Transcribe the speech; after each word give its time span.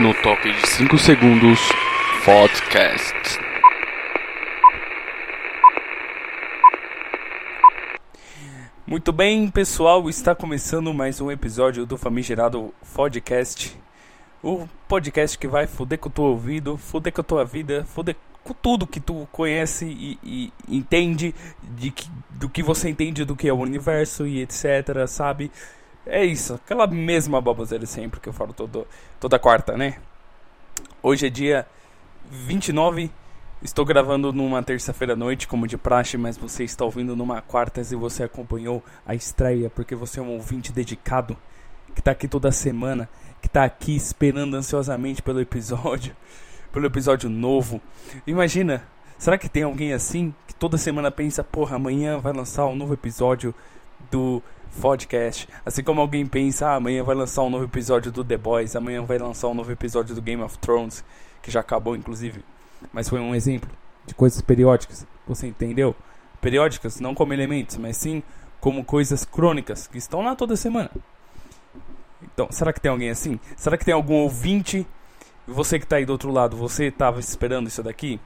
No 0.00 0.14
toque 0.22 0.50
de 0.50 0.66
5 0.66 0.96
segundos, 0.96 1.60
podcast. 2.24 3.14
Muito 8.86 9.12
bem, 9.12 9.50
pessoal, 9.50 10.08
está 10.08 10.34
começando 10.34 10.94
mais 10.94 11.20
um 11.20 11.30
episódio 11.30 11.84
do 11.84 11.98
famigerado 11.98 12.72
Podcast. 12.94 13.78
O 14.42 14.66
podcast 14.88 15.38
que 15.38 15.46
vai 15.46 15.66
foder 15.66 15.98
com 15.98 16.08
o 16.08 16.12
teu 16.12 16.24
ouvido, 16.24 16.78
foder 16.78 17.12
com 17.12 17.20
a 17.20 17.24
tua 17.24 17.44
vida, 17.44 17.84
foder 17.84 18.16
com 18.42 18.54
tudo 18.54 18.86
que 18.86 18.98
tu 18.98 19.28
conhece 19.30 19.84
e, 19.84 20.18
e 20.24 20.52
entende 20.66 21.34
de 21.62 21.90
que, 21.90 22.08
do 22.30 22.48
que 22.48 22.62
você 22.62 22.88
entende 22.88 23.26
do 23.26 23.36
que 23.36 23.46
é 23.46 23.52
o 23.52 23.58
universo 23.58 24.26
e 24.26 24.40
etc, 24.40 25.06
sabe? 25.06 25.50
É 26.06 26.22
isso, 26.22 26.54
aquela 26.54 26.86
mesma 26.86 27.40
baboseira 27.40 27.86
sempre 27.86 28.20
que 28.20 28.28
eu 28.28 28.32
falo 28.32 28.52
todo, 28.52 28.86
toda 29.18 29.38
quarta, 29.38 29.74
né? 29.74 29.96
Hoje 31.02 31.26
é 31.26 31.30
dia 31.30 31.66
29, 32.30 33.10
estou 33.62 33.86
gravando 33.86 34.30
numa 34.30 34.62
terça-feira 34.62 35.14
à 35.14 35.16
noite, 35.16 35.48
como 35.48 35.66
de 35.66 35.78
praxe, 35.78 36.18
mas 36.18 36.36
você 36.36 36.62
está 36.62 36.84
ouvindo 36.84 37.16
numa 37.16 37.40
quarta 37.40 37.80
e 37.80 37.96
você 37.96 38.22
acompanhou 38.22 38.84
a 39.06 39.14
estreia, 39.14 39.70
porque 39.70 39.94
você 39.94 40.20
é 40.20 40.22
um 40.22 40.34
ouvinte 40.34 40.72
dedicado, 40.72 41.38
que 41.94 42.00
está 42.02 42.10
aqui 42.10 42.28
toda 42.28 42.52
semana, 42.52 43.08
que 43.40 43.46
está 43.46 43.64
aqui 43.64 43.96
esperando 43.96 44.56
ansiosamente 44.56 45.22
pelo 45.22 45.40
episódio, 45.40 46.14
pelo 46.70 46.84
episódio 46.84 47.30
novo. 47.30 47.80
Imagina, 48.26 48.86
será 49.16 49.38
que 49.38 49.48
tem 49.48 49.62
alguém 49.62 49.94
assim, 49.94 50.34
que 50.46 50.54
toda 50.54 50.76
semana 50.76 51.10
pensa, 51.10 51.42
porra, 51.42 51.76
amanhã 51.76 52.18
vai 52.18 52.34
lançar 52.34 52.66
um 52.66 52.76
novo 52.76 52.92
episódio 52.92 53.54
do 54.10 54.42
podcast. 54.80 55.48
Assim 55.64 55.82
como 55.82 56.00
alguém 56.00 56.26
pensa, 56.26 56.68
ah, 56.68 56.74
amanhã 56.76 57.02
vai 57.02 57.14
lançar 57.14 57.42
um 57.42 57.50
novo 57.50 57.64
episódio 57.64 58.12
do 58.12 58.24
The 58.24 58.36
Boys, 58.36 58.76
amanhã 58.76 59.02
vai 59.02 59.18
lançar 59.18 59.48
um 59.48 59.54
novo 59.54 59.70
episódio 59.72 60.14
do 60.14 60.22
Game 60.22 60.42
of 60.42 60.58
Thrones, 60.58 61.04
que 61.42 61.50
já 61.50 61.60
acabou 61.60 61.96
inclusive. 61.96 62.44
Mas 62.92 63.08
foi 63.08 63.20
um 63.20 63.34
exemplo 63.34 63.70
de 64.06 64.14
coisas 64.14 64.40
periódicas. 64.42 65.06
Você 65.26 65.46
entendeu? 65.46 65.94
Periódicas, 66.40 67.00
não 67.00 67.14
como 67.14 67.32
elementos, 67.32 67.76
mas 67.76 67.96
sim 67.96 68.22
como 68.60 68.84
coisas 68.84 69.24
crônicas 69.24 69.86
que 69.86 69.98
estão 69.98 70.22
lá 70.22 70.34
toda 70.34 70.56
semana. 70.56 70.90
Então, 72.22 72.48
será 72.50 72.72
que 72.72 72.80
tem 72.80 72.90
alguém 72.90 73.10
assim? 73.10 73.38
Será 73.56 73.76
que 73.76 73.84
tem 73.84 73.94
algum 73.94 74.14
ouvinte? 74.14 74.86
Você 75.46 75.78
que 75.78 75.84
está 75.84 75.96
aí 75.96 76.06
do 76.06 76.12
outro 76.12 76.30
lado, 76.30 76.56
você 76.56 76.86
estava 76.86 77.20
esperando 77.20 77.68
isso 77.68 77.82
daqui? 77.82 78.18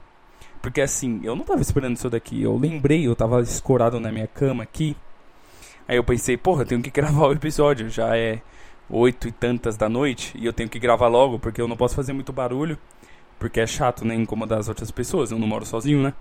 Porque 0.61 0.81
assim, 0.81 1.19
eu 1.23 1.35
não 1.35 1.41
estava 1.41 1.61
esperando 1.61 1.95
isso 1.95 2.09
daqui. 2.09 2.41
Eu 2.41 2.57
lembrei, 2.57 3.05
eu 3.05 3.13
estava 3.13 3.41
escorado 3.41 3.99
na 3.99 4.11
minha 4.11 4.27
cama 4.27 4.63
aqui. 4.63 4.95
Aí 5.89 5.97
eu 5.97 6.03
pensei, 6.03 6.37
porra, 6.37 6.61
eu 6.61 6.67
tenho 6.67 6.83
que 6.83 6.91
gravar 7.01 7.29
o 7.29 7.31
episódio. 7.31 7.89
Já 7.89 8.15
é 8.15 8.43
oito 8.87 9.27
e 9.27 9.31
tantas 9.31 9.75
da 9.75 9.89
noite 9.89 10.37
e 10.37 10.45
eu 10.45 10.53
tenho 10.53 10.69
que 10.69 10.77
gravar 10.77 11.07
logo 11.07 11.39
porque 11.39 11.59
eu 11.59 11.67
não 11.67 11.75
posso 11.75 11.95
fazer 11.95 12.13
muito 12.13 12.31
barulho. 12.31 12.77
Porque 13.39 13.59
é 13.59 13.65
chato, 13.65 14.05
né? 14.05 14.13
Incomodar 14.13 14.59
as 14.59 14.69
outras 14.69 14.91
pessoas. 14.91 15.31
Eu 15.31 15.39
não 15.39 15.47
moro 15.47 15.65
sozinho, 15.65 16.03
né? 16.03 16.13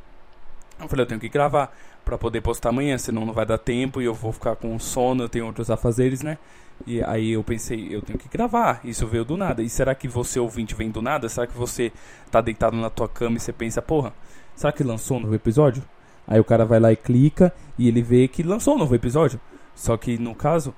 Eu 0.81 0.89
falei, 0.89 1.03
eu 1.03 1.09
tenho 1.09 1.21
que 1.21 1.29
gravar 1.29 1.77
para 2.03 2.17
poder 2.17 2.41
postar 2.41 2.71
amanhã, 2.71 2.97
senão 2.97 3.27
não 3.27 3.35
vai 3.35 3.45
dar 3.45 3.59
tempo 3.59 4.01
e 4.01 4.07
eu 4.07 4.15
vou 4.15 4.33
ficar 4.33 4.57
com 4.57 4.79
sono, 4.79 5.25
eu 5.25 5.29
tenho 5.29 5.45
outros 5.45 5.71
afazeres, 5.71 6.23
né? 6.23 6.39
E 6.87 7.03
aí 7.03 7.33
eu 7.33 7.45
pensei, 7.45 7.89
eu 7.95 8.01
tenho 8.01 8.19
que 8.19 8.29
gravar. 8.29 8.81
Isso 8.85 9.07
veio 9.07 9.25
do 9.25 9.37
nada. 9.37 9.63
E 9.63 9.69
será 9.69 9.95
que 9.95 10.09
você 10.09 10.41
ouvinte 10.41 10.75
vem 10.75 10.91
do 10.91 11.03
nada? 11.03 11.29
Será 11.29 11.47
que 11.47 11.55
você 11.55 11.93
tá 12.31 12.41
deitado 12.41 12.75
na 12.77 12.89
tua 12.89 13.09
cama 13.09 13.37
e 13.37 13.41
você 13.41 13.53
pensa, 13.53 13.83
porra, 13.83 14.15
será 14.55 14.73
que 14.73 14.83
lançou 14.83 15.19
um 15.19 15.21
novo 15.21 15.35
episódio? 15.35 15.83
Aí 16.27 16.41
o 16.41 16.45
cara 16.45 16.65
vai 16.65 16.81
lá 16.81 16.91
e 16.91 16.97
clica 16.97 17.53
e 17.77 17.87
ele 17.87 18.01
vê 18.01 18.29
que 18.29 18.43
lançou 18.43 18.77
um 18.77 18.79
novo 18.79 18.95
episódio. 18.95 19.39
Só 19.79 19.97
que 19.97 20.19
no 20.19 20.35
caso, 20.35 20.75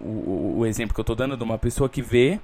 o, 0.00 0.58
o, 0.58 0.66
exemplo 0.66 0.94
que 0.94 1.00
eu 1.00 1.04
tô 1.04 1.14
dando 1.14 1.34
é 1.34 1.36
de 1.36 1.42
uma 1.42 1.58
pessoa 1.58 1.88
que 1.88 2.00
vê 2.00 2.38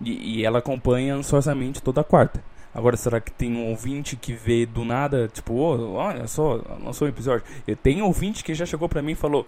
e, 0.00 0.40
e 0.40 0.44
ela 0.44 0.58
acompanha 0.58 1.14
ansiosamente 1.14 1.80
toda 1.80 2.02
quarta. 2.02 2.42
Agora, 2.74 2.96
será 2.96 3.20
que 3.20 3.30
tem 3.32 3.56
um 3.56 3.68
ouvinte 3.70 4.16
que 4.16 4.32
vê 4.32 4.66
do 4.66 4.84
nada, 4.84 5.28
tipo, 5.32 5.54
oh, 5.54 5.94
olha 5.94 6.26
só, 6.26 6.60
lançou 6.84 7.06
um 7.06 7.10
episódio? 7.10 7.46
Eu 7.66 7.76
tenho 7.76 8.04
ouvinte 8.04 8.42
que 8.42 8.52
já 8.52 8.66
chegou 8.66 8.88
pra 8.88 9.00
mim 9.00 9.12
e 9.12 9.14
falou: 9.14 9.46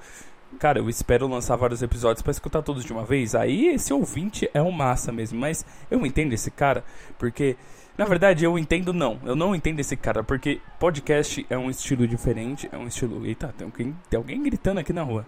Cara, 0.59 0.79
eu 0.79 0.89
espero 0.89 1.27
lançar 1.27 1.56
vários 1.56 1.83
episódios 1.83 2.23
para 2.23 2.31
escutar 2.31 2.62
todos 2.62 2.84
de 2.84 2.93
uma 2.93 3.05
vez. 3.05 3.34
Aí 3.34 3.67
esse 3.69 3.93
ouvinte 3.93 4.49
é 4.55 4.62
um 4.62 4.71
massa 4.71 5.12
mesmo. 5.12 5.39
Mas 5.39 5.65
eu 5.91 6.05
entendo 6.06 6.33
esse 6.33 6.50
cara, 6.50 6.84
porque. 7.19 7.56
Na 7.99 8.06
verdade, 8.06 8.45
eu 8.45 8.59
entendo 8.59 8.95
não. 8.95 9.19
Eu 9.25 9.37
não 9.37 9.55
entendo 9.55 9.81
esse 9.81 9.97
cara, 9.97 10.25
porque 10.25 10.61
podcast 10.79 11.45
é 11.50 11.59
um 11.59 11.69
estilo 11.69 12.06
diferente. 12.09 12.69
É 12.73 12.79
um 12.79 12.87
estilo. 12.87 13.27
Eita, 13.27 13.53
tem 13.56 13.67
alguém, 13.67 13.97
tem 14.09 14.17
alguém 14.17 14.43
gritando 14.43 14.81
aqui 14.81 14.93
na 14.93 15.03
rua. 15.03 15.27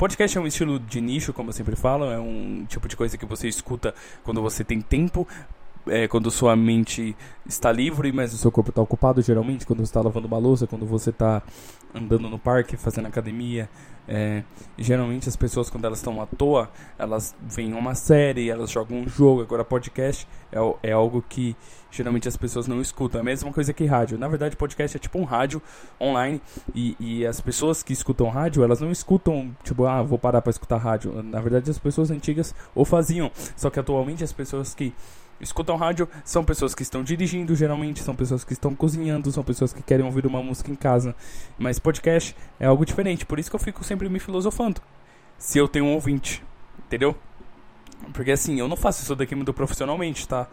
Podcast 0.00 0.38
é 0.38 0.40
um 0.40 0.46
estilo 0.46 0.80
de 0.80 0.98
nicho, 0.98 1.30
como 1.30 1.50
eu 1.50 1.52
sempre 1.52 1.76
falo. 1.76 2.06
É 2.06 2.18
um 2.18 2.64
tipo 2.66 2.88
de 2.88 2.96
coisa 2.96 3.18
que 3.18 3.26
você 3.26 3.46
escuta 3.46 3.94
quando 4.24 4.40
você 4.40 4.64
tem 4.64 4.80
tempo 4.80 5.28
é, 5.86 6.06
quando 6.08 6.30
sua 6.30 6.54
mente 6.56 7.16
está 7.46 7.72
livre, 7.72 8.12
mas 8.12 8.32
o 8.32 8.36
seu 8.36 8.50
corpo 8.50 8.70
está 8.70 8.82
ocupado, 8.82 9.22
geralmente, 9.22 9.66
quando 9.66 9.80
você 9.80 9.84
está 9.84 10.00
lavando 10.00 10.26
uma 10.26 10.38
louça, 10.38 10.66
quando 10.66 10.86
você 10.86 11.10
está 11.10 11.42
andando 11.94 12.28
no 12.28 12.38
parque, 12.38 12.76
fazendo 12.76 13.06
academia. 13.06 13.68
É, 14.12 14.42
geralmente 14.76 15.28
as 15.28 15.36
pessoas, 15.36 15.70
quando 15.70 15.84
elas 15.84 15.98
estão 15.98 16.20
à 16.20 16.26
toa, 16.26 16.68
elas 16.98 17.34
veem 17.40 17.72
uma 17.74 17.94
série, 17.94 18.50
elas 18.50 18.70
jogam 18.70 18.98
um 18.98 19.08
jogo. 19.08 19.42
Agora, 19.42 19.64
podcast 19.64 20.26
é, 20.50 20.58
é 20.88 20.92
algo 20.92 21.24
que 21.28 21.56
geralmente 21.92 22.26
as 22.26 22.36
pessoas 22.36 22.66
não 22.66 22.80
escutam. 22.80 23.20
É 23.20 23.22
a 23.22 23.24
mesma 23.24 23.52
coisa 23.52 23.72
que 23.72 23.84
rádio. 23.84 24.18
Na 24.18 24.26
verdade, 24.26 24.56
podcast 24.56 24.96
é 24.96 25.00
tipo 25.00 25.18
um 25.18 25.24
rádio 25.24 25.62
online 26.00 26.40
e, 26.74 26.96
e 26.98 27.26
as 27.26 27.40
pessoas 27.40 27.82
que 27.82 27.92
escutam 27.92 28.28
rádio, 28.28 28.64
elas 28.64 28.80
não 28.80 28.90
escutam, 28.90 29.54
tipo, 29.62 29.84
ah, 29.86 30.02
vou 30.02 30.18
parar 30.18 30.42
para 30.42 30.50
escutar 30.50 30.78
rádio. 30.78 31.22
Na 31.22 31.40
verdade, 31.40 31.70
as 31.70 31.78
pessoas 31.78 32.10
antigas 32.10 32.54
o 32.74 32.84
faziam. 32.84 33.30
Só 33.56 33.70
que 33.70 33.78
atualmente 33.78 34.24
as 34.24 34.32
pessoas 34.32 34.74
que 34.74 34.92
escutam 35.40 35.76
rádio 35.76 36.08
são 36.24 36.44
pessoas 36.44 36.74
que 36.74 36.82
estão 36.82 37.02
dirigindo, 37.02 37.54
geralmente, 37.54 38.02
são 38.02 38.14
pessoas 38.14 38.44
que 38.44 38.52
estão 38.52 38.74
cozinhando, 38.74 39.30
são 39.32 39.42
pessoas 39.42 39.72
que 39.72 39.82
querem 39.82 40.04
ouvir 40.04 40.26
uma 40.26 40.42
música 40.42 40.70
em 40.70 40.74
casa. 40.74 41.14
Mas 41.58 41.78
podcast 41.78 42.36
é 42.58 42.66
algo 42.66 42.84
diferente, 42.84 43.26
por 43.26 43.38
isso 43.38 43.50
que 43.50 43.56
eu 43.56 43.60
fico 43.60 43.82
sempre 43.84 44.08
me 44.08 44.18
filosofando. 44.18 44.80
Se 45.38 45.58
eu 45.58 45.66
tenho 45.66 45.86
um 45.86 45.94
ouvinte, 45.94 46.42
entendeu? 46.86 47.16
Porque 48.12 48.30
assim, 48.30 48.58
eu 48.58 48.68
não 48.68 48.76
faço 48.76 49.02
isso 49.02 49.14
daqui 49.14 49.34
muito 49.34 49.52
profissionalmente, 49.52 50.26
tá? 50.26 50.48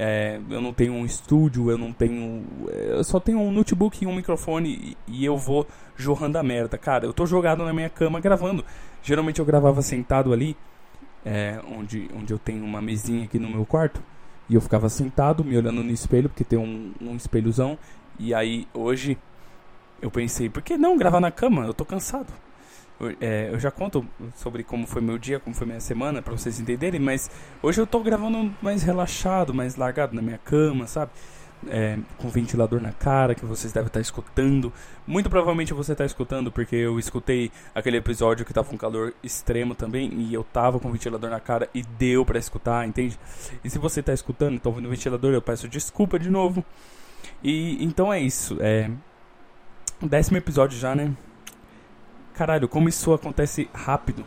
É, 0.00 0.38
eu 0.48 0.60
não 0.60 0.72
tenho 0.72 0.92
um 0.92 1.04
estúdio, 1.04 1.70
eu 1.72 1.76
não 1.76 1.92
tenho. 1.92 2.44
Eu 2.68 3.02
só 3.02 3.18
tenho 3.18 3.40
um 3.40 3.50
notebook 3.50 4.04
e 4.04 4.06
um 4.06 4.14
microfone 4.14 4.96
e, 5.08 5.24
eu 5.24 5.36
vou 5.36 5.66
jorrando 5.96 6.38
a 6.38 6.42
merda. 6.42 6.78
Cara, 6.78 7.04
eu 7.04 7.12
tô 7.12 7.26
jogado 7.26 7.64
na 7.64 7.72
minha 7.72 7.88
cama 7.88 8.20
gravando. 8.20 8.64
Geralmente 9.02 9.40
eu 9.40 9.44
gravava 9.44 9.82
sentado 9.82 10.32
ali, 10.32 10.56
é, 11.24 11.60
onde, 11.76 12.08
onde 12.14 12.32
eu 12.32 12.38
tenho 12.38 12.64
uma 12.64 12.80
mesinha 12.80 13.24
aqui 13.24 13.40
no 13.40 13.48
meu 13.50 13.66
quarto. 13.66 14.00
E 14.48 14.54
eu 14.54 14.60
ficava 14.60 14.88
sentado, 14.88 15.44
me 15.44 15.56
olhando 15.56 15.82
no 15.82 15.90
espelho, 15.90 16.28
porque 16.28 16.44
tem 16.44 16.58
um, 16.58 16.92
um 17.00 17.16
espelhozão. 17.16 17.78
E 18.18 18.32
aí, 18.32 18.66
hoje, 18.72 19.18
eu 20.00 20.10
pensei, 20.10 20.48
por 20.48 20.62
que 20.62 20.76
não 20.76 20.96
gravar 20.96 21.20
na 21.20 21.30
cama? 21.30 21.66
Eu 21.66 21.74
tô 21.74 21.84
cansado. 21.84 22.32
Eu, 22.98 23.14
é, 23.20 23.50
eu 23.52 23.60
já 23.60 23.70
conto 23.70 24.06
sobre 24.34 24.64
como 24.64 24.86
foi 24.86 25.02
meu 25.02 25.18
dia, 25.18 25.38
como 25.38 25.54
foi 25.54 25.66
minha 25.66 25.80
semana, 25.80 26.22
para 26.22 26.32
vocês 26.32 26.58
entenderem. 26.58 27.00
Mas 27.00 27.30
hoje 27.62 27.80
eu 27.80 27.86
tô 27.86 28.00
gravando 28.00 28.52
mais 28.62 28.82
relaxado, 28.82 29.52
mais 29.52 29.76
largado 29.76 30.14
na 30.14 30.22
minha 30.22 30.38
cama, 30.38 30.86
sabe? 30.86 31.12
É, 31.66 31.98
com 32.18 32.28
ventilador 32.28 32.80
na 32.80 32.92
cara, 32.92 33.34
que 33.34 33.44
vocês 33.44 33.72
devem 33.72 33.88
estar 33.88 34.00
escutando. 34.00 34.72
Muito 35.06 35.28
provavelmente 35.28 35.74
você 35.74 35.92
está 35.92 36.04
escutando, 36.04 36.52
porque 36.52 36.76
eu 36.76 36.98
escutei 36.98 37.50
aquele 37.74 37.96
episódio 37.96 38.44
que 38.44 38.52
estava 38.52 38.68
com 38.68 38.76
calor 38.76 39.12
extremo 39.22 39.74
também, 39.74 40.12
e 40.14 40.34
eu 40.34 40.44
tava 40.44 40.78
com 40.78 40.90
ventilador 40.90 41.30
na 41.30 41.40
cara 41.40 41.68
e 41.74 41.82
deu 41.82 42.24
para 42.24 42.38
escutar, 42.38 42.86
entende? 42.86 43.18
E 43.64 43.70
se 43.70 43.78
você 43.78 44.00
está 44.00 44.12
escutando, 44.12 44.56
está 44.56 44.68
ouvindo 44.68 44.88
ventilador, 44.88 45.32
eu 45.32 45.42
peço 45.42 45.68
desculpa 45.68 46.18
de 46.18 46.30
novo. 46.30 46.64
E 47.42 47.82
então 47.84 48.12
é 48.12 48.20
isso. 48.20 48.56
É. 48.60 48.90
Décimo 50.00 50.36
episódio 50.36 50.78
já, 50.78 50.94
né? 50.94 51.12
Caralho, 52.34 52.68
como 52.68 52.88
isso 52.88 53.12
acontece 53.12 53.68
rápido. 53.74 54.24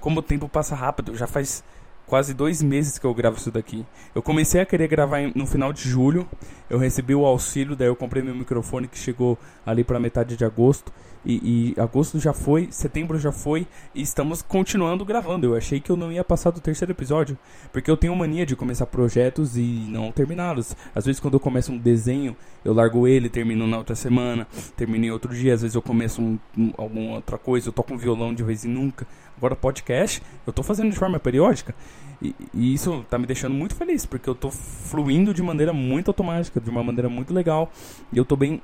Como 0.00 0.20
o 0.20 0.22
tempo 0.22 0.48
passa 0.48 0.74
rápido. 0.74 1.16
Já 1.16 1.26
faz 1.26 1.64
quase 2.08 2.34
dois 2.34 2.62
meses 2.62 2.98
que 2.98 3.04
eu 3.04 3.14
gravo 3.14 3.36
isso 3.36 3.50
daqui. 3.50 3.84
Eu 4.14 4.22
comecei 4.22 4.60
a 4.60 4.66
querer 4.66 4.88
gravar 4.88 5.20
no 5.34 5.46
final 5.46 5.72
de 5.72 5.88
julho. 5.88 6.26
Eu 6.68 6.78
recebi 6.78 7.14
o 7.14 7.24
auxílio, 7.24 7.76
daí 7.76 7.88
eu 7.88 7.94
comprei 7.94 8.22
meu 8.22 8.34
microfone 8.34 8.88
que 8.88 8.98
chegou 8.98 9.38
ali 9.64 9.84
para 9.84 10.00
metade 10.00 10.36
de 10.36 10.44
agosto. 10.44 10.92
E, 11.24 11.74
e, 11.76 11.80
agosto 11.80 12.18
já 12.18 12.32
foi, 12.32 12.68
setembro 12.70 13.18
já 13.18 13.32
foi, 13.32 13.66
e 13.94 14.00
estamos 14.00 14.40
continuando 14.40 15.04
gravando. 15.04 15.46
Eu 15.46 15.56
achei 15.56 15.80
que 15.80 15.90
eu 15.90 15.96
não 15.96 16.10
ia 16.12 16.24
passar 16.24 16.50
do 16.50 16.60
terceiro 16.60 16.92
episódio, 16.92 17.36
porque 17.72 17.90
eu 17.90 17.96
tenho 17.96 18.14
mania 18.16 18.46
de 18.46 18.56
começar 18.56 18.86
projetos 18.86 19.56
e 19.56 19.86
não 19.88 20.12
terminá-los. 20.12 20.76
Às 20.94 21.04
vezes, 21.04 21.20
quando 21.20 21.34
eu 21.34 21.40
começo 21.40 21.72
um 21.72 21.78
desenho, 21.78 22.36
eu 22.64 22.72
largo 22.72 23.06
ele, 23.06 23.28
termino 23.28 23.66
na 23.66 23.78
outra 23.78 23.94
semana, 23.94 24.46
termino 24.76 25.04
em 25.04 25.10
outro 25.10 25.34
dia. 25.34 25.54
Às 25.54 25.62
vezes, 25.62 25.74
eu 25.74 25.82
começo 25.82 26.22
um, 26.22 26.38
um, 26.56 26.72
alguma 26.78 27.16
outra 27.16 27.36
coisa, 27.36 27.68
eu 27.68 27.72
toco 27.72 27.92
um 27.92 27.98
violão 27.98 28.32
de 28.32 28.42
vez 28.42 28.64
em 28.64 28.68
nunca. 28.68 29.06
Agora, 29.38 29.54
podcast, 29.54 30.20
eu 30.44 30.52
tô 30.52 30.64
fazendo 30.64 30.90
de 30.90 30.98
forma 30.98 31.20
periódica. 31.20 31.72
E, 32.20 32.34
e, 32.52 32.74
isso 32.74 33.06
tá 33.08 33.16
me 33.16 33.24
deixando 33.24 33.54
muito 33.54 33.76
feliz, 33.76 34.04
porque 34.04 34.28
eu 34.28 34.34
tô 34.34 34.50
fluindo 34.50 35.32
de 35.32 35.40
maneira 35.40 35.72
muito 35.72 36.08
automática, 36.08 36.60
de 36.60 36.68
uma 36.68 36.82
maneira 36.82 37.08
muito 37.08 37.32
legal. 37.32 37.70
E 38.12 38.18
eu 38.18 38.24
tô 38.24 38.34
bem 38.34 38.60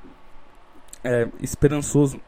é, 1.04 1.28
esperançoso, 1.40 2.20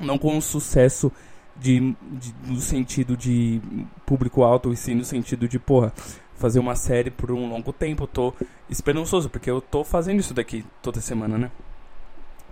não 0.00 0.16
com 0.16 0.34
um 0.34 0.40
sucesso 0.40 1.12
de, 1.54 1.94
de, 2.10 2.34
no 2.46 2.58
sentido 2.58 3.18
de 3.18 3.60
público 4.06 4.42
alto, 4.42 4.72
e 4.72 4.76
sim 4.76 4.94
no 4.94 5.04
sentido 5.04 5.46
de, 5.46 5.58
porra, 5.58 5.92
fazer 6.36 6.60
uma 6.60 6.74
série 6.74 7.10
por 7.10 7.30
um 7.30 7.50
longo 7.50 7.70
tempo. 7.70 8.04
Eu 8.04 8.08
tô 8.08 8.34
esperançoso, 8.70 9.28
porque 9.28 9.50
eu 9.50 9.60
tô 9.60 9.84
fazendo 9.84 10.20
isso 10.20 10.32
daqui 10.32 10.64
toda 10.80 11.02
semana, 11.02 11.36
né? 11.36 11.50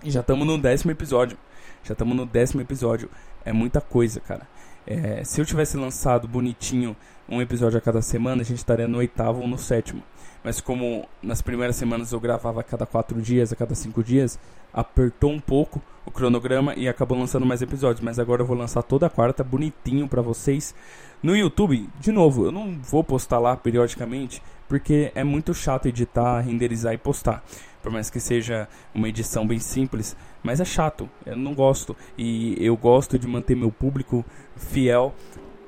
E 0.03 0.11
já 0.11 0.19
estamos 0.19 0.45
no 0.45 0.59
décimo 0.59 0.91
episódio. 0.91 1.39
Já 1.83 1.93
estamos 1.93 2.15
no 2.15 2.23
décimo 2.23 2.61
episódio. 2.61 3.09
É 3.43 3.51
muita 3.51 3.81
coisa, 3.81 4.19
cara. 4.19 4.47
É, 4.85 5.23
se 5.23 5.39
eu 5.39 5.45
tivesse 5.45 5.77
lançado 5.77 6.27
bonitinho 6.27 6.95
um 7.27 7.41
episódio 7.41 7.77
a 7.77 7.81
cada 7.81 8.01
semana, 8.01 8.41
a 8.41 8.45
gente 8.45 8.57
estaria 8.57 8.87
no 8.87 8.97
oitavo 8.97 9.41
ou 9.41 9.47
no 9.47 9.57
sétimo. 9.57 10.03
Mas 10.43 10.59
como 10.59 11.07
nas 11.21 11.41
primeiras 11.41 11.75
semanas 11.75 12.11
eu 12.11 12.19
gravava 12.19 12.59
a 12.59 12.63
cada 12.63 12.85
quatro 12.85 13.21
dias, 13.21 13.53
a 13.53 13.55
cada 13.55 13.73
cinco 13.75 14.03
dias, 14.03 14.37
apertou 14.73 15.31
um 15.31 15.39
pouco 15.39 15.81
o 16.05 16.11
cronograma 16.11 16.73
e 16.75 16.87
acabou 16.87 17.17
lançando 17.17 17.45
mais 17.45 17.61
episódios. 17.61 18.01
Mas 18.01 18.19
agora 18.19 18.41
eu 18.41 18.45
vou 18.45 18.57
lançar 18.57 18.83
toda 18.83 19.09
quarta, 19.09 19.43
bonitinho 19.43 20.07
para 20.07 20.21
vocês. 20.21 20.75
No 21.21 21.35
YouTube, 21.35 21.89
de 22.01 22.11
novo, 22.11 22.45
eu 22.45 22.51
não 22.51 22.77
vou 22.81 23.03
postar 23.03 23.39
lá 23.39 23.55
periodicamente, 23.55 24.43
porque 24.67 25.13
é 25.15 25.23
muito 25.23 25.53
chato 25.53 25.87
editar, 25.87 26.41
renderizar 26.41 26.93
e 26.93 26.97
postar. 26.97 27.41
Por 27.83 27.91
mais 27.91 28.09
que 28.09 28.19
seja 28.19 28.67
uma 28.95 29.09
edição 29.09 29.45
bem 29.45 29.59
simples, 29.59 30.15
mas 30.41 30.61
é 30.61 30.65
chato, 30.65 31.09
eu 31.25 31.35
não 31.35 31.53
gosto. 31.53 31.95
E 32.17 32.55
eu 32.59 32.75
gosto 32.77 33.19
de 33.19 33.27
manter 33.27 33.55
meu 33.55 33.71
público 33.71 34.25
fiel 34.55 35.13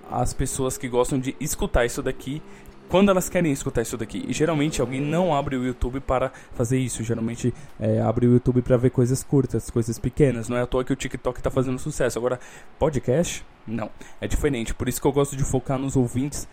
às 0.09 0.33
pessoas 0.33 0.77
que 0.77 0.87
gostam 0.87 1.19
de 1.19 1.35
escutar 1.39 1.85
isso 1.85 2.01
daqui 2.01 2.41
quando 2.87 3.09
elas 3.09 3.27
querem 3.27 3.51
escutar 3.51 3.81
isso 3.81 3.97
daqui. 3.97 4.23
E 4.27 4.33
geralmente 4.33 4.79
alguém 4.79 5.01
não 5.01 5.35
abre 5.35 5.55
o 5.55 5.65
YouTube 5.65 5.99
para 5.99 6.31
fazer 6.53 6.79
isso. 6.79 7.03
Geralmente 7.03 7.53
é, 7.79 7.99
abre 7.99 8.27
o 8.27 8.33
YouTube 8.33 8.61
para 8.61 8.77
ver 8.77 8.91
coisas 8.91 9.23
curtas, 9.23 9.69
coisas 9.69 9.99
pequenas. 9.99 10.47
Não 10.47 10.57
é 10.57 10.61
à 10.61 10.65
toa 10.65 10.83
que 10.83 10.93
o 10.93 10.95
TikTok 10.95 11.39
está 11.39 11.49
fazendo 11.49 11.77
sucesso. 11.79 12.17
Agora, 12.17 12.39
podcast? 12.79 13.45
Não. 13.67 13.89
É 14.21 14.27
diferente. 14.27 14.73
Por 14.73 14.87
isso 14.87 15.01
que 15.01 15.07
eu 15.07 15.11
gosto 15.11 15.35
de 15.35 15.43
focar 15.43 15.77
nos 15.77 15.95
ouvintes 15.95 16.47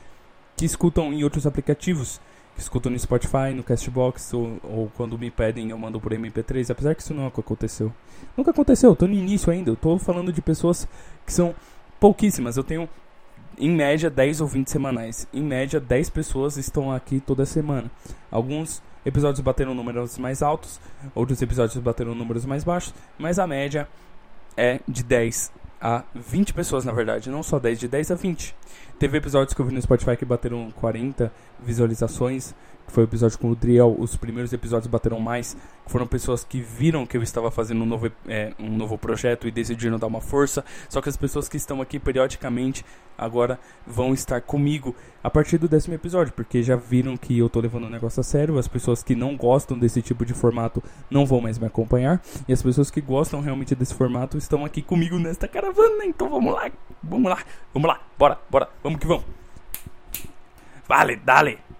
que 0.56 0.64
escutam 0.64 1.12
em 1.12 1.22
outros 1.22 1.46
aplicativos. 1.46 2.20
Que 2.54 2.60
escutam 2.60 2.92
no 2.92 2.98
Spotify, 2.98 3.52
no 3.54 3.62
Castbox, 3.62 4.34
ou, 4.34 4.58
ou 4.62 4.92
quando 4.96 5.18
me 5.18 5.30
pedem 5.30 5.70
eu 5.70 5.78
mando 5.78 6.00
por 6.00 6.12
MP3. 6.12 6.70
Apesar 6.70 6.94
que 6.94 7.02
isso 7.02 7.14
nunca 7.14 7.40
aconteceu. 7.40 7.92
Nunca 8.36 8.50
aconteceu, 8.50 8.90
eu 8.90 8.96
tô 8.96 9.06
no 9.06 9.14
início 9.14 9.50
ainda. 9.50 9.70
Eu 9.70 9.76
tô 9.76 9.98
falando 9.98 10.32
de 10.32 10.42
pessoas 10.42 10.86
que 11.24 11.32
são 11.32 11.54
pouquíssimas. 11.98 12.56
Eu 12.56 12.64
tenho 12.64 12.88
em 13.58 13.70
média 13.70 14.10
10 14.10 14.40
ou 14.40 14.46
20 14.46 14.68
semanais. 14.68 15.26
Em 15.32 15.42
média 15.42 15.78
10 15.80 16.10
pessoas 16.10 16.56
estão 16.56 16.92
aqui 16.92 17.20
toda 17.20 17.46
semana. 17.46 17.90
Alguns 18.30 18.82
episódios 19.04 19.40
bateram 19.40 19.74
números 19.74 20.18
mais 20.18 20.42
altos, 20.42 20.80
outros 21.14 21.42
episódios 21.42 21.82
bateram 21.82 22.14
números 22.14 22.44
mais 22.44 22.64
baixos, 22.64 22.94
mas 23.18 23.38
a 23.38 23.46
média 23.46 23.88
é 24.56 24.80
de 24.86 25.02
10 25.02 25.52
a 25.80 26.04
20 26.14 26.54
pessoas, 26.54 26.84
na 26.84 26.92
verdade, 26.92 27.28
não 27.28 27.42
só 27.42 27.58
10, 27.58 27.80
de 27.80 27.88
10 27.88 28.12
a 28.12 28.14
20. 28.14 28.54
Teve 29.02 29.18
episódios 29.18 29.52
que 29.52 29.60
eu 29.60 29.66
vi 29.66 29.74
no 29.74 29.82
Spotify 29.82 30.16
que 30.16 30.24
bateram 30.24 30.70
40 30.76 31.32
visualizações, 31.58 32.54
que 32.86 32.92
foi 32.92 33.04
o 33.04 33.06
episódio 33.06 33.38
com 33.38 33.50
o 33.50 33.54
Driel. 33.54 33.94
Os 33.98 34.16
primeiros 34.16 34.52
episódios 34.52 34.86
bateram 34.86 35.20
mais. 35.20 35.56
Foram 35.86 36.06
pessoas 36.06 36.44
que 36.44 36.60
viram 36.60 37.06
que 37.06 37.16
eu 37.16 37.22
estava 37.22 37.50
fazendo 37.50 37.82
um 37.82 37.86
novo, 37.86 38.10
é, 38.26 38.52
um 38.58 38.76
novo 38.76 38.96
projeto 38.96 39.48
e 39.48 39.50
decidiram 39.50 39.98
dar 39.98 40.06
uma 40.06 40.20
força. 40.20 40.64
Só 40.88 41.00
que 41.00 41.08
as 41.08 41.16
pessoas 41.16 41.48
que 41.48 41.56
estão 41.56 41.80
aqui 41.80 41.98
periodicamente 41.98 42.84
agora 43.16 43.58
vão 43.86 44.14
estar 44.14 44.40
comigo 44.40 44.94
a 45.22 45.30
partir 45.30 45.58
do 45.58 45.68
décimo 45.68 45.94
episódio, 45.94 46.32
porque 46.32 46.62
já 46.62 46.76
viram 46.76 47.16
que 47.16 47.38
eu 47.38 47.46
estou 47.46 47.62
levando 47.62 47.84
o 47.84 47.90
negócio 47.90 48.20
a 48.20 48.24
sério. 48.24 48.58
As 48.58 48.68
pessoas 48.68 49.02
que 49.02 49.14
não 49.14 49.36
gostam 49.36 49.78
desse 49.78 50.02
tipo 50.02 50.24
de 50.24 50.34
formato 50.34 50.82
não 51.10 51.26
vão 51.26 51.40
mais 51.40 51.58
me 51.58 51.66
acompanhar. 51.66 52.22
E 52.48 52.52
as 52.52 52.62
pessoas 52.62 52.90
que 52.90 53.00
gostam 53.00 53.40
realmente 53.40 53.74
desse 53.74 53.94
formato 53.94 54.36
estão 54.36 54.64
aqui 54.64 54.82
comigo 54.82 55.18
nesta 55.18 55.48
caravana. 55.48 56.04
Então 56.04 56.28
vamos 56.28 56.52
lá, 56.52 56.70
vamos 57.02 57.30
lá, 57.30 57.38
vamos 57.72 57.88
lá, 57.88 58.00
bora, 58.18 58.38
bora, 58.50 58.68
vamos 58.82 58.98
que 58.98 59.06
vamos. 59.06 59.24
Vale, 60.88 61.16
dale. 61.16 61.71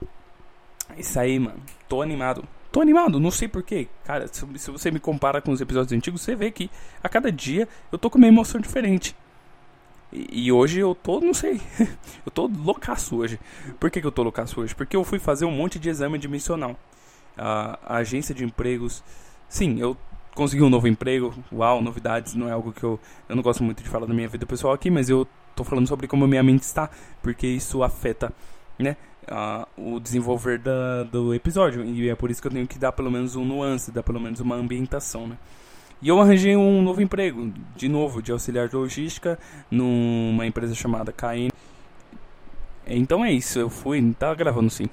Isso 0.97 1.19
aí, 1.19 1.39
mano. 1.39 1.61
Tô 1.89 2.03
animado. 2.03 2.45
Tô 2.73 2.81
animado, 2.81 3.21
não 3.21 3.31
sei 3.31 3.49
porquê. 3.49 3.87
Cara, 4.03 4.27
se, 4.29 4.47
se, 4.57 4.71
você 4.71 4.91
me 4.91 4.99
compara 4.99 5.43
com 5.43 5.53
os 5.53 5.61
episódios 5.61 5.93
antigos, 5.93 6.23
você 6.23 6.35
vê 6.35 6.51
que 6.51 6.71
a 7.03 7.09
cada 7.09 7.31
dia 7.31 7.69
eu 7.93 7.99
tô 7.99 8.09
com 8.09 8.17
uma 8.17 8.27
emoção 8.27 8.59
diferente. 8.59 9.15
E, 10.11 10.47
e 10.47 10.53
hoje 10.53 10.81
eu 10.81 10.95
tô, 10.95 11.21
não 11.21 11.35
sei. 11.35 11.61
eu 12.25 12.33
tô 12.33 12.47
loucaço 12.47 13.17
hoje. 13.17 13.39
Por 13.79 13.91
que, 13.91 14.01
que 14.01 14.07
eu 14.07 14.13
tô 14.13 14.23
loucaço 14.23 14.59
hoje? 14.59 14.75
Porque 14.75 14.97
eu 14.97 15.05
fui 15.05 15.19
fazer 15.19 15.45
um 15.45 15.51
monte 15.51 15.79
de 15.79 15.91
exame 15.91 16.17
dimensional. 16.19 16.75
A, 17.37 17.79
a 17.85 17.97
agência 17.97 18.35
de 18.35 18.43
empregos. 18.43 19.05
Sim, 19.51 19.79
eu 19.79 19.95
consegui 20.35 20.63
um 20.63 20.71
novo 20.71 20.89
emprego. 20.89 21.35
Uau, 21.53 21.83
novidades. 21.83 22.35
Não 22.35 22.49
é 22.49 22.53
algo 22.53 22.73
que 22.73 22.85
eu. 22.85 22.99
Eu 23.29 23.37
não 23.37 23.43
gosto 23.43 23.63
muito 23.63 23.83
de 23.83 23.89
falar 23.91 24.07
da 24.07 24.15
minha 24.15 24.29
vida 24.29 24.47
pessoal 24.47 24.73
aqui, 24.73 24.91
mas 24.91 25.11
eu 25.11 25.29
tô 25.55 25.63
falando 25.63 25.87
sobre 25.87 26.09
como 26.09 26.25
a 26.25 26.29
minha 26.29 26.43
mente 26.43 26.63
está. 26.63 26.89
Porque 27.23 27.47
isso 27.47 27.83
afeta, 27.83 28.33
né? 28.79 28.97
Uh, 29.31 29.67
o 29.77 30.01
desenvolver 30.01 30.59
da, 30.59 31.05
do 31.05 31.35
episódio. 31.35 31.85
E 31.85 32.09
é 32.09 32.15
por 32.15 32.31
isso 32.31 32.41
que 32.41 32.49
eu 32.49 32.53
tenho 32.53 32.67
que 32.67 32.79
dar 32.79 32.93
pelo 32.93 33.11
menos 33.11 33.37
um 33.37 33.45
nuance, 33.45 33.91
dar 33.91 34.03
pelo 34.03 34.21
menos 34.21 34.41
uma 34.41 34.57
ambientação, 34.57 35.27
né? 35.27 35.37
E 36.01 36.09
eu 36.09 36.21
arranjei 36.21 36.57
um 36.57 36.83
novo 36.83 37.01
emprego, 37.01 37.53
de 37.77 37.89
novo, 37.89 38.21
de 38.21 38.33
auxiliar 38.33 38.69
de 38.69 38.75
logística, 38.75 39.39
numa 39.71 40.45
empresa 40.45 40.75
chamada 40.75 41.13
KN. 41.13 41.51
Então 42.87 43.25
é 43.25 43.31
isso, 43.31 43.59
eu 43.61 43.71
fui, 43.71 44.15
tá 44.19 44.35
gravando 44.35 44.69
sim. 44.69 44.89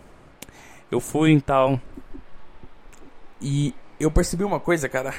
Eu 0.92 1.00
fui 1.00 1.32
em 1.32 1.40
tal. 1.40 1.82
E 3.42 3.74
eu 4.00 4.12
percebi 4.12 4.44
uma 4.44 4.60
coisa, 4.60 4.88
cara. 4.88 5.14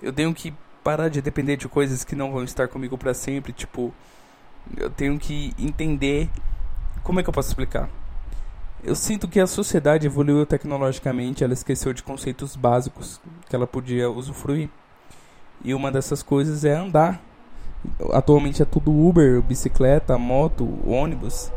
Eu 0.00 0.12
tenho 0.12 0.32
que 0.32 0.54
parar 0.84 1.08
de 1.08 1.20
depender 1.20 1.56
de 1.56 1.66
coisas 1.66 2.04
que 2.04 2.14
não 2.14 2.30
vão 2.30 2.44
estar 2.44 2.68
comigo 2.68 2.96
para 2.96 3.12
sempre, 3.12 3.52
tipo, 3.52 3.92
eu 4.76 4.88
tenho 4.88 5.18
que 5.18 5.52
entender 5.58 6.30
como 7.06 7.20
é 7.20 7.22
que 7.22 7.28
eu 7.28 7.32
posso 7.32 7.48
explicar? 7.48 7.88
Eu 8.82 8.96
sinto 8.96 9.28
que 9.28 9.38
a 9.38 9.46
sociedade 9.46 10.06
evoluiu 10.06 10.44
tecnologicamente, 10.44 11.44
ela 11.44 11.52
esqueceu 11.52 11.92
de 11.92 12.02
conceitos 12.02 12.56
básicos 12.56 13.20
que 13.48 13.54
ela 13.54 13.64
podia 13.66 14.10
usufruir. 14.10 14.68
E 15.64 15.72
uma 15.72 15.92
dessas 15.92 16.20
coisas 16.20 16.64
é 16.64 16.74
andar. 16.74 17.22
Atualmente 18.12 18.60
é 18.60 18.64
tudo 18.64 18.90
Uber, 18.90 19.40
bicicleta, 19.40 20.18
moto, 20.18 20.80
ônibus. 20.84 21.52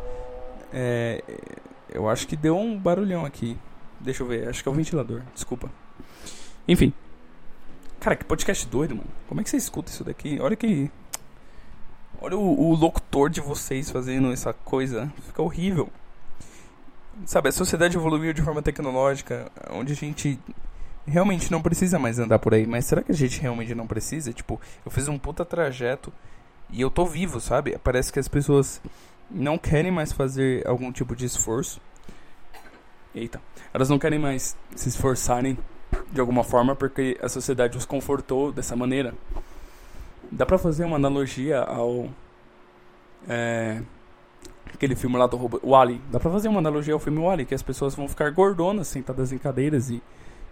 É, 0.71 1.23
eu 1.91 2.07
acho 2.07 2.27
que 2.27 2.35
deu 2.35 2.55
um 2.55 2.77
barulhão 2.77 3.25
aqui. 3.25 3.57
Deixa 3.99 4.21
eu 4.21 4.27
ver, 4.27 4.47
acho 4.47 4.61
que 4.61 4.69
é 4.69 4.71
o 4.71 4.75
ventilador, 4.75 5.23
desculpa. 5.33 5.71
Enfim. 6.67 6.93
Cara, 7.99 8.15
que 8.15 8.23
podcast 8.23 8.67
doido, 8.67 8.95
mano. 8.95 9.09
Como 9.27 9.41
é 9.41 9.43
que 9.43 9.49
você 9.49 9.57
escuta 9.57 9.89
isso 9.89 10.03
daqui? 10.03 10.39
Olha 10.39 10.55
que 10.55 10.91
Olha 12.21 12.37
o, 12.37 12.69
o 12.69 12.75
locutor 12.75 13.29
de 13.29 13.39
vocês 13.39 13.89
fazendo 13.89 14.31
essa 14.31 14.53
coisa. 14.53 15.11
Fica 15.25 15.41
horrível. 15.41 15.89
Sabe, 17.25 17.49
a 17.49 17.51
sociedade 17.51 17.97
evoluiu 17.97 18.33
de 18.33 18.41
forma 18.41 18.61
tecnológica, 18.61 19.51
onde 19.71 19.93
a 19.93 19.95
gente 19.95 20.39
realmente 21.05 21.51
não 21.51 21.61
precisa 21.61 21.97
mais 21.97 22.19
andar 22.19 22.39
por 22.39 22.53
aí. 22.53 22.67
Mas 22.67 22.85
será 22.85 23.01
que 23.01 23.11
a 23.11 23.15
gente 23.15 23.39
realmente 23.41 23.73
não 23.73 23.87
precisa? 23.87 24.33
Tipo, 24.33 24.59
eu 24.85 24.91
fiz 24.91 25.07
um 25.07 25.17
puta 25.17 25.45
trajeto 25.45 26.11
e 26.69 26.81
eu 26.81 26.89
tô 26.89 27.05
vivo, 27.05 27.39
sabe? 27.39 27.77
Parece 27.83 28.11
que 28.11 28.19
as 28.19 28.27
pessoas 28.27 28.81
não 29.29 29.57
querem 29.57 29.91
mais 29.91 30.11
fazer 30.11 30.65
algum 30.67 30.91
tipo 30.91 31.15
de 31.15 31.25
esforço. 31.25 31.81
Eita. 33.15 33.41
Elas 33.73 33.89
não 33.89 33.97
querem 33.97 34.19
mais 34.19 34.57
se 34.75 34.89
esforçarem 34.89 35.57
de 36.11 36.19
alguma 36.19 36.43
forma 36.43 36.75
porque 36.75 37.17
a 37.21 37.29
sociedade 37.29 37.77
os 37.77 37.85
confortou 37.85 38.51
dessa 38.51 38.75
maneira. 38.75 39.13
Dá 40.31 40.45
pra 40.45 40.57
fazer 40.57 40.85
uma 40.85 40.95
analogia 40.95 41.61
ao. 41.61 42.09
É, 43.27 43.81
aquele 44.73 44.95
filme 44.95 45.17
lá 45.17 45.27
do 45.27 45.37
robô. 45.37 45.75
Ali. 45.75 46.01
Dá 46.11 46.19
pra 46.19 46.31
fazer 46.31 46.47
uma 46.47 46.59
analogia 46.59 46.93
ao 46.93 46.99
filme 46.99 47.19
Wally, 47.19 47.45
que 47.45 47.55
as 47.55 47.61
pessoas 47.61 47.95
vão 47.95 48.07
ficar 48.07 48.31
gordonas 48.31 48.87
sentadas 48.87 49.31
em 49.31 49.37
cadeiras 49.37 49.89
e 49.89 50.01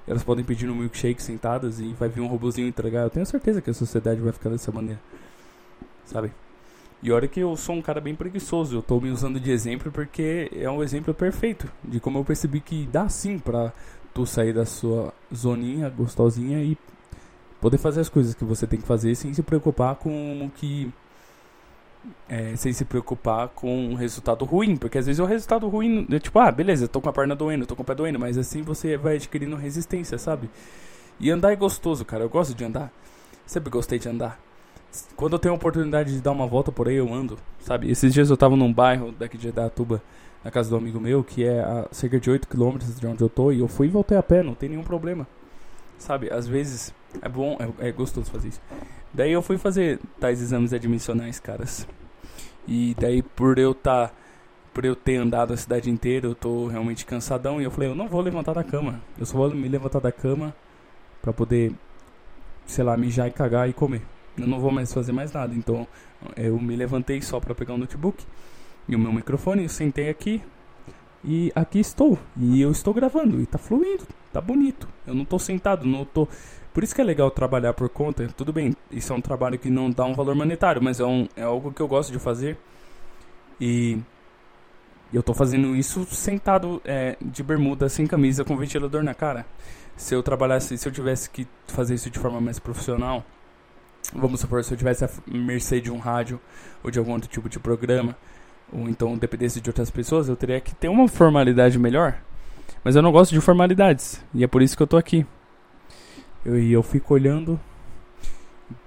elas 0.07 0.23
podem 0.23 0.43
pedir 0.43 0.69
um 0.69 0.75
milkshake 0.75 1.21
sentadas 1.21 1.79
e 1.79 1.93
vai 1.93 2.09
vir 2.09 2.21
um 2.21 2.27
robôzinho 2.27 2.67
entregar. 2.67 3.03
Eu 3.03 3.09
tenho 3.09 3.25
certeza 3.25 3.61
que 3.61 3.69
a 3.69 3.73
sociedade 3.73 4.21
vai 4.21 4.31
ficar 4.31 4.49
dessa 4.49 4.71
maneira. 4.71 4.99
Sabe? 6.05 6.31
E 7.03 7.11
olha 7.11 7.27
que 7.27 7.39
eu 7.39 7.55
sou 7.55 7.75
um 7.75 7.81
cara 7.81 8.01
bem 8.01 8.15
preguiçoso. 8.15 8.77
Eu 8.77 8.81
tô 8.81 8.99
me 8.99 9.11
usando 9.11 9.39
de 9.39 9.51
exemplo 9.51 9.91
porque 9.91 10.49
é 10.55 10.69
um 10.69 10.81
exemplo 10.81 11.13
perfeito 11.13 11.69
de 11.83 11.99
como 11.99 12.17
eu 12.17 12.25
percebi 12.25 12.59
que 12.59 12.87
dá 12.91 13.07
sim 13.07 13.37
pra 13.37 13.71
tu 14.13 14.25
sair 14.25 14.53
da 14.53 14.65
sua 14.65 15.13
zoninha 15.33 15.89
gostosinha 15.89 16.63
e 16.63 16.75
poder 17.61 17.77
fazer 17.77 18.01
as 18.01 18.09
coisas 18.09 18.33
que 18.33 18.43
você 18.43 18.67
tem 18.67 18.79
que 18.79 18.87
fazer 18.87 19.15
sem 19.15 19.33
se 19.33 19.41
preocupar 19.41 19.95
com 19.95 20.45
o 20.45 20.49
que 20.49 20.91
é, 22.29 22.55
sem 22.55 22.71
se 22.73 22.85
preocupar 22.85 23.49
com 23.49 23.89
um 23.89 23.95
resultado 23.95 24.45
ruim, 24.45 24.75
porque 24.77 24.97
às 24.97 25.05
vezes 25.05 25.19
o 25.19 25.25
resultado 25.25 25.67
ruim 25.67 26.07
é 26.11 26.19
tipo, 26.19 26.39
ah, 26.39 26.51
beleza, 26.51 26.87
tô 26.87 27.01
com 27.01 27.09
a 27.09 27.13
perna 27.13 27.35
doendo, 27.35 27.65
tô 27.65 27.75
com 27.75 27.81
o 27.81 27.85
pé 27.85 27.95
doendo, 27.95 28.19
mas 28.19 28.37
assim 28.37 28.61
você 28.61 28.97
vai 28.97 29.15
adquirindo 29.15 29.55
resistência, 29.55 30.17
sabe? 30.17 30.49
E 31.19 31.31
andar 31.31 31.51
é 31.51 31.55
gostoso, 31.55 32.05
cara, 32.05 32.23
eu 32.23 32.29
gosto 32.29 32.53
de 32.53 32.63
andar. 32.63 32.91
Sempre 33.45 33.69
gostei 33.69 33.97
de 33.97 34.07
andar. 34.07 34.39
Quando 35.15 35.33
eu 35.33 35.39
tenho 35.39 35.53
a 35.53 35.57
oportunidade 35.57 36.13
de 36.13 36.21
dar 36.21 36.31
uma 36.31 36.47
volta 36.47 36.71
por 36.71 36.87
aí, 36.87 36.95
eu 36.95 37.13
ando, 37.13 37.37
sabe? 37.59 37.89
Esses 37.89 38.13
dias 38.13 38.29
eu 38.29 38.37
tava 38.37 38.55
num 38.55 38.71
bairro 38.71 39.11
daqui 39.11 39.37
de 39.37 39.51
Datuba, 39.51 40.01
na 40.43 40.51
casa 40.51 40.69
do 40.69 40.75
amigo 40.75 40.99
meu, 40.99 41.23
que 41.23 41.43
é 41.43 41.59
a 41.59 41.87
cerca 41.91 42.19
de 42.19 42.29
8 42.29 42.47
km 42.47 42.77
de 42.77 43.07
onde 43.07 43.21
eu 43.21 43.29
tô, 43.29 43.51
e 43.51 43.59
eu 43.59 43.67
fui 43.67 43.87
e 43.87 43.89
voltei 43.89 44.17
a 44.17 44.23
pé, 44.23 44.43
não 44.43 44.53
tem 44.53 44.69
nenhum 44.69 44.83
problema. 44.83 45.27
Sabe? 45.97 46.31
Às 46.31 46.47
vezes 46.47 46.93
é 47.21 47.29
bom, 47.29 47.57
é, 47.59 47.89
é 47.89 47.91
gostoso 47.91 48.29
fazer 48.29 48.49
isso. 48.49 48.61
Daí 49.13 49.31
eu 49.31 49.41
fui 49.41 49.57
fazer 49.57 49.99
tais 50.19 50.41
exames 50.41 50.73
admissionais, 50.73 51.39
caras. 51.39 51.87
E 52.67 52.95
daí 52.99 53.21
por 53.21 53.57
eu. 53.57 53.73
Tá, 53.73 54.11
por 54.73 54.85
eu 54.85 54.95
ter 54.95 55.15
andado 55.15 55.53
a 55.53 55.57
cidade 55.57 55.89
inteira, 55.89 56.27
eu 56.27 56.35
tô 56.35 56.67
realmente 56.67 57.05
cansadão. 57.05 57.59
E 57.59 57.63
eu 57.63 57.71
falei, 57.71 57.89
eu 57.89 57.95
não 57.95 58.07
vou 58.07 58.21
levantar 58.21 58.53
da 58.53 58.63
cama. 58.63 59.01
Eu 59.17 59.25
só 59.25 59.35
vou 59.35 59.49
me 59.49 59.67
levantar 59.67 59.99
da 59.99 60.11
cama 60.11 60.53
pra 61.19 61.33
poder, 61.33 61.73
sei 62.65 62.83
lá, 62.83 62.95
mijar 62.95 63.27
e 63.27 63.31
cagar 63.31 63.67
e 63.67 63.73
comer. 63.73 64.03
Eu 64.37 64.45
não 64.45 64.59
vou 64.59 64.69
mais 64.69 64.93
fazer 64.93 65.11
mais 65.11 65.31
nada. 65.31 65.55
Então 65.55 65.87
eu 66.35 66.59
me 66.59 66.75
levantei 66.75 67.21
só 67.21 67.39
pra 67.39 67.55
pegar 67.55 67.73
o 67.73 67.77
notebook 67.77 68.23
e 68.87 68.95
o 68.95 68.99
meu 68.99 69.11
microfone. 69.11 69.63
Eu 69.63 69.69
sentei 69.69 70.09
aqui, 70.09 70.43
e 71.27 71.51
aqui 71.53 71.79
estou. 71.79 72.17
E 72.37 72.61
eu 72.61 72.71
estou 72.71 72.93
gravando. 72.93 73.41
E 73.41 73.45
tá 73.45 73.57
fluindo. 73.57 74.07
Tá 74.31 74.39
bonito. 74.39 74.87
Eu 75.05 75.13
não 75.13 75.25
tô 75.25 75.37
sentado, 75.37 75.85
não 75.85 76.05
tô. 76.05 76.25
Por 76.73 76.83
isso 76.83 76.95
que 76.95 77.01
é 77.01 77.03
legal 77.03 77.29
trabalhar 77.29 77.73
por 77.73 77.89
conta. 77.89 78.25
Tudo 78.37 78.53
bem, 78.53 78.73
isso 78.89 79.11
é 79.11 79.15
um 79.15 79.19
trabalho 79.19 79.59
que 79.59 79.69
não 79.69 79.91
dá 79.91 80.05
um 80.05 80.13
valor 80.13 80.35
monetário, 80.35 80.81
mas 80.81 81.01
é, 81.01 81.05
um, 81.05 81.27
é 81.35 81.43
algo 81.43 81.73
que 81.73 81.81
eu 81.81 81.87
gosto 81.87 82.13
de 82.13 82.19
fazer. 82.19 82.57
E 83.59 83.99
eu 85.11 85.21
tô 85.21 85.33
fazendo 85.33 85.75
isso 85.75 86.05
sentado 86.05 86.81
é, 86.85 87.17
de 87.21 87.43
bermuda, 87.43 87.89
sem 87.89 88.07
camisa, 88.07 88.45
com 88.45 88.55
ventilador 88.55 89.03
na 89.03 89.13
cara. 89.13 89.45
Se 89.97 90.15
eu 90.15 90.23
trabalhasse, 90.23 90.77
se 90.77 90.87
eu 90.87 90.93
tivesse 90.93 91.29
que 91.29 91.45
fazer 91.67 91.95
isso 91.95 92.09
de 92.09 92.19
forma 92.19 92.39
mais 92.39 92.57
profissional, 92.57 93.25
vamos 94.13 94.39
supor, 94.39 94.63
se 94.63 94.73
eu 94.73 94.77
tivesse 94.77 95.03
a 95.03 95.09
mercê 95.27 95.81
de 95.81 95.91
um 95.91 95.97
rádio 95.97 96.39
ou 96.83 96.89
de 96.89 96.99
algum 96.99 97.11
outro 97.11 97.27
tipo 97.27 97.49
de 97.49 97.59
programa, 97.59 98.15
ou 98.71 98.89
então 98.89 99.17
dependesse 99.17 99.61
de 99.61 99.69
outras 99.69 99.89
pessoas, 99.89 100.27
eu 100.27 100.35
teria 100.35 100.59
que 100.59 100.75
ter 100.75 100.89
uma 100.89 101.07
formalidade 101.07 101.77
melhor. 101.79 102.19
Mas 102.83 102.95
eu 102.95 103.01
não 103.01 103.11
gosto 103.11 103.33
de 103.33 103.41
formalidades. 103.41 104.23
E 104.33 104.43
é 104.43 104.47
por 104.47 104.61
isso 104.61 104.75
que 104.75 104.83
eu 104.83 104.87
tô 104.87 104.97
aqui. 104.97 105.25
Eu, 106.45 106.59
e 106.59 106.71
eu 106.71 106.83
fico 106.83 107.13
olhando 107.13 107.59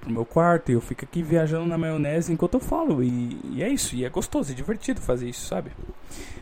pro 0.01 0.11
meu 0.11 0.25
quarto 0.25 0.71
e 0.71 0.75
eu 0.75 0.81
fico 0.81 1.05
aqui 1.05 1.23
viajando 1.23 1.67
na 1.67 1.77
maionese 1.77 2.33
enquanto 2.33 2.55
eu 2.55 2.61
falo. 2.61 3.03
E, 3.03 3.39
e 3.53 3.63
é 3.63 3.69
isso. 3.69 3.95
E 3.95 4.05
é 4.05 4.09
gostoso, 4.09 4.53
é 4.53 4.55
divertido 4.55 5.01
fazer 5.01 5.29
isso, 5.29 5.47
sabe? 5.47 5.71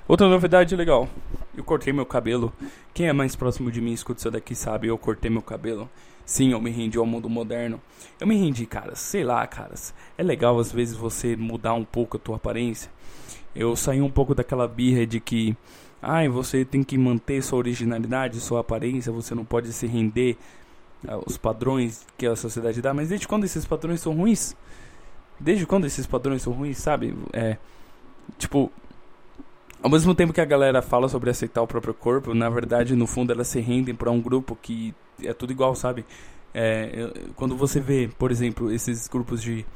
Outra 0.07 0.29
novidade 0.29 0.75
legal. 0.77 1.09
Eu 1.57 1.65
cortei 1.65 1.93
meu 1.93 2.07
cabelo. 2.07 2.53
Quem 2.95 3.09
é 3.09 3.13
mais 3.13 3.35
próximo 3.35 3.71
de 3.71 3.81
mim 3.81 3.93
escuta 3.93 4.21
isso 4.21 4.31
daqui 4.31 4.55
sabe. 4.55 4.89
Eu 4.89 4.99
cortei 4.99 5.31
meu 5.31 5.43
cabelo. 5.43 5.89
Sim, 6.25 6.53
eu 6.53 6.61
me 6.61 6.71
rendi 6.71 6.99
ao 6.99 7.07
mundo 7.07 7.29
moderno. 7.29 7.81
Eu 8.21 8.27
me 8.27 8.37
rendi, 8.37 8.67
caras. 8.67 8.99
Sei 8.99 9.25
lá, 9.25 9.47
caras. 9.47 9.95
É 10.17 10.23
legal 10.23 10.59
às 10.59 10.71
vezes 10.71 10.97
você 10.97 11.35
mudar 11.35 11.75
um 11.75 11.85
pouco 11.85 12.17
a 12.17 12.21
tua 12.21 12.37
aparência. 12.37 12.91
Eu 13.59 13.75
saí 13.75 14.01
um 14.01 14.09
pouco 14.09 14.37
daquela 14.37 14.69
birra 14.69 15.05
de 15.05 15.19
que 15.19 15.57
ai, 16.01 16.29
você 16.29 16.65
tem 16.65 16.85
que 16.85 16.97
manter 16.97 17.43
sua 17.43 17.59
originalidade, 17.59 18.39
sua 18.39 18.61
aparência, 18.61 19.11
você 19.11 19.35
não 19.35 19.45
pode 19.45 19.73
se 19.73 19.85
render 19.85 20.37
aos 21.09 21.37
padrões 21.37 22.07
que 22.17 22.25
a 22.25 22.37
sociedade 22.37 22.81
dá. 22.81 22.95
Mas 22.95 23.09
desde 23.09 23.27
quando 23.27 23.43
esses 23.43 23.67
padrões 23.67 24.01
são 24.01 24.15
ruins? 24.15 24.55
Desde 25.41 25.67
quando 25.67 25.87
esses 25.87 26.07
padrões 26.07 26.43
são 26.43 26.53
ruins, 26.53 26.79
sabe? 26.79 27.17
É, 27.33 27.57
tipo, 28.39 28.71
ao 29.83 29.91
mesmo 29.91 30.15
tempo 30.15 30.33
que 30.33 30.41
a 30.41 30.45
galera 30.45 30.81
fala 30.81 31.09
sobre 31.09 31.29
aceitar 31.29 31.61
o 31.61 31.67
próprio 31.67 31.95
corpo, 31.95 32.35
na 32.35 32.49
verdade, 32.49 32.95
no 32.95 33.09
fundo, 33.09 33.33
elas 33.33 33.49
se 33.49 33.59
rendem 33.59 33.93
para 33.93 34.09
um 34.09 34.21
grupo 34.21 34.57
que 34.63 34.95
é 35.21 35.33
tudo 35.33 35.53
igual, 35.53 35.75
sabe? 35.75 36.07
É, 36.55 37.11
quando 37.35 37.57
você 37.57 37.81
vê, 37.81 38.09
por 38.19 38.31
exemplo, 38.31 38.71
esses 38.71 39.09
grupos 39.09 39.43
de 39.43 39.67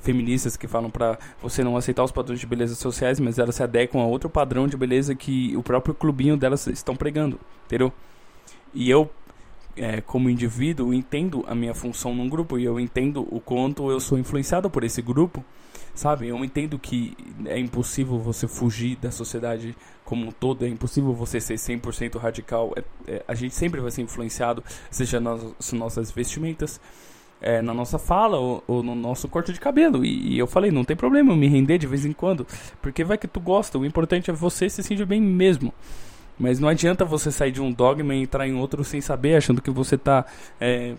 feministas 0.00 0.56
que 0.56 0.66
falam 0.66 0.90
para 0.90 1.18
você 1.42 1.62
não 1.62 1.76
aceitar 1.76 2.02
os 2.02 2.12
padrões 2.12 2.40
de 2.40 2.46
beleza 2.46 2.74
sociais, 2.74 3.20
mas 3.20 3.38
elas 3.38 3.54
se 3.54 3.62
adequam 3.62 4.00
a 4.00 4.06
outro 4.06 4.28
padrão 4.28 4.66
de 4.66 4.76
beleza 4.76 5.14
que 5.14 5.56
o 5.56 5.62
próprio 5.62 5.94
clubinho 5.94 6.36
delas 6.36 6.66
estão 6.66 6.96
pregando, 6.96 7.38
entendeu? 7.66 7.92
E 8.72 8.88
eu, 8.88 9.10
é, 9.76 10.00
como 10.00 10.30
indivíduo, 10.30 10.94
entendo 10.94 11.44
a 11.46 11.54
minha 11.54 11.74
função 11.74 12.14
num 12.14 12.28
grupo 12.28 12.58
e 12.58 12.64
eu 12.64 12.78
entendo 12.78 13.26
o 13.30 13.40
quanto 13.40 13.90
eu 13.90 14.00
sou 14.00 14.18
influenciado 14.18 14.70
por 14.70 14.84
esse 14.84 15.02
grupo, 15.02 15.44
sabe? 15.94 16.28
Eu 16.28 16.42
entendo 16.44 16.78
que 16.78 17.16
é 17.46 17.58
impossível 17.58 18.18
você 18.18 18.46
fugir 18.46 18.96
da 18.96 19.10
sociedade 19.10 19.76
como 20.04 20.26
um 20.26 20.32
todo, 20.32 20.64
é 20.64 20.68
impossível 20.68 21.12
você 21.12 21.40
ser 21.40 21.54
100% 21.54 22.18
radical. 22.18 22.72
É, 22.76 22.84
é, 23.06 23.24
a 23.26 23.34
gente 23.34 23.54
sempre 23.54 23.80
vai 23.80 23.90
ser 23.90 24.02
influenciado, 24.02 24.62
seja 24.90 25.20
nas 25.20 25.72
nossas 25.72 26.10
vestimentas, 26.10 26.80
é, 27.40 27.62
na 27.62 27.72
nossa 27.72 27.98
fala 27.98 28.38
ou, 28.38 28.62
ou, 28.66 28.82
no 28.82 28.94
nosso 28.94 29.28
corte 29.28 29.52
de 29.52 29.60
cabelo. 29.60 30.04
E, 30.04 30.34
e, 30.34 30.38
eu 30.38 30.46
falei, 30.46 30.70
não 30.70 30.84
tem 30.84 30.96
problema 30.96 31.32
eu 31.32 31.36
me 31.36 31.48
render 31.48 31.78
de 31.78 31.86
vez 31.86 32.04
em 32.04 32.12
quando, 32.12 32.46
porque 32.82 33.04
vai 33.04 33.16
que 33.16 33.28
tu 33.28 33.40
gosta. 33.40 33.78
O 33.78 33.84
importante 33.84 34.30
é 34.30 34.34
você 34.34 34.68
se 34.68 34.82
sentir 34.82 35.06
bem 35.06 35.20
mesmo. 35.20 35.72
Mas 36.38 36.58
não 36.58 36.68
adianta 36.68 37.04
você 37.04 37.30
sair 37.30 37.52
de 37.52 37.60
um 37.60 37.70
dogma 37.70 38.14
e 38.14 38.22
entrar 38.22 38.48
em 38.48 38.54
outro 38.54 38.82
sem 38.82 39.00
saber, 39.00 39.36
achando 39.36 39.60
que 39.60 39.70
você 39.70 39.96
está 39.96 40.24
é, 40.58 40.94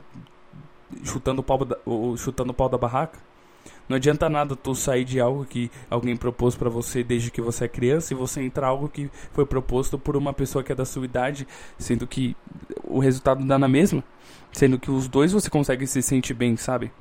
chutando, 1.04 1.42
o 1.42 1.44
pau 1.44 1.66
da, 1.66 1.78
ou 1.86 2.16
chutando 2.16 2.52
o 2.52 2.54
pau 2.54 2.70
da 2.70 2.78
barraca. 2.78 3.18
Não 3.90 3.98
adianta 3.98 4.30
nada 4.30 4.56
tu 4.56 4.74
sair 4.74 5.04
de 5.04 5.20
algo 5.20 5.44
que 5.44 5.70
alguém 5.90 6.16
propôs 6.16 6.56
para 6.56 6.70
você 6.70 7.04
desde 7.04 7.30
que 7.30 7.42
você 7.42 7.66
é 7.66 7.68
criança 7.68 8.14
e 8.14 8.16
você 8.16 8.42
entrar 8.42 8.68
algo 8.68 8.88
que 8.88 9.10
foi 9.34 9.46
proposto 9.46 10.00
por 10.00 10.16
uma 10.16 10.32
pessoa 10.32 10.64
que 10.64 10.72
é 10.72 10.76
da 10.76 10.86
sua 10.86 11.04
idade, 11.04 11.48
sendo 11.78 12.08
que 12.08 12.36
o 12.84 13.00
resultado 13.00 13.44
dá 13.44 13.60
na 13.60 13.68
mesma. 13.68 14.04
Sendo 14.52 14.78
que 14.78 14.92
os 14.92 15.08
dois 15.08 15.32
você 15.32 15.50
consegue 15.50 15.88
se 15.88 16.02
sentir 16.02 16.34
bem, 16.34 16.58
sabe? 16.58 16.92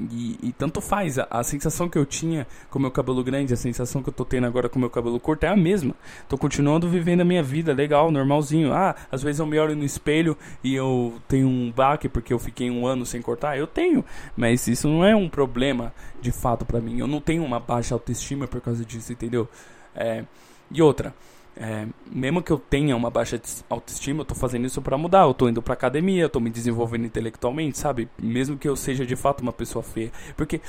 E, 0.00 0.38
e, 0.42 0.52
tanto 0.52 0.80
faz, 0.80 1.20
a, 1.20 1.26
a, 1.30 1.44
sensação 1.44 1.88
que 1.88 1.96
eu 1.96 2.04
tinha 2.04 2.46
com 2.68 2.80
meu 2.80 2.90
cabelo 2.90 3.22
grande, 3.22 3.54
a 3.54 3.56
sensação 3.56 4.02
que 4.02 4.08
eu 4.08 4.12
tô 4.12 4.24
tendo 4.24 4.44
agora 4.46 4.68
com 4.68 4.78
meu 4.78 4.90
cabelo 4.90 5.20
curto 5.20 5.44
é 5.44 5.48
a 5.48 5.56
mesma. 5.56 5.94
Tô 6.28 6.36
continuando 6.36 6.88
vivendo 6.88 7.20
a 7.20 7.24
minha 7.24 7.42
vida, 7.42 7.72
legal, 7.72 8.10
normalzinho. 8.10 8.72
Ah, 8.72 8.96
às 9.10 9.22
vezes 9.22 9.38
eu 9.38 9.46
me 9.46 9.56
olho 9.58 9.76
no 9.76 9.84
espelho 9.84 10.36
e 10.64 10.74
eu 10.74 11.14
tenho 11.28 11.46
um 11.46 11.70
baque 11.70 12.08
porque 12.08 12.32
eu 12.32 12.40
fiquei 12.40 12.70
um 12.70 12.86
ano 12.86 13.06
sem 13.06 13.22
cortar. 13.22 13.56
Eu 13.56 13.68
tenho, 13.68 14.04
mas 14.36 14.66
isso 14.66 14.88
não 14.88 15.04
é 15.04 15.14
um 15.14 15.28
problema 15.28 15.94
de 16.20 16.32
fato 16.32 16.64
para 16.64 16.80
mim. 16.80 16.98
Eu 16.98 17.06
não 17.06 17.20
tenho 17.20 17.44
uma 17.44 17.60
baixa 17.60 17.94
autoestima 17.94 18.48
por 18.48 18.60
causa 18.60 18.84
disso, 18.84 19.12
entendeu? 19.12 19.48
É, 19.94 20.24
e 20.72 20.82
outra, 20.82 21.14
é, 21.56 21.86
mesmo 22.10 22.42
que 22.42 22.50
eu 22.50 22.58
tenha 22.58 22.96
uma 22.96 23.10
baixa 23.10 23.40
autoestima, 23.70 24.22
eu 24.22 24.24
tô 24.24 24.34
fazendo 24.34 24.66
isso 24.66 24.82
para 24.82 24.98
mudar. 24.98 25.22
Eu 25.22 25.34
tô 25.34 25.48
indo 25.48 25.62
pra 25.62 25.74
academia, 25.74 26.22
eu 26.22 26.28
tô 26.28 26.40
me 26.40 26.50
desenvolvendo 26.50 27.04
intelectualmente, 27.06 27.78
sabe? 27.78 28.08
Mesmo 28.18 28.58
que 28.58 28.68
eu 28.68 28.74
seja 28.74 29.06
de 29.06 29.14
fato 29.14 29.40
uma 29.40 29.52
pessoa 29.52 29.82
feia. 29.82 30.10
Porque 30.36 30.60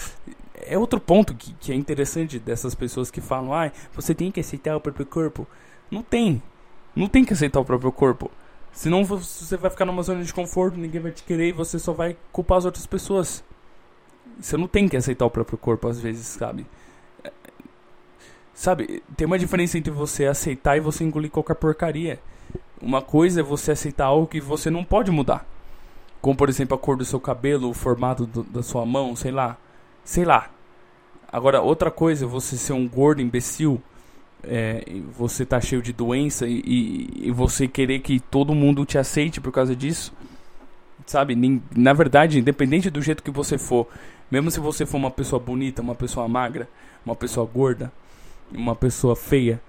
é 0.68 0.78
outro 0.78 1.00
ponto 1.00 1.34
que, 1.34 1.54
que 1.54 1.72
é 1.72 1.76
interessante 1.76 2.38
dessas 2.38 2.76
pessoas 2.76 3.10
que 3.10 3.20
falam: 3.20 3.54
ah, 3.54 3.72
você 3.94 4.14
tem 4.14 4.32
que 4.32 4.40
aceitar 4.40 4.76
o 4.76 4.82
próprio 4.82 5.06
corpo. 5.06 5.48
Não 5.90 6.04
tem. 6.04 6.42
Não 6.96 7.08
tem 7.08 7.26
que 7.26 7.34
aceitar 7.34 7.60
o 7.60 7.66
próprio 7.66 7.92
corpo. 7.92 8.30
Senão 8.72 9.04
você 9.06 9.58
vai 9.58 9.72
ficar 9.72 9.86
numa 9.86 10.04
zona 10.04 10.24
de 10.24 10.34
conforto, 10.34 10.78
ninguém 10.78 11.02
vai 11.02 11.12
te 11.12 11.24
querer 11.24 11.50
e 11.50 11.52
você 11.54 11.80
só 11.80 11.94
vai 11.94 12.16
culpar 12.32 12.58
as 12.58 12.66
outras 12.66 12.86
pessoas. 12.86 13.44
Você 14.40 14.58
não 14.58 14.68
tem 14.68 14.88
que 14.88 14.98
aceitar 14.98 15.26
o 15.26 15.30
próprio 15.30 15.58
corpo 15.58 15.88
às 15.88 16.00
vezes, 16.00 16.28
sabe? 16.28 16.66
Sabe, 18.56 19.04
tem 19.18 19.28
uma 19.28 19.38
diferença 19.38 19.78
entre 19.78 19.92
você 19.92 20.26
aceitar 20.26 20.78
e 20.78 20.80
você 20.80 21.04
engolir 21.04 21.30
qualquer 21.30 21.56
porcaria. 21.56 22.22
Uma 22.82 23.02
coisa 23.02 23.42
é 23.42 23.44
você 23.44 23.74
aceitar 23.74 24.06
algo 24.06 24.28
que 24.28 24.40
você 24.40 24.70
não 24.70 24.82
pode 24.82 25.12
mudar. 25.12 25.46
Como, 26.22 26.38
por 26.38 26.48
exemplo, 26.48 26.74
a 26.74 26.80
cor 26.80 26.96
do 26.96 27.04
seu 27.04 27.20
cabelo, 27.20 27.70
o 27.70 27.74
formato 27.74 28.26
do, 28.26 28.44
da 28.44 28.64
sua 28.64 28.86
mão, 28.86 29.14
sei 29.14 29.32
lá. 29.32 29.58
Sei 30.06 30.24
lá. 30.24 30.50
Agora, 31.30 31.62
outra 31.62 31.92
coisa 31.92 32.24
é 32.24 32.28
você 32.28 32.56
ser 32.56 32.72
um 32.72 32.88
gordo 32.88 33.22
imbecil, 33.22 33.82
é, 34.42 34.86
você 35.18 35.46
tá 35.46 35.60
cheio 35.60 35.82
de 35.82 35.92
doença 35.92 36.48
e, 36.48 36.62
e, 36.66 37.28
e, 37.28 37.32
você 37.32 37.68
querer 37.68 38.00
que 38.00 38.22
todo 38.22 38.56
mundo 38.56 38.86
te 38.86 38.98
aceite 38.98 39.42
por 39.42 39.52
causa 39.52 39.76
disso. 39.76 40.14
Sabe? 41.06 41.36
Na 41.76 41.92
verdade, 41.92 42.40
independente 42.40 42.90
do 42.90 43.02
jeito 43.02 43.22
que 43.22 43.32
você 43.32 43.58
for, 43.58 43.86
mesmo 44.32 44.50
se 44.50 44.62
você 44.62 44.86
for 44.86 44.98
uma 44.98 45.12
pessoa 45.12 45.42
bonita, 45.42 45.82
uma 45.82 45.94
pessoa 45.94 46.26
magra, 46.28 46.70
uma 47.06 47.16
pessoa 47.16 47.46
gorda, 47.46 47.92
uma 48.52 48.76
pessoa 48.76 49.16
feia, 49.16 49.62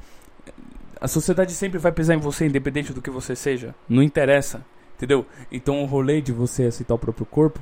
a 1.00 1.08
sociedade 1.08 1.52
sempre 1.52 1.78
vai 1.78 1.92
pisar 1.92 2.14
em 2.14 2.20
você, 2.20 2.46
independente 2.46 2.92
do 2.92 3.02
que 3.02 3.10
você 3.10 3.36
seja. 3.36 3.74
Não 3.88 4.02
interessa, 4.02 4.64
entendeu? 4.96 5.26
Então 5.52 5.82
o 5.82 5.86
rolê 5.86 6.20
de 6.20 6.32
você 6.32 6.64
aceitar 6.64 6.94
o 6.94 6.98
próprio 6.98 7.26
corpo, 7.26 7.60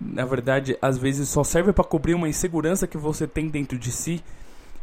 na 0.00 0.24
verdade, 0.24 0.76
às 0.82 0.98
vezes 0.98 1.28
só 1.28 1.44
serve 1.44 1.72
para 1.72 1.84
cobrir 1.84 2.14
uma 2.14 2.28
insegurança 2.28 2.86
que 2.86 2.96
você 2.96 3.26
tem 3.26 3.48
dentro 3.48 3.78
de 3.78 3.92
si 3.92 4.22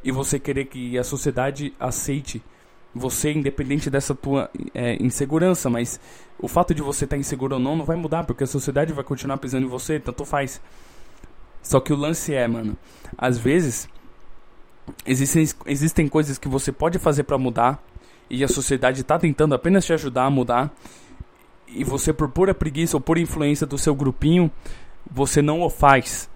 e 0.04 0.12
você 0.12 0.40
querer 0.40 0.66
que 0.66 0.98
a 0.98 1.04
sociedade 1.04 1.74
aceite 1.80 2.42
você, 2.94 3.32
independente 3.32 3.90
dessa 3.90 4.14
tua 4.14 4.50
é, 4.74 5.02
insegurança. 5.02 5.70
Mas 5.70 6.00
o 6.40 6.48
fato 6.48 6.74
de 6.74 6.82
você 6.82 7.06
estar 7.06 7.16
tá 7.16 7.20
inseguro 7.20 7.56
ou 7.56 7.62
não 7.62 7.76
não 7.76 7.86
vai 7.86 7.96
mudar, 7.96 8.24
porque 8.24 8.44
a 8.44 8.48
sociedade 8.48 8.94
vai 8.94 9.04
continuar 9.04 9.38
pisando 9.38 9.66
em 9.66 9.70
você, 9.70 10.00
tanto 10.00 10.26
faz. 10.26 10.62
Só 11.62 11.80
que 11.80 11.94
o 11.94 11.96
lance 11.96 12.34
é, 12.34 12.48
mano, 12.48 12.78
às 13.18 13.38
vezes 13.38 13.88
existem, 15.06 15.48
existem 15.66 16.08
coisas 16.08 16.38
que 16.38 16.48
você 16.48 16.72
pode 16.72 17.00
fazer 17.00 17.24
para 17.24 17.38
mudar 17.38 17.84
e 18.30 18.44
a 18.44 18.48
sociedade 18.48 19.02
está 19.02 19.20
tentando 19.20 19.56
apenas 19.56 19.86
te 19.86 19.94
ajudar 19.94 20.26
a 20.26 20.30
mudar 20.30 20.74
e 21.68 21.84
você 21.84 22.12
por 22.12 22.30
pura 22.30 22.54
preguiça 22.54 22.98
ou 22.98 23.02
por 23.02 23.18
influência 23.18 23.68
do 23.68 23.78
seu 23.78 23.96
grupinho 23.96 24.52
você 25.10 25.42
não 25.42 25.62
o 25.62 25.70
faz 25.70 26.30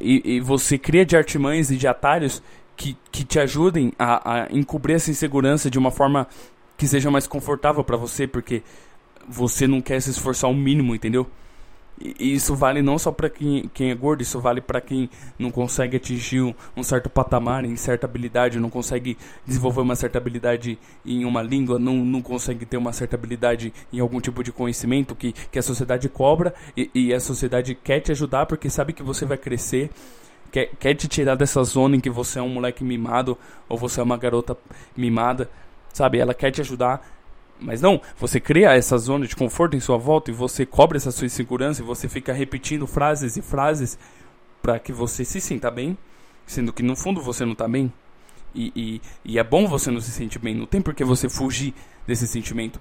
e, 0.00 0.36
e 0.36 0.40
você 0.40 0.78
cria 0.78 1.04
de 1.04 1.16
artimanhas 1.16 1.70
e 1.70 1.76
de 1.76 1.86
atalhos 1.86 2.42
que, 2.76 2.96
que 3.10 3.24
te 3.24 3.38
ajudem 3.38 3.92
a, 3.98 4.44
a 4.44 4.52
encobrir 4.52 4.94
essa 4.94 5.10
insegurança 5.10 5.70
de 5.70 5.78
uma 5.78 5.90
forma 5.90 6.26
que 6.76 6.86
seja 6.86 7.10
mais 7.10 7.26
confortável 7.26 7.82
para 7.82 7.96
você 7.96 8.26
porque 8.26 8.62
você 9.26 9.66
não 9.66 9.80
quer 9.80 10.00
se 10.00 10.10
esforçar 10.10 10.48
o 10.48 10.54
mínimo, 10.54 10.94
entendeu? 10.94 11.26
E 11.98 12.34
isso 12.34 12.54
vale 12.54 12.82
não 12.82 12.98
só 12.98 13.10
para 13.10 13.30
quem, 13.30 13.70
quem 13.72 13.90
é 13.90 13.94
gordo, 13.94 14.20
isso 14.20 14.38
vale 14.38 14.60
para 14.60 14.82
quem 14.82 15.08
não 15.38 15.50
consegue 15.50 15.96
atingir 15.96 16.54
um, 16.76 16.82
certo 16.82 17.08
patamar 17.08 17.64
em 17.64 17.74
certa 17.74 18.06
habilidade, 18.06 18.60
não 18.60 18.68
consegue 18.68 19.16
desenvolver 19.46 19.80
uma 19.80 19.96
certa 19.96 20.18
habilidade 20.18 20.78
em 21.06 21.24
uma 21.24 21.42
língua, 21.42 21.78
não, 21.78 21.96
não 21.96 22.20
consegue 22.20 22.66
ter 22.66 22.76
uma 22.76 22.92
certa 22.92 23.16
habilidade 23.16 23.72
em 23.90 23.98
algum 23.98 24.20
tipo 24.20 24.44
de 24.44 24.52
conhecimento 24.52 25.14
que, 25.14 25.32
que 25.32 25.58
a 25.58 25.62
sociedade 25.62 26.08
cobra 26.08 26.54
e, 26.76 26.90
e 26.94 27.14
a 27.14 27.20
sociedade 27.20 27.74
quer 27.74 28.00
te 28.00 28.12
ajudar 28.12 28.44
porque 28.44 28.68
sabe 28.68 28.92
que 28.92 29.02
você 29.02 29.24
vai 29.24 29.38
crescer, 29.38 29.90
quer, 30.52 30.70
quer 30.78 30.94
te 30.94 31.08
tirar 31.08 31.34
dessa 31.34 31.64
zona 31.64 31.96
em 31.96 32.00
que 32.00 32.10
você 32.10 32.38
é 32.38 32.42
um 32.42 32.50
moleque 32.50 32.84
mimado 32.84 33.38
ou 33.70 33.78
você 33.78 34.00
é 34.00 34.02
uma 34.02 34.18
garota 34.18 34.54
mimada, 34.94 35.48
sabe? 35.94 36.18
Ela 36.18 36.34
quer 36.34 36.50
te 36.50 36.60
ajudar 36.60 37.15
mas 37.60 37.80
não, 37.80 38.00
você 38.18 38.38
cria 38.38 38.72
essa 38.72 38.98
zona 38.98 39.26
de 39.26 39.34
conforto 39.34 39.76
em 39.76 39.80
sua 39.80 39.96
volta 39.96 40.30
e 40.30 40.34
você 40.34 40.66
cobre 40.66 40.96
essa 40.96 41.10
sua 41.10 41.26
insegurança 41.26 41.82
e 41.82 41.84
você 41.84 42.08
fica 42.08 42.32
repetindo 42.32 42.86
frases 42.86 43.36
e 43.36 43.42
frases 43.42 43.98
para 44.62 44.78
que 44.78 44.92
você 44.92 45.24
se 45.24 45.40
sinta 45.40 45.70
bem, 45.70 45.96
sendo 46.46 46.72
que 46.72 46.82
no 46.82 46.96
fundo 46.96 47.20
você 47.20 47.44
não 47.44 47.52
está 47.52 47.68
bem. 47.68 47.92
E, 48.54 48.72
e, 48.74 49.02
e, 49.24 49.38
é 49.38 49.44
bom 49.44 49.66
você 49.66 49.90
não 49.90 50.00
se 50.00 50.10
sentir 50.10 50.38
bem, 50.38 50.54
não 50.54 50.64
tem 50.64 50.80
por 50.80 50.94
que 50.94 51.04
você 51.04 51.28
fugir 51.28 51.74
desse 52.06 52.26
sentimento. 52.26 52.80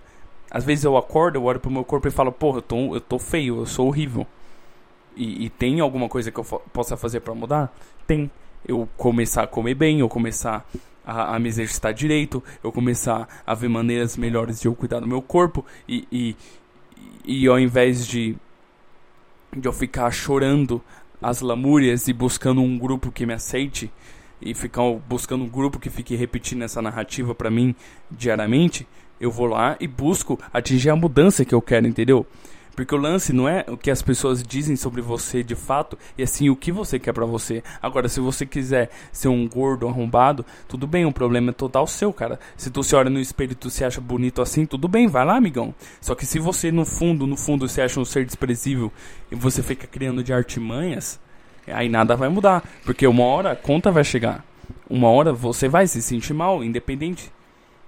Às 0.49 0.63
vezes 0.63 0.85
eu 0.85 0.95
acordo, 0.95 1.37
eu 1.37 1.43
olho 1.43 1.59
pro 1.59 1.69
meu 1.69 1.83
corpo 1.83 2.07
e 2.07 2.11
falo, 2.11 2.31
porra, 2.31 2.59
eu 2.59 2.61
tô, 2.61 2.95
eu 2.95 3.01
tô 3.01 3.19
feio, 3.19 3.57
eu 3.57 3.65
sou 3.65 3.87
horrível. 3.87 4.25
E, 5.15 5.45
e 5.45 5.49
tem 5.49 5.79
alguma 5.79 6.07
coisa 6.07 6.31
que 6.31 6.39
eu 6.39 6.43
possa 6.43 6.95
fazer 6.95 7.19
para 7.21 7.33
mudar? 7.33 7.73
Tem. 8.07 8.29
Eu 8.67 8.87
começar 8.97 9.43
a 9.43 9.47
comer 9.47 9.75
bem, 9.75 9.99
eu 9.99 10.09
começar 10.09 10.65
a, 11.05 11.35
a, 11.35 11.39
me 11.39 11.47
exercitar 11.47 11.93
direito, 11.93 12.43
eu 12.63 12.71
começar 12.71 13.43
a 13.45 13.53
ver 13.53 13.69
maneiras 13.69 14.17
melhores 14.17 14.59
de 14.59 14.67
eu 14.67 14.75
cuidar 14.75 14.99
do 14.99 15.07
meu 15.07 15.21
corpo 15.21 15.65
e, 15.87 16.07
e, 16.11 16.35
e 17.23 17.47
ao 17.47 17.59
invés 17.59 18.07
de, 18.07 18.35
de 19.55 19.67
eu 19.67 19.73
ficar 19.73 20.09
chorando 20.11 20.81
as 21.21 21.41
lamúrias 21.41 22.07
e 22.07 22.13
buscando 22.13 22.61
um 22.61 22.77
grupo 22.77 23.11
que 23.11 23.25
me 23.25 23.33
aceite 23.33 23.91
e 24.41 24.53
ficar 24.53 24.83
buscando 25.07 25.43
um 25.43 25.49
grupo 25.49 25.79
que 25.79 25.89
fique 25.89 26.15
repetindo 26.15 26.63
essa 26.63 26.81
narrativa 26.81 27.33
para 27.33 27.49
mim 27.49 27.75
diariamente, 28.11 28.87
eu 29.19 29.31
vou 29.31 29.47
lá 29.47 29.77
e 29.79 29.87
busco 29.87 30.39
atingir 30.53 30.89
a 30.89 30.95
mudança 30.95 31.45
que 31.45 31.55
eu 31.55 31.61
quero, 31.61 31.87
entendeu? 31.87 32.25
Porque 32.75 32.93
o 32.93 32.97
lance 32.97 33.31
não 33.31 33.47
é 33.47 33.63
o 33.67 33.77
que 33.77 33.89
as 33.89 34.01
pessoas 34.01 34.43
dizem 34.43 34.75
sobre 34.75 35.01
você 35.01 35.41
de 35.41 35.55
fato, 35.55 35.97
e 36.17 36.23
assim 36.23 36.49
o 36.49 36.55
que 36.55 36.71
você 36.71 36.99
quer 36.99 37.13
para 37.13 37.25
você. 37.25 37.63
Agora, 37.81 38.09
se 38.09 38.19
você 38.19 38.45
quiser 38.45 38.89
ser 39.11 39.29
um 39.29 39.47
gordo 39.47 39.87
arrombado, 39.87 40.45
tudo 40.67 40.85
bem, 40.85 41.05
o 41.05 41.11
problema 41.11 41.51
é 41.51 41.53
total 41.53 41.87
seu, 41.87 42.11
cara. 42.11 42.39
Se 42.57 42.69
tu 42.69 42.83
se 42.83 42.95
olha 42.95 43.09
no 43.09 43.19
espelho 43.19 43.53
e 43.53 43.55
tu 43.55 43.69
se 43.69 43.83
acha 43.85 44.01
bonito 44.01 44.41
assim, 44.41 44.65
tudo 44.65 44.87
bem, 44.87 45.07
vai 45.07 45.25
lá, 45.25 45.37
amigão. 45.37 45.73
Só 46.01 46.13
que 46.13 46.25
se 46.25 46.37
você 46.37 46.71
no 46.71 46.85
fundo, 46.85 47.25
no 47.25 47.37
fundo, 47.37 47.67
se 47.69 47.81
acha 47.81 47.99
um 47.99 48.05
ser 48.05 48.25
desprezível 48.25 48.91
e 49.31 49.35
você 49.35 49.63
fica 49.63 49.87
criando 49.87 50.23
de 50.23 50.33
artimanhas, 50.33 51.19
aí 51.67 51.87
nada 51.87 52.15
vai 52.15 52.27
mudar. 52.27 52.63
Porque 52.83 53.07
uma 53.07 53.23
hora 53.23 53.51
a 53.51 53.55
conta 53.55 53.89
vai 53.89 54.03
chegar. 54.03 54.43
Uma 54.89 55.09
hora 55.09 55.31
você 55.31 55.69
vai 55.69 55.87
se 55.87 56.01
sentir 56.01 56.33
mal, 56.33 56.63
independente. 56.63 57.31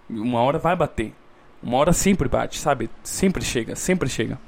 Uma 0.09 0.39
hora 0.39 0.57
vai 0.57 0.75
bater. 0.75 1.13
Uma 1.61 1.77
hora 1.77 1.91
sempre 1.91 2.29
bate, 2.29 2.57
sabe? 2.59 2.89
Sempre 3.03 3.43
chega, 3.43 3.75
sempre 3.75 4.07
chega. 4.07 4.39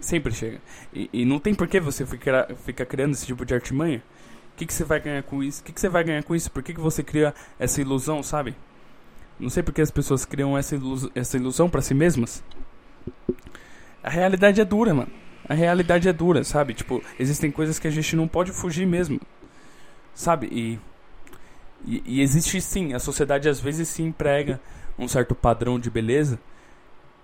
Sempre 0.00 0.32
chega. 0.32 0.60
E, 0.92 1.08
e 1.12 1.24
não 1.24 1.38
tem 1.38 1.54
por 1.54 1.68
que 1.68 1.80
você 1.80 2.04
ficar, 2.06 2.48
ficar 2.64 2.86
criando 2.86 3.12
esse 3.12 3.26
tipo 3.26 3.44
de 3.44 3.54
artimanha. 3.54 4.02
O 4.52 4.56
que, 4.56 4.66
que 4.66 4.74
você 4.74 4.84
vai 4.84 5.00
ganhar 5.00 5.22
com 5.22 5.42
isso? 5.42 5.60
O 5.60 5.64
que, 5.64 5.72
que 5.72 5.80
você 5.80 5.88
vai 5.88 6.04
ganhar 6.04 6.22
com 6.22 6.34
isso? 6.34 6.50
Por 6.50 6.62
que, 6.62 6.74
que 6.74 6.80
você 6.80 7.02
cria 7.02 7.34
essa 7.58 7.80
ilusão, 7.80 8.22
sabe? 8.22 8.54
Não 9.38 9.50
sei 9.50 9.62
por 9.62 9.72
que 9.72 9.80
as 9.80 9.90
pessoas 9.90 10.24
criam 10.24 10.56
essa, 10.56 10.74
ilus 10.74 11.08
essa 11.14 11.36
ilusão 11.36 11.68
para 11.68 11.80
si 11.80 11.94
mesmas. 11.94 12.44
A 14.02 14.10
realidade 14.10 14.60
é 14.60 14.64
dura, 14.64 14.92
mano. 14.92 15.10
A 15.48 15.54
realidade 15.54 16.08
é 16.08 16.12
dura, 16.12 16.44
sabe? 16.44 16.74
Tipo, 16.74 17.02
existem 17.18 17.50
coisas 17.50 17.78
que 17.78 17.88
a 17.88 17.90
gente 17.90 18.14
não 18.14 18.28
pode 18.28 18.52
fugir 18.52 18.86
mesmo. 18.86 19.20
Sabe? 20.14 20.48
E, 20.52 20.78
e, 21.84 22.02
e 22.06 22.20
existe 22.20 22.60
sim, 22.60 22.92
a 22.92 22.98
sociedade 22.98 23.48
às 23.48 23.60
vezes 23.60 23.88
se 23.88 24.02
emprega 24.02 24.60
um 24.98 25.08
certo 25.08 25.34
padrão 25.34 25.80
de 25.80 25.90
beleza 25.90 26.38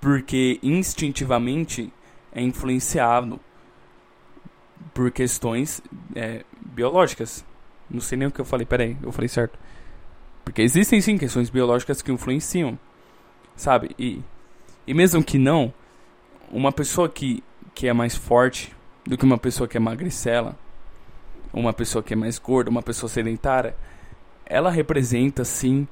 porque 0.00 0.58
instintivamente 0.62 1.92
é 2.32 2.42
influenciado 2.42 3.40
por 4.92 5.10
questões 5.10 5.80
é, 6.14 6.44
biológicas. 6.60 7.44
Não 7.88 8.00
sei 8.00 8.18
nem 8.18 8.28
o 8.28 8.30
que 8.30 8.40
eu 8.40 8.44
falei, 8.44 8.66
peraí, 8.66 8.96
eu 9.02 9.12
falei 9.12 9.28
certo. 9.28 9.58
Porque 10.44 10.62
existem 10.62 11.00
sim 11.00 11.18
questões 11.18 11.50
biológicas 11.50 12.02
que 12.02 12.12
influenciam, 12.12 12.78
sabe? 13.54 13.94
E, 13.98 14.22
e 14.86 14.94
mesmo 14.94 15.22
que 15.22 15.38
não, 15.38 15.72
uma 16.50 16.72
pessoa 16.72 17.08
que, 17.08 17.42
que 17.74 17.86
é 17.86 17.92
mais 17.92 18.14
forte 18.14 18.74
do 19.04 19.16
que 19.16 19.24
uma 19.24 19.38
pessoa 19.38 19.68
que 19.68 19.76
é 19.76 19.80
magricela, 19.80 20.56
uma 21.52 21.72
pessoa 21.72 22.02
que 22.02 22.12
é 22.12 22.16
mais 22.16 22.38
gorda, 22.38 22.70
uma 22.70 22.82
pessoa 22.82 23.08
sedentária, 23.08 23.76
ela 24.44 24.70
representa 24.70 25.44
sim 25.44 25.86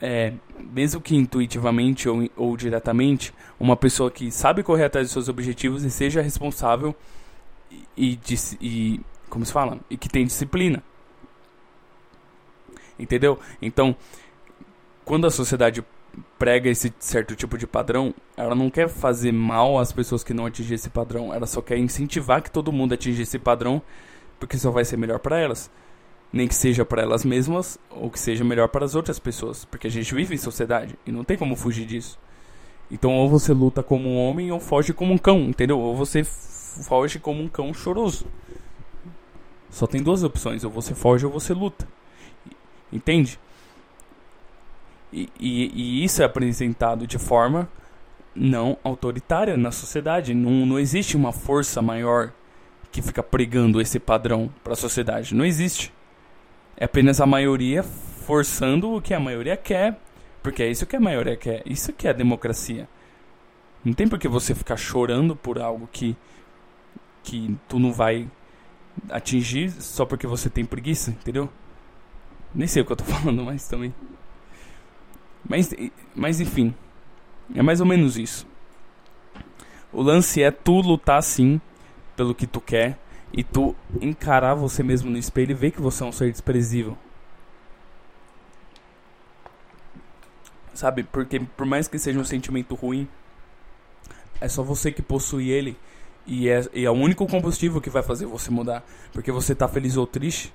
é, 0.00 0.32
mesmo 0.58 1.00
que 1.00 1.14
intuitivamente 1.14 2.08
ou, 2.08 2.28
ou 2.36 2.56
diretamente, 2.56 3.34
uma 3.58 3.76
pessoa 3.76 4.10
que 4.10 4.30
sabe 4.30 4.62
correr 4.62 4.84
atrás 4.84 5.06
dos 5.06 5.12
seus 5.12 5.28
objetivos 5.28 5.84
e 5.84 5.90
seja 5.90 6.22
responsável 6.22 6.94
e, 7.96 8.18
e, 8.28 8.38
e 8.60 9.00
como 9.28 9.44
se 9.44 9.52
fala, 9.52 9.78
e 9.88 9.96
que 9.96 10.08
tem 10.08 10.24
disciplina. 10.24 10.82
Entendeu? 12.98 13.38
Então, 13.60 13.94
quando 15.04 15.26
a 15.26 15.30
sociedade 15.30 15.84
prega 16.38 16.68
esse 16.68 16.92
certo 16.98 17.36
tipo 17.36 17.56
de 17.56 17.66
padrão, 17.66 18.14
ela 18.36 18.54
não 18.54 18.68
quer 18.68 18.88
fazer 18.88 19.32
mal 19.32 19.78
às 19.78 19.92
pessoas 19.92 20.24
que 20.24 20.34
não 20.34 20.46
atingem 20.46 20.74
esse 20.74 20.90
padrão, 20.90 21.32
ela 21.32 21.46
só 21.46 21.62
quer 21.62 21.78
incentivar 21.78 22.42
que 22.42 22.50
todo 22.50 22.72
mundo 22.72 22.94
atinja 22.94 23.22
esse 23.22 23.38
padrão, 23.38 23.80
porque 24.38 24.58
só 24.58 24.70
vai 24.70 24.84
ser 24.84 24.96
melhor 24.96 25.18
para 25.18 25.38
elas 25.38 25.70
nem 26.32 26.46
que 26.46 26.54
seja 26.54 26.84
para 26.84 27.02
elas 27.02 27.24
mesmas 27.24 27.78
ou 27.90 28.10
que 28.10 28.18
seja 28.18 28.44
melhor 28.44 28.68
para 28.68 28.84
as 28.84 28.94
outras 28.94 29.18
pessoas, 29.18 29.64
porque 29.64 29.86
a 29.86 29.90
gente 29.90 30.14
vive 30.14 30.34
em 30.34 30.38
sociedade 30.38 30.98
e 31.04 31.10
não 31.10 31.24
tem 31.24 31.36
como 31.36 31.56
fugir 31.56 31.86
disso. 31.86 32.18
Então 32.90 33.12
ou 33.14 33.28
você 33.28 33.52
luta 33.52 33.82
como 33.82 34.08
um 34.08 34.16
homem 34.16 34.50
ou 34.50 34.60
foge 34.60 34.92
como 34.92 35.12
um 35.12 35.18
cão, 35.18 35.40
entendeu? 35.40 35.78
Ou 35.78 35.96
você 35.96 36.24
foge 36.24 37.18
como 37.18 37.42
um 37.42 37.48
cão 37.48 37.72
choroso. 37.72 38.26
Só 39.70 39.86
tem 39.86 40.02
duas 40.02 40.24
opções, 40.24 40.64
ou 40.64 40.70
você 40.70 40.94
foge 40.94 41.24
ou 41.24 41.32
você 41.32 41.54
luta. 41.54 41.86
Entende? 42.92 43.38
E, 45.12 45.28
e, 45.38 45.70
e 45.74 46.04
isso 46.04 46.22
é 46.22 46.24
apresentado 46.24 47.06
de 47.06 47.18
forma 47.18 47.68
não 48.34 48.76
autoritária 48.82 49.56
na 49.56 49.70
sociedade. 49.70 50.34
Não, 50.34 50.66
não 50.66 50.78
existe 50.78 51.16
uma 51.16 51.32
força 51.32 51.80
maior 51.80 52.32
que 52.90 53.00
fica 53.00 53.22
pregando 53.22 53.80
esse 53.80 54.00
padrão 54.00 54.50
para 54.64 54.72
a 54.72 54.76
sociedade. 54.76 55.34
Não 55.34 55.44
existe. 55.44 55.92
É 56.80 56.86
apenas 56.86 57.20
a 57.20 57.26
maioria 57.26 57.82
forçando 57.82 58.94
o 58.94 59.02
que 59.02 59.12
a 59.12 59.20
maioria 59.20 59.54
quer. 59.54 60.00
Porque 60.42 60.62
é 60.62 60.70
isso 60.70 60.86
que 60.86 60.96
a 60.96 61.00
maioria 61.00 61.36
quer. 61.36 61.62
Isso 61.66 61.92
que 61.92 62.08
é 62.08 62.14
democracia. 62.14 62.88
Não 63.84 63.92
tem 63.92 64.08
por 64.08 64.18
que 64.18 64.26
você 64.26 64.54
ficar 64.54 64.78
chorando 64.78 65.36
por 65.36 65.58
algo 65.58 65.86
que, 65.92 66.16
que 67.22 67.54
tu 67.68 67.78
não 67.78 67.92
vai 67.92 68.26
atingir 69.10 69.70
só 69.70 70.06
porque 70.06 70.26
você 70.26 70.48
tem 70.48 70.64
preguiça, 70.64 71.10
entendeu? 71.10 71.50
Nem 72.54 72.66
sei 72.66 72.80
o 72.80 72.86
que 72.86 72.92
eu 72.92 72.96
tô 72.96 73.04
falando, 73.12 73.44
mas 73.44 73.68
também. 73.68 73.94
Mas, 75.46 75.74
mas 76.14 76.40
enfim. 76.40 76.74
É 77.54 77.62
mais 77.62 77.80
ou 77.80 77.86
menos 77.86 78.16
isso. 78.16 78.46
O 79.92 80.00
lance 80.00 80.42
é 80.42 80.50
tu 80.50 80.80
lutar 80.80 81.22
sim 81.22 81.60
pelo 82.16 82.34
que 82.34 82.46
tu 82.46 82.60
quer 82.60 82.98
e 83.32 83.44
tu 83.44 83.74
encarar 84.00 84.54
você 84.54 84.82
mesmo 84.82 85.10
no 85.10 85.18
espelho 85.18 85.52
e 85.52 85.54
ver 85.54 85.70
que 85.70 85.80
você 85.80 86.02
é 86.02 86.06
um 86.06 86.12
ser 86.12 86.30
desprezível. 86.30 86.96
Sabe? 90.74 91.02
Porque 91.04 91.40
por 91.40 91.66
mais 91.66 91.86
que 91.86 91.98
seja 91.98 92.18
um 92.18 92.24
sentimento 92.24 92.74
ruim, 92.74 93.08
é 94.40 94.48
só 94.48 94.62
você 94.62 94.90
que 94.90 95.02
possui 95.02 95.50
ele 95.50 95.76
e 96.26 96.48
é, 96.48 96.68
e 96.72 96.84
é 96.84 96.90
o 96.90 96.94
único 96.94 97.26
combustível 97.26 97.80
que 97.80 97.90
vai 97.90 98.02
fazer 98.02 98.26
você 98.26 98.50
mudar. 98.50 98.84
Porque 99.12 99.30
você 99.30 99.54
tá 99.54 99.68
feliz 99.68 99.96
ou 99.96 100.06
triste, 100.06 100.52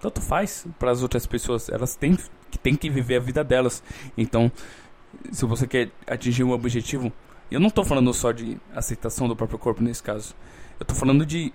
tanto 0.00 0.20
faz 0.20 0.66
para 0.78 0.90
as 0.90 1.02
outras 1.02 1.26
pessoas. 1.26 1.68
Elas 1.68 1.94
têm, 1.94 2.18
têm 2.62 2.74
que 2.74 2.90
viver 2.90 3.16
a 3.16 3.20
vida 3.20 3.44
delas. 3.44 3.82
Então, 4.18 4.50
se 5.30 5.44
você 5.44 5.66
quer 5.66 5.90
atingir 6.06 6.44
um 6.44 6.50
objetivo, 6.50 7.12
eu 7.50 7.60
não 7.60 7.70
tô 7.70 7.84
falando 7.84 8.12
só 8.12 8.32
de 8.32 8.58
aceitação 8.74 9.28
do 9.28 9.36
próprio 9.36 9.58
corpo 9.58 9.82
nesse 9.82 10.02
caso. 10.02 10.34
Eu 10.78 10.84
tô 10.84 10.94
falando 10.94 11.24
de 11.24 11.52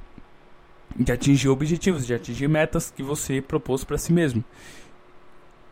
de 0.95 1.12
atingir 1.12 1.49
objetivos, 1.49 2.06
de 2.06 2.13
atingir 2.13 2.47
metas 2.47 2.91
que 2.95 3.04
você 3.04 3.41
propôs 3.41 3.84
para 3.84 3.97
si 3.97 4.12
mesmo. 4.12 4.43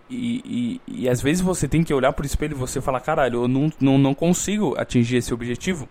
E, 0.09 0.79
e, 0.87 1.01
e, 1.01 1.09
às 1.09 1.21
vezes 1.21 1.41
você 1.41 1.67
tem 1.67 1.83
que 1.83 1.93
olhar 1.93 2.13
pro 2.13 2.25
espelho 2.25 2.53
e 2.53 2.57
você 2.57 2.79
falar, 2.79 3.01
caralho, 3.01 3.43
eu 3.43 3.47
não, 3.47 3.69
não, 3.79 3.97
não 3.97 4.13
consigo 4.13 4.73
atingir 4.79 5.17
esse 5.17 5.33
objetivo 5.33 5.87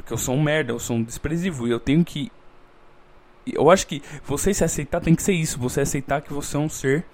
porque 0.00 0.12
eu 0.12 0.18
sou 0.18 0.34
um 0.34 0.42
merda, 0.42 0.72
eu 0.72 0.78
sou 0.78 0.96
um 0.96 1.02
desprezível 1.02 1.66
e 1.66 1.70
eu 1.70 1.80
tenho 1.80 2.04
que. 2.04 2.30
Eu 3.46 3.70
acho 3.70 3.86
que 3.86 4.02
você 4.24 4.52
se 4.52 4.62
aceitar 4.62 5.00
tem 5.00 5.14
que 5.14 5.22
ser 5.22 5.32
isso, 5.32 5.58
você 5.58 5.80
aceitar 5.80 6.20
que 6.20 6.32
você 6.32 6.56
é 6.56 6.60
um 6.60 6.68
ser 6.68 7.04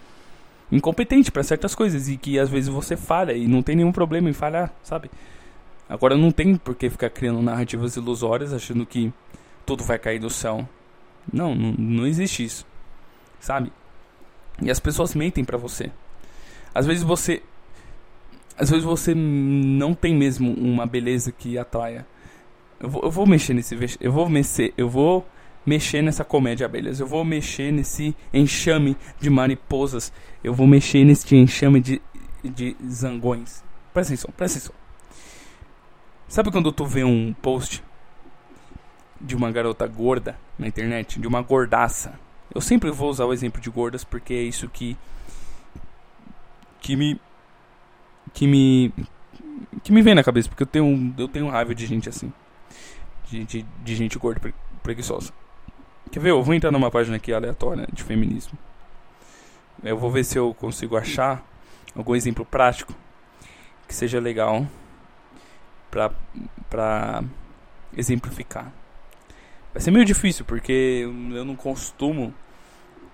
incompetente 0.70 1.30
para 1.30 1.42
certas 1.42 1.74
coisas 1.74 2.08
e 2.08 2.16
que 2.16 2.38
às 2.38 2.50
vezes 2.50 2.68
você 2.68 2.96
falha 2.96 3.32
e 3.32 3.46
não 3.46 3.62
tem 3.62 3.76
nenhum 3.76 3.92
problema 3.92 4.28
em 4.28 4.32
falhar, 4.32 4.72
sabe? 4.82 5.10
Agora 5.88 6.16
não 6.16 6.30
tem 6.30 6.56
por 6.56 6.74
que 6.74 6.90
ficar 6.90 7.10
criando 7.10 7.40
narrativas 7.40 7.96
ilusórias 7.96 8.52
achando 8.52 8.84
que 8.84 9.12
tudo 9.64 9.84
vai 9.84 9.98
cair 9.98 10.18
do 10.18 10.30
céu. 10.30 10.68
Não, 11.32 11.54
não, 11.54 11.72
não 11.72 12.06
existe 12.06 12.44
isso. 12.44 12.66
Sabe? 13.40 13.72
E 14.62 14.70
as 14.70 14.80
pessoas 14.80 15.14
mentem 15.14 15.44
para 15.44 15.58
você. 15.58 15.90
Às 16.74 16.86
vezes 16.86 17.02
você 17.02 17.42
às 18.56 18.70
vezes 18.70 18.84
você 18.84 19.14
não 19.14 19.94
tem 19.94 20.14
mesmo 20.14 20.52
uma 20.54 20.86
beleza 20.86 21.32
que 21.32 21.58
atraia. 21.58 22.06
Eu 22.78 22.88
vou, 22.88 23.02
eu 23.02 23.10
vou 23.10 23.26
mexer 23.26 23.52
nesse 23.52 23.76
eu 24.00 24.12
vou 24.12 24.28
mexer, 24.28 24.72
eu 24.76 24.88
vou 24.88 25.26
mexer 25.66 26.02
nessa 26.02 26.24
comédia 26.24 26.66
abelhas. 26.66 27.00
Eu 27.00 27.06
vou 27.06 27.24
mexer 27.24 27.72
nesse 27.72 28.14
enxame 28.32 28.96
de 29.20 29.28
mariposas. 29.28 30.12
Eu 30.42 30.54
vou 30.54 30.66
mexer 30.66 31.04
nesse 31.04 31.34
enxame 31.34 31.80
de 31.80 32.00
de 32.48 32.76
zangões. 32.88 33.64
Presta 33.92 34.12
atenção, 34.12 34.30
presta 34.36 34.58
atenção. 34.58 34.74
Sabe 36.28 36.50
quando 36.50 36.72
tu 36.72 36.84
vê 36.84 37.04
um 37.04 37.32
post 37.32 37.82
de 39.24 39.34
uma 39.34 39.50
garota 39.50 39.86
gorda 39.86 40.38
na 40.58 40.68
internet, 40.68 41.18
de 41.18 41.26
uma 41.26 41.40
gordaça? 41.40 42.18
Eu 42.54 42.60
sempre 42.60 42.90
vou 42.90 43.10
usar 43.10 43.24
o 43.24 43.32
exemplo 43.32 43.60
de 43.60 43.70
gordas 43.70 44.04
porque 44.04 44.34
é 44.34 44.42
isso 44.42 44.68
que 44.68 44.96
que 46.80 46.94
me 46.94 47.20
que 48.32 48.46
me 48.46 48.92
que 49.82 49.92
me 49.92 50.02
vem 50.02 50.14
na 50.14 50.22
cabeça, 50.22 50.48
porque 50.48 50.62
eu 50.62 50.66
tenho 50.66 51.14
eu 51.16 51.28
tenho 51.28 51.48
raiva 51.48 51.74
de 51.74 51.86
gente 51.86 52.08
assim. 52.08 52.32
De, 53.30 53.44
de, 53.44 53.66
de 53.82 53.96
gente 53.96 54.18
gorda 54.18 54.52
preguiçosa. 54.82 55.32
Quer 56.10 56.20
ver? 56.20 56.30
Eu 56.30 56.42
vou 56.42 56.54
entrar 56.54 56.70
numa 56.70 56.90
página 56.90 57.16
aqui 57.16 57.32
aleatória 57.32 57.88
de 57.92 58.02
feminismo. 58.02 58.56
Eu 59.82 59.98
vou 59.98 60.10
ver 60.10 60.24
se 60.24 60.38
eu 60.38 60.54
consigo 60.54 60.96
achar 60.96 61.42
algum 61.96 62.14
exemplo 62.14 62.44
prático 62.44 62.94
que 63.88 63.94
seja 63.94 64.20
legal 64.20 64.66
pra 65.90 67.24
exemplificar. 67.96 68.72
Vai 69.74 69.82
ser 69.82 69.90
meio 69.90 70.04
difícil 70.04 70.44
porque 70.44 71.02
eu 71.32 71.44
não 71.44 71.56
costumo 71.56 72.32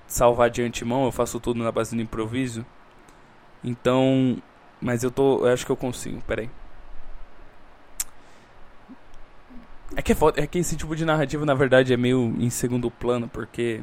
salvar 0.06 0.50
de 0.50 0.62
antemão, 0.62 1.06
eu 1.06 1.12
faço 1.12 1.40
tudo 1.40 1.64
na 1.64 1.72
base 1.72 1.96
do 1.96 2.02
improviso. 2.02 2.66
Então, 3.64 4.36
mas 4.78 5.02
eu 5.02 5.10
tô, 5.10 5.46
eu 5.46 5.52
acho 5.54 5.64
que 5.64 5.72
eu 5.72 5.76
consigo, 5.76 6.20
peraí. 6.26 6.50
É 9.96 10.02
que, 10.02 10.12
é, 10.12 10.16
é 10.36 10.46
que 10.46 10.58
esse 10.58 10.76
tipo 10.76 10.94
de 10.94 11.04
narrativa, 11.06 11.46
na 11.46 11.54
verdade, 11.54 11.94
é 11.94 11.96
meio 11.96 12.34
em 12.38 12.50
segundo 12.50 12.90
plano, 12.90 13.26
porque 13.26 13.80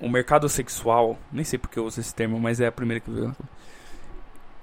o 0.00 0.08
mercado 0.08 0.48
sexual, 0.48 1.18
nem 1.32 1.44
sei 1.44 1.58
porque 1.58 1.78
eu 1.78 1.86
uso 1.86 2.00
esse 2.00 2.14
termo, 2.14 2.38
mas 2.38 2.60
é 2.60 2.68
a 2.68 2.72
primeira 2.72 3.00
que 3.00 3.10
eu 3.10 3.32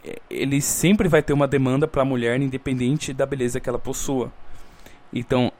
é, 0.04 0.20
ele 0.30 0.62
sempre 0.62 1.08
vai 1.10 1.22
ter 1.22 1.34
uma 1.34 1.48
demanda 1.48 1.88
para 1.88 2.04
a 2.04 2.06
mulher 2.06 2.40
independente 2.42 3.14
da 3.14 3.26
beleza 3.26 3.60
que 3.60 3.68
ela 3.68 3.78
possua. 3.78 4.32
Então, 5.14 5.52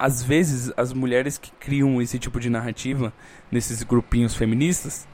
às 0.00 0.22
vezes 0.22 0.72
as 0.78 0.94
mulheres 0.94 1.36
que 1.36 1.50
criam 1.60 2.00
esse 2.00 2.18
tipo 2.18 2.40
de 2.40 2.48
narrativa 2.48 3.12
nesses 3.52 3.82
grupinhos 3.82 4.34
feministas, 4.34 5.06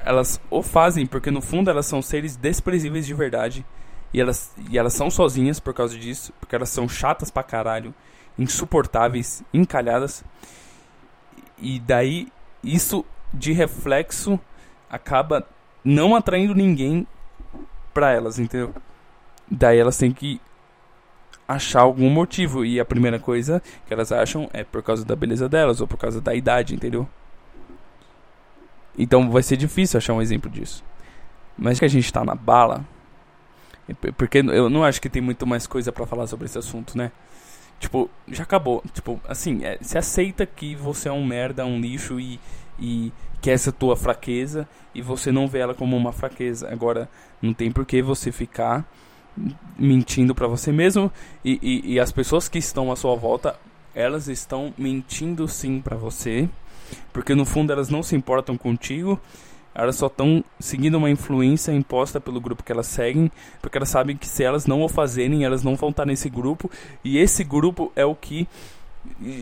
elas 0.00 0.38
o 0.50 0.62
fazem 0.62 1.06
porque 1.06 1.30
no 1.30 1.40
fundo 1.40 1.70
elas 1.70 1.86
são 1.86 2.02
seres 2.02 2.36
desprezíveis 2.36 3.06
de 3.06 3.14
verdade 3.14 3.64
e 4.12 4.20
elas 4.20 4.52
e 4.70 4.76
elas 4.76 4.92
são 4.92 5.10
sozinhas 5.10 5.58
por 5.58 5.72
causa 5.72 5.96
disso, 5.96 6.34
porque 6.38 6.54
elas 6.54 6.68
são 6.68 6.86
chatas 6.86 7.30
pra 7.30 7.42
caralho, 7.42 7.94
insuportáveis, 8.38 9.42
encalhadas. 9.54 10.22
E 11.56 11.80
daí 11.80 12.28
isso 12.62 13.06
de 13.32 13.52
reflexo 13.52 14.38
acaba 14.90 15.48
não 15.82 16.14
atraindo 16.14 16.54
ninguém 16.54 17.06
para 17.94 18.12
elas, 18.12 18.38
entendeu? 18.38 18.74
Daí 19.50 19.78
elas 19.78 19.96
têm 19.96 20.12
que 20.12 20.42
achar 21.48 21.80
algum 21.80 22.10
motivo 22.10 22.62
e 22.62 22.78
a 22.78 22.84
primeira 22.84 23.18
coisa 23.18 23.62
que 23.86 23.94
elas 23.94 24.12
acham 24.12 24.50
é 24.52 24.62
por 24.62 24.82
causa 24.82 25.02
da 25.02 25.16
beleza 25.16 25.48
delas 25.48 25.80
ou 25.80 25.88
por 25.88 25.96
causa 25.96 26.20
da 26.20 26.34
idade, 26.34 26.74
entendeu? 26.74 27.08
Então 28.98 29.30
vai 29.30 29.42
ser 29.42 29.56
difícil 29.56 29.96
achar 29.96 30.12
um 30.12 30.20
exemplo 30.20 30.50
disso. 30.50 30.84
Mas 31.56 31.78
que 31.78 31.84
a 31.86 31.88
gente 31.88 32.12
tá 32.12 32.22
na 32.24 32.34
bala, 32.34 32.84
porque 34.16 34.38
eu 34.38 34.68
não 34.68 34.84
acho 34.84 35.00
que 35.00 35.08
tem 35.08 35.22
muito 35.22 35.46
mais 35.46 35.66
coisa 35.66 35.90
para 35.90 36.06
falar 36.06 36.26
sobre 36.26 36.44
esse 36.44 36.58
assunto, 36.58 36.98
né? 36.98 37.10
Tipo, 37.80 38.10
já 38.26 38.42
acabou. 38.42 38.82
Tipo, 38.92 39.20
assim, 39.26 39.64
é, 39.64 39.78
se 39.80 39.96
aceita 39.96 40.44
que 40.44 40.74
você 40.74 41.08
é 41.08 41.12
um 41.12 41.24
merda, 41.24 41.64
um 41.64 41.80
lixo 41.80 42.20
e, 42.20 42.38
e 42.78 43.12
que 43.40 43.50
essa 43.50 43.70
é 43.70 43.72
tua 43.72 43.96
fraqueza 43.96 44.68
e 44.94 45.00
você 45.00 45.32
não 45.32 45.48
vê 45.48 45.60
ela 45.60 45.74
como 45.74 45.96
uma 45.96 46.12
fraqueza. 46.12 46.70
Agora, 46.70 47.08
não 47.40 47.54
tem 47.54 47.70
por 47.70 47.86
que 47.86 48.02
você 48.02 48.30
ficar 48.30 48.84
mentindo 49.78 50.34
para 50.34 50.46
você 50.46 50.72
mesmo 50.72 51.10
e, 51.44 51.58
e, 51.62 51.94
e, 51.94 52.00
as 52.00 52.10
pessoas 52.10 52.48
que 52.48 52.58
estão 52.58 52.90
à 52.90 52.96
sua 52.96 53.14
volta, 53.14 53.56
elas 53.94 54.28
estão 54.28 54.72
mentindo 54.76 55.46
sim 55.46 55.80
para 55.80 55.96
você, 55.96 56.48
porque 57.12 57.34
no 57.34 57.44
fundo 57.44 57.72
elas 57.72 57.88
não 57.88 58.02
se 58.02 58.16
importam 58.16 58.56
contigo. 58.56 59.20
Elas 59.74 59.94
só 59.94 60.08
estão 60.08 60.42
seguindo 60.58 60.96
uma 60.96 61.08
influência 61.08 61.70
imposta 61.70 62.20
pelo 62.20 62.40
grupo 62.40 62.64
que 62.64 62.72
elas 62.72 62.86
seguem, 62.86 63.30
porque 63.62 63.78
elas 63.78 63.88
sabem 63.88 64.16
que 64.16 64.26
se 64.26 64.42
elas 64.42 64.66
não 64.66 64.82
o 64.82 64.88
fazerem, 64.88 65.44
elas 65.44 65.62
não 65.62 65.76
vão 65.76 65.90
estar 65.90 66.04
nesse 66.04 66.28
grupo, 66.28 66.68
e 67.04 67.18
esse 67.18 67.44
grupo 67.44 67.92
é 67.94 68.04
o 68.04 68.12
que 68.12 68.48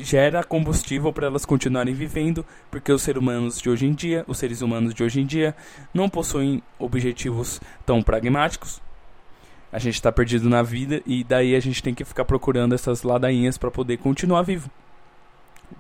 gera 0.02 0.44
combustível 0.44 1.12
para 1.12 1.26
elas 1.26 1.44
continuarem 1.44 1.94
vivendo, 1.94 2.44
porque 2.70 2.92
os 2.92 3.02
seres 3.02 3.20
humanos 3.20 3.60
de 3.60 3.70
hoje 3.70 3.86
em 3.86 3.94
dia, 3.94 4.24
os 4.28 4.38
seres 4.38 4.60
humanos 4.60 4.94
de 4.94 5.02
hoje 5.02 5.20
em 5.20 5.26
dia, 5.26 5.56
não 5.92 6.08
possuem 6.08 6.62
objetivos 6.78 7.60
tão 7.84 8.02
pragmáticos. 8.02 8.80
A 9.76 9.78
gente 9.78 9.96
está 9.96 10.10
perdido 10.10 10.48
na 10.48 10.62
vida 10.62 11.02
e 11.04 11.22
daí 11.22 11.54
a 11.54 11.60
gente 11.60 11.82
tem 11.82 11.94
que 11.94 12.02
ficar 12.02 12.24
procurando 12.24 12.74
essas 12.74 13.02
ladainhas 13.02 13.58
para 13.58 13.70
poder 13.70 13.98
continuar 13.98 14.40
vivo, 14.40 14.70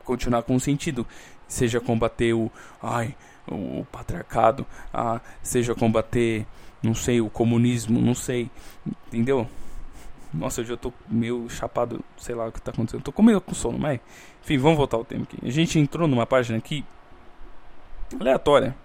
continuar 0.04 0.42
com 0.42 0.58
sentido, 0.58 1.06
seja 1.48 1.80
combater 1.80 2.34
o, 2.34 2.52
ai, 2.82 3.16
o 3.50 3.86
patriarcado, 3.90 4.66
ah, 4.92 5.18
seja 5.42 5.74
combater, 5.74 6.46
não 6.82 6.94
sei, 6.94 7.22
o 7.22 7.30
comunismo, 7.30 7.98
não 7.98 8.14
sei, 8.14 8.50
entendeu? 9.06 9.48
Nossa, 10.30 10.60
eu 10.60 10.66
já 10.66 10.76
tô 10.76 10.92
meio 11.08 11.48
chapado, 11.48 12.04
sei 12.18 12.34
lá 12.34 12.48
o 12.48 12.52
que 12.52 12.60
tá 12.60 12.72
acontecendo. 12.72 13.02
tô 13.02 13.12
com 13.12 13.22
meio 13.22 13.40
com 13.40 13.54
sono, 13.54 13.78
mas. 13.78 13.98
Enfim, 14.44 14.58
vamos 14.58 14.76
voltar 14.76 14.98
ao 14.98 15.06
tempo 15.06 15.22
aqui. 15.22 15.38
A 15.42 15.50
gente 15.50 15.78
entrou 15.78 16.06
numa 16.06 16.26
página 16.26 16.58
aqui. 16.58 16.84
aleatória. 18.20 18.76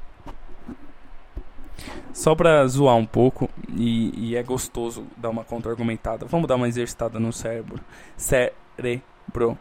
Só 2.14 2.36
pra 2.36 2.66
zoar 2.68 2.96
um 2.96 3.06
pouco. 3.06 3.50
E, 3.70 4.32
e 4.32 4.36
é 4.36 4.44
gostoso 4.44 5.06
dar 5.18 5.30
uma 5.30 5.44
contra-argumentada. 5.44 6.26
Vamos 6.26 6.48
dar 6.48 6.56
uma 6.56 6.68
exercitada 6.68 7.20
no 7.20 7.32
cérebro. 7.32 7.80
Cérebro. 8.18 9.58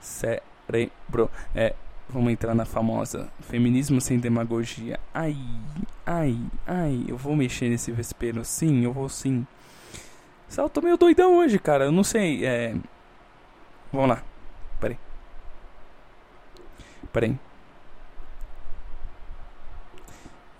Cérebro. 0.00 1.30
É. 1.54 1.74
Vamos 2.10 2.32
entrar 2.32 2.54
na 2.54 2.64
famosa 2.64 3.28
feminismo 3.42 4.00
sem 4.00 4.18
demagogia. 4.18 4.98
Ai, 5.12 5.36
ai, 6.06 6.38
ai, 6.66 7.04
eu 7.06 7.18
vou 7.18 7.36
mexer 7.36 7.68
nesse 7.68 7.92
vespeiro. 7.92 8.42
Sim, 8.46 8.82
eu 8.82 8.94
vou 8.94 9.10
sim. 9.10 9.46
Só 10.48 10.62
eu 10.62 10.70
tô 10.70 10.80
meio 10.80 10.96
doidão 10.96 11.36
hoje, 11.36 11.58
cara. 11.58 11.84
Eu 11.84 11.92
não 11.92 12.02
sei. 12.02 12.46
É... 12.46 12.74
Vamos 13.92 14.08
lá. 14.08 14.22
Peraí. 14.80 14.98
Peraí. 17.12 17.38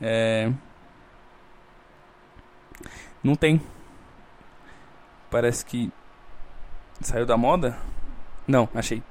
É... 0.00 0.52
Não 3.28 3.36
tem. 3.36 3.60
Parece 5.30 5.62
que 5.62 5.92
saiu 6.98 7.26
da 7.26 7.36
moda. 7.36 7.76
Não, 8.46 8.66
achei. 8.74 9.02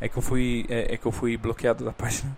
É 0.00 0.08
que 0.08 0.16
eu 0.16 0.20
fui, 0.20 0.66
é, 0.68 0.94
é 0.94 0.96
que 0.96 1.06
eu 1.06 1.12
fui 1.12 1.36
bloqueado 1.36 1.84
da 1.84 1.92
página. 1.94 2.36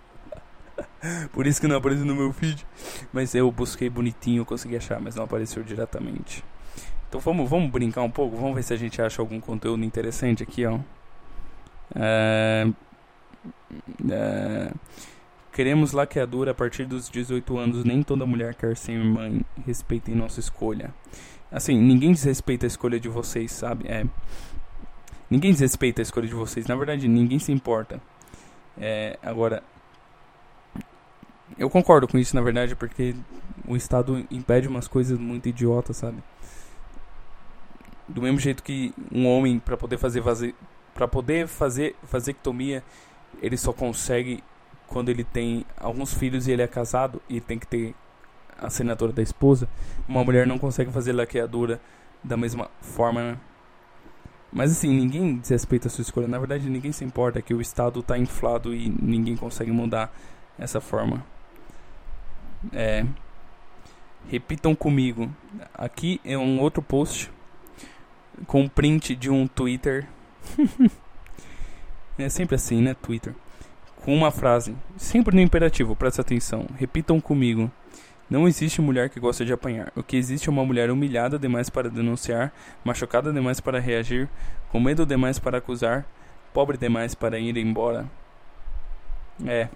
Por 1.33 1.47
isso 1.47 1.59
que 1.59 1.67
não 1.67 1.77
apareceu 1.79 2.05
no 2.05 2.15
meu 2.15 2.31
feed. 2.31 2.67
Mas 3.11 3.35
eu 3.35 3.51
busquei 3.51 3.89
bonitinho, 3.89 4.45
consegui 4.45 4.77
achar, 4.77 5.01
mas 5.01 5.15
não 5.15 5.25
apareceu 5.25 5.63
diretamente. 5.63 6.45
Então 7.09 7.19
vamos, 7.21 7.49
vamos 7.49 7.71
brincar 7.71 8.03
um 8.03 8.11
pouco, 8.11 8.37
vamos 8.37 8.55
ver 8.55 8.63
se 8.65 8.75
a 8.75 8.77
gente 8.77 9.01
acha 9.01 9.23
algum 9.23 9.41
conteúdo 9.41 9.83
interessante 9.83 10.43
aqui, 10.43 10.67
ó. 10.67 10.79
É, 11.97 12.67
é, 14.11 14.73
queremos 15.59 15.91
laqueadura 15.91 16.53
a 16.53 16.55
partir 16.55 16.85
dos 16.85 17.11
18 17.11 17.59
anos. 17.59 17.83
Nem 17.83 18.01
toda 18.01 18.25
mulher 18.25 18.55
quer 18.55 18.77
ser 18.77 18.97
mãe. 18.97 19.45
Respeitem 19.67 20.15
nossa 20.15 20.39
escolha. 20.39 20.95
Assim, 21.51 21.77
ninguém 21.77 22.13
desrespeita 22.13 22.65
a 22.65 22.69
escolha 22.69 23.01
de 23.01 23.09
vocês, 23.09 23.51
sabe? 23.51 23.89
É, 23.89 24.07
ninguém 25.29 25.51
desrespeita 25.51 26.01
a 26.01 26.05
escolha 26.05 26.29
de 26.29 26.35
vocês. 26.35 26.69
Na 26.69 26.77
verdade, 26.77 27.09
ninguém 27.09 27.41
se 27.41 27.51
importa. 27.51 28.01
É, 28.81 29.19
agora, 29.21 29.65
eu 31.59 31.69
concordo 31.69 32.07
com 32.07 32.19
isso, 32.19 32.37
na 32.37 32.41
verdade, 32.41 32.77
porque 32.77 33.17
o 33.67 33.75
Estado 33.75 34.25
impede 34.31 34.69
umas 34.69 34.87
coisas 34.87 35.19
muito 35.19 35.49
idiotas, 35.49 35.97
sabe? 35.97 36.23
do 38.07 38.23
mesmo 38.23 38.39
jeito 38.39 38.63
que 38.63 38.95
um 39.13 39.27
homem 39.27 39.59
para 39.59 39.77
poder 39.77 39.99
fazer 39.99 40.23
para 40.95 41.07
poder 41.07 41.47
fazer 41.47 41.95
vasectomia, 42.11 42.83
ele 43.43 43.57
só 43.57 43.73
consegue 43.73 44.43
quando 44.89 45.09
ele 45.11 45.25
tem 45.25 45.65
alguns 45.77 46.15
filhos 46.15 46.49
e 46.49 46.53
ele 46.53 46.63
é 46.63 46.67
casado 46.67 47.21
e 47.29 47.41
tem 47.41 47.59
que 47.59 47.67
ter 47.67 47.95
a 48.59 48.67
assinatura 48.67 49.13
da 49.13 49.23
esposa. 49.23 49.69
Uma 50.09 50.25
mulher 50.25 50.47
não 50.47 50.59
consegue 50.59 50.91
fazer 50.91 51.13
laqueadura 51.13 51.81
da 52.23 52.37
mesma 52.37 52.71
forma, 52.81 53.23
né? 53.23 53.39
Mas 54.53 54.73
assim, 54.73 54.89
ninguém 54.89 55.37
desrespeita 55.37 55.89
a 55.89 55.91
sua 55.91 56.03
escolha. 56.03 56.27
Na 56.27 56.39
verdade, 56.39 56.69
ninguém 56.71 56.91
se 56.91 57.05
importa 57.05 57.43
que 57.43 57.53
o 57.53 57.61
Estado 57.61 58.01
está 58.01 58.19
inflado 58.19 58.75
e 58.75 58.89
ninguém 58.89 59.37
consegue 59.37 59.71
mudar 59.71 60.13
essa 60.59 60.81
forma. 60.81 61.25
É. 62.73 63.05
Repitam 64.27 64.75
comigo. 64.75 65.31
Aqui 65.75 66.21
é 66.25 66.37
um 66.37 66.61
outro 66.61 66.83
post 66.83 67.31
com 68.47 68.63
um 68.63 68.69
print 68.69 69.15
de 69.15 69.31
um 69.31 69.47
Twitter. 69.47 70.07
é 72.19 72.29
sempre 72.29 72.57
assim, 72.57 72.81
né? 72.81 72.95
Twitter. 72.95 73.35
Com 74.09 74.15
uma 74.15 74.31
frase, 74.31 74.75
sempre 74.97 75.37
no 75.37 75.43
imperativo, 75.43 75.95
presta 75.95 76.23
atenção. 76.23 76.67
Repitam 76.79 77.21
comigo. 77.21 77.71
Não 78.31 78.49
existe 78.49 78.81
mulher 78.81 79.11
que 79.11 79.21
gosta 79.21 79.45
de 79.45 79.53
apanhar. 79.53 79.93
O 79.95 80.03
que 80.03 80.17
existe 80.17 80.49
é 80.49 80.51
uma 80.51 80.65
mulher 80.65 80.91
humilhada 80.91 81.39
demais 81.39 81.69
para 81.69 81.91
denunciar, 81.91 82.51
machucada 82.83 83.31
demais 83.31 83.61
para 83.61 83.79
reagir, 83.79 84.27
com 84.71 84.81
medo 84.81 85.05
demais 85.05 85.39
para 85.39 85.59
acusar, 85.59 86.07
pobre 86.55 86.79
demais 86.79 87.15
para 87.15 87.39
ir 87.39 87.59
embora. 87.59 88.11
É. 89.47 89.69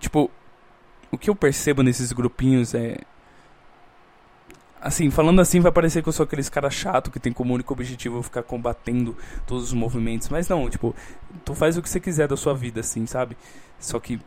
Tipo, 0.00 0.28
o 1.12 1.16
que 1.16 1.30
eu 1.30 1.36
percebo 1.36 1.84
nesses 1.84 2.10
grupinhos 2.10 2.74
é. 2.74 2.96
Assim, 4.82 5.10
falando 5.10 5.40
assim, 5.40 5.60
vai 5.60 5.70
parecer 5.70 6.02
que 6.02 6.08
eu 6.08 6.12
sou 6.12 6.24
aqueles 6.24 6.48
cara 6.48 6.68
chato 6.68 7.08
que 7.08 7.20
tem 7.20 7.32
como 7.32 7.54
único 7.54 7.72
objetivo 7.72 8.20
ficar 8.20 8.42
combatendo 8.42 9.16
todos 9.46 9.62
os 9.64 9.72
movimentos. 9.72 10.28
Mas 10.28 10.48
não, 10.48 10.68
tipo, 10.68 10.92
tu 11.44 11.54
faz 11.54 11.76
o 11.76 11.82
que 11.82 11.88
você 11.88 12.00
quiser 12.00 12.26
da 12.26 12.36
sua 12.36 12.52
vida, 12.52 12.80
assim, 12.80 13.06
sabe? 13.06 13.36
Só 13.78 14.00
que 14.00 14.20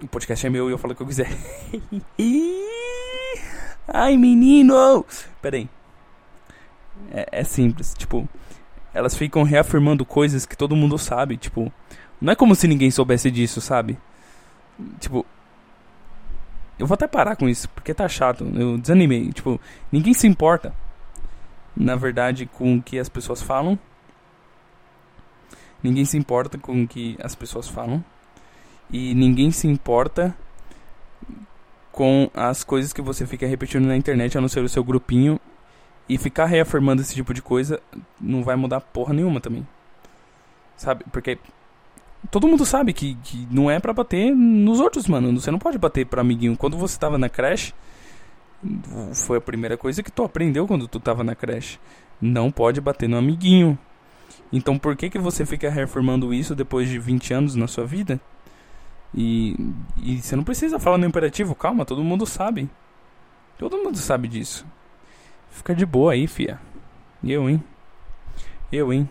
o 0.00 0.06
podcast 0.06 0.46
é 0.46 0.50
meu 0.50 0.68
e 0.68 0.72
eu 0.72 0.78
falo 0.78 0.92
o 0.92 0.96
que 0.96 1.02
eu 1.02 1.06
quiser. 1.08 1.28
Ai, 3.88 4.16
menino! 4.16 5.04
Pera 5.42 5.56
aí. 5.56 5.68
É, 7.10 7.40
é, 7.40 7.44
simples, 7.44 7.92
tipo, 7.92 8.28
elas 8.94 9.16
ficam 9.16 9.42
reafirmando 9.42 10.04
coisas 10.04 10.46
que 10.46 10.56
todo 10.56 10.76
mundo 10.76 10.96
sabe, 10.98 11.36
tipo, 11.36 11.72
não 12.20 12.32
é 12.32 12.36
como 12.36 12.54
se 12.54 12.66
ninguém 12.68 12.90
soubesse 12.90 13.30
disso, 13.30 13.60
sabe? 13.60 13.98
Tipo, 15.00 15.26
eu 16.78 16.86
vou 16.86 16.94
até 16.94 17.06
parar 17.06 17.36
com 17.36 17.48
isso, 17.48 17.68
porque 17.70 17.94
tá 17.94 18.08
chato, 18.08 18.44
eu 18.54 18.78
desanimei, 18.78 19.32
tipo, 19.32 19.60
ninguém 19.90 20.14
se 20.14 20.26
importa, 20.26 20.74
na 21.76 21.96
verdade, 21.96 22.46
com 22.46 22.76
o 22.76 22.82
que 22.82 22.98
as 22.98 23.08
pessoas 23.08 23.42
falam. 23.42 23.78
Ninguém 25.82 26.04
se 26.04 26.16
importa 26.16 26.58
com 26.58 26.82
o 26.82 26.88
que 26.88 27.16
as 27.22 27.34
pessoas 27.34 27.68
falam 27.68 28.04
e 28.90 29.14
ninguém 29.14 29.50
se 29.50 29.66
importa 29.66 30.34
com 31.90 32.30
as 32.34 32.62
coisas 32.62 32.92
que 32.92 33.02
você 33.02 33.26
fica 33.26 33.46
repetindo 33.46 33.86
na 33.86 33.96
internet, 33.96 34.36
a 34.36 34.40
não 34.40 34.48
ser 34.48 34.60
o 34.60 34.68
seu 34.68 34.84
grupinho. 34.84 35.40
E 36.08 36.16
ficar 36.16 36.44
reafirmando 36.44 37.02
esse 37.02 37.14
tipo 37.14 37.34
de 37.34 37.42
coisa 37.42 37.80
não 38.20 38.44
vai 38.44 38.54
mudar 38.54 38.80
porra 38.80 39.12
nenhuma 39.12 39.40
também. 39.40 39.66
Sabe? 40.76 41.04
Porque 41.10 41.36
todo 42.30 42.48
mundo 42.48 42.64
sabe 42.64 42.92
que, 42.92 43.14
que 43.22 43.46
não 43.50 43.70
é 43.70 43.78
para 43.78 43.92
bater 43.92 44.34
nos 44.34 44.80
outros, 44.80 45.06
mano. 45.06 45.38
Você 45.38 45.50
não 45.50 45.58
pode 45.58 45.78
bater 45.78 46.06
pra 46.06 46.20
amiguinho. 46.20 46.56
Quando 46.56 46.76
você 46.76 46.98
tava 46.98 47.18
na 47.18 47.28
creche, 47.28 47.74
foi 49.12 49.38
a 49.38 49.40
primeira 49.40 49.76
coisa 49.76 50.02
que 50.02 50.10
tu 50.10 50.24
aprendeu 50.24 50.66
quando 50.66 50.88
tu 50.88 50.98
tava 50.98 51.22
na 51.22 51.34
creche. 51.34 51.78
Não 52.20 52.50
pode 52.50 52.80
bater 52.80 53.08
no 53.08 53.16
amiguinho. 53.16 53.78
Então 54.52 54.78
por 54.78 54.96
que 54.96 55.10
que 55.10 55.18
você 55.18 55.44
fica 55.44 55.70
reafirmando 55.70 56.32
isso 56.32 56.54
depois 56.54 56.88
de 56.88 56.98
20 56.98 57.34
anos 57.34 57.54
na 57.54 57.66
sua 57.66 57.84
vida? 57.84 58.20
E, 59.14 59.56
e 59.96 60.20
você 60.20 60.36
não 60.36 60.44
precisa 60.44 60.78
falar 60.78 60.98
no 60.98 61.06
imperativo, 61.06 61.54
calma, 61.54 61.84
todo 61.84 62.04
mundo 62.04 62.26
sabe. 62.26 62.68
Todo 63.58 63.78
mundo 63.78 63.96
sabe 63.96 64.28
disso. 64.28 64.66
Fica 65.50 65.74
de 65.74 65.86
boa 65.86 66.12
aí, 66.12 66.26
fia. 66.26 66.60
Eu, 67.24 67.48
hein? 67.48 67.62
Eu, 68.70 68.92
hein? 68.92 69.08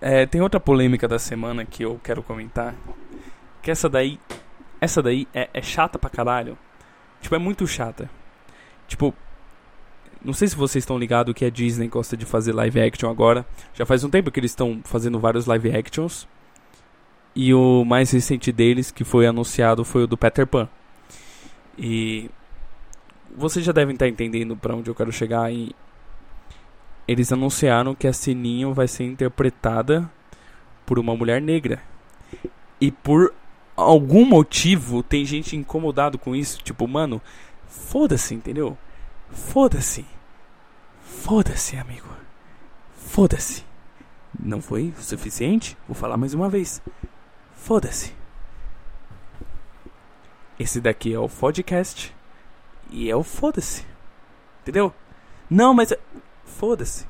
É, 0.00 0.26
tem 0.26 0.40
outra 0.40 0.60
polêmica 0.60 1.08
da 1.08 1.18
semana 1.18 1.64
que 1.64 1.84
eu 1.84 2.00
quero 2.02 2.22
comentar. 2.22 2.74
Que 3.62 3.70
essa 3.70 3.88
daí. 3.88 4.18
Essa 4.80 5.02
daí 5.02 5.26
é, 5.34 5.48
é 5.52 5.62
chata 5.62 5.98
pra 5.98 6.10
caralho. 6.10 6.56
Tipo, 7.20 7.34
é 7.34 7.38
muito 7.38 7.66
chata. 7.66 8.08
Tipo, 8.86 9.14
não 10.24 10.32
sei 10.32 10.48
se 10.48 10.56
vocês 10.56 10.82
estão 10.82 10.98
ligados 10.98 11.34
que 11.34 11.44
a 11.44 11.50
Disney 11.50 11.88
gosta 11.88 12.16
de 12.16 12.24
fazer 12.24 12.52
live 12.52 12.80
action 12.80 13.10
agora. 13.10 13.46
Já 13.74 13.86
faz 13.86 14.02
um 14.04 14.10
tempo 14.10 14.30
que 14.30 14.40
eles 14.40 14.50
estão 14.50 14.80
fazendo 14.84 15.18
vários 15.18 15.46
live 15.46 15.70
actions. 15.76 16.26
E 17.34 17.54
o 17.54 17.84
mais 17.84 18.10
recente 18.10 18.50
deles, 18.50 18.90
que 18.90 19.04
foi 19.04 19.26
anunciado, 19.26 19.84
foi 19.84 20.04
o 20.04 20.06
do 20.06 20.16
Peter 20.16 20.46
Pan. 20.46 20.68
E 21.76 22.30
vocês 23.36 23.64
já 23.64 23.70
devem 23.70 23.94
estar 23.94 24.08
entendendo 24.08 24.56
para 24.56 24.74
onde 24.74 24.90
eu 24.90 24.94
quero 24.94 25.12
chegar. 25.12 25.52
E 25.52 25.74
eles 27.08 27.32
anunciaram 27.32 27.94
que 27.94 28.06
a 28.06 28.12
Sininho 28.12 28.74
vai 28.74 28.86
ser 28.86 29.04
interpretada 29.04 30.08
por 30.84 30.98
uma 30.98 31.16
mulher 31.16 31.40
negra. 31.40 31.82
E 32.78 32.92
por 32.92 33.34
algum 33.74 34.26
motivo 34.26 35.02
tem 35.02 35.24
gente 35.24 35.56
incomodado 35.56 36.18
com 36.18 36.36
isso. 36.36 36.62
Tipo, 36.62 36.86
mano, 36.86 37.20
foda-se, 37.66 38.34
entendeu? 38.34 38.76
Foda-se. 39.30 40.04
Foda-se, 41.02 41.76
amigo. 41.76 42.08
Foda-se. 42.92 43.64
Não 44.38 44.60
foi 44.60 44.92
o 44.96 45.02
suficiente? 45.02 45.78
Vou 45.86 45.94
falar 45.94 46.18
mais 46.18 46.34
uma 46.34 46.50
vez. 46.50 46.82
Foda-se. 47.54 48.12
Esse 50.58 50.80
daqui 50.80 51.14
é 51.14 51.18
o 51.18 51.28
podcast 51.28 52.14
e 52.90 53.10
é 53.10 53.16
o 53.16 53.22
foda-se. 53.22 53.86
Entendeu? 54.62 54.92
Não, 55.48 55.72
mas. 55.72 55.94
Foda-se. 56.58 57.06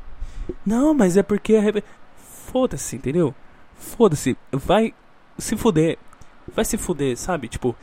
Não, 0.64 0.94
mas 0.94 1.16
é 1.16 1.22
porque 1.22 1.56
a 1.56 1.60
rebe... 1.60 1.82
foda-se, 2.16 2.96
entendeu? 2.96 3.34
Foda-se, 3.74 4.36
vai 4.52 4.94
se 5.38 5.56
fuder. 5.56 5.98
Vai 6.54 6.64
se 6.64 6.76
fuder, 6.76 7.16
sabe? 7.16 7.48
Tipo, 7.48 7.74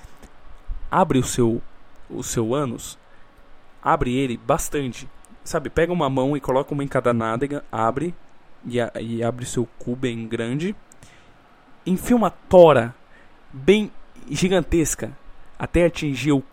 abre 0.90 1.20
o 1.20 1.24
seu 1.24 1.62
o 2.08 2.22
seu 2.22 2.54
ânus, 2.54 3.00
abre 3.82 4.16
ele 4.16 4.38
bastante. 4.38 5.10
Sabe, 5.44 5.70
pega 5.70 5.92
uma 5.92 6.10
mão 6.10 6.38
e 6.38 6.42
coloca 6.42 6.74
uma 6.74 6.84
em 6.84 6.88
cada 6.88 7.14
nádega, 7.14 7.64
abre 7.72 8.16
e, 8.66 8.80
a, 8.80 8.92
e 9.00 9.24
abre 9.24 9.46
seu 9.46 9.68
cu 9.78 9.96
bem 9.96 10.28
grande 10.28 10.76
enfia 11.86 12.16
uma 12.16 12.30
tora 12.32 12.96
bem 13.54 13.92
gigantesca 14.30 15.16
até 15.58 15.86
atingir 15.86 16.32
o, 16.32 16.44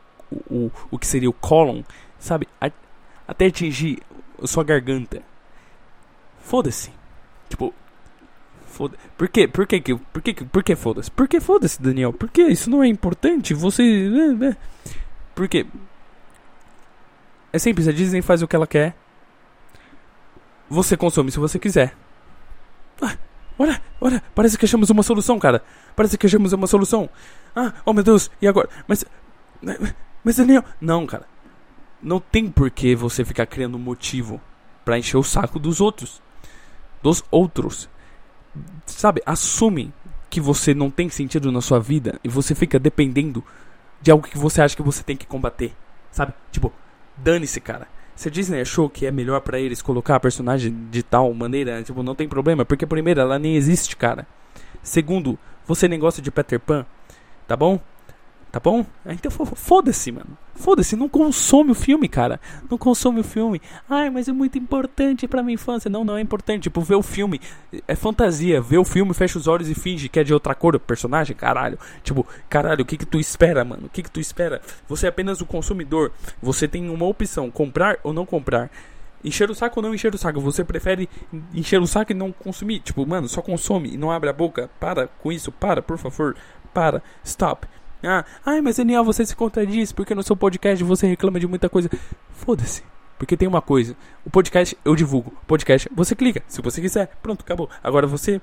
o, 0.48 0.70
o 0.90 0.98
que 0.98 1.06
seria 1.06 1.30
o 1.30 1.32
colon, 1.32 1.82
sabe? 2.18 2.46
A, 2.60 2.70
até 3.26 3.46
atingir 3.46 4.00
sua 4.46 4.64
garganta. 4.64 5.22
Foda-se. 6.40 6.90
Tipo, 7.48 7.72
foda 8.66 8.96
Por 9.16 9.28
quê? 9.28 9.46
Por 9.46 9.66
quê? 9.66 9.80
Por 9.80 10.22
quê? 10.22 10.34
Por 10.34 10.62
que 10.64 10.76
foda-se? 10.76 11.10
Por 11.10 11.28
que 11.28 11.40
foda-se, 11.40 11.80
Daniel? 11.80 12.12
Por 12.12 12.30
que 12.30 12.42
isso 12.42 12.70
não 12.70 12.82
é 12.82 12.88
importante? 12.88 13.54
Você. 13.54 13.82
Né, 13.82 14.28
né? 14.28 14.56
Por 15.34 15.48
quê? 15.48 15.66
É 17.52 17.58
simples, 17.58 17.86
a 17.86 17.92
Disney 17.92 18.22
faz 18.22 18.42
o 18.42 18.48
que 18.48 18.56
ela 18.56 18.66
quer. 18.66 18.94
Você 20.68 20.96
consome 20.96 21.30
se 21.30 21.38
você 21.38 21.58
quiser. 21.58 21.94
Ah, 23.00 23.16
Olha, 23.58 23.80
olha, 24.00 24.22
parece 24.34 24.56
que 24.58 24.64
achamos 24.64 24.90
uma 24.90 25.02
solução, 25.02 25.38
cara. 25.38 25.62
Parece 25.94 26.16
que 26.16 26.26
achamos 26.26 26.52
uma 26.52 26.66
solução. 26.66 27.08
Ah, 27.54 27.72
oh 27.84 27.92
meu 27.92 28.02
Deus, 28.02 28.30
e 28.40 28.48
agora? 28.48 28.68
Mas. 28.88 29.04
Mas 30.24 30.36
Daniel. 30.36 30.64
Não, 30.80 31.06
cara. 31.06 31.26
Não 32.02 32.18
tem 32.18 32.50
por 32.50 32.70
que 32.70 32.94
você 32.94 33.24
ficar 33.24 33.46
criando 33.46 33.78
motivo 33.78 34.40
para 34.84 34.98
encher 34.98 35.16
o 35.16 35.22
saco 35.22 35.58
dos 35.58 35.80
outros. 35.80 36.20
Dos 37.02 37.22
outros. 37.30 37.88
Sabe, 38.86 39.22
assume 39.24 39.92
que 40.28 40.40
você 40.40 40.74
não 40.74 40.90
tem 40.90 41.08
sentido 41.08 41.52
na 41.52 41.60
sua 41.60 41.78
vida 41.78 42.18
e 42.24 42.28
você 42.28 42.54
fica 42.54 42.78
dependendo 42.78 43.44
de 44.00 44.10
algo 44.10 44.26
que 44.26 44.38
você 44.38 44.60
acha 44.60 44.74
que 44.74 44.82
você 44.82 45.02
tem 45.02 45.16
que 45.16 45.26
combater. 45.26 45.72
Sabe? 46.10 46.32
Tipo, 46.50 46.72
dane-se, 47.16 47.60
cara. 47.60 47.86
Se 48.14 48.28
a 48.28 48.30
Disney 48.30 48.60
achou 48.60 48.90
que 48.90 49.06
é 49.06 49.10
melhor 49.10 49.40
para 49.40 49.58
eles 49.58 49.80
colocar 49.80 50.16
a 50.16 50.20
personagem 50.20 50.88
de 50.90 51.02
tal 51.02 51.32
maneira, 51.32 51.82
tipo, 51.82 52.02
não 52.02 52.14
tem 52.14 52.28
problema, 52.28 52.64
porque 52.64 52.86
primeiro 52.86 53.20
ela 53.20 53.38
nem 53.38 53.56
existe, 53.56 53.96
cara. 53.96 54.26
Segundo, 54.82 55.38
você 55.66 55.88
nem 55.88 55.98
gosta 55.98 56.20
de 56.20 56.30
Peter 56.30 56.60
Pan, 56.60 56.84
tá 57.46 57.56
bom? 57.56 57.80
Tá 58.52 58.60
bom? 58.60 58.84
Então 59.06 59.30
foda-se, 59.30 60.12
mano. 60.12 60.36
Foda-se, 60.54 60.94
não 60.94 61.08
consome 61.08 61.70
o 61.70 61.74
filme, 61.74 62.06
cara. 62.06 62.38
Não 62.70 62.76
consome 62.76 63.20
o 63.20 63.24
filme. 63.24 63.62
Ai, 63.88 64.10
mas 64.10 64.28
é 64.28 64.32
muito 64.32 64.58
importante 64.58 65.26
pra 65.26 65.42
minha 65.42 65.54
infância. 65.54 65.88
Não, 65.88 66.04
não 66.04 66.18
é 66.18 66.20
importante. 66.20 66.64
Tipo, 66.64 66.82
ver 66.82 66.96
o 66.96 67.02
filme. 67.02 67.40
É 67.88 67.94
fantasia. 67.94 68.60
Ver 68.60 68.76
o 68.76 68.84
filme, 68.84 69.14
fecha 69.14 69.38
os 69.38 69.46
olhos 69.48 69.70
e 69.70 69.74
finge 69.74 70.06
que 70.06 70.20
é 70.20 70.22
de 70.22 70.34
outra 70.34 70.54
cor 70.54 70.76
o 70.76 70.78
personagem, 70.78 71.34
caralho. 71.34 71.78
Tipo, 72.04 72.26
caralho, 72.50 72.82
o 72.82 72.84
que 72.84 72.98
que 72.98 73.06
tu 73.06 73.18
espera, 73.18 73.64
mano? 73.64 73.86
O 73.86 73.88
que 73.88 74.02
que 74.02 74.10
tu 74.10 74.20
espera? 74.20 74.60
Você 74.86 75.06
é 75.06 75.08
apenas 75.08 75.40
o 75.40 75.46
consumidor. 75.46 76.12
Você 76.42 76.68
tem 76.68 76.90
uma 76.90 77.06
opção: 77.06 77.50
comprar 77.50 78.00
ou 78.04 78.12
não 78.12 78.26
comprar. 78.26 78.70
Encher 79.24 79.50
o 79.50 79.54
saco 79.54 79.80
ou 79.80 79.82
não 79.86 79.94
encher 79.94 80.14
o 80.14 80.18
saco? 80.18 80.40
Você 80.42 80.62
prefere 80.62 81.08
encher 81.54 81.80
o 81.80 81.86
saco 81.86 82.12
e 82.12 82.14
não 82.14 82.30
consumir? 82.32 82.80
Tipo, 82.80 83.06
mano, 83.06 83.28
só 83.28 83.40
consome 83.40 83.94
e 83.94 83.96
não 83.96 84.10
abre 84.10 84.28
a 84.28 84.32
boca. 84.32 84.68
Para 84.78 85.06
com 85.06 85.32
isso, 85.32 85.50
para, 85.50 85.80
por 85.80 85.96
favor. 85.96 86.36
Para. 86.74 87.02
Stop. 87.24 87.66
Ah, 88.02 88.24
ai, 88.44 88.60
mas 88.60 88.76
Daniel, 88.76 89.04
você 89.04 89.24
se 89.24 89.36
contradiz 89.36 89.92
porque 89.92 90.14
no 90.14 90.22
seu 90.22 90.36
podcast 90.36 90.82
você 90.82 91.06
reclama 91.06 91.38
de 91.38 91.46
muita 91.46 91.68
coisa. 91.68 91.88
Foda-se. 92.32 92.82
Porque 93.16 93.36
tem 93.36 93.46
uma 93.46 93.62
coisa. 93.62 93.96
O 94.24 94.30
podcast 94.30 94.76
eu 94.84 94.96
divulgo. 94.96 95.32
Podcast 95.46 95.88
você 95.94 96.16
clica. 96.16 96.42
Se 96.48 96.60
você 96.60 96.80
quiser. 96.80 97.06
Pronto, 97.22 97.42
acabou. 97.42 97.70
Agora 97.82 98.06
você 98.06 98.40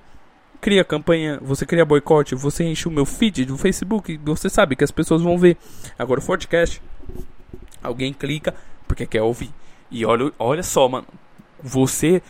cria 0.61 0.83
campanha, 0.83 1.39
você 1.41 1.65
cria 1.65 1.83
boicote, 1.83 2.35
você 2.35 2.63
enche 2.63 2.87
o 2.87 2.91
meu 2.91 3.05
feed 3.05 3.45
do 3.45 3.57
Facebook. 3.57 4.17
Você 4.23 4.49
sabe 4.49 4.75
que 4.75 4.83
as 4.83 4.91
pessoas 4.91 5.21
vão 5.21 5.37
ver. 5.37 5.57
Agora 5.97 6.21
o 6.21 6.25
podcast. 6.25 6.81
Alguém 7.83 8.13
clica 8.13 8.55
porque 8.87 9.05
quer 9.05 9.21
ouvir. 9.21 9.51
E 9.91 10.05
olha, 10.05 10.31
olha 10.39 10.63
só, 10.63 10.87
mano. 10.87 11.07
Você 11.61 12.21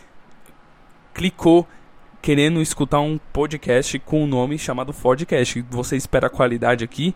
clicou 1.14 1.68
querendo 2.22 2.60
escutar 2.60 3.00
um 3.00 3.18
podcast 3.32 3.98
com 4.00 4.24
um 4.24 4.26
nome 4.26 4.58
chamado 4.58 4.92
Fordcast. 4.92 5.64
Você 5.70 5.96
espera 5.96 6.28
qualidade 6.28 6.84
aqui? 6.84 7.14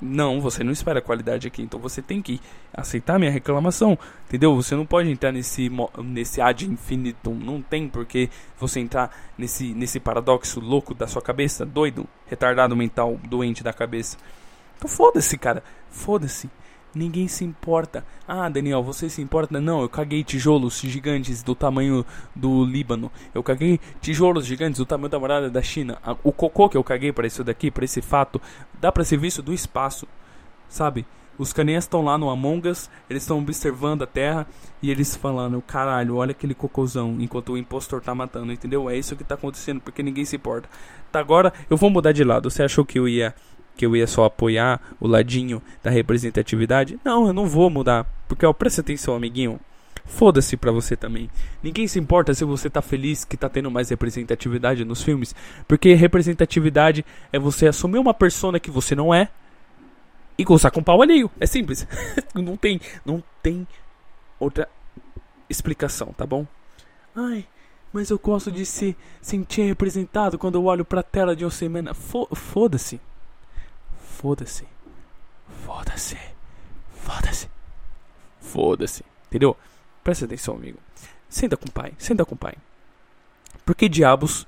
Não, 0.00 0.40
você 0.40 0.62
não 0.62 0.72
espera 0.72 1.00
qualidade 1.00 1.46
aqui. 1.46 1.62
Então 1.62 1.78
você 1.78 2.00
tem 2.00 2.22
que 2.22 2.40
aceitar 2.72 3.18
minha 3.18 3.30
reclamação. 3.30 3.98
Entendeu? 4.26 4.54
Você 4.56 4.74
não 4.74 4.86
pode 4.86 5.10
entrar 5.10 5.32
nesse, 5.32 5.70
nesse 6.02 6.40
ad 6.40 6.66
infinitum. 6.66 7.34
Não 7.34 7.60
tem 7.60 7.88
porque 7.88 8.30
você 8.58 8.80
entrar 8.80 9.10
nesse, 9.36 9.72
nesse 9.74 10.00
paradoxo 10.00 10.60
louco 10.60 10.94
da 10.94 11.06
sua 11.06 11.22
cabeça, 11.22 11.64
doido, 11.64 12.06
retardado 12.26 12.74
mental, 12.74 13.18
doente 13.28 13.62
da 13.62 13.72
cabeça. 13.72 14.16
Então 14.76 14.88
foda-se, 14.88 15.36
cara. 15.36 15.62
Foda-se. 15.90 16.50
Ninguém 16.96 17.28
se 17.28 17.44
importa. 17.44 18.06
Ah, 18.26 18.48
Daniel, 18.48 18.82
você 18.82 19.10
se 19.10 19.20
importa? 19.20 19.60
Não, 19.60 19.82
eu 19.82 19.88
caguei 19.88 20.24
tijolos 20.24 20.80
gigantes 20.80 21.42
do 21.42 21.54
tamanho 21.54 22.06
do 22.34 22.64
Líbano. 22.64 23.12
Eu 23.34 23.42
caguei 23.42 23.78
tijolos 24.00 24.46
gigantes 24.46 24.78
do 24.78 24.86
tamanho 24.86 25.10
da 25.10 25.18
muralha 25.18 25.50
da 25.50 25.60
China. 25.60 25.98
O 26.24 26.32
cocô 26.32 26.70
que 26.70 26.76
eu 26.78 26.82
caguei 26.82 27.12
para 27.12 27.26
isso 27.26 27.44
daqui, 27.44 27.70
para 27.70 27.84
esse 27.84 28.00
fato, 28.00 28.40
dá 28.80 28.90
para 28.90 29.04
ser 29.04 29.18
visto 29.18 29.42
do 29.42 29.52
espaço. 29.52 30.08
Sabe? 30.70 31.04
Os 31.36 31.52
caninhas 31.52 31.84
estão 31.84 32.02
lá 32.02 32.16
no 32.16 32.30
Among 32.30 32.66
Us, 32.66 32.88
eles 33.10 33.24
estão 33.24 33.40
observando 33.40 34.00
a 34.00 34.06
Terra 34.06 34.46
e 34.80 34.90
eles 34.90 35.14
falando, 35.14 35.60
caralho, 35.60 36.16
olha 36.16 36.30
aquele 36.30 36.54
cocôzão, 36.54 37.18
enquanto 37.20 37.52
o 37.52 37.58
impostor 37.58 38.00
tá 38.00 38.14
matando, 38.14 38.54
entendeu? 38.54 38.88
É 38.88 38.96
isso 38.96 39.14
que 39.14 39.22
tá 39.22 39.34
acontecendo, 39.34 39.82
porque 39.82 40.02
ninguém 40.02 40.24
se 40.24 40.36
importa. 40.36 40.66
Tá, 41.12 41.20
agora 41.20 41.52
eu 41.68 41.76
vou 41.76 41.90
mudar 41.90 42.12
de 42.12 42.24
lado. 42.24 42.50
Você 42.50 42.62
achou 42.62 42.86
que 42.86 42.98
eu 42.98 43.06
ia 43.06 43.34
que 43.76 43.84
eu 43.84 43.94
ia 43.94 44.06
só 44.06 44.24
apoiar 44.24 44.80
o 44.98 45.06
ladinho 45.06 45.62
da 45.82 45.90
representatividade. 45.90 46.98
Não, 47.04 47.26
eu 47.26 47.32
não 47.32 47.46
vou 47.46 47.68
mudar. 47.68 48.06
Porque, 48.26 48.46
ó, 48.46 48.52
presta 48.52 48.80
atenção, 48.80 49.14
amiguinho. 49.14 49.60
Foda-se 50.06 50.56
pra 50.56 50.70
você 50.70 50.96
também. 50.96 51.28
Ninguém 51.62 51.86
se 51.88 51.98
importa 51.98 52.32
se 52.32 52.44
você 52.44 52.70
tá 52.70 52.80
feliz 52.80 53.24
que 53.24 53.36
tá 53.36 53.48
tendo 53.48 53.70
mais 53.70 53.90
representatividade 53.90 54.84
nos 54.84 55.02
filmes. 55.02 55.34
Porque 55.66 55.94
representatividade 55.94 57.04
é 57.32 57.38
você 57.38 57.66
assumir 57.66 57.98
uma 57.98 58.14
persona 58.14 58.60
que 58.60 58.70
você 58.70 58.94
não 58.94 59.12
é 59.12 59.28
e 60.38 60.44
gozar 60.44 60.70
com 60.70 60.82
pau 60.82 61.02
alheio. 61.02 61.30
É 61.40 61.46
simples. 61.46 61.86
não 62.34 62.56
tem, 62.56 62.80
não 63.04 63.22
tem 63.42 63.66
outra 64.38 64.68
explicação, 65.50 66.14
tá 66.16 66.24
bom? 66.24 66.46
Ai, 67.14 67.44
mas 67.92 68.10
eu 68.10 68.18
gosto 68.18 68.50
de 68.52 68.64
se 68.64 68.96
sentir 69.20 69.62
representado 69.62 70.38
quando 70.38 70.56
eu 70.56 70.64
olho 70.64 70.84
pra 70.84 71.02
tela 71.02 71.34
de 71.34 71.44
um 71.44 71.50
cinema. 71.50 71.94
Foda-se. 71.94 73.00
Foda-se. 74.16 74.64
Foda-se. 75.66 76.16
Foda-se. 76.94 77.48
Foda-se. 78.40 79.04
Entendeu? 79.28 79.54
Presta 80.02 80.24
atenção, 80.24 80.54
amigo. 80.54 80.78
Senta 81.28 81.54
com 81.54 81.68
o 81.68 81.70
pai. 81.70 81.92
Senta 81.98 82.24
com 82.24 82.34
o 82.34 82.38
pai. 82.38 82.54
Por 83.64 83.74
que 83.74 83.90
diabos 83.90 84.46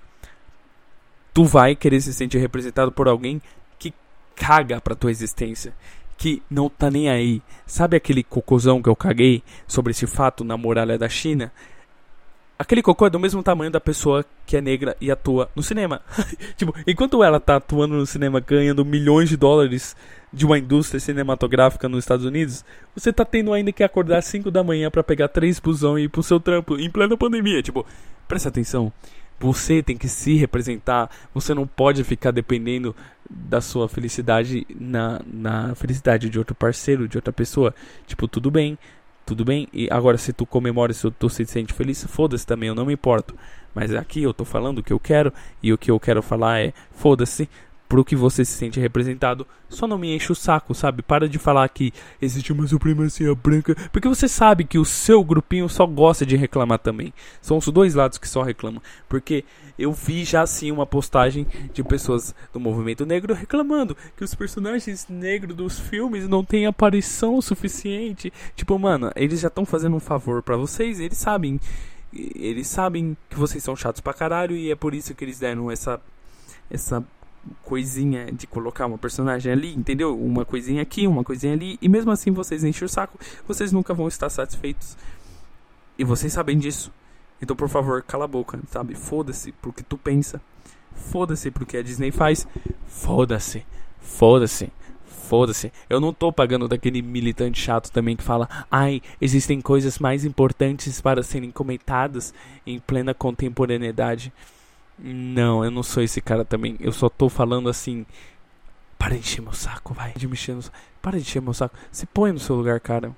tu 1.35 1.45
vai 1.45 1.77
querer 1.77 2.01
se 2.01 2.15
sentir 2.15 2.39
representado 2.39 2.91
por 2.91 3.09
alguém 3.09 3.43
que 3.79 3.93
caga 4.35 4.81
pra 4.81 4.95
tua 4.95 5.11
existência? 5.11 5.75
Que 6.17 6.43
não 6.51 6.71
tá 6.71 6.91
nem 6.91 7.11
aí. 7.11 7.43
Sabe 7.67 7.95
aquele 7.95 8.25
cocôzão 8.25 8.83
que 8.83 8.89
eu 8.89 8.97
caguei 8.97 9.43
sobre 9.67 9.91
esse 9.91 10.07
fato 10.07 10.45
na 10.45 10.57
muralha 10.57 10.97
da 10.97 11.11
China? 11.11 11.53
Aquele 12.59 12.83
cocô 12.83 13.07
é 13.07 13.11
do 13.11 13.21
mesmo 13.21 13.41
tamanho 13.41 13.71
da 13.71 13.81
pessoa 13.81 14.25
que 14.45 14.57
é 14.57 14.61
negra 14.61 14.97
e 15.01 15.13
atua 15.13 15.49
no 15.55 15.63
cinema. 15.63 16.03
tipo, 16.59 16.75
enquanto 16.89 17.23
ela 17.23 17.39
tá 17.39 17.57
atuando 17.57 17.95
no 17.95 18.05
cinema 18.05 18.41
ganhando 18.41 18.85
milhões 18.85 19.29
de 19.29 19.37
dólares 19.37 19.95
de 20.33 20.45
uma 20.45 20.59
indústria 20.59 20.99
cinematográfica 20.99 21.89
nos 21.89 22.01
Estados 22.01 22.27
Unidos, 22.27 22.65
você 22.97 23.13
tá 23.13 23.25
tendo 23.25 23.53
ainda 23.53 23.71
que 23.71 23.85
acordar 23.85 24.19
às 24.19 24.25
5 24.25 24.51
da 24.51 24.65
manhã 24.65 24.91
para 24.91 25.05
pegar 25.05 25.29
três 25.29 25.61
busão 25.61 25.97
e 25.97 26.05
ir 26.05 26.09
pro 26.09 26.21
seu 26.21 26.41
trampo 26.41 26.77
em 26.77 26.91
plena 26.91 27.17
pandemia. 27.17 27.63
Tipo, 27.63 27.87
presta 28.27 28.49
atenção. 28.49 28.93
Você 29.39 29.81
tem 29.81 29.97
que 29.97 30.09
se 30.09 30.35
representar. 30.35 31.09
Você 31.33 31.55
não 31.55 31.65
pode 31.65 32.03
ficar 32.03 32.33
dependendo 32.33 32.95
da 33.31 33.61
sua 33.61 33.89
felicidade 33.89 34.67
na, 34.75 35.21
na 35.25 35.75
felicidade 35.77 36.29
de 36.29 36.41
outro 36.41 36.57
parceiro, 36.57 37.07
de 37.07 37.17
outra 37.17 37.33
pessoa. 37.33 37.73
Tipo, 38.05 38.27
tudo 38.27 38.51
bem 38.51 38.77
tudo 39.29 39.45
bem? 39.45 39.69
E 39.75 39.89
agora, 39.91 40.17
se 40.17 40.33
tu 40.33 40.47
comemora, 40.47 40.91
se 40.95 41.11
tu 41.11 41.29
se 41.29 41.45
sente 41.45 41.75
feliz, 41.75 42.03
foda-se 42.05 42.47
também, 42.47 42.71
eu 42.71 42.75
não 42.75 42.87
me 42.87 42.95
importo. 42.95 43.35
Mas 43.75 43.95
aqui 43.95 44.23
eu 44.23 44.33
tô 44.33 44.43
falando 44.43 44.79
o 44.79 44.83
que 44.83 44.93
eu 44.93 44.99
quero, 44.99 45.31
e 45.63 45.71
o 45.71 45.77
que 45.77 45.91
eu 45.91 46.01
quero 46.01 46.23
falar 46.23 46.61
é: 46.61 46.73
foda-se, 46.93 47.47
pro 47.89 48.05
que 48.05 48.15
você 48.15 48.45
se 48.45 48.53
sente 48.53 48.79
representado, 48.79 49.47
só 49.69 49.87
não 49.87 49.97
me 49.97 50.15
enche 50.15 50.31
o 50.31 50.35
saco, 50.35 50.75
sabe? 50.75 51.03
Para 51.03 51.29
de 51.29 51.39
falar 51.39 51.69
que 51.69 51.93
existe 52.21 52.53
uma 52.53 52.67
supremacia 52.67 53.35
branca, 53.35 53.75
porque 53.91 54.07
você 54.07 54.29
sabe 54.29 54.65
que 54.65 54.79
o 54.79 54.85
seu 54.85 55.25
grupinho 55.25 55.69
só 55.69 55.87
gosta 55.87 56.27
de 56.27 56.37
reclamar 56.37 56.79
também. 56.79 57.15
São 57.41 57.57
os 57.57 57.67
dois 57.69 57.95
lados 57.95 58.19
que 58.19 58.29
só 58.29 58.43
reclamam, 58.43 58.83
porque 59.09 59.45
eu 59.79 59.93
vi 59.93 60.25
já 60.25 60.43
assim 60.43 60.71
uma 60.71 60.87
postagem 60.87 61.47
de 61.73 61.83
pessoas 61.83 62.35
do 62.53 62.61
movimento 62.61 63.07
negro 63.07 63.33
reclamando 63.33 63.97
que 64.17 64.25
os 64.25 64.35
personagens 64.35 65.07
negros 65.09 65.57
dos 65.57 65.79
filmes 65.79 66.29
não 66.29 66.45
têm 66.45 66.67
aparição 66.67 67.41
suficiente. 67.41 68.33
Tipo, 68.55 68.79
mano, 68.79 69.11
eles 69.17 69.41
já 69.41 69.49
estão 69.49 69.65
fazendo 69.65 69.97
um 69.97 70.01
favor 70.01 70.43
para 70.43 70.57
vocês, 70.57 71.01
eles 71.01 71.17
sabem 71.17 71.59
eles 72.11 72.67
sabem 72.69 73.15
que 73.29 73.37
vocês 73.37 73.63
são 73.63 73.77
chatos 73.77 74.01
pra 74.01 74.15
caralho 74.15 74.57
e 74.57 74.71
é 74.71 74.75
por 74.75 74.95
isso 74.95 75.15
que 75.15 75.23
eles 75.23 75.39
deram 75.39 75.71
essa 75.71 76.01
essa 76.71 77.05
coisinha 77.63 78.31
de 78.33 78.47
colocar 78.47 78.87
uma 78.87 78.99
personagem 78.99 79.53
ali, 79.53 79.75
entendeu? 79.75 80.19
Uma 80.19 80.45
coisinha 80.45 80.83
aqui, 80.83 81.07
uma 81.07 81.25
coisinha 81.25 81.53
ali, 81.53 81.79
e 81.81 81.89
mesmo 81.89 82.11
assim 82.11 82.31
vocês 82.31 82.65
enchem 82.65 82.87
o 82.87 82.89
saco, 82.89 83.19
vocês 83.47 83.73
nunca 83.73 83.95
vão 83.95 84.09
estar 84.09 84.29
satisfeitos. 84.29 84.97
E 85.99 86.05
vocês 86.05 86.33
sabem 86.33 86.59
disso. 86.59 86.93
Então, 87.41 87.57
por 87.57 87.69
favor, 87.69 88.03
cala 88.03 88.25
a 88.25 88.29
boca, 88.29 88.59
sabe? 88.71 88.95
Foda-se 88.95 89.53
pro 89.53 89.73
que 89.73 89.83
tu 89.83 89.97
pensa. 89.97 90.41
Foda-se 90.93 91.51
pro 91.51 91.67
que 91.67 91.77
a 91.77 91.83
Disney 91.83 92.11
faz. 92.11 92.47
Foda-se. 92.87 93.65
Foda-se. 94.01 94.73
Foda-se. 95.05 95.71
Eu 95.91 96.01
não 96.01 96.13
tô 96.13 96.33
pagando 96.33 96.67
daquele 96.67 97.03
militante 97.03 97.61
chato 97.61 97.93
também 97.93 98.17
que 98.17 98.23
fala: 98.23 98.49
ai, 98.71 99.03
existem 99.21 99.61
coisas 99.61 99.99
mais 99.99 100.25
importantes 100.25 101.01
para 101.01 101.23
serem 101.23 101.51
comentadas 101.51 102.33
em 102.67 102.79
plena 102.79 103.13
contemporaneidade. 103.13 104.33
Não, 104.99 105.65
eu 105.65 105.71
não 105.71 105.83
sou 105.83 106.03
esse 106.03 106.21
cara 106.21 106.45
também. 106.45 106.77
Eu 106.81 106.93
só 106.93 107.09
tô 107.09 107.29
falando 107.29 107.69
assim. 107.69 108.05
Para 108.99 109.15
de 109.15 109.21
encher 109.21 109.41
meu 109.41 109.53
saco, 109.53 109.95
vai. 109.95 110.13
De 110.15 110.27
mexer 110.27 110.55
no... 110.55 110.63
Para 111.01 111.19
de 111.19 111.23
encher 111.23 111.41
meu 111.41 111.55
saco. 111.55 111.77
Se 111.93 112.05
põe 112.05 112.33
no 112.33 112.39
seu 112.39 112.57
lugar, 112.57 112.81
cara. 112.81 113.15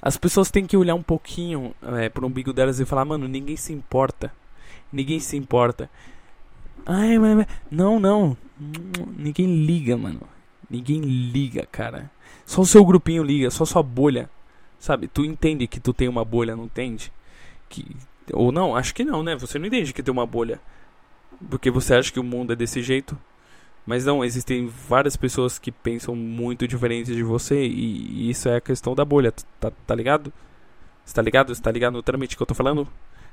As 0.00 0.16
pessoas 0.16 0.50
têm 0.50 0.66
que 0.66 0.76
olhar 0.76 0.94
um 0.94 1.02
pouquinho 1.02 1.74
é, 1.82 2.08
pro 2.08 2.26
umbigo 2.26 2.52
delas 2.52 2.78
e 2.78 2.84
falar, 2.84 3.04
mano, 3.04 3.26
ninguém 3.26 3.56
se 3.56 3.72
importa. 3.72 4.32
Ninguém 4.92 5.18
se 5.18 5.36
importa. 5.36 5.90
Ai, 6.84 7.18
mas. 7.18 7.46
Não, 7.70 7.98
não. 7.98 8.36
Ninguém 9.16 9.64
liga, 9.64 9.96
mano. 9.96 10.20
Ninguém 10.68 11.00
liga, 11.00 11.66
cara. 11.66 12.10
Só 12.44 12.60
o 12.60 12.66
seu 12.66 12.84
grupinho 12.84 13.22
liga, 13.22 13.50
só 13.50 13.64
sua 13.64 13.82
bolha. 13.82 14.28
Sabe? 14.78 15.08
Tu 15.08 15.24
entende 15.24 15.66
que 15.66 15.80
tu 15.80 15.92
tem 15.92 16.08
uma 16.08 16.24
bolha, 16.24 16.54
não 16.54 16.66
entende? 16.66 17.10
Que 17.68 17.96
ou 18.32 18.50
não, 18.52 18.76
acho 18.76 18.94
que 18.94 19.04
não, 19.04 19.22
né? 19.22 19.36
Você 19.36 19.58
não 19.58 19.66
entende 19.66 19.92
que 19.92 20.02
tem 20.02 20.12
uma 20.12 20.26
bolha. 20.26 20.60
Porque 21.50 21.70
você 21.70 21.94
acha 21.94 22.12
que 22.12 22.20
o 22.20 22.24
mundo 22.24 22.52
é 22.52 22.56
desse 22.56 22.82
jeito. 22.82 23.16
Mas 23.86 24.04
não, 24.04 24.24
existem 24.24 24.66
várias 24.66 25.16
pessoas 25.16 25.58
que 25.58 25.70
pensam 25.70 26.16
muito 26.16 26.66
diferente 26.66 27.14
de 27.14 27.22
você. 27.22 27.64
E, 27.64 28.28
isso 28.30 28.48
é 28.48 28.56
a 28.56 28.60
questão 28.60 28.94
da 28.94 29.04
bolha. 29.04 29.32
Tá, 29.60 29.70
tá 29.86 29.94
ligado? 29.94 30.32
Você 31.04 31.14
tá 31.14 31.22
ligado? 31.22 31.54
Você 31.54 31.62
tá 31.62 31.70
ligado 31.70 31.92
no 31.92 32.02
trâmite 32.02 32.36
que 32.36 32.42
eu 32.42 32.46
tô 32.46 32.54
falando? 32.54 32.88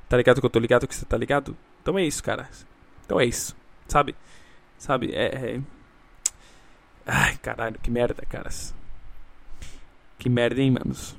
Tá 0.08 0.16
ligado 0.16 0.40
que 0.40 0.46
eu 0.46 0.50
tô 0.50 0.58
ligado 0.58 0.86
que 0.86 0.94
você 0.94 1.04
tá 1.04 1.16
ligado? 1.16 1.56
Então 1.82 1.98
é 1.98 2.04
isso, 2.04 2.22
cara. 2.22 2.48
Então 3.04 3.18
é 3.18 3.24
isso. 3.24 3.56
Sabe? 3.88 4.14
Sabe? 4.78 5.12
É. 5.12 5.56
é... 5.56 5.60
Ai, 7.06 7.36
caralho, 7.38 7.78
que 7.80 7.90
merda, 7.90 8.24
caras. 8.26 8.72
Que 10.18 10.28
merda, 10.28 10.60
hein, 10.60 10.70
manos? 10.70 11.16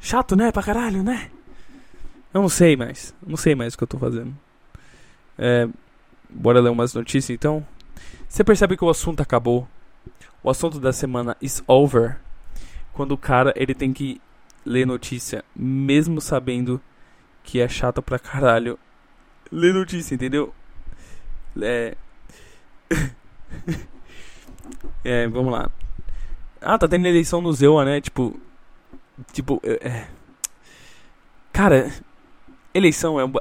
Chato, 0.00 0.36
né? 0.36 0.52
Pra 0.52 0.62
caralho, 0.62 1.02
né? 1.02 1.30
Eu 2.32 2.42
não 2.42 2.48
sei 2.48 2.76
mais. 2.76 3.14
Não 3.26 3.36
sei 3.36 3.54
mais 3.54 3.74
o 3.74 3.78
que 3.78 3.84
eu 3.84 3.88
tô 3.88 3.98
fazendo. 3.98 4.36
É, 5.36 5.68
bora 6.28 6.60
ler 6.60 6.70
umas 6.70 6.92
notícias 6.94 7.30
então. 7.30 7.66
Você 8.28 8.44
percebe 8.44 8.76
que 8.76 8.84
o 8.84 8.90
assunto 8.90 9.22
acabou. 9.22 9.66
O 10.42 10.50
assunto 10.50 10.78
da 10.78 10.92
semana 10.92 11.36
is 11.40 11.62
over. 11.66 12.18
Quando 12.92 13.12
o 13.12 13.18
cara 13.18 13.52
ele 13.56 13.74
tem 13.74 13.92
que 13.92 14.20
ler 14.64 14.86
notícia, 14.86 15.44
mesmo 15.54 16.20
sabendo 16.20 16.80
que 17.42 17.60
é 17.60 17.68
chato 17.68 18.02
pra 18.02 18.18
caralho. 18.18 18.78
Ler 19.50 19.72
notícia, 19.72 20.14
entendeu? 20.14 20.52
É. 21.60 21.96
é, 25.04 25.26
vamos 25.28 25.52
lá. 25.52 25.70
Ah, 26.60 26.76
tá 26.76 26.86
tendo 26.86 27.06
eleição 27.06 27.40
no 27.40 27.52
Zewa, 27.52 27.84
né? 27.84 28.00
Tipo. 28.00 28.38
Tipo. 29.32 29.60
É... 29.64 30.06
Cara, 31.52 31.90
eleição 32.74 33.18
é 33.18 33.24
um. 33.24 33.32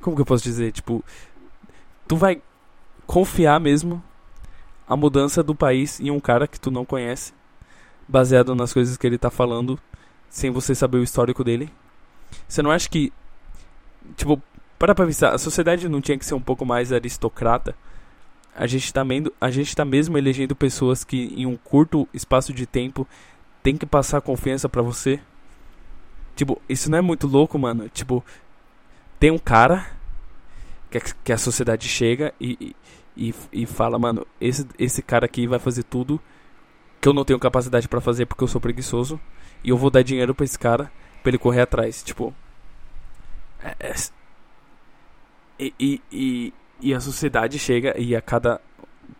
Como 0.00 0.16
que 0.16 0.22
eu 0.22 0.26
posso 0.26 0.44
dizer? 0.44 0.72
Tipo. 0.72 1.04
Tu 2.08 2.16
vai 2.16 2.40
confiar 3.06 3.58
mesmo 3.58 4.02
a 4.86 4.96
mudança 4.96 5.42
do 5.42 5.54
país 5.54 5.98
em 6.00 6.10
um 6.10 6.20
cara 6.20 6.46
que 6.46 6.60
tu 6.60 6.70
não 6.70 6.84
conhece, 6.84 7.32
baseado 8.06 8.54
nas 8.54 8.72
coisas 8.72 8.96
que 8.96 9.06
ele 9.06 9.18
tá 9.18 9.30
falando, 9.30 9.78
sem 10.28 10.50
você 10.50 10.74
saber 10.74 10.98
o 10.98 11.02
histórico 11.02 11.42
dele. 11.42 11.70
Você 12.46 12.62
não 12.62 12.70
acha 12.70 12.88
que. 12.88 13.12
Tipo, 14.16 14.40
para 14.78 14.94
pra 14.94 15.06
pensar, 15.06 15.34
a 15.34 15.38
sociedade 15.38 15.88
não 15.88 16.00
tinha 16.00 16.18
que 16.18 16.24
ser 16.24 16.34
um 16.34 16.40
pouco 16.40 16.64
mais 16.64 16.92
aristocrata? 16.92 17.74
A 18.54 18.66
gente 18.66 18.92
tá, 18.92 19.04
mendo, 19.04 19.32
a 19.40 19.50
gente 19.50 19.74
tá 19.74 19.84
mesmo 19.84 20.16
elegendo 20.16 20.56
pessoas 20.56 21.04
que 21.04 21.34
em 21.36 21.44
um 21.44 21.56
curto 21.56 22.08
espaço 22.14 22.52
de 22.52 22.66
tempo 22.66 23.06
tem 23.62 23.76
que 23.76 23.84
passar 23.84 24.20
confiança 24.20 24.68
para 24.68 24.80
você? 24.80 25.20
Tipo, 26.34 26.60
isso 26.68 26.90
não 26.90 26.98
é 26.98 27.00
muito 27.00 27.26
louco, 27.26 27.58
mano? 27.58 27.88
Tipo, 27.88 28.24
tem 29.18 29.30
um 29.30 29.38
cara 29.38 29.86
que 30.90 30.98
a, 30.98 31.00
que 31.00 31.32
a 31.32 31.38
sociedade 31.38 31.88
chega 31.88 32.32
e, 32.40 32.74
e, 33.16 33.34
e 33.52 33.66
fala, 33.66 33.98
mano, 33.98 34.26
esse, 34.40 34.66
esse 34.78 35.02
cara 35.02 35.26
aqui 35.26 35.46
vai 35.46 35.58
fazer 35.58 35.82
tudo 35.82 36.20
que 37.00 37.08
eu 37.08 37.14
não 37.14 37.24
tenho 37.24 37.38
capacidade 37.38 37.88
para 37.88 38.00
fazer 38.00 38.26
porque 38.26 38.44
eu 38.44 38.48
sou 38.48 38.60
preguiçoso 38.60 39.20
e 39.62 39.70
eu 39.70 39.76
vou 39.76 39.90
dar 39.90 40.02
dinheiro 40.02 40.34
para 40.34 40.44
esse 40.44 40.58
cara 40.58 40.90
pra 41.22 41.30
ele 41.30 41.38
correr 41.38 41.62
atrás. 41.62 42.02
Tipo. 42.02 42.34
É, 43.62 43.74
é, 43.80 43.94
e, 45.58 45.74
e, 45.78 46.02
e, 46.12 46.54
e 46.80 46.94
a 46.94 47.00
sociedade 47.00 47.58
chega 47.58 47.98
e 47.98 48.14
a 48.14 48.20
cada 48.20 48.60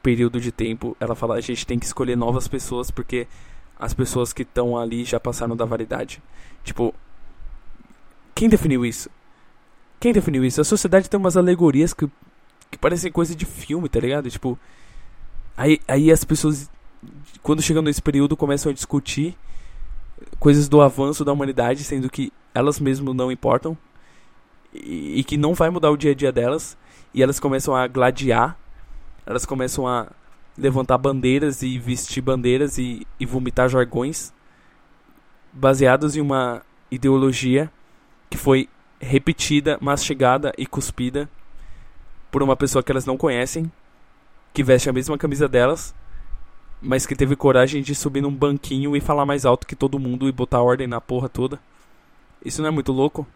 período 0.02 0.40
de 0.40 0.52
tempo 0.52 0.96
ela 1.00 1.14
fala: 1.14 1.36
a 1.36 1.40
gente 1.40 1.66
tem 1.66 1.78
que 1.78 1.86
escolher 1.86 2.16
novas 2.16 2.46
pessoas 2.48 2.90
porque 2.90 3.26
as 3.78 3.94
pessoas 3.94 4.32
que 4.32 4.42
estão 4.42 4.76
ali 4.76 5.04
já 5.04 5.18
passaram 5.18 5.56
da 5.56 5.64
validade. 5.64 6.22
Tipo. 6.64 6.94
Quem 8.34 8.50
definiu 8.50 8.84
isso? 8.84 9.08
Quem 9.98 10.12
definiu 10.12 10.44
isso? 10.44 10.60
A 10.60 10.64
sociedade 10.64 11.08
tem 11.08 11.18
umas 11.18 11.36
alegorias 11.36 11.94
que, 11.94 12.08
que 12.70 12.78
parecem 12.78 13.10
coisa 13.10 13.34
de 13.34 13.44
filme, 13.44 13.88
tá 13.88 14.00
ligado? 14.00 14.30
Tipo. 14.30 14.58
Aí, 15.56 15.80
aí 15.88 16.12
as 16.12 16.22
pessoas, 16.22 16.70
quando 17.42 17.62
chegam 17.62 17.82
nesse 17.82 18.02
período, 18.02 18.36
começam 18.36 18.70
a 18.70 18.74
discutir 18.74 19.36
coisas 20.38 20.68
do 20.68 20.80
avanço 20.80 21.24
da 21.24 21.32
humanidade, 21.32 21.82
sendo 21.82 22.10
que 22.10 22.32
elas 22.54 22.78
mesmo 22.78 23.14
não 23.14 23.32
importam 23.32 23.76
e, 24.72 25.20
e, 25.20 25.24
que 25.24 25.36
não 25.36 25.54
vai 25.54 25.70
mudar 25.70 25.90
o 25.90 25.96
dia 25.96 26.12
a 26.12 26.14
dia 26.14 26.32
delas, 26.32 26.76
e 27.12 27.22
elas 27.22 27.40
começam 27.40 27.74
a 27.74 27.86
gladiar, 27.86 28.58
elas 29.24 29.46
começam 29.46 29.86
a 29.86 30.08
levantar 30.56 30.98
bandeiras 30.98 31.62
e 31.62 31.78
vestir 31.78 32.22
bandeiras 32.22 32.78
e, 32.78 33.06
e 33.20 33.26
vomitar 33.26 33.68
jargões 33.68 34.32
baseados 35.52 36.16
em 36.16 36.20
uma 36.20 36.62
ideologia 36.90 37.70
que 38.28 38.36
foi 38.36 38.68
repetida, 39.00 39.78
mastigada 39.80 40.52
e 40.56 40.66
cuspida 40.66 41.28
por 42.30 42.42
uma 42.42 42.56
pessoa 42.56 42.82
que 42.82 42.90
elas 42.90 43.06
não 43.06 43.16
conhecem, 43.16 43.70
que 44.52 44.62
veste 44.62 44.88
a 44.88 44.92
mesma 44.92 45.18
camisa 45.18 45.48
delas 45.48 45.94
mas 46.80 47.06
que 47.06 47.16
teve 47.16 47.34
coragem 47.36 47.82
de 47.82 47.94
subir 47.94 48.20
num 48.20 48.34
banquinho 48.34 48.96
e 48.96 49.00
falar 49.00 49.26
mais 49.26 49.44
alto 49.44 49.66
que 49.66 49.74
todo 49.74 49.98
mundo 49.98 50.28
e 50.28 50.32
botar 50.32 50.62
ordem 50.62 50.86
na 50.86 51.00
porra 51.00 51.28
toda. 51.28 51.58
Isso 52.44 52.60
não 52.60 52.68
é 52.68 52.70
muito 52.70 52.92
louco? 52.92 53.26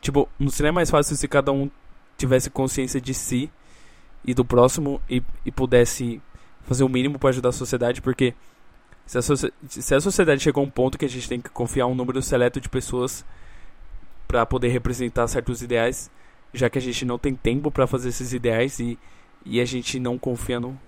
Tipo, 0.00 0.28
não 0.38 0.50
seria 0.50 0.72
mais 0.72 0.90
fácil 0.90 1.16
se 1.16 1.26
cada 1.26 1.50
um 1.50 1.70
tivesse 2.16 2.50
consciência 2.50 3.00
de 3.00 3.14
si 3.14 3.50
e 4.24 4.34
do 4.34 4.44
próximo 4.44 5.00
e, 5.08 5.22
e 5.44 5.50
pudesse 5.50 6.20
fazer 6.62 6.84
o 6.84 6.88
mínimo 6.88 7.18
para 7.18 7.30
ajudar 7.30 7.48
a 7.48 7.52
sociedade? 7.52 8.00
Porque 8.00 8.34
se 9.06 9.18
a, 9.18 9.22
se 9.22 9.94
a 9.94 10.00
sociedade 10.00 10.42
chegou 10.42 10.62
a 10.62 10.66
um 10.66 10.70
ponto 10.70 10.98
que 10.98 11.04
a 11.04 11.08
gente 11.08 11.28
tem 11.28 11.40
que 11.40 11.50
confiar 11.50 11.86
um 11.86 11.94
número 11.94 12.22
seleto 12.22 12.60
de 12.60 12.68
pessoas 12.68 13.24
para 14.30 14.46
poder 14.46 14.68
representar 14.68 15.26
certos 15.26 15.60
ideais, 15.60 16.08
já 16.54 16.70
que 16.70 16.78
a 16.78 16.80
gente 16.80 17.04
não 17.04 17.18
tem 17.18 17.34
tempo 17.34 17.68
para 17.68 17.84
fazer 17.84 18.10
esses 18.10 18.32
ideais 18.32 18.78
e, 18.78 18.96
e 19.44 19.60
a 19.60 19.64
gente 19.64 19.98
não 19.98 20.16
confia 20.16 20.60
no, 20.60 20.78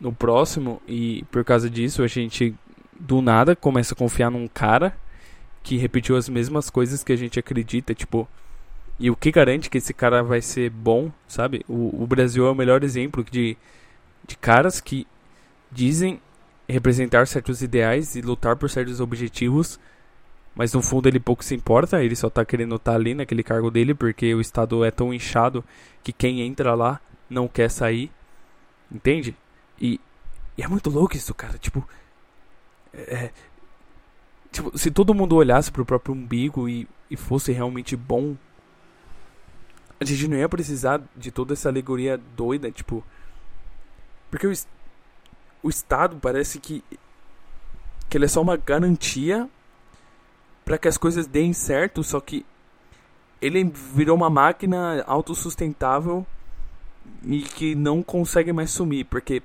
no 0.00 0.12
próximo 0.12 0.82
e 0.84 1.24
por 1.30 1.44
causa 1.44 1.70
disso 1.70 2.02
a 2.02 2.08
gente 2.08 2.52
do 2.98 3.22
nada 3.22 3.54
começa 3.54 3.94
a 3.94 3.96
confiar 3.96 4.32
num 4.32 4.48
cara 4.48 4.98
que 5.62 5.76
repetiu 5.76 6.16
as 6.16 6.28
mesmas 6.28 6.68
coisas 6.68 7.04
que 7.04 7.12
a 7.12 7.16
gente 7.16 7.38
acredita, 7.38 7.94
tipo, 7.94 8.28
e 8.98 9.12
o 9.12 9.16
que 9.16 9.30
garante 9.30 9.70
que 9.70 9.78
esse 9.78 9.94
cara 9.94 10.24
vai 10.24 10.42
ser 10.42 10.68
bom, 10.68 11.12
sabe? 11.28 11.64
O, 11.68 12.02
o 12.02 12.04
Brasil 12.04 12.48
é 12.48 12.50
o 12.50 12.54
melhor 12.54 12.82
exemplo 12.82 13.24
de, 13.30 13.56
de 14.26 14.36
caras 14.36 14.80
que 14.80 15.06
dizem 15.70 16.20
representar 16.68 17.28
certos 17.28 17.62
ideais 17.62 18.16
e 18.16 18.20
lutar 18.20 18.56
por 18.56 18.68
certos 18.68 19.00
objetivos, 19.00 19.78
mas 20.56 20.72
no 20.72 20.80
fundo 20.80 21.06
ele 21.06 21.20
pouco 21.20 21.44
se 21.44 21.54
importa, 21.54 22.02
ele 22.02 22.16
só 22.16 22.30
tá 22.30 22.42
querendo 22.42 22.76
estar 22.76 22.92
tá 22.92 22.96
ali 22.96 23.14
naquele 23.14 23.42
cargo 23.42 23.70
dele 23.70 23.94
porque 23.94 24.34
o 24.34 24.40
estado 24.40 24.82
é 24.82 24.90
tão 24.90 25.12
inchado 25.12 25.62
que 26.02 26.14
quem 26.14 26.40
entra 26.40 26.74
lá 26.74 26.98
não 27.28 27.46
quer 27.46 27.70
sair, 27.70 28.10
entende? 28.90 29.36
E, 29.78 30.00
e 30.56 30.62
é 30.62 30.66
muito 30.66 30.88
louco 30.88 31.14
isso, 31.14 31.34
cara. 31.34 31.58
Tipo, 31.58 31.86
é, 32.94 33.30
tipo, 34.50 34.76
se 34.78 34.90
todo 34.90 35.14
mundo 35.14 35.36
olhasse 35.36 35.70
pro 35.70 35.84
próprio 35.84 36.14
umbigo 36.14 36.66
e, 36.66 36.88
e 37.10 37.16
fosse 37.16 37.52
realmente 37.52 37.94
bom, 37.94 38.34
a 40.00 40.04
gente 40.06 40.26
não 40.26 40.38
ia 40.38 40.48
precisar 40.48 41.02
de 41.14 41.30
toda 41.30 41.52
essa 41.52 41.68
alegoria 41.68 42.18
doida, 42.34 42.70
tipo. 42.70 43.04
Porque 44.30 44.46
o, 44.46 44.52
o 45.62 45.68
Estado 45.68 46.16
parece 46.16 46.58
que. 46.58 46.82
que 48.08 48.16
ele 48.16 48.24
é 48.24 48.28
só 48.28 48.40
uma 48.40 48.56
garantia 48.56 49.48
para 50.66 50.76
que 50.76 50.88
as 50.88 50.98
coisas 50.98 51.28
deem 51.28 51.52
certo, 51.52 52.02
só 52.02 52.20
que 52.20 52.44
ele 53.40 53.62
virou 53.94 54.16
uma 54.16 54.28
máquina 54.28 55.04
autossustentável 55.06 56.26
e 57.22 57.42
que 57.42 57.76
não 57.76 58.02
consegue 58.02 58.52
mais 58.52 58.70
sumir, 58.70 59.04
porque 59.04 59.42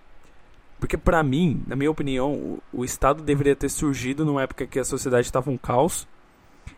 porque 0.79 0.97
para 0.97 1.21
mim, 1.21 1.63
na 1.67 1.75
minha 1.75 1.91
opinião, 1.91 2.33
o, 2.33 2.63
o, 2.73 2.83
Estado 2.83 3.21
deveria 3.21 3.55
ter 3.55 3.69
surgido 3.69 4.25
numa 4.25 4.41
época 4.41 4.65
que 4.65 4.79
a 4.79 4.83
sociedade 4.83 5.27
estava 5.27 5.51
um 5.51 5.57
caos. 5.57 6.07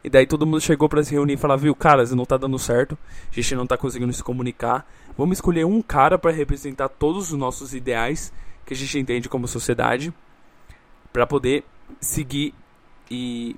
E 0.04 0.10
daí 0.10 0.28
todo 0.28 0.46
mundo 0.46 0.60
chegou 0.60 0.90
para 0.90 1.02
se 1.02 1.14
reunir 1.14 1.36
e 1.36 1.38
falar, 1.38 1.56
viu, 1.56 1.74
cara, 1.74 2.04
não 2.14 2.26
tá 2.26 2.36
dando 2.36 2.60
certo, 2.60 2.98
a 3.32 3.34
gente 3.34 3.56
não 3.56 3.66
tá 3.66 3.78
conseguindo 3.78 4.12
se 4.12 4.22
comunicar. 4.22 4.86
Vamos 5.18 5.38
escolher 5.38 5.66
um 5.66 5.82
cara 5.82 6.20
para 6.20 6.32
representar 6.32 6.90
todos 6.90 7.32
os 7.32 7.40
nossos 7.40 7.74
ideais 7.74 8.34
que 8.66 8.74
a 8.74 8.78
gente 8.78 9.00
entende 9.00 9.30
como 9.30 9.48
sociedade, 9.48 10.14
para 11.14 11.26
poder 11.26 11.64
seguir 12.02 12.54
e 13.10 13.56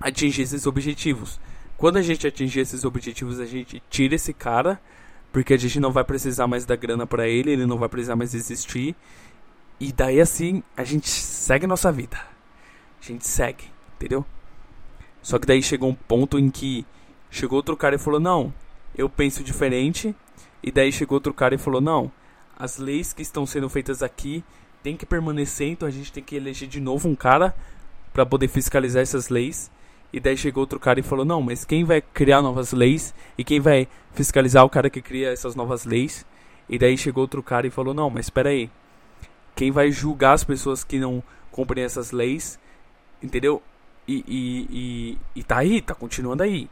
atingir 0.00 0.42
esses 0.42 0.66
objetivos. 0.66 1.40
Quando 1.76 1.98
a 1.98 2.02
gente 2.02 2.26
atingir 2.26 2.60
esses 2.60 2.84
objetivos, 2.84 3.38
a 3.38 3.46
gente 3.46 3.82
tira 3.90 4.14
esse 4.14 4.32
cara, 4.32 4.80
porque 5.32 5.54
a 5.54 5.58
gente 5.58 5.78
não 5.78 5.92
vai 5.92 6.04
precisar 6.04 6.46
mais 6.46 6.64
da 6.64 6.76
grana 6.76 7.06
para 7.06 7.28
ele, 7.28 7.50
ele 7.50 7.66
não 7.66 7.76
vai 7.76 7.88
precisar 7.88 8.16
mais 8.16 8.34
existir 8.34 8.96
e 9.78 9.92
daí 9.92 10.20
assim, 10.20 10.62
a 10.76 10.84
gente 10.84 11.08
segue 11.08 11.66
nossa 11.66 11.92
vida. 11.92 12.16
A 12.16 13.04
gente 13.04 13.26
segue, 13.26 13.64
entendeu? 13.96 14.24
Só 15.22 15.38
que 15.38 15.46
daí 15.46 15.62
chegou 15.62 15.90
um 15.90 15.94
ponto 15.94 16.38
em 16.38 16.50
que 16.50 16.86
chegou 17.30 17.56
outro 17.56 17.76
cara 17.76 17.96
e 17.96 17.98
falou: 17.98 18.18
"Não, 18.18 18.52
eu 18.96 19.08
penso 19.08 19.44
diferente". 19.44 20.14
E 20.62 20.72
daí 20.72 20.90
chegou 20.90 21.16
outro 21.16 21.34
cara 21.34 21.54
e 21.54 21.58
falou: 21.58 21.80
"Não, 21.80 22.10
as 22.58 22.78
leis 22.78 23.12
que 23.12 23.22
estão 23.22 23.44
sendo 23.44 23.68
feitas 23.68 24.02
aqui 24.02 24.42
têm 24.82 24.96
que 24.96 25.04
permanecer, 25.04 25.68
então 25.68 25.86
a 25.86 25.90
gente 25.90 26.12
tem 26.12 26.22
que 26.24 26.36
eleger 26.36 26.68
de 26.68 26.80
novo 26.80 27.08
um 27.08 27.14
cara 27.14 27.54
para 28.14 28.24
poder 28.24 28.48
fiscalizar 28.48 29.02
essas 29.02 29.28
leis". 29.28 29.70
E 30.12 30.20
daí 30.20 30.36
chegou 30.36 30.62
outro 30.62 30.80
cara 30.80 31.00
e 31.00 31.02
falou: 31.02 31.24
"Não, 31.24 31.42
mas 31.42 31.64
quem 31.64 31.84
vai 31.84 32.00
criar 32.00 32.42
novas 32.42 32.72
leis 32.72 33.14
e 33.36 33.44
quem 33.44 33.60
vai 33.60 33.88
fiscalizar 34.12 34.64
o 34.64 34.70
cara 34.70 34.88
que 34.88 35.02
cria 35.02 35.32
essas 35.32 35.54
novas 35.54 35.84
leis?". 35.84 36.24
E 36.68 36.78
daí 36.78 36.96
chegou 36.96 37.22
outro 37.22 37.42
cara 37.42 37.66
e 37.66 37.70
falou: 37.70 37.92
"Não, 37.94 38.10
mas 38.10 38.26
espera 38.26 38.50
aí 38.50 38.70
quem 39.56 39.70
vai 39.70 39.90
julgar 39.90 40.34
as 40.34 40.44
pessoas 40.44 40.84
que 40.84 40.98
não 40.98 41.22
cumprem 41.50 41.82
essas 41.82 42.12
leis, 42.12 42.58
entendeu? 43.22 43.62
E, 44.06 44.22
e, 44.28 44.68
e, 44.70 45.18
e 45.40 45.42
tá 45.42 45.56
aí, 45.56 45.80
tá 45.80 45.94
continuando 45.94 46.42
aí. 46.42 46.68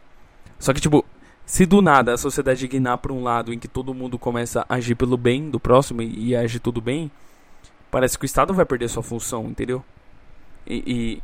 Só 0.58 0.72
que, 0.74 0.80
tipo, 0.80 1.04
se 1.46 1.64
do 1.64 1.80
nada 1.80 2.12
a 2.12 2.18
sociedade 2.18 2.68
guinar 2.68 2.98
para 2.98 3.12
um 3.12 3.22
lado 3.22 3.52
em 3.52 3.58
que 3.58 3.66
todo 3.66 3.94
mundo 3.94 4.18
começa 4.18 4.64
a 4.68 4.74
agir 4.74 4.94
pelo 4.94 5.16
bem 5.16 5.50
do 5.50 5.58
próximo 5.58 6.02
e, 6.02 6.34
e 6.34 6.58
tudo 6.60 6.80
bem, 6.80 7.10
parece 7.90 8.18
que 8.18 8.24
o 8.24 8.26
Estado 8.26 8.52
vai 8.52 8.66
perder 8.66 8.88
sua 8.88 9.02
função, 9.02 9.46
entendeu? 9.46 9.82
E, 10.66 11.22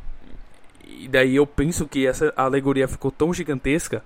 e, 0.87 1.07
daí 1.07 1.35
eu 1.35 1.45
penso 1.45 1.87
que 1.87 2.05
essa 2.05 2.33
alegoria 2.35 2.87
ficou 2.87 3.11
tão 3.11 3.33
gigantesca 3.33 4.03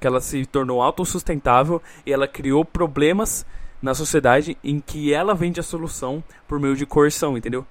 que 0.00 0.06
ela 0.06 0.20
se 0.20 0.46
tornou 0.46 0.80
autossustentável 0.80 1.82
e 2.06 2.12
ela 2.12 2.28
criou 2.28 2.64
problemas 2.64 3.44
na 3.82 3.94
sociedade 3.94 4.56
em 4.62 4.80
que 4.80 5.12
ela 5.12 5.34
vende 5.34 5.60
a 5.60 5.62
solução 5.62 6.22
por 6.46 6.58
meio 6.58 6.76
de 6.76 6.86
coerção, 6.86 7.36
entendeu? 7.36 7.66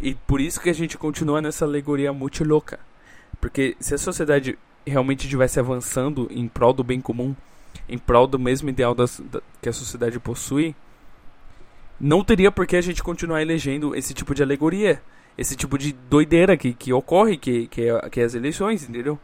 E 0.00 0.14
por 0.14 0.40
isso 0.40 0.60
que 0.60 0.70
a 0.70 0.74
gente 0.74 0.98
continua 0.98 1.40
nessa 1.40 1.64
alegoria 1.64 2.12
muito 2.12 2.44
louca. 2.44 2.78
Porque 3.40 3.76
se 3.80 3.94
a 3.94 3.98
sociedade 3.98 4.58
realmente 4.86 5.24
estivesse 5.24 5.58
avançando 5.58 6.28
em 6.30 6.48
prol 6.48 6.72
do 6.72 6.84
bem 6.84 7.00
comum, 7.00 7.34
em 7.88 7.98
prol 7.98 8.26
do 8.26 8.38
mesmo 8.38 8.68
ideal 8.68 8.94
das, 8.94 9.20
da, 9.20 9.40
que 9.60 9.68
a 9.68 9.72
sociedade 9.72 10.18
possui, 10.18 10.74
não 12.00 12.24
teria 12.24 12.50
por 12.50 12.66
que 12.66 12.76
a 12.76 12.80
gente 12.80 13.02
continuar 13.02 13.40
elegendo 13.40 13.94
esse 13.94 14.12
tipo 14.12 14.34
de 14.34 14.42
alegoria, 14.42 15.00
esse 15.36 15.56
tipo 15.56 15.76
de 15.76 15.92
doideira 15.92 16.56
que, 16.56 16.72
que 16.72 16.92
ocorre, 16.92 17.36
que, 17.36 17.66
que, 17.66 17.88
é, 17.88 18.08
que 18.08 18.20
é 18.20 18.24
as 18.24 18.34
eleições, 18.34 18.88
entendeu? 18.88 19.18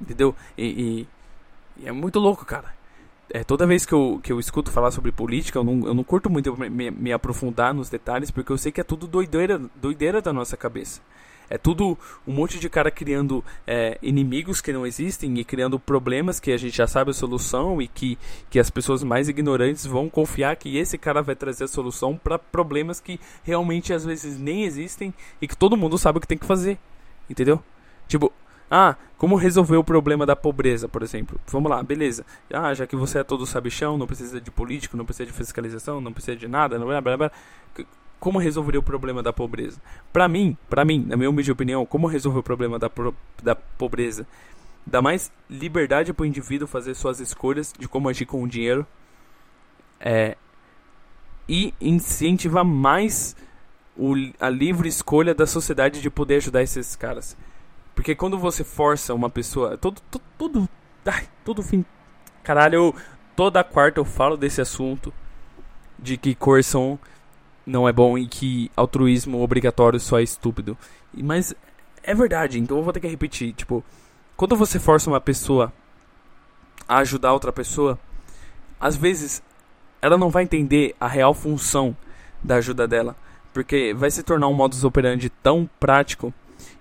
Entendeu? 0.00 0.34
E, 0.56 0.66
e, 0.66 1.08
e, 1.82 1.88
é 1.88 1.92
muito 1.92 2.18
louco, 2.18 2.44
cara. 2.44 2.74
É, 3.30 3.42
toda 3.42 3.66
vez 3.66 3.84
que 3.84 3.92
eu, 3.92 4.20
que 4.22 4.32
eu 4.32 4.38
escuto 4.38 4.70
falar 4.70 4.90
sobre 4.90 5.10
política, 5.10 5.58
eu 5.58 5.64
não, 5.64 5.86
eu 5.86 5.94
não 5.94 6.04
curto 6.04 6.30
muito 6.30 6.56
me, 6.56 6.90
me 6.90 7.12
aprofundar 7.12 7.74
nos 7.74 7.90
detalhes, 7.90 8.30
porque 8.30 8.52
eu 8.52 8.58
sei 8.58 8.70
que 8.70 8.80
é 8.80 8.84
tudo 8.84 9.06
doideira, 9.06 9.60
doideira 9.74 10.22
da 10.22 10.32
nossa 10.32 10.56
cabeça. 10.56 11.00
É 11.48 11.56
tudo 11.56 11.98
um 12.26 12.32
monte 12.32 12.58
de 12.58 12.68
cara 12.68 12.90
criando 12.90 13.44
é, 13.66 13.98
inimigos 14.02 14.60
que 14.60 14.72
não 14.72 14.86
existem 14.86 15.38
e 15.38 15.44
criando 15.44 15.78
problemas 15.78 16.40
que 16.40 16.52
a 16.52 16.56
gente 16.56 16.76
já 16.76 16.86
sabe 16.86 17.10
a 17.10 17.14
solução 17.14 17.80
e 17.80 17.88
que, 17.88 18.18
que 18.50 18.58
as 18.58 18.70
pessoas 18.70 19.02
mais 19.02 19.28
ignorantes 19.28 19.86
vão 19.86 20.08
confiar 20.08 20.56
que 20.56 20.76
esse 20.76 20.98
cara 20.98 21.22
vai 21.22 21.36
trazer 21.36 21.64
a 21.64 21.68
solução 21.68 22.16
para 22.16 22.38
problemas 22.38 23.00
que 23.00 23.20
realmente 23.42 23.92
às 23.92 24.04
vezes 24.04 24.38
nem 24.38 24.64
existem 24.64 25.14
e 25.40 25.46
que 25.46 25.56
todo 25.56 25.76
mundo 25.76 25.96
sabe 25.98 26.18
o 26.18 26.20
que 26.20 26.28
tem 26.28 26.38
que 26.38 26.46
fazer. 26.46 26.78
Entendeu? 27.28 27.62
Tipo, 28.08 28.32
ah, 28.70 28.96
como 29.16 29.36
resolver 29.36 29.76
o 29.76 29.84
problema 29.84 30.26
da 30.26 30.34
pobreza, 30.34 30.88
por 30.88 31.02
exemplo? 31.02 31.40
Vamos 31.46 31.70
lá, 31.70 31.82
beleza. 31.82 32.24
Ah, 32.52 32.74
já 32.74 32.86
que 32.86 32.96
você 32.96 33.20
é 33.20 33.24
todo 33.24 33.46
sabichão, 33.46 33.96
não 33.96 34.06
precisa 34.06 34.40
de 34.40 34.50
político, 34.50 34.96
não 34.96 35.04
precisa 35.04 35.26
de 35.26 35.32
fiscalização, 35.32 36.00
não 36.00 36.12
precisa 36.12 36.36
de 36.36 36.48
nada, 36.48 36.78
blá 36.78 37.00
blá 37.00 37.16
blá 37.16 37.32
como 38.18 38.38
resolveria 38.38 38.80
o 38.80 38.82
problema 38.82 39.22
da 39.22 39.32
pobreza? 39.32 39.80
Para 40.12 40.28
mim, 40.28 40.56
para 40.68 40.84
mim, 40.84 41.04
na 41.06 41.16
minha 41.16 41.30
humilde 41.30 41.52
opinião, 41.52 41.84
como 41.84 42.06
resolver 42.06 42.38
o 42.38 42.42
problema 42.42 42.78
da, 42.78 42.90
da 43.42 43.54
pobreza? 43.54 44.26
Dá 44.86 45.02
mais 45.02 45.32
liberdade 45.50 46.12
para 46.12 46.22
o 46.22 46.26
indivíduo 46.26 46.68
fazer 46.68 46.94
suas 46.94 47.20
escolhas 47.20 47.72
de 47.78 47.88
como 47.88 48.08
agir 48.08 48.26
com 48.26 48.42
o 48.42 48.48
dinheiro. 48.48 48.86
É, 49.98 50.36
e 51.48 51.72
incentivar 51.80 52.64
mais 52.64 53.36
o, 53.96 54.14
a 54.40 54.48
livre 54.48 54.88
escolha 54.88 55.34
da 55.34 55.46
sociedade 55.46 56.00
de 56.00 56.10
poder 56.10 56.36
ajudar 56.36 56.62
esses 56.62 56.96
caras. 56.96 57.36
Porque 57.94 58.14
quando 58.14 58.38
você 58.38 58.62
força 58.62 59.14
uma 59.14 59.30
pessoa. 59.30 59.76
Todo. 59.76 60.00
Todo. 60.10 60.22
Todo, 60.36 60.68
ai, 61.04 61.26
todo 61.44 61.62
fim. 61.62 61.84
Caralho, 62.42 62.74
eu, 62.74 62.94
toda 63.34 63.64
quarta 63.64 63.98
eu 63.98 64.04
falo 64.04 64.36
desse 64.36 64.60
assunto. 64.60 65.12
De 65.98 66.18
que 66.18 66.34
coerção 66.34 66.98
não 67.66 67.88
é 67.88 67.92
bom 67.92 68.16
e 68.16 68.26
que 68.26 68.70
altruísmo 68.76 69.42
obrigatório 69.42 69.98
só 69.98 70.20
é 70.20 70.22
estúpido. 70.22 70.78
Mas 71.12 71.54
é 72.02 72.14
verdade, 72.14 72.58
então 72.60 72.76
eu 72.76 72.84
vou 72.84 72.92
ter 72.92 73.00
que 73.00 73.08
repetir. 73.08 73.52
Tipo, 73.52 73.84
quando 74.36 74.56
você 74.56 74.78
força 74.78 75.10
uma 75.10 75.20
pessoa 75.20 75.72
a 76.88 76.98
ajudar 76.98 77.32
outra 77.32 77.52
pessoa, 77.52 77.98
às 78.78 78.96
vezes 78.96 79.42
ela 80.00 80.16
não 80.16 80.30
vai 80.30 80.44
entender 80.44 80.94
a 81.00 81.08
real 81.08 81.34
função 81.34 81.96
da 82.42 82.56
ajuda 82.56 82.86
dela. 82.86 83.16
Porque 83.52 83.94
vai 83.94 84.10
se 84.10 84.22
tornar 84.22 84.48
um 84.48 84.54
modus 84.54 84.84
operandi 84.84 85.28
tão 85.28 85.68
prático 85.80 86.32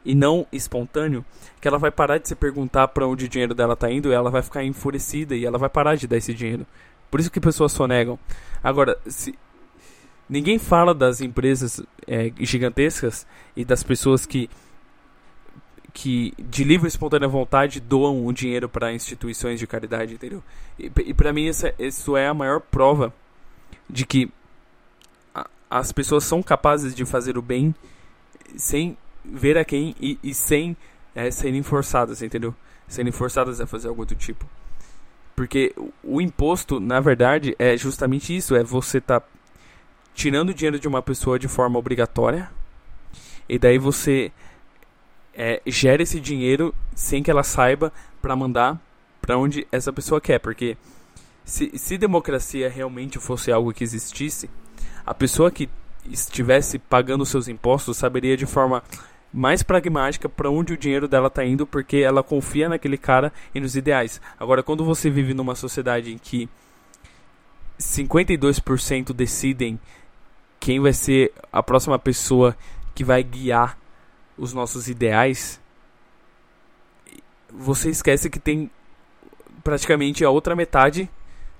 e 0.03 0.13
não 0.13 0.45
espontâneo 0.51 1.25
que 1.59 1.67
ela 1.67 1.79
vai 1.79 1.89
parar 1.89 2.19
de 2.19 2.27
se 2.27 2.35
perguntar 2.35 2.89
para 2.89 3.07
onde 3.07 3.25
o 3.25 3.29
dinheiro 3.29 3.55
dela 3.55 3.73
está 3.73 3.89
indo 3.89 4.09
e 4.09 4.13
ela 4.13 4.29
vai 4.29 4.41
ficar 4.41 4.63
enfurecida 4.63 5.35
e 5.35 5.45
ela 5.45 5.57
vai 5.57 5.69
parar 5.69 5.95
de 5.95 6.07
dar 6.07 6.17
esse 6.17 6.33
dinheiro. 6.33 6.67
Por 7.09 7.19
isso 7.19 7.31
que 7.31 7.39
pessoas 7.39 7.71
sonegam. 7.71 8.19
Agora, 8.63 8.97
se, 9.07 9.33
Ninguém 10.27 10.57
fala 10.57 10.93
das 10.93 11.21
empresas 11.21 11.81
é, 12.07 12.31
gigantescas 12.39 13.27
e 13.55 13.63
das 13.63 13.83
pessoas 13.83 14.25
que, 14.25 14.49
que 15.93 16.33
de 16.37 16.63
livre 16.63 16.87
e 16.87 16.89
espontânea 16.89 17.27
vontade 17.27 17.79
doam 17.79 18.25
o 18.25 18.33
dinheiro 18.33 18.67
para 18.67 18.93
instituições 18.93 19.59
de 19.59 19.67
caridade, 19.67 20.15
entendeu? 20.15 20.43
E, 20.79 20.91
e 21.05 21.13
para 21.13 21.31
mim 21.31 21.47
essa, 21.47 21.73
isso 21.77 22.17
é 22.17 22.27
a 22.27 22.33
maior 22.33 22.59
prova 22.59 23.13
de 23.87 24.05
que 24.05 24.31
a, 25.33 25.47
as 25.69 25.91
pessoas 25.91 26.23
são 26.23 26.41
capazes 26.41 26.95
de 26.95 27.05
fazer 27.05 27.37
o 27.37 27.41
bem 27.41 27.73
sem 28.57 28.97
ver 29.23 29.57
a 29.57 29.65
quem 29.65 29.95
e, 29.99 30.17
e 30.23 30.33
sem 30.33 30.75
é, 31.13 31.29
serem 31.29 31.61
forçadas, 31.61 32.23
entendeu? 32.23 32.53
Serem 32.87 33.11
forçadas 33.11 33.61
a 33.61 33.67
fazer 33.67 33.87
algo 33.87 34.05
do 34.05 34.15
tipo. 34.15 34.47
Porque 35.35 35.75
o 36.03 36.21
imposto, 36.21 36.79
na 36.79 36.99
verdade, 36.99 37.55
é 37.59 37.75
justamente 37.75 38.35
isso: 38.35 38.55
é 38.55 38.63
você 38.63 39.01
tá 39.01 39.21
tirando 40.15 40.53
dinheiro 40.53 40.79
de 40.79 40.87
uma 40.87 41.01
pessoa 41.01 41.37
de 41.37 41.47
forma 41.47 41.77
obrigatória. 41.77 42.49
E 43.47 43.59
daí 43.59 43.77
você 43.77 44.31
é, 45.33 45.61
gera 45.67 46.01
esse 46.01 46.19
dinheiro 46.19 46.73
sem 46.95 47.21
que 47.21 47.29
ela 47.29 47.43
saiba 47.43 47.91
para 48.21 48.35
mandar 48.35 48.81
para 49.21 49.37
onde 49.37 49.67
essa 49.71 49.91
pessoa 49.93 50.21
quer. 50.21 50.39
Porque 50.39 50.77
se, 51.43 51.77
se 51.77 51.97
democracia 51.97 52.69
realmente 52.69 53.19
fosse 53.19 53.51
algo 53.51 53.73
que 53.73 53.83
existisse, 53.83 54.49
a 55.05 55.13
pessoa 55.13 55.51
que 55.51 55.69
estivesse 56.09 56.79
pagando 56.79 57.25
seus 57.25 57.47
impostos 57.47 57.97
saberia 57.97 58.37
de 58.37 58.45
forma 58.45 58.83
mais 59.33 59.61
pragmática 59.61 60.29
para 60.29 60.49
onde 60.49 60.73
o 60.73 60.77
dinheiro 60.77 61.09
dela 61.09 61.27
está 61.27 61.43
indo, 61.43 61.67
porque 61.67 61.97
ela 61.97 62.23
confia 62.23 62.69
naquele 62.69 62.97
cara 62.97 63.33
e 63.53 63.59
nos 63.59 63.75
ideais. 63.75 64.21
Agora, 64.39 64.63
quando 64.63 64.85
você 64.85 65.09
vive 65.09 65.33
numa 65.33 65.55
sociedade 65.55 66.13
em 66.13 66.17
que 66.17 66.47
52% 67.77 69.13
decidem 69.13 69.77
quem 70.65 70.79
vai 70.79 70.93
ser 70.93 71.31
a 71.53 71.61
próxima 71.61 71.99
pessoa 71.99 72.57
que 72.95 73.03
vai 73.03 73.21
guiar 73.21 73.77
os 74.35 74.51
nossos 74.51 74.87
ideais, 74.87 75.61
você 77.53 77.91
esquece 77.91 78.31
que 78.31 78.39
tem 78.39 78.71
praticamente 79.63 80.25
a 80.25 80.29
outra 80.31 80.55
metade 80.55 81.07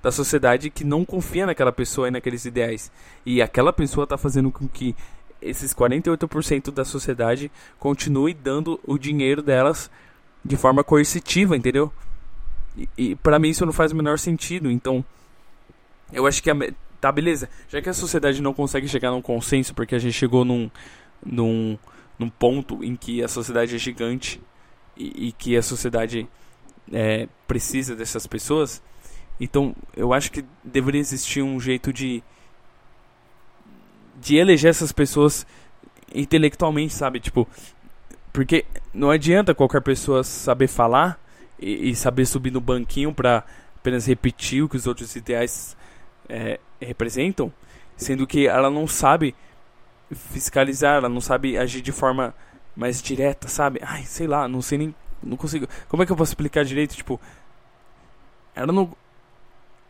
da 0.02 0.10
sociedade 0.10 0.70
que 0.70 0.82
não 0.82 1.04
confia 1.04 1.46
naquela 1.46 1.70
pessoa 1.70 2.08
e 2.08 2.10
naqueles 2.10 2.44
ideais. 2.46 2.90
E 3.24 3.40
aquela 3.40 3.72
pessoa 3.72 4.02
está 4.02 4.18
fazendo 4.18 4.50
com 4.50 4.66
que 4.66 4.96
esses 5.40 5.72
48% 5.72 6.72
da 6.72 6.84
sociedade 6.84 7.48
continue 7.78 8.34
dando 8.34 8.80
o 8.84 8.98
dinheiro 8.98 9.40
delas 9.40 9.88
de 10.44 10.56
forma 10.56 10.82
coercitiva, 10.82 11.56
entendeu? 11.56 11.92
E, 12.76 12.88
e 12.98 13.14
para 13.14 13.38
mim 13.38 13.50
isso 13.50 13.64
não 13.64 13.72
faz 13.72 13.92
o 13.92 13.96
menor 13.96 14.18
sentido. 14.18 14.68
Então, 14.68 15.04
eu 16.12 16.26
acho 16.26 16.42
que 16.42 16.50
a, 16.50 16.56
Tá, 17.06 17.12
beleza. 17.12 17.48
Já 17.68 17.80
que 17.80 17.88
a 17.88 17.94
sociedade 17.94 18.42
não 18.42 18.52
consegue 18.52 18.88
chegar 18.88 19.12
num 19.12 19.22
consenso, 19.22 19.72
porque 19.72 19.94
a 19.94 19.98
gente 20.00 20.12
chegou 20.12 20.44
num, 20.44 20.68
num, 21.24 21.78
num 22.18 22.28
ponto 22.28 22.82
em 22.82 22.96
que 22.96 23.22
a 23.22 23.28
sociedade 23.28 23.76
é 23.76 23.78
gigante 23.78 24.42
e, 24.96 25.28
e 25.28 25.30
que 25.30 25.56
a 25.56 25.62
sociedade 25.62 26.28
é, 26.92 27.28
precisa 27.46 27.94
dessas 27.94 28.26
pessoas, 28.26 28.82
então 29.38 29.72
eu 29.96 30.12
acho 30.12 30.32
que 30.32 30.44
deveria 30.64 31.00
existir 31.00 31.42
um 31.42 31.60
jeito 31.60 31.92
de 31.92 32.24
de 34.20 34.34
eleger 34.34 34.70
essas 34.70 34.90
pessoas 34.90 35.46
intelectualmente, 36.12 36.92
sabe? 36.92 37.20
Tipo, 37.20 37.46
porque 38.32 38.64
não 38.92 39.12
adianta 39.12 39.54
qualquer 39.54 39.80
pessoa 39.80 40.24
saber 40.24 40.66
falar 40.66 41.20
e, 41.56 41.90
e 41.90 41.94
saber 41.94 42.26
subir 42.26 42.50
no 42.50 42.60
banquinho 42.60 43.14
para 43.14 43.44
apenas 43.76 44.06
repetir 44.06 44.64
o 44.64 44.68
que 44.68 44.76
os 44.76 44.88
outros 44.88 45.14
ideais 45.14 45.76
é, 46.28 46.58
representam, 46.80 47.52
sendo 47.96 48.26
que 48.26 48.46
ela 48.46 48.70
não 48.70 48.86
sabe 48.86 49.34
fiscalizar, 50.10 50.96
ela 50.96 51.08
não 51.08 51.20
sabe 51.20 51.58
agir 51.58 51.80
de 51.80 51.92
forma 51.92 52.34
mais 52.76 53.02
direta, 53.02 53.48
sabe? 53.48 53.80
Ai, 53.82 54.04
sei 54.04 54.26
lá, 54.26 54.46
não 54.46 54.60
sei 54.60 54.78
nem. 54.78 54.94
Não 55.22 55.36
consigo. 55.36 55.66
Como 55.88 56.02
é 56.02 56.06
que 56.06 56.12
eu 56.12 56.16
posso 56.16 56.30
explicar 56.30 56.64
direito? 56.64 56.94
Tipo, 56.94 57.20
ela 58.54 58.72
não. 58.72 58.90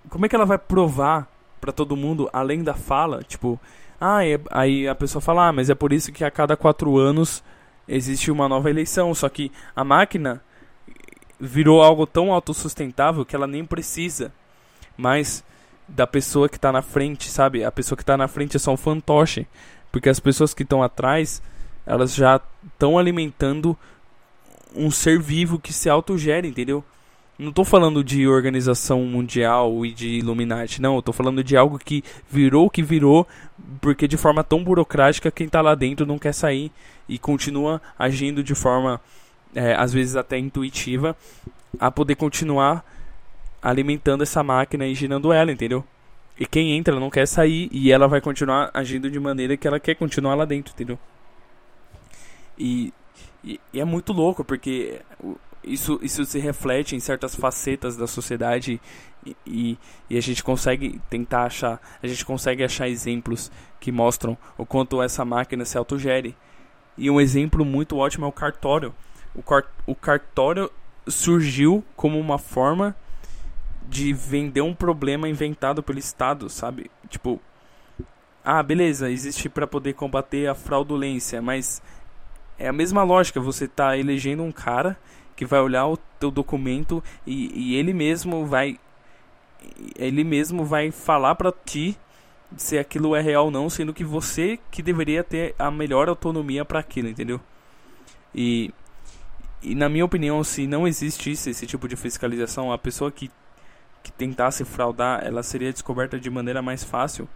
Como 0.09 0.25
é 0.25 0.29
que 0.29 0.37
ela 0.37 0.47
vai 0.47 0.57
provar 0.57 1.29
para 1.61 1.73
todo 1.73 1.97
mundo, 1.97 2.31
além 2.33 2.63
da 2.63 2.75
fala? 2.75 3.23
Tipo, 3.25 3.61
ah, 4.01 4.25
é... 4.25 4.39
aí 4.51 4.87
a 4.87 4.95
pessoa 4.95 5.21
fala, 5.21 5.49
ah, 5.49 5.53
mas 5.53 5.69
é 5.69 5.75
por 5.75 5.93
isso 5.93 6.13
que 6.13 6.25
a 6.25 6.31
cada 6.31 6.57
quatro 6.57 6.97
anos 6.97 7.43
existe 7.89 8.31
uma 8.31 8.49
nova 8.49 8.71
eleição. 8.71 9.13
Só 9.15 9.29
que 9.29 9.51
a 9.75 9.83
máquina 9.83 10.41
virou 11.39 11.83
algo 11.83 12.07
tão 12.07 12.33
autossustentável 12.33 13.25
que 13.25 13.37
ela 13.37 13.47
nem 13.47 13.65
precisa 13.65 14.33
mais 14.97 15.45
da 15.89 16.07
pessoa 16.07 16.49
que 16.49 16.57
está 16.57 16.73
na 16.73 16.83
frente, 16.83 17.31
sabe? 17.31 17.65
A 17.65 17.71
pessoa 17.71 17.97
que 17.97 18.03
está 18.03 18.17
na 18.17 18.29
frente 18.29 18.57
é 18.57 18.61
só 18.61 18.73
um 18.73 18.77
fantoche, 18.77 19.47
porque 19.93 20.09
as 20.09 20.21
pessoas 20.21 20.53
que 20.53 20.63
estão 20.63 20.83
atrás, 20.83 21.41
elas 21.87 22.15
já 22.15 22.41
estão 22.65 22.99
alimentando 22.99 23.77
um 24.75 24.91
ser 24.91 25.19
vivo 25.21 25.59
que 25.59 25.73
se 25.73 25.89
autogera, 25.89 26.47
entendeu? 26.47 26.85
Não 27.39 27.51
estou 27.51 27.67
falando 27.67 28.03
de 28.03 28.27
organização 28.27 29.03
mundial 29.05 29.85
e 29.85 29.93
de 29.93 30.09
Illuminati, 30.09 30.81
não. 30.81 30.99
Estou 30.99 31.13
falando 31.13 31.45
de 31.45 31.55
algo 31.55 31.79
que 31.79 32.03
virou 32.31 32.67
o 32.67 32.71
que 32.71 32.83
virou, 32.83 33.27
porque 33.81 34.09
de 34.09 34.17
forma 34.17 34.43
tão 34.43 34.65
burocrática 34.65 35.31
quem 35.31 35.47
está 35.47 35.61
lá 35.61 35.75
dentro 35.75 36.07
não 36.07 36.19
quer 36.19 36.33
sair 36.33 36.73
e 37.07 37.19
continua 37.19 37.81
agindo 37.99 38.43
de 38.43 38.55
forma, 38.55 39.01
é, 39.55 39.75
às 39.75 39.93
vezes 39.93 40.17
até 40.17 40.39
intuitiva, 40.39 41.15
a 41.79 41.91
poder 41.91 42.15
continuar 42.15 42.83
alimentando 43.63 44.23
essa 44.23 44.43
máquina 44.43 44.87
e 44.87 44.95
girando 44.95 45.33
ela, 45.33 45.51
entendeu? 45.51 45.85
E 46.39 46.47
quem 46.47 46.73
entra 46.77 47.01
não 47.01 47.11
quer 47.11 47.27
sair 47.27 47.69
e 47.73 47.91
ela 47.91 48.07
vai 48.07 48.21
continuar 48.21 48.71
agindo 48.75 49.11
de 49.11 49.19
maneira 49.19 49.57
que 49.57 49.67
ela 49.67 49.81
quer 49.81 49.95
continuar 49.95 50.35
lá 50.35 50.45
dentro, 50.45 50.75
entendeu? 50.75 50.99
E, 52.59 52.93
e, 53.43 53.61
e 53.73 53.81
é 53.81 53.85
muito 53.85 54.13
louco 54.13 54.45
porque 54.45 55.01
isso, 55.65 55.99
isso 56.03 56.25
se 56.25 56.39
reflete 56.39 56.95
em 56.95 57.01
certas 57.01 57.35
facetas 57.35 57.97
da 57.97 58.07
sociedade 58.07 58.81
e, 59.25 59.37
e, 59.47 59.79
e, 60.11 60.17
a 60.17 60.21
gente 60.21 60.43
consegue 60.43 61.01
tentar 61.11 61.45
achar, 61.45 61.81
a 62.03 62.07
gente 62.07 62.25
consegue 62.25 62.63
achar 62.63 62.89
exemplos 62.89 63.51
que 63.81 63.91
mostram 63.91 64.39
o 64.57 64.65
quanto 64.65 65.03
essa 65.03 65.25
máquina 65.25 65.65
se 65.65 65.77
autogere. 65.77 66.37
E 66.97 67.11
um 67.11 67.21
exemplo 67.21 67.65
muito 67.65 67.97
ótimo 67.97 68.25
é 68.25 68.29
o 68.29 68.33
cartório. 68.33 68.95
O, 69.35 69.43
car 69.43 69.65
o 69.87 69.95
cartório 69.95 70.71
surgiu 71.09 71.85
como 71.97 72.19
uma 72.19 72.39
forma 72.39 72.95
de 73.89 74.13
vender 74.13 74.61
um 74.61 74.75
problema 74.75 75.29
inventado 75.29 75.83
pelo 75.83 75.99
Estado, 75.99 76.49
sabe? 76.49 76.91
Tipo, 77.09 77.41
ah, 78.45 78.63
beleza, 78.63 79.11
existe 79.11 79.49
para 79.49 79.67
poder 79.67 79.95
combater 79.95 80.49
a 80.49 80.55
fraudulência, 80.55 81.41
mas 81.41 81.83
é 82.59 82.69
a 82.69 82.73
mesma 82.73 83.03
lógica, 83.03 83.41
você 83.41 83.69
tá 83.69 83.97
elegendo 83.97 84.43
um 84.43 84.53
cara 84.53 84.97
que 85.35 85.45
vai 85.45 85.61
olhar 85.61 85.87
o 85.87 85.97
teu 86.19 86.31
documento 86.31 87.03
e, 87.27 87.53
e 87.55 87.75
ele 87.75 87.93
mesmo 87.93 88.47
vai 88.47 88.79
ele 89.97 90.23
mesmo 90.23 90.65
vai 90.65 90.91
falar 90.91 91.35
para 91.35 91.53
ti 91.53 91.97
se 92.57 92.79
aquilo 92.79 93.17
é 93.17 93.21
real 93.21 93.47
ou 93.47 93.51
não, 93.51 93.69
sendo 93.69 93.93
que 93.93 94.05
você 94.05 94.59
que 94.71 94.83
deveria 94.83 95.25
ter 95.25 95.55
a 95.59 95.71
melhor 95.71 96.09
autonomia 96.09 96.65
para 96.65 96.79
aquilo, 96.79 97.09
entendeu? 97.09 97.41
E, 98.35 98.73
e 99.63 99.75
na 99.75 99.89
minha 99.89 100.05
opinião, 100.05 100.43
se 100.45 100.67
não 100.67 100.87
existisse 100.87 101.51
esse 101.51 101.67
tipo 101.67 101.89
de 101.89 101.97
fiscalização, 101.97 102.73
a 102.73 102.79
pessoa 102.79 103.11
que, 103.11 103.31
que 104.07 104.13
tentasse 104.13 104.65
fraudar, 104.65 105.27
ela 105.27 105.43
seria 105.43 105.73
descoberta 105.73 106.17
de 106.17 106.31
maneira 106.31 106.63
mais 106.63 106.85
fácil, 106.85 107.29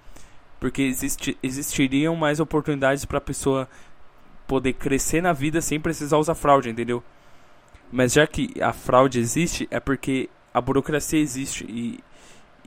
porque 0.61 0.83
existe, 0.83 1.37
existiriam 1.43 2.15
mais 2.15 2.39
oportunidades 2.39 3.05
para 3.05 3.19
a 3.19 3.21
pessoa 3.21 3.69
poder 4.47 4.75
crescer 4.75 5.21
na 5.21 5.33
vida 5.33 5.61
sem 5.61 5.81
precisar 5.81 6.19
usar 6.19 6.37
fraude, 6.37 6.71
entendeu? 6.71 7.03
Mas 7.91 8.13
já 8.13 8.25
que 8.25 8.55
a 8.63 8.73
fraude 8.73 9.19
existe, 9.19 9.67
é 9.69 9.81
porque 9.81 10.31
a 10.55 10.61
burocracia 10.61 11.19
existe 11.19 11.65
e, 11.69 11.99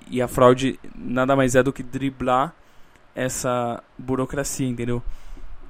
e 0.10 0.22
a 0.22 0.28
fraude 0.28 0.78
nada 0.94 1.34
mais 1.34 1.56
é 1.56 1.64
do 1.64 1.72
que 1.72 1.82
driblar 1.82 2.54
essa 3.16 3.82
burocracia, 3.98 4.68
entendeu? 4.68 5.02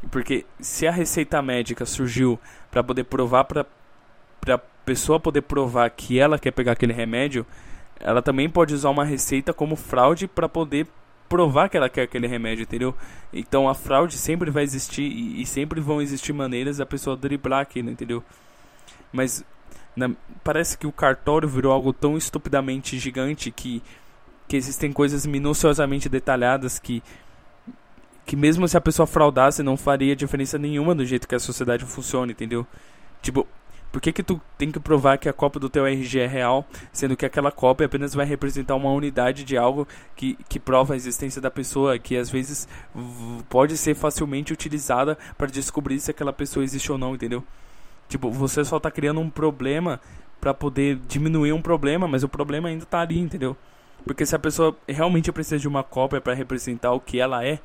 Porque 0.09 0.43
se 0.59 0.87
a 0.87 0.91
receita 0.91 1.39
médica 1.39 1.85
surgiu 1.85 2.39
para 2.71 2.83
poder 2.83 3.03
provar 3.03 3.43
para 3.43 3.63
para 4.41 4.57
pessoa 4.57 5.17
poder 5.17 5.43
provar 5.43 5.89
que 5.91 6.19
ela 6.19 6.37
quer 6.37 6.51
pegar 6.51 6.73
aquele 6.73 6.91
remédio, 6.91 7.45
ela 7.99 8.21
também 8.21 8.49
pode 8.49 8.73
usar 8.73 8.89
uma 8.89 9.05
receita 9.05 9.53
como 9.53 9.75
fraude 9.75 10.27
para 10.27 10.49
poder 10.49 10.87
provar 11.29 11.69
que 11.69 11.77
ela 11.77 11.89
quer 11.89 12.03
aquele 12.03 12.27
remédio, 12.27 12.63
entendeu? 12.63 12.95
Então 13.31 13.67
a 13.67 13.73
fraude 13.73 14.17
sempre 14.17 14.51
vai 14.51 14.63
existir 14.63 15.03
e, 15.03 15.41
e 15.41 15.45
sempre 15.45 15.81
vão 15.81 16.01
existir 16.01 16.33
maneiras 16.33 16.77
da 16.77 16.85
pessoa 16.85 17.17
driblar 17.17 17.61
aquilo, 17.61 17.89
entendeu? 17.89 18.23
Mas 19.11 19.43
na, 19.95 20.11
parece 20.43 20.77
que 20.77 20.85
o 20.85 20.91
cartório 20.91 21.47
virou 21.47 21.71
algo 21.71 21.93
tão 21.93 22.17
estupidamente 22.17 22.99
gigante 22.99 23.51
que, 23.51 23.81
que 24.47 24.57
existem 24.57 24.91
coisas 24.91 25.25
minuciosamente 25.25 26.09
detalhadas 26.09 26.77
que, 26.79 27.01
que 28.25 28.35
mesmo 28.35 28.67
se 28.67 28.77
a 28.77 28.81
pessoa 28.81 29.07
fraudasse 29.07 29.63
não 29.63 29.77
faria 29.77 30.15
diferença 30.15 30.57
nenhuma 30.57 30.93
do 30.93 31.05
jeito 31.05 31.27
que 31.27 31.35
a 31.35 31.39
sociedade 31.39 31.85
funciona, 31.85 32.31
entendeu? 32.31 32.65
Tipo, 33.21 33.47
por 33.93 34.01
que, 34.01 34.11
que 34.11 34.23
tu 34.23 34.41
tem 34.57 34.71
que 34.71 34.79
provar 34.79 35.19
que 35.19 35.29
a 35.29 35.33
cópia 35.33 35.59
do 35.59 35.69
teu 35.69 35.85
RG 35.85 36.21
é 36.21 36.25
real, 36.25 36.65
sendo 36.91 37.15
que 37.15 37.27
aquela 37.27 37.51
cópia 37.51 37.85
apenas 37.85 38.11
vai 38.15 38.25
representar 38.25 38.73
uma 38.73 38.91
unidade 38.91 39.43
de 39.43 39.55
algo 39.55 39.87
que, 40.15 40.35
que 40.49 40.59
prova 40.59 40.95
a 40.95 40.97
existência 40.97 41.39
da 41.39 41.51
pessoa, 41.51 41.99
que 41.99 42.17
às 42.17 42.27
vezes 42.27 42.67
pode 43.47 43.77
ser 43.77 43.93
facilmente 43.93 44.51
utilizada 44.51 45.15
para 45.37 45.45
descobrir 45.45 45.99
se 45.99 46.09
aquela 46.09 46.33
pessoa 46.33 46.63
existe 46.63 46.91
ou 46.91 46.97
não, 46.97 47.13
entendeu? 47.13 47.43
Tipo, 48.09 48.31
você 48.31 48.65
só 48.65 48.79
tá 48.79 48.89
criando 48.89 49.19
um 49.19 49.29
problema 49.29 50.01
para 50.41 50.55
poder 50.55 50.99
diminuir 51.07 51.53
um 51.53 51.61
problema, 51.61 52.07
mas 52.07 52.23
o 52.23 52.27
problema 52.27 52.69
ainda 52.69 52.87
tá 52.87 53.01
ali, 53.01 53.19
entendeu? 53.19 53.55
Porque 54.05 54.25
se 54.25 54.35
a 54.35 54.39
pessoa 54.39 54.75
realmente 54.87 55.31
precisa 55.31 55.57
de 55.57 55.67
uma 55.67 55.83
cópia 55.83 56.19
para 56.19 56.33
representar 56.33 56.91
o 56.91 56.99
que 56.99 57.19
ela 57.19 57.45
é, 57.45 57.59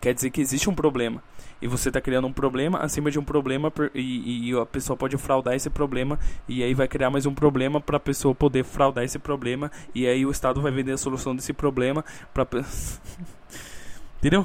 quer 0.00 0.14
dizer 0.14 0.30
que 0.30 0.40
existe 0.40 0.70
um 0.70 0.74
problema. 0.74 1.22
E 1.60 1.68
você 1.68 1.90
está 1.90 2.00
criando 2.00 2.26
um 2.26 2.32
problema 2.32 2.78
acima 2.78 3.10
de 3.10 3.18
um 3.18 3.24
problema 3.24 3.72
e, 3.94 4.50
e, 4.50 4.58
a 4.58 4.66
pessoa 4.66 4.96
pode 4.96 5.16
fraudar 5.16 5.54
esse 5.54 5.70
problema 5.70 6.18
e 6.48 6.62
aí 6.62 6.74
vai 6.74 6.88
criar 6.88 7.08
mais 7.08 7.24
um 7.24 7.32
problema 7.32 7.80
para 7.80 7.98
a 7.98 8.00
pessoa 8.00 8.34
poder 8.34 8.64
fraudar 8.64 9.04
esse 9.04 9.18
problema 9.18 9.70
e 9.94 10.06
aí 10.06 10.26
o 10.26 10.30
Estado 10.30 10.60
vai 10.60 10.72
vender 10.72 10.90
a 10.90 10.96
solução 10.96 11.36
desse 11.36 11.52
problema 11.52 12.04
para 12.34 12.44
entendeu? 14.18 14.44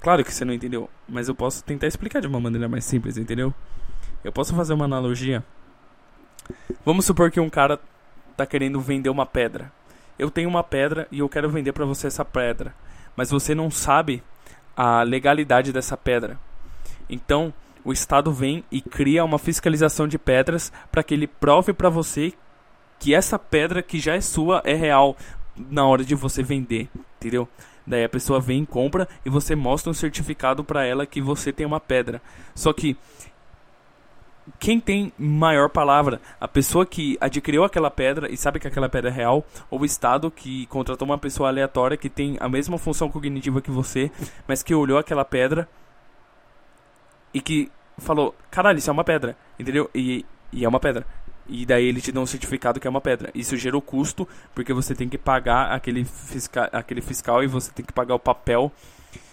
Claro 0.00 0.24
que 0.24 0.32
você 0.32 0.44
não 0.44 0.54
entendeu, 0.54 0.88
mas 1.08 1.28
eu 1.28 1.34
posso 1.34 1.64
tentar 1.64 1.88
explicar 1.88 2.20
de 2.20 2.28
uma 2.28 2.40
maneira 2.40 2.68
mais 2.68 2.84
simples, 2.84 3.16
entendeu? 3.16 3.52
Eu 4.22 4.32
posso 4.32 4.54
fazer 4.54 4.72
uma 4.72 4.84
analogia. 4.84 5.44
Vamos 6.84 7.04
supor 7.04 7.30
que 7.30 7.40
um 7.40 7.50
cara 7.50 7.78
tá 8.36 8.46
querendo 8.46 8.80
vender 8.80 9.10
uma 9.10 9.26
pedra. 9.26 9.72
Eu 10.20 10.30
tenho 10.30 10.50
uma 10.50 10.62
pedra 10.62 11.08
e 11.10 11.20
eu 11.20 11.28
quero 11.30 11.48
vender 11.48 11.72
para 11.72 11.86
você 11.86 12.06
essa 12.06 12.26
pedra, 12.26 12.74
mas 13.16 13.30
você 13.30 13.54
não 13.54 13.70
sabe 13.70 14.22
a 14.76 15.02
legalidade 15.02 15.72
dessa 15.72 15.96
pedra. 15.96 16.38
Então, 17.08 17.54
o 17.82 17.90
Estado 17.90 18.30
vem 18.30 18.62
e 18.70 18.82
cria 18.82 19.24
uma 19.24 19.38
fiscalização 19.38 20.06
de 20.06 20.18
pedras 20.18 20.70
para 20.92 21.02
que 21.02 21.14
ele 21.14 21.26
prove 21.26 21.72
para 21.72 21.88
você 21.88 22.34
que 22.98 23.14
essa 23.14 23.38
pedra 23.38 23.82
que 23.82 23.98
já 23.98 24.14
é 24.14 24.20
sua 24.20 24.60
é 24.62 24.74
real 24.74 25.16
na 25.56 25.86
hora 25.86 26.04
de 26.04 26.14
você 26.14 26.42
vender, 26.42 26.90
entendeu? 27.16 27.48
Daí 27.86 28.04
a 28.04 28.08
pessoa 28.08 28.38
vem, 28.38 28.66
compra 28.66 29.08
e 29.24 29.30
você 29.30 29.56
mostra 29.56 29.90
um 29.90 29.94
certificado 29.94 30.62
para 30.62 30.84
ela 30.84 31.06
que 31.06 31.22
você 31.22 31.50
tem 31.50 31.64
uma 31.64 31.80
pedra. 31.80 32.20
Só 32.54 32.74
que 32.74 32.94
quem 34.58 34.80
tem 34.80 35.12
maior 35.18 35.68
palavra? 35.68 36.20
A 36.40 36.48
pessoa 36.48 36.84
que 36.86 37.16
adquiriu 37.20 37.64
aquela 37.64 37.90
pedra 37.90 38.30
e 38.30 38.36
sabe 38.36 38.58
que 38.58 38.66
aquela 38.66 38.88
pedra 38.88 39.10
é 39.10 39.12
real, 39.12 39.44
ou 39.70 39.80
o 39.80 39.84
Estado 39.84 40.30
que 40.30 40.66
contratou 40.66 41.06
uma 41.06 41.18
pessoa 41.18 41.48
aleatória 41.48 41.96
que 41.96 42.08
tem 42.08 42.36
a 42.40 42.48
mesma 42.48 42.78
função 42.78 43.08
cognitiva 43.08 43.60
que 43.60 43.70
você, 43.70 44.10
mas 44.46 44.62
que 44.62 44.74
olhou 44.74 44.98
aquela 44.98 45.24
pedra 45.24 45.68
e 47.32 47.40
que 47.40 47.70
falou: 47.98 48.34
caralho, 48.50 48.78
isso 48.78 48.90
é 48.90 48.92
uma 48.92 49.04
pedra, 49.04 49.36
entendeu? 49.58 49.90
E, 49.94 50.24
e 50.52 50.64
é 50.64 50.68
uma 50.68 50.80
pedra. 50.80 51.06
E 51.48 51.66
daí 51.66 51.84
ele 51.84 52.00
te 52.00 52.12
dá 52.12 52.20
um 52.20 52.26
certificado 52.26 52.78
que 52.78 52.86
é 52.86 52.90
uma 52.90 53.00
pedra. 53.00 53.30
Isso 53.34 53.56
gerou 53.56 53.82
custo, 53.82 54.26
porque 54.54 54.72
você 54.72 54.94
tem 54.94 55.08
que 55.08 55.18
pagar 55.18 55.72
aquele, 55.72 56.04
fisca 56.04 56.70
aquele 56.72 57.00
fiscal 57.00 57.42
e 57.42 57.48
você 57.48 57.72
tem 57.72 57.84
que 57.84 57.92
pagar 57.92 58.14
o 58.14 58.20
papel 58.20 58.72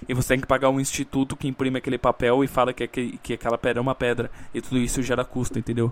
e 0.08 0.14
você 0.14 0.30
tem 0.30 0.40
que 0.40 0.48
pagar 0.48 0.70
um 0.70 0.80
instituto 0.80 1.36
que 1.36 1.48
imprime 1.48 1.78
aquele 1.78 1.98
papel 1.98 2.44
e 2.44 2.48
fala 2.48 2.74
que, 2.74 2.88
que, 2.88 3.18
que 3.18 3.34
aquela 3.34 3.58
pedra 3.58 3.80
é 3.80 3.82
uma 3.82 3.96
pedra. 3.96 4.32
E 4.54 4.62
tudo 4.62 4.78
isso 4.78 5.02
gera 5.02 5.26
custo, 5.26 5.60
entendeu? 5.60 5.92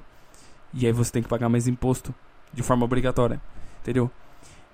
E 0.73 0.85
aí 0.85 0.91
você 0.91 1.11
tem 1.11 1.23
que 1.23 1.29
pagar 1.29 1.49
mais 1.49 1.67
imposto 1.67 2.13
de 2.53 2.63
forma 2.63 2.85
obrigatória, 2.85 3.41
entendeu? 3.81 4.09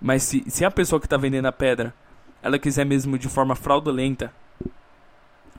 Mas 0.01 0.23
se, 0.23 0.43
se 0.47 0.65
a 0.65 0.71
pessoa 0.71 0.99
que 0.99 1.05
está 1.05 1.17
vendendo 1.17 1.45
a 1.45 1.51
pedra, 1.51 1.93
ela 2.41 2.57
quiser 2.57 2.85
mesmo 2.85 3.17
de 3.17 3.29
forma 3.29 3.55
fraudulenta 3.55 4.33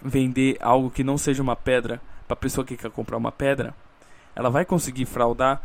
vender 0.03 0.57
algo 0.61 0.90
que 0.90 1.05
não 1.05 1.16
seja 1.16 1.42
uma 1.42 1.55
pedra 1.55 2.00
para 2.26 2.34
a 2.34 2.36
pessoa 2.36 2.64
que 2.64 2.76
quer 2.76 2.90
comprar 2.90 3.16
uma 3.16 3.30
pedra, 3.30 3.74
ela 4.34 4.50
vai 4.50 4.64
conseguir 4.64 5.05
fraudar 5.05 5.62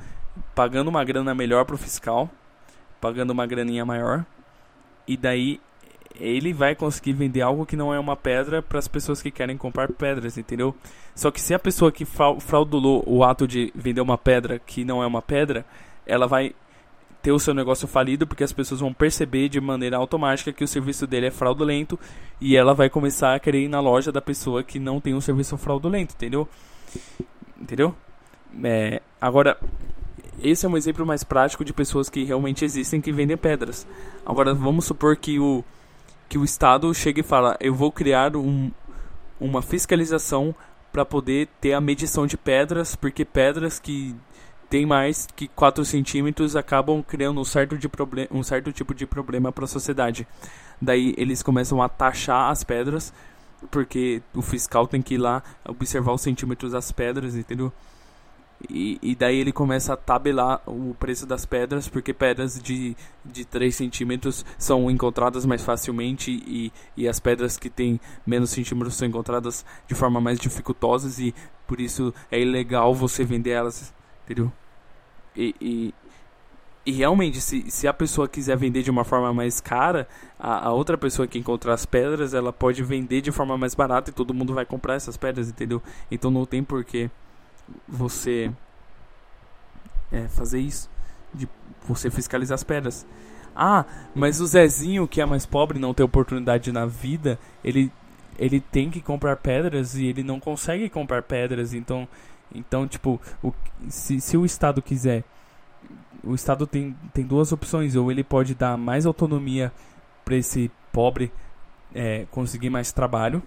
pagando 0.53 0.89
uma 0.89 1.03
grana 1.03 1.33
melhor 1.33 1.65
pro 1.65 1.77
fiscal, 1.77 2.29
pagando 3.01 3.31
uma 3.31 3.47
graninha 3.47 3.85
maior, 3.85 4.25
e 5.07 5.17
daí 5.17 5.59
ele 6.20 6.53
vai 6.53 6.76
conseguir 6.76 7.13
vender 7.13 7.41
algo 7.41 7.65
que 7.65 7.76
não 7.76 7.93
é 7.93 7.99
uma 7.99 8.15
pedra 8.15 8.61
para 8.61 8.80
as 8.80 8.88
pessoas 8.88 9.22
que 9.22 9.32
querem 9.32 9.57
comprar 9.57 9.91
pedras, 9.91 10.38
entendeu? 10.38 10.76
Só 11.15 11.32
que 11.32 11.41
se 11.41 11.53
a 11.53 11.59
pessoa 11.59 11.91
que 11.91 12.05
fraudulou 12.05 13.03
o 13.05 13.24
ato 13.24 13.47
de 13.47 13.72
vender 13.76 14.01
uma 14.01 14.18
pedra 14.18 14.59
que 14.59 14.84
não 14.84 15.01
é 15.01 15.07
uma 15.07 15.22
pedra, 15.22 15.65
ela 16.05 16.28
vai 16.28 16.53
ter 17.22 17.32
o 17.32 17.39
seu 17.39 17.53
negócio 17.53 17.88
falido 17.88 18.26
porque 18.26 18.43
as 18.43 18.53
pessoas 18.53 18.80
vão 18.80 18.93
perceber 18.93 19.49
de 19.49 19.59
maneira 19.59 19.97
automática 19.97 20.53
que 20.53 20.63
o 20.63 20.68
serviço 20.68 21.07
dele 21.07 21.28
é 21.28 21.32
fraudulento 21.32 21.99
e 22.39 22.55
ela 22.55 22.74
vai 22.74 22.89
começar 22.89 23.36
a 23.36 23.39
querer 23.39 23.63
ir 23.63 23.68
na 23.68 23.80
loja 23.80 24.11
da 24.11 24.22
pessoa 24.22 24.63
que 24.63 24.80
não 24.80 25.01
tem 25.01 25.13
um 25.13 25.22
serviço 25.22 25.57
fraudulento, 25.57 26.13
entendeu? 26.15 26.47
Entendeu? 27.59 27.95
É, 28.63 29.01
agora, 29.20 29.57
esse 30.41 30.65
é 30.65 30.70
um 30.70 30.78
exemplo 30.78 31.05
mais 31.05 31.24
prático 31.24 31.65
de 31.65 31.74
pessoas 31.74 32.09
que 32.09 32.24
realmente 32.24 32.63
existem 32.63 33.01
que 33.01 33.11
vendem 33.11 33.36
pedras. 33.36 33.88
Agora, 34.26 34.53
vamos 34.53 34.86
supor 34.86 35.18
que 35.18 35.39
o 35.39 35.63
que 36.28 36.38
o 36.38 36.43
Estado 36.43 36.93
chega 36.93 37.21
e 37.21 37.23
fala: 37.23 37.57
eu 37.59 37.73
vou 37.73 37.91
criar 37.91 38.36
um, 38.36 38.71
uma 39.39 39.61
fiscalização 39.61 40.53
para 40.91 41.05
poder 41.05 41.47
ter 41.61 41.73
a 41.73 41.82
medição 41.82 42.25
de 42.25 42.38
pedras, 42.38 42.95
porque 42.95 43.23
pedras 43.23 43.80
que 43.80 44.15
tem 44.69 44.86
mais 44.86 45.28
que 45.36 45.47
4 45.47 45.86
centímetros 45.86 46.55
acabam 46.55 47.01
criando 47.01 47.39
um 47.39 47.45
certo, 47.45 47.78
de 47.78 47.89
um 48.32 48.43
certo 48.43 48.71
tipo 48.71 48.93
de 48.93 49.05
problema 49.05 49.51
para 49.51 49.65
a 49.65 49.67
sociedade. 49.67 50.28
Daí 50.82 51.13
eles 51.17 51.41
começam 51.41 51.82
a 51.82 51.89
taxar 51.89 52.51
as 52.51 52.63
pedras, 52.63 53.13
porque 53.71 54.21
o 54.34 54.41
fiscal 54.41 54.88
tem 54.88 55.01
que 55.01 55.15
ir 55.15 55.19
lá 55.19 55.41
observar 55.67 56.13
os 56.13 56.21
centímetros 56.21 56.73
das 56.73 56.91
pedras, 56.91 57.36
entendeu? 57.36 57.71
E, 58.70 58.97
e, 59.03 59.16
daí 59.16 59.38
ele 59.38 59.51
começa 59.51 59.93
a 59.93 59.97
tabelar 59.97 60.62
o 60.66 60.95
preço 60.95 61.28
das 61.28 61.45
pedras, 61.45 61.88
porque 61.88 62.12
pedras 62.12 62.60
de, 62.60 62.97
de 63.24 63.45
3 63.45 63.74
centímetros 63.74 64.43
são 64.58 64.89
encontradas 64.89 65.45
mais 65.45 65.64
facilmente 65.64 66.32
e, 66.32 66.74
e 66.95 67.08
as 67.08 67.20
pedras 67.20 67.55
que 67.55 67.70
têm 67.70 67.99
menos 68.26 68.49
centímetros 68.49 68.95
são 68.95 69.08
encontradas 69.08 69.64
de 69.88 69.93
forma 69.93 70.20
mais 70.20 70.39
dificultosa 70.39 71.22
e 71.22 71.36
por 71.68 71.80
isso 71.80 72.12
é 72.32 72.41
ilegal 72.41 72.95
você 72.95 73.24
vender 73.24 73.51
elas, 73.51 73.93
entendeu? 74.26 74.51
E, 75.36 75.53
e, 75.62 75.93
e 76.84 76.91
realmente, 76.91 77.39
se, 77.39 77.70
se 77.70 77.88
a 77.88 77.93
pessoa 77.93 78.28
quiser 78.28 78.58
vender 78.58 78.82
de 78.82 78.89
uma 78.89 79.03
forma 79.03 79.32
mais 79.32 79.62
cara, 79.62 80.08
a, 80.39 80.70
a, 80.70 80.74
outra 80.74 80.97
pessoa 80.97 81.28
que 81.28 81.38
encontrar 81.38 81.76
as 81.76 81.86
pedras, 81.86 82.34
ela 82.34 82.51
pode 82.51 82.82
vender 82.82 83.22
de 83.22 83.32
forma 83.32 83.55
mais 83.55 83.76
barata 83.76 84.10
e 84.10 84.14
todo 84.14 84.34
mundo 84.34 84.55
vai 84.55 84.66
comprar 84.66 84.95
essas 84.95 85.16
pedras, 85.16 85.47
entendeu? 85.47 85.80
Então 86.10 86.32
não 86.32 86.43
tem 86.43 86.64
porquê 86.64 87.12
você 87.88 88.51
é, 90.11 90.28
fazer 90.28 90.59
isso, 90.59 90.89
de 91.34 91.47
você 91.88 92.09
fiscalizar 92.09 92.55
as 92.55 92.63
pedras. 92.63 93.05
Ah, 93.55 93.86
mas 94.13 94.39
o 94.39 94.45
Zezinho, 94.45 95.07
que 95.07 95.20
é 95.20 95.26
mais 95.26 95.45
pobre, 95.45 95.80
não 95.80 95.93
tem 95.93 96.05
oportunidade 96.05 96.72
na 96.72 96.86
vida, 96.86 97.39
ele, 97.63 97.91
ele 98.38 98.59
tem 98.59 98.89
que 98.89 99.01
comprar 99.01 99.36
pedras 99.38 99.95
e 99.95 100.05
ele 100.05 100.24
não 100.24 100.39
consegue 100.39 100.89
comprar 100.89 101.24
pedras, 101.24 101.74
então, 101.74 102.07
então 102.53 102.88
tipo, 102.88 103.20
o, 103.43 103.51
se, 103.89 104.22
se 104.22 104.38
o 104.38 104.45
Estado 104.45 104.82
quiser 104.82 105.24
o 106.28 106.36
Estado 106.36 106.68
tem, 106.68 106.95
tem 107.13 107.26
duas 107.26 107.51
opções. 107.51 107.95
Ou 107.95 108.11
ele 108.11 108.24
pode 108.24 108.53
dar 108.53 108.78
mais 108.78 109.05
autonomia 109.05 109.72
para 110.24 110.36
esse 110.36 110.70
pobre 110.91 111.32
é, 111.95 112.26
conseguir 112.32 112.70
mais 112.70 112.91
trabalho. 112.91 113.41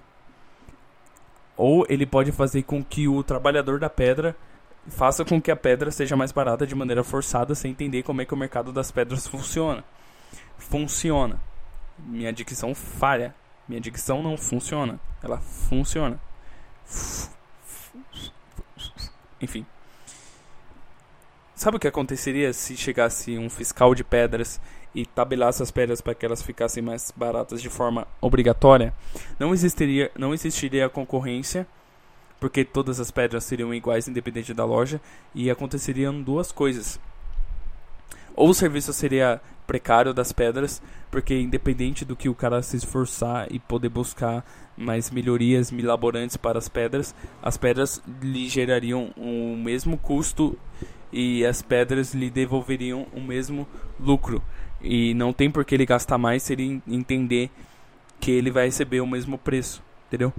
Ou 1.61 1.85
ele 1.91 2.07
pode 2.07 2.33
fazer 2.33 2.63
com 2.63 2.83
que 2.83 3.07
o 3.07 3.23
trabalhador 3.23 3.79
da 3.79 3.91
pedra 3.91 4.35
faça 4.89 5.27
com 5.27 5.39
que 5.43 5.51
a 5.51 5.57
pedra 5.57 5.91
seja 5.91 6.17
mais 6.17 6.33
barata 6.33 6.67
de 6.67 6.75
maneira 6.75 7.05
forçada, 7.05 7.55
sem 7.55 7.73
entender 7.73 8.03
como 8.03 8.23
é 8.23 8.25
que 8.25 8.33
o 8.33 8.37
mercado 8.37 8.73
das 8.73 8.91
pedras 8.91 9.27
funciona. 9.27 9.85
Funciona. 10.57 11.39
Minha 11.99 12.33
dicção 12.33 12.75
falha. 12.75 13.35
Minha 13.69 13.79
dicção 13.79 14.23
não 14.23 14.39
funciona. 14.39 14.99
Ela 15.23 15.37
funciona. 15.39 16.19
Enfim. 19.39 19.67
Sabe 21.61 21.77
o 21.77 21.79
que 21.79 21.87
aconteceria 21.87 22.55
se 22.55 22.75
chegasse 22.75 23.37
um 23.37 23.51
fiscal 23.51 23.95
de 23.95 24.03
pedras 24.03 24.59
e 24.95 25.05
tabelasse 25.05 25.63
as 25.63 25.71
pedras 25.71 26.01
para 26.01 26.15
que 26.15 26.25
elas 26.25 26.41
ficassem 26.41 26.83
mais 26.83 27.13
baratas 27.15 27.61
de 27.61 27.69
forma 27.69 28.09
obrigatória? 28.19 28.95
Não 29.39 29.53
existiria, 29.53 30.11
não 30.17 30.33
existiria 30.33 30.89
concorrência, 30.89 31.67
porque 32.41 32.65
todas 32.65 32.99
as 32.99 33.11
pedras 33.11 33.45
seriam 33.45 33.75
iguais 33.75 34.09
independente 34.09 34.55
da 34.55 34.65
loja 34.65 35.03
e 35.35 35.51
aconteceriam 35.51 36.23
duas 36.23 36.51
coisas. 36.51 36.99
Ou 38.35 38.49
o 38.49 38.55
serviço 38.55 38.91
seria 38.95 39.39
precário 39.67 40.15
das 40.15 40.33
pedras, 40.33 40.81
porque 41.11 41.39
independente 41.39 42.07
do 42.07 42.17
que 42.17 42.31
o 42.31 42.35
cara 42.35 42.63
se 42.63 42.79
esforçar 42.79 43.49
e 43.51 43.59
poder 43.59 43.91
buscar 43.91 44.47
mais 44.79 45.11
melhorias 45.11 45.71
milaborantes 45.71 46.39
para 46.39 46.57
as 46.57 46.71
pedras, 46.71 47.15
as 47.43 47.59
pedras 47.59 48.03
lhe 48.23 48.49
gerariam 48.49 49.11
o 49.15 49.55
mesmo 49.59 49.99
custo 49.99 50.59
e 51.13 51.45
as 51.45 51.63
pedras 51.63 52.15
lhe 52.15 52.31
devolveriam 52.31 53.07
o 53.13 53.21
mesmo 53.21 53.67
lucro. 53.99 54.43
E 54.81 55.15
não 55.15 55.33
tem 55.33 55.51
por 55.51 55.65
que 55.65 55.75
ele 55.75 55.87
gastar 55.87 56.19
mais 56.19 56.43
se 56.43 56.53
ele 56.53 56.83
entender 56.87 57.51
que 58.19 58.31
ele 58.31 58.51
vai 58.51 58.67
receber 58.67 59.01
o 59.01 59.07
mesmo 59.07 59.37
preço, 59.39 59.83
entendeu? 60.09 60.33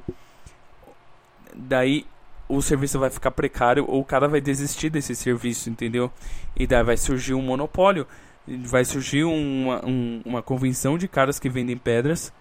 Daí 1.54 2.06
o 2.48 2.62
serviço 2.62 3.00
vai 3.00 3.10
ficar 3.10 3.32
precário 3.32 3.86
ou 3.88 4.02
o 4.02 4.06
cara 4.06 4.28
vai 4.28 4.42
desistir 4.42 4.90
desse 4.90 5.16
serviço, 5.16 5.70
entendeu? 5.70 6.12
E 6.56 6.68
daí 6.68 6.84
vai 6.84 6.98
surgir 6.98 7.34
um 7.34 7.42
monopólio, 7.42 8.08
vai 8.48 8.84
surgir 8.84 9.24
uma, 9.24 9.86
um, 9.86 10.22
uma 10.26 10.42
convenção 10.42 10.98
de 10.98 11.08
caras 11.08 11.40
que 11.40 11.50
vendem 11.50 11.78
pedras 11.78 12.34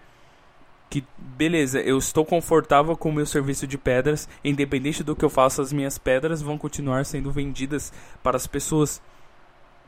que 0.91 1.05
beleza, 1.17 1.79
eu 1.79 1.97
estou 1.97 2.25
confortável 2.25 2.97
com 2.97 3.09
o 3.09 3.13
meu 3.13 3.25
serviço 3.25 3.65
de 3.65 3.77
pedras, 3.77 4.27
independente 4.43 5.05
do 5.05 5.15
que 5.15 5.23
eu 5.23 5.29
faça, 5.29 5.61
as 5.61 5.71
minhas 5.71 5.97
pedras 5.97 6.41
vão 6.41 6.57
continuar 6.57 7.05
sendo 7.05 7.31
vendidas 7.31 7.93
para 8.21 8.35
as 8.35 8.45
pessoas. 8.45 9.01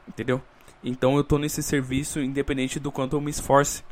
Entendeu? 0.07 0.41
Então 0.81 1.15
eu 1.15 1.21
estou 1.21 1.37
nesse 1.37 1.61
serviço 1.61 2.21
independente 2.21 2.79
do 2.79 2.89
quanto 2.89 3.17
eu 3.17 3.21
me 3.21 3.29
esforce. 3.29 3.83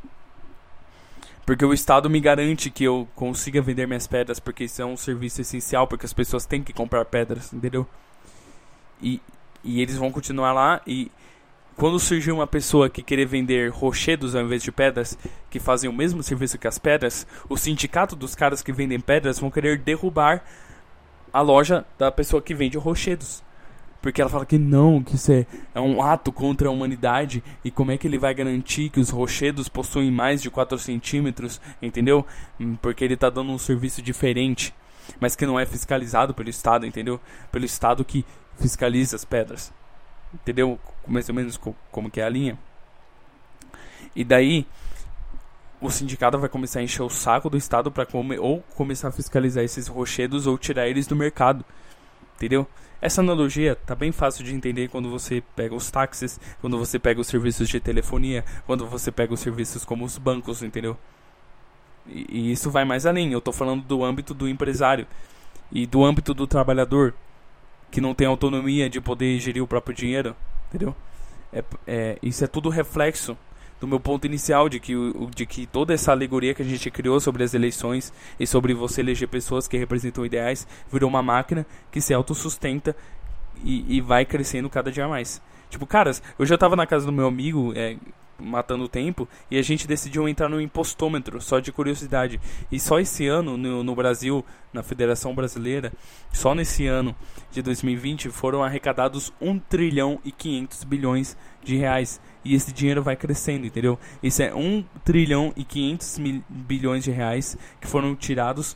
Porque 1.45 1.66
o 1.66 1.74
Estado 1.74 2.09
me 2.09 2.22
garante 2.22 2.70
que 2.70 2.86
eu 2.86 3.05
consiga 3.14 3.62
vender 3.62 3.86
minhas 3.86 4.07
pedras, 4.07 4.39
porque 4.39 4.64
isso 4.64 4.82
é 4.82 4.86
um 4.86 4.95
serviço 4.95 5.41
essencial, 5.41 5.88
porque 5.88 6.05
as 6.05 6.14
pessoas 6.14 6.45
têm 6.45 6.64
que 6.64 6.72
comprar 6.72 7.03
pedras, 7.03 7.51
entendeu? 7.51 7.86
E, 9.01 9.20
e 9.66 9.82
eles 9.82 9.97
vão 9.97 10.14
continuar 10.14 10.53
lá 10.53 10.82
e 10.88 11.12
quando 11.82 11.99
surgiu 11.99 12.36
uma 12.36 12.45
pessoa 12.45 12.91
que 12.91 13.01
queria 13.01 13.25
vender 13.25 13.71
rochedos 13.71 14.36
ao 14.36 14.43
invés 14.43 14.61
de 14.61 14.71
pedras, 14.71 15.17
que 15.49 15.59
fazem 15.59 15.89
o 15.89 15.93
mesmo 15.93 16.21
serviço 16.21 16.59
que 16.59 16.67
as 16.67 16.77
pedras, 16.77 17.25
o 17.49 17.57
sindicato 17.57 18.15
dos 18.15 18.36
caras 18.36 18.61
que 18.61 18.71
vendem 18.71 18.99
pedras 18.99 19.39
vão 19.39 19.49
querer 19.49 19.79
derrubar 19.79 20.43
a 21.34 21.41
loja 21.41 21.84
da 21.97 22.11
pessoa 22.11 22.39
que 22.39 22.53
vende 22.53 22.77
rochedos. 22.77 23.43
Porque 23.99 24.21
ela 24.21 24.29
fala 24.29 24.45
que 24.45 24.59
não, 24.59 25.01
que 25.01 25.15
isso 25.15 25.32
é, 25.32 25.47
é 25.73 25.82
um 25.82 26.03
ato 26.03 26.32
contra 26.32 26.67
a 26.67 26.71
humanidade. 26.71 27.43
E 27.65 27.71
como 27.71 27.91
é 27.91 27.97
que 27.97 28.07
ele 28.07 28.19
vai 28.19 28.36
garantir 28.36 28.89
que 28.89 28.99
os 28.99 29.09
rochedos 29.09 29.67
possuem 29.67 30.11
mais 30.11 30.39
de 30.39 30.51
4 30.51 30.77
centímetros? 30.77 31.59
Entendeu? 31.82 32.23
Hum, 32.59 32.75
porque 32.79 33.03
ele 33.03 33.15
está 33.15 33.27
dando 33.27 33.51
um 33.51 33.57
serviço 33.57 34.03
diferente. 34.03 34.71
Mas 35.19 35.36
que 35.36 35.47
não 35.47 35.59
é 35.59 35.65
fiscalizado 35.65 36.32
pelo 36.32 36.49
Estado, 36.49 36.86
entendeu? 36.86 37.19
Pelo 37.51 37.65
Estado 37.65 38.05
que 38.05 38.23
fiscaliza 38.59 39.15
as 39.15 39.25
pedras. 39.25 39.73
Entendeu? 40.34 40.79
Mais 41.07 41.27
ou 41.29 41.36
menos 41.36 41.59
como 41.91 42.09
que 42.09 42.21
é 42.21 42.23
a 42.23 42.29
linha. 42.29 42.57
E 44.15 44.23
daí 44.23 44.65
o 45.79 45.89
sindicato 45.89 46.38
vai 46.38 46.47
começar 46.47 46.79
a 46.79 46.84
encher 46.84 47.01
o 47.01 47.09
saco 47.09 47.49
do 47.49 47.57
Estado 47.57 47.91
para 47.91 48.07
ou 48.39 48.61
começar 48.75 49.07
a 49.07 49.11
fiscalizar 49.11 49.63
esses 49.63 49.88
rochedos 49.88 50.45
ou 50.45 50.57
tirar 50.57 50.88
eles 50.88 51.07
do 51.07 51.15
mercado. 51.15 51.65
Entendeu? 52.36 52.67
Essa 53.01 53.21
analogia 53.21 53.75
tá 53.75 53.95
bem 53.95 54.11
fácil 54.11 54.43
de 54.43 54.53
entender 54.53 54.88
quando 54.88 55.09
você 55.09 55.41
pega 55.55 55.73
os 55.73 55.89
táxis, 55.89 56.39
quando 56.61 56.77
você 56.77 56.99
pega 56.99 57.19
os 57.19 57.25
serviços 57.25 57.67
de 57.67 57.79
telefonia, 57.79 58.45
quando 58.67 58.86
você 58.86 59.11
pega 59.11 59.34
os 59.34 59.39
serviços 59.39 59.84
como 59.84 60.05
os 60.05 60.19
bancos, 60.19 60.61
entendeu? 60.61 60.95
E, 62.05 62.27
e 62.29 62.51
isso 62.51 62.69
vai 62.69 62.86
mais 62.86 63.07
além. 63.07 63.32
Eu 63.32 63.41
tô 63.41 63.51
falando 63.51 63.84
do 63.84 64.03
âmbito 64.03 64.36
do 64.36 64.47
empresário 64.47 65.07
e 65.71 65.88
do 65.88 66.03
âmbito 66.05 66.32
do 66.32 66.45
trabalhador 66.45 67.15
que 67.92 68.02
não 68.02 68.16
tem 68.16 68.26
autonomia 68.26 68.89
de 68.89 69.02
poder 69.02 69.38
gerir 69.39 69.62
o 69.62 69.68
próprio 69.68 69.94
dinheiro, 69.94 70.36
entendeu? 70.70 70.96
É, 71.52 71.64
é, 71.86 72.18
isso 72.24 72.44
é 72.44 72.48
tudo 72.48 72.70
reflexo 72.70 73.38
do 73.80 73.88
meu 73.88 74.00
ponto 74.00 74.26
inicial 74.26 74.70
de 74.70 74.80
que, 74.80 74.94
de 75.36 75.46
que 75.46 75.66
toda 75.66 75.94
essa 75.94 76.12
alegoria 76.12 76.54
que 76.54 76.62
a 76.62 76.66
gente 76.66 76.89
criou 76.89 77.20
sobre 77.20 77.44
as 77.44 77.54
eleições 77.54 78.14
e 78.39 78.48
sobre 78.48 78.74
você 78.74 79.02
eleger 79.02 79.28
pessoas 79.28 79.68
que 79.68 79.78
representam 79.78 80.26
ideais 80.26 80.68
virou 80.92 81.10
uma 81.10 81.22
máquina 81.22 81.66
que 81.92 82.00
se 82.00 82.14
autossustenta 82.14 82.96
e, 83.64 83.98
e 83.98 84.00
vai 84.00 84.24
crescendo 84.24 84.70
cada 84.70 84.92
dia 84.92 85.08
mais. 85.08 85.42
Tipo, 85.70 85.86
caras, 85.86 86.22
eu 86.38 86.46
já 86.46 86.58
tava 86.58 86.76
na 86.76 86.86
casa 86.86 87.06
do 87.06 87.12
meu 87.12 87.28
amigo, 87.28 87.74
é, 87.76 87.98
matando 88.42 88.86
o 88.86 88.89
tempo 88.89 89.28
e 89.50 89.58
a 89.58 89.62
gente 89.62 89.88
decidiu 89.88 90.28
entrar 90.28 90.50
no 90.50 90.60
impostômetro, 90.60 91.42
só 91.42 91.60
de 91.60 91.72
curiosidade. 91.72 92.39
E 92.72 92.80
só 92.80 93.00
esse 93.00 93.28
ano, 93.28 93.56
no, 93.58 93.84
no 93.84 93.96
Brasil, 93.96 94.44
na 94.74 94.82
Federação 94.84 95.36
Brasileira, 95.36 95.92
só 96.32 96.56
nesse 96.56 96.88
ano 96.88 97.16
de 97.52 97.62
2020 97.62 98.30
foram 98.30 98.64
arrecadados 98.64 99.32
1 99.39 99.60
trilhão 99.60 100.20
e 100.26 100.32
500 100.32 100.84
bilhões 100.84 101.38
de 101.64 101.76
reais. 101.78 102.20
E 102.44 102.56
esse 102.56 102.74
dinheiro 102.74 103.04
vai 103.04 103.16
crescendo, 103.16 103.68
entendeu? 103.68 104.00
Isso 104.22 104.42
é 104.42 104.54
1 104.54 104.84
trilhão 105.06 105.54
e 105.56 105.64
500 105.64 106.20
mil, 106.20 106.44
bilhões 106.50 107.04
de 107.04 107.12
reais 107.12 107.58
que 107.80 107.88
foram 107.88 108.16
tirados 108.16 108.76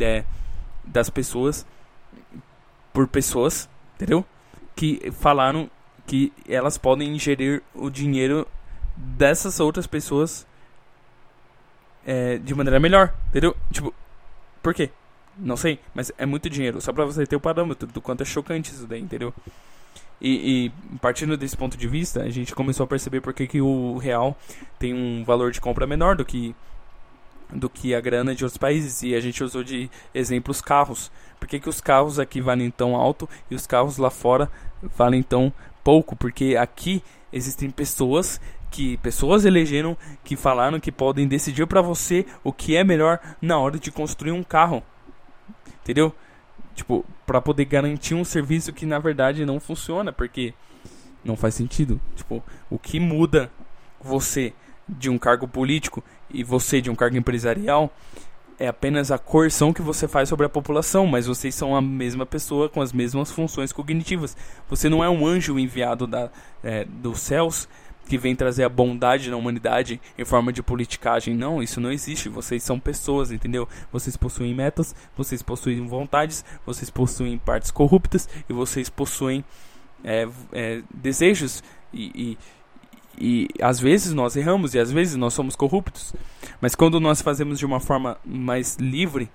é, 0.00 0.24
das 0.84 1.08
pessoas 1.08 1.64
por 2.92 3.08
pessoas, 3.08 3.68
entendeu? 3.96 4.24
Que 4.74 5.10
falaram 5.12 5.70
que 6.06 6.32
elas 6.48 6.78
podem 6.78 7.14
ingerir 7.14 7.62
o 7.74 7.90
dinheiro 7.90 8.46
dessas 8.96 9.60
outras 9.60 9.86
pessoas 9.86 10.46
é, 12.06 12.38
de 12.38 12.54
maneira 12.54 12.78
melhor, 12.78 13.14
entendeu? 13.28 13.56
Tipo, 13.72 13.92
por 14.62 14.74
quê? 14.74 14.90
Não 15.36 15.56
sei, 15.56 15.80
mas 15.94 16.12
é 16.16 16.24
muito 16.24 16.48
dinheiro. 16.48 16.80
Só 16.80 16.92
pra 16.92 17.04
você 17.04 17.26
ter 17.26 17.36
o 17.36 17.40
parâmetro 17.40 17.88
do 17.88 18.00
quanto 18.00 18.22
é 18.22 18.26
chocante 18.26 18.72
isso 18.72 18.86
daí, 18.86 19.00
entendeu? 19.00 19.34
E, 20.20 20.66
e 20.66 20.98
partindo 20.98 21.36
desse 21.36 21.56
ponto 21.56 21.76
de 21.76 21.88
vista, 21.88 22.22
a 22.22 22.30
gente 22.30 22.54
começou 22.54 22.84
a 22.84 22.86
perceber 22.86 23.20
por 23.20 23.34
que, 23.34 23.60
o 23.60 23.98
real 23.98 24.36
tem 24.78 24.94
um 24.94 25.24
valor 25.24 25.50
de 25.50 25.60
compra 25.60 25.86
menor 25.86 26.16
do 26.16 26.24
que 26.24 26.54
do 27.52 27.68
que 27.68 27.94
a 27.94 28.00
grana 28.00 28.34
de 28.34 28.42
outros 28.42 28.56
países 28.56 29.02
e 29.02 29.14
a 29.14 29.20
gente 29.20 29.44
usou 29.44 29.62
de 29.62 29.90
exemplo 30.14 30.50
os 30.50 30.60
carros. 30.60 31.12
Por 31.38 31.46
que, 31.46 31.60
que 31.60 31.68
os 31.68 31.80
carros 31.80 32.18
aqui 32.18 32.40
valem 32.40 32.70
tão 32.70 32.96
alto 32.96 33.28
e 33.50 33.54
os 33.54 33.66
carros 33.66 33.98
lá 33.98 34.10
fora 34.10 34.50
valem 34.96 35.22
tão 35.22 35.52
pouco? 35.84 36.16
Porque 36.16 36.56
aqui 36.56 37.02
existem 37.32 37.70
pessoas 37.70 38.40
que 38.74 38.96
pessoas 38.96 39.44
elegeram 39.44 39.96
que 40.24 40.34
falaram 40.34 40.80
que 40.80 40.90
podem 40.90 41.28
decidir 41.28 41.64
para 41.64 41.80
você 41.80 42.26
o 42.42 42.52
que 42.52 42.74
é 42.74 42.82
melhor 42.82 43.20
na 43.40 43.56
hora 43.56 43.78
de 43.78 43.92
construir 43.92 44.32
um 44.32 44.42
carro. 44.42 44.82
Entendeu? 45.80 46.12
Tipo, 46.74 47.04
para 47.24 47.40
poder 47.40 47.66
garantir 47.66 48.14
um 48.16 48.24
serviço 48.24 48.72
que 48.72 48.84
na 48.84 48.98
verdade 48.98 49.46
não 49.46 49.60
funciona, 49.60 50.12
porque 50.12 50.52
não 51.24 51.36
faz 51.36 51.54
sentido. 51.54 52.00
Tipo, 52.16 52.42
o 52.68 52.76
que 52.76 52.98
muda 52.98 53.48
você 54.00 54.52
de 54.88 55.08
um 55.08 55.18
cargo 55.18 55.46
político 55.46 56.02
e 56.28 56.42
você 56.42 56.80
de 56.80 56.90
um 56.90 56.96
cargo 56.96 57.16
empresarial 57.16 57.92
é 58.58 58.66
apenas 58.66 59.12
a 59.12 59.18
coerção 59.18 59.72
que 59.72 59.82
você 59.82 60.08
faz 60.08 60.28
sobre 60.28 60.46
a 60.46 60.48
população, 60.48 61.06
mas 61.06 61.26
vocês 61.26 61.54
são 61.54 61.76
a 61.76 61.80
mesma 61.80 62.26
pessoa 62.26 62.68
com 62.68 62.82
as 62.82 62.92
mesmas 62.92 63.30
funções 63.30 63.72
cognitivas. 63.72 64.36
Você 64.68 64.88
não 64.88 65.02
é 65.02 65.08
um 65.08 65.24
anjo 65.24 65.58
enviado 65.60 66.08
da, 66.08 66.28
é, 66.62 66.84
dos 66.84 67.20
céus 67.20 67.68
que 68.06 68.18
vem 68.18 68.34
trazer 68.34 68.64
a 68.64 68.68
bondade 68.68 69.30
na 69.30 69.36
humanidade 69.36 70.00
em 70.16 70.24
forma 70.24 70.52
de 70.52 70.62
politicagem. 70.62 71.34
Não, 71.34 71.62
isso 71.62 71.80
não 71.80 71.90
existe. 71.90 72.28
Vocês 72.28 72.62
são 72.62 72.78
pessoas, 72.78 73.30
entendeu? 73.30 73.68
Vocês 73.92 74.16
possuem 74.16 74.54
metas, 74.54 74.94
vocês 75.16 75.42
possuem 75.42 75.86
vontades, 75.86 76.44
vocês 76.66 76.90
possuem 76.90 77.38
partes 77.38 77.70
corruptas 77.70 78.28
e 78.48 78.52
vocês 78.52 78.88
possuem 78.88 79.44
é, 80.04 80.28
é, 80.52 80.82
desejos 80.92 81.62
e, 81.92 82.36
e, 82.36 82.38
e 83.18 83.48
às 83.60 83.80
vezes 83.80 84.12
nós 84.12 84.36
erramos 84.36 84.74
e 84.74 84.78
às 84.78 84.92
vezes 84.92 85.16
nós 85.16 85.32
somos 85.32 85.56
corruptos. 85.56 86.14
Mas 86.60 86.74
quando 86.74 87.00
nós 87.00 87.22
fazemos 87.22 87.58
de 87.58 87.66
uma 87.66 87.80
forma 87.80 88.18
mais 88.24 88.76
livre, 88.76 89.30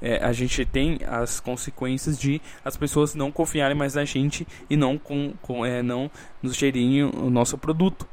é, 0.00 0.24
a 0.24 0.32
gente 0.32 0.64
tem 0.64 1.00
as 1.06 1.40
consequências 1.40 2.18
de 2.18 2.40
as 2.64 2.76
pessoas 2.76 3.14
não 3.14 3.30
confiarem 3.30 3.76
mais 3.76 3.94
na 3.94 4.04
gente 4.04 4.46
e 4.68 4.76
não, 4.76 4.96
com, 4.98 5.34
com 5.42 5.64
é, 5.64 5.82
não 5.82 6.10
nos 6.42 6.56
gerirem 6.56 7.04
o 7.04 7.28
nosso 7.30 7.58
produto. 7.58 8.06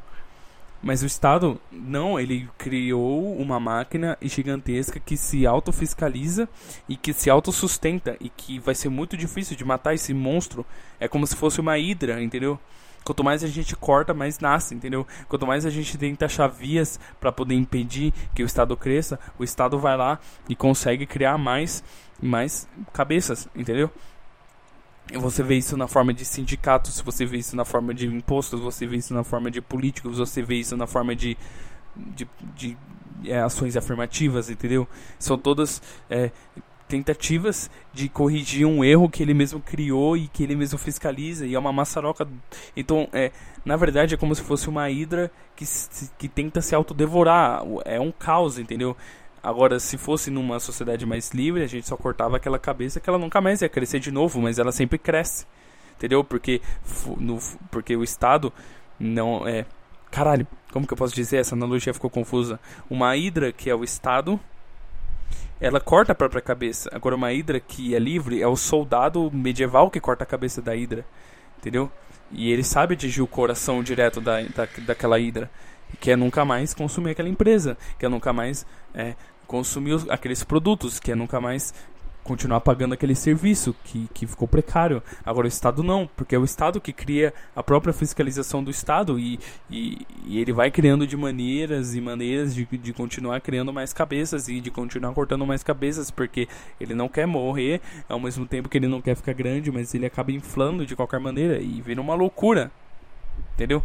Mas 0.83 1.03
o 1.03 1.05
Estado, 1.05 1.61
não, 1.71 2.19
ele 2.19 2.49
criou 2.57 3.37
uma 3.37 3.59
máquina 3.59 4.17
gigantesca 4.21 4.99
que 4.99 5.15
se 5.15 5.45
autofiscaliza 5.45 6.49
e 6.89 6.95
que 6.95 7.13
se 7.13 7.29
autossustenta 7.29 8.17
e 8.19 8.29
que 8.29 8.57
vai 8.59 8.73
ser 8.73 8.89
muito 8.89 9.15
difícil 9.15 9.55
de 9.55 9.63
matar 9.63 9.93
esse 9.93 10.11
monstro. 10.11 10.65
É 10.99 11.07
como 11.07 11.27
se 11.27 11.35
fosse 11.35 11.59
uma 11.61 11.77
hidra, 11.77 12.21
entendeu? 12.21 12.59
Quanto 13.03 13.23
mais 13.23 13.43
a 13.43 13.47
gente 13.47 13.75
corta, 13.75 14.13
mais 14.13 14.39
nasce, 14.39 14.73
entendeu? 14.73 15.05
Quanto 15.27 15.45
mais 15.45 15.65
a 15.65 15.69
gente 15.69 15.97
tenta 15.97 16.25
achar 16.25 16.47
vias 16.47 16.99
para 17.19 17.31
poder 17.31 17.55
impedir 17.55 18.13
que 18.33 18.43
o 18.43 18.45
Estado 18.45 18.75
cresça, 18.75 19.19
o 19.37 19.43
Estado 19.43 19.77
vai 19.79 19.95
lá 19.95 20.19
e 20.49 20.55
consegue 20.55 21.05
criar 21.05 21.37
mais, 21.37 21.83
mais 22.21 22.67
cabeças, 22.93 23.47
entendeu? 23.55 23.89
Você 25.19 25.43
vê 25.43 25.57
isso 25.57 25.75
na 25.75 25.87
forma 25.87 26.13
de 26.13 26.23
sindicatos, 26.23 27.01
você 27.01 27.25
vê 27.25 27.37
isso 27.37 27.55
na 27.55 27.65
forma 27.65 27.93
de 27.93 28.07
impostos, 28.07 28.59
você 28.59 28.85
vê 28.85 28.97
isso 28.97 29.13
na 29.13 29.23
forma 29.23 29.51
de 29.51 29.61
políticos, 29.61 30.17
você 30.17 30.41
vê 30.41 30.55
isso 30.55 30.77
na 30.77 30.87
forma 30.87 31.15
de, 31.15 31.37
de, 31.95 32.27
de 32.55 32.77
é, 33.25 33.39
ações 33.39 33.75
afirmativas, 33.75 34.49
entendeu? 34.49 34.87
São 35.19 35.37
todas 35.37 35.81
é, 36.09 36.31
tentativas 36.87 37.69
de 37.93 38.09
corrigir 38.09 38.65
um 38.65 38.83
erro 38.83 39.09
que 39.09 39.23
ele 39.23 39.33
mesmo 39.33 39.61
criou 39.61 40.17
e 40.17 40.27
que 40.27 40.43
ele 40.43 40.55
mesmo 40.55 40.77
fiscaliza 40.77 41.45
e 41.45 41.55
é 41.55 41.59
uma 41.59 41.71
maçaroca. 41.71 42.27
Então, 42.75 43.07
é, 43.13 43.31
na 43.63 43.77
verdade, 43.77 44.13
é 44.13 44.17
como 44.17 44.35
se 44.35 44.41
fosse 44.41 44.67
uma 44.67 44.89
hidra 44.89 45.31
que, 45.55 45.65
que 46.17 46.27
tenta 46.27 46.61
se 46.61 46.75
autodevorar. 46.75 47.63
É 47.85 47.99
um 47.99 48.11
caos, 48.11 48.59
entendeu? 48.59 48.97
Agora, 49.43 49.79
se 49.79 49.97
fosse 49.97 50.29
numa 50.29 50.59
sociedade 50.59 51.05
mais 51.05 51.31
livre, 51.31 51.63
a 51.63 51.67
gente 51.67 51.87
só 51.87 51.97
cortava 51.97 52.37
aquela 52.37 52.59
cabeça 52.59 52.99
que 52.99 53.09
ela 53.09 53.17
nunca 53.17 53.41
mais 53.41 53.61
ia 53.61 53.69
crescer 53.69 53.99
de 53.99 54.11
novo, 54.11 54.39
mas 54.41 54.59
ela 54.59 54.71
sempre 54.71 54.97
cresce. 54.97 55.45
Entendeu? 55.97 56.23
Porque, 56.23 56.61
no, 57.17 57.39
porque 57.69 57.95
o 57.95 58.03
Estado 58.03 58.53
não 58.99 59.47
é. 59.47 59.65
Caralho, 60.11 60.45
como 60.71 60.85
que 60.85 60.93
eu 60.93 60.97
posso 60.97 61.15
dizer? 61.15 61.37
Essa 61.37 61.55
analogia 61.55 61.93
ficou 61.93 62.09
confusa. 62.09 62.59
Uma 62.89 63.15
hidra 63.15 63.51
que 63.51 63.69
é 63.69 63.75
o 63.75 63.83
Estado 63.83 64.39
ela 65.61 65.79
corta 65.79 66.11
a 66.11 66.15
própria 66.15 66.41
cabeça. 66.41 66.89
Agora, 66.91 67.15
uma 67.15 67.31
Hidra 67.31 67.59
que 67.59 67.93
é 67.93 67.99
livre 67.99 68.41
é 68.41 68.47
o 68.47 68.55
soldado 68.55 69.29
medieval 69.31 69.91
que 69.91 69.99
corta 69.99 70.23
a 70.23 70.27
cabeça 70.27 70.59
da 70.59 70.75
Hidra. 70.75 71.05
Entendeu? 71.59 71.89
E 72.31 72.51
ele 72.51 72.63
sabe 72.63 72.95
atingir 72.95 73.21
o 73.21 73.27
coração 73.27 73.83
direto 73.83 74.19
da, 74.19 74.41
da, 74.41 74.67
daquela 74.79 75.19
Hidra. 75.19 75.51
Que 75.99 76.11
é 76.11 76.15
nunca 76.15 76.43
mais 76.43 76.73
consumir 76.73 77.11
aquela 77.11 77.29
empresa. 77.29 77.77
Que 77.99 78.07
é 78.07 78.09
nunca 78.09 78.33
mais 78.33 78.65
é, 78.95 79.13
consumir 79.51 79.99
aqueles 80.09 80.43
produtos. 80.43 80.97
Que 80.97 81.11
é 81.11 81.15
nunca 81.15 81.41
mais 81.41 81.73
continuar 82.23 82.61
pagando 82.61 82.93
aquele 82.93 83.15
serviço 83.15 83.75
que, 83.83 84.07
que 84.13 84.25
ficou 84.25 84.47
precário. 84.47 85.03
Agora 85.25 85.45
o 85.45 85.47
Estado 85.47 85.83
não, 85.83 86.09
porque 86.15 86.35
é 86.35 86.39
o 86.39 86.45
Estado 86.45 86.79
que 86.79 86.93
cria 86.93 87.33
a 87.55 87.61
própria 87.63 87.93
fiscalização 87.93 88.63
do 88.63 88.71
Estado 88.71 89.19
e, 89.19 89.39
e, 89.69 90.05
e 90.25 90.39
ele 90.39 90.53
vai 90.53 90.69
criando 90.69 91.05
de 91.05 91.17
maneiras 91.17 91.95
e 91.95 91.99
maneiras 91.99 92.53
de, 92.53 92.65
de 92.65 92.93
continuar 92.93 93.41
criando 93.41 93.73
mais 93.73 93.91
cabeças 93.91 94.47
e 94.47 94.61
de 94.61 94.69
continuar 94.69 95.13
cortando 95.13 95.45
mais 95.45 95.63
cabeças, 95.63 96.11
porque 96.11 96.47
ele 96.79 96.93
não 96.93 97.09
quer 97.09 97.25
morrer 97.25 97.81
ao 98.07 98.19
mesmo 98.19 98.45
tempo 98.45 98.69
que 98.69 98.77
ele 98.77 98.87
não 98.87 99.01
quer 99.01 99.15
ficar 99.15 99.33
grande, 99.33 99.71
mas 99.71 99.93
ele 99.93 100.05
acaba 100.05 100.31
inflando 100.31 100.85
de 100.85 100.95
qualquer 100.95 101.19
maneira 101.19 101.59
e 101.59 101.81
vira 101.81 101.99
uma 101.99 102.13
loucura. 102.13 102.71
Entendeu? 103.55 103.83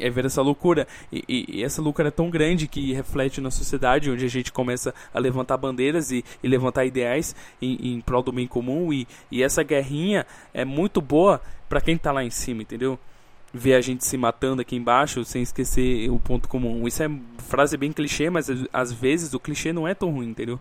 É 0.00 0.10
ver 0.10 0.24
essa 0.24 0.42
loucura. 0.42 0.86
E, 1.12 1.24
e, 1.28 1.58
e, 1.58 1.64
essa 1.64 1.80
loucura 1.82 2.08
é 2.08 2.10
tão 2.10 2.30
grande 2.30 2.66
que 2.66 2.92
reflete 2.92 3.40
na 3.40 3.50
sociedade, 3.50 4.10
onde 4.10 4.24
a 4.24 4.28
gente 4.28 4.52
começa 4.52 4.94
a 5.12 5.18
levantar 5.18 5.56
bandeiras 5.56 6.10
e, 6.10 6.24
e 6.42 6.48
levantar 6.48 6.84
ideais 6.84 7.34
em, 7.60 7.94
em 7.94 8.00
prol 8.00 8.22
do 8.22 8.32
bem 8.32 8.46
comum. 8.46 8.92
E, 8.92 9.06
e 9.30 9.42
essa 9.42 9.62
guerrinha 9.62 10.26
é 10.52 10.64
muito 10.64 11.00
boa 11.00 11.40
para 11.68 11.80
quem 11.80 11.96
tá 11.96 12.12
lá 12.12 12.24
em 12.24 12.30
cima, 12.30 12.62
entendeu? 12.62 12.98
Ver 13.52 13.74
a 13.74 13.80
gente 13.80 14.04
se 14.04 14.16
matando 14.16 14.62
aqui 14.62 14.76
embaixo 14.76 15.24
sem 15.24 15.42
esquecer 15.42 16.10
o 16.10 16.18
ponto 16.18 16.48
comum. 16.48 16.86
Isso 16.86 17.02
é 17.02 17.10
frase 17.38 17.76
bem 17.76 17.92
clichê, 17.92 18.30
mas 18.30 18.48
às 18.72 18.92
vezes 18.92 19.34
o 19.34 19.40
clichê 19.40 19.72
não 19.72 19.86
é 19.86 19.94
tão 19.94 20.10
ruim, 20.10 20.28
entendeu? 20.28 20.58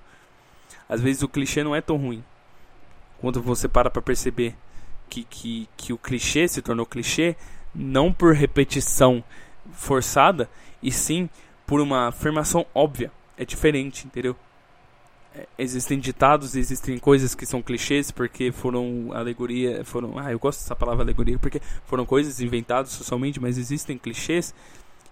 Às 0.88 1.02
vezes 1.02 1.22
o 1.22 1.28
clichê 1.28 1.64
não 1.64 1.76
é 1.76 1.82
tão 1.82 1.98
ruim. 1.98 2.24
Quando 3.20 3.42
você 3.42 3.68
para 3.68 3.90
pra 3.90 4.02
perceber 4.02 4.56
que, 5.10 5.24
que, 5.24 5.70
que 5.76 5.94
o 5.94 5.98
clichê 5.98 6.48
se 6.48 6.62
tornou 6.62 6.86
clichê, 6.86 7.36
não 7.80 8.12
por 8.12 8.34
repetição 8.34 9.24
forçada, 9.72 10.50
e 10.84 10.92
sim 10.92 11.30
por 11.66 11.80
uma 11.80 12.10
afirmação 12.10 12.66
óbvia. 12.76 13.12
É 13.38 13.46
diferente, 13.46 14.06
entendeu? 14.06 14.36
É, 15.34 15.48
existem 15.58 15.98
ditados, 15.98 16.56
existem 16.56 16.98
coisas 17.00 17.34
que 17.34 17.46
são 17.46 17.62
clichês 17.62 18.12
porque 18.12 18.52
foram 18.52 19.14
alegoria, 19.14 19.86
foram, 19.86 20.20
ah, 20.20 20.32
eu 20.32 20.40
gosto 20.40 20.60
dessa 20.60 20.76
palavra 20.76 21.04
alegoria 21.04 21.40
porque 21.40 21.62
foram 21.86 22.06
coisas 22.06 22.42
inventadas 22.42 22.92
socialmente, 22.92 23.40
mas 23.40 23.58
existem 23.58 23.98
clichês 23.98 24.54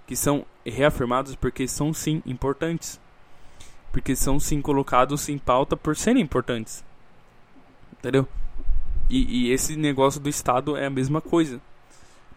que 0.06 0.16
são 0.16 0.46
reafirmados 0.66 1.36
porque 1.36 1.68
são 1.68 1.94
sim 1.94 2.22
importantes. 2.26 3.00
Porque 3.94 4.16
são 4.16 4.40
sim 4.40 4.62
colocados 4.62 5.30
em 5.30 5.38
pauta 5.38 5.78
por 5.78 5.96
serem 5.96 6.22
importantes. 6.22 6.84
Entendeu? 7.94 8.28
E, 9.10 9.48
e 9.48 9.52
esse 9.52 9.78
negócio 9.78 10.20
do 10.20 10.28
Estado 10.28 10.76
é 10.76 10.86
a 10.86 10.90
mesma 10.90 11.22
coisa 11.22 11.62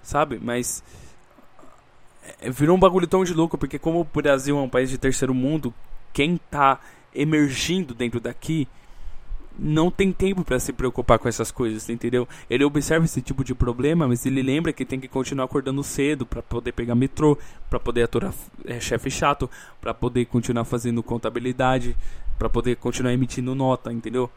sabe? 0.02 0.38
Mas 0.42 0.82
é, 2.40 2.50
virou 2.50 2.76
um 2.76 2.80
bagulho 2.80 3.06
tão 3.06 3.24
de 3.24 3.34
louco, 3.34 3.58
porque 3.58 3.78
como 3.78 4.00
o 4.00 4.04
Brasil 4.04 4.58
é 4.58 4.62
um 4.62 4.68
país 4.68 4.90
de 4.90 4.98
terceiro 4.98 5.34
mundo, 5.34 5.72
quem 6.12 6.38
tá 6.50 6.80
emergindo 7.14 7.94
dentro 7.94 8.20
daqui 8.20 8.68
não 9.58 9.90
tem 9.90 10.10
tempo 10.10 10.42
para 10.42 10.58
se 10.58 10.72
preocupar 10.72 11.18
com 11.18 11.28
essas 11.28 11.50
coisas, 11.50 11.88
entendeu? 11.90 12.26
Ele 12.48 12.64
observa 12.64 13.04
esse 13.04 13.20
tipo 13.20 13.44
de 13.44 13.54
problema, 13.54 14.08
mas 14.08 14.24
ele 14.24 14.42
lembra 14.42 14.72
que 14.72 14.86
tem 14.86 14.98
que 14.98 15.08
continuar 15.08 15.44
acordando 15.44 15.82
cedo 15.82 16.24
para 16.24 16.40
poder 16.40 16.72
pegar 16.72 16.94
metrô, 16.94 17.36
para 17.68 17.78
poder 17.78 18.04
aturar 18.04 18.32
é, 18.64 18.80
chefe 18.80 19.10
chato, 19.10 19.50
para 19.80 19.92
poder 19.92 20.24
continuar 20.26 20.64
fazendo 20.64 21.02
contabilidade, 21.02 21.94
para 22.38 22.48
poder 22.48 22.76
continuar 22.76 23.12
emitindo 23.12 23.54
nota, 23.54 23.92
entendeu? 23.92 24.30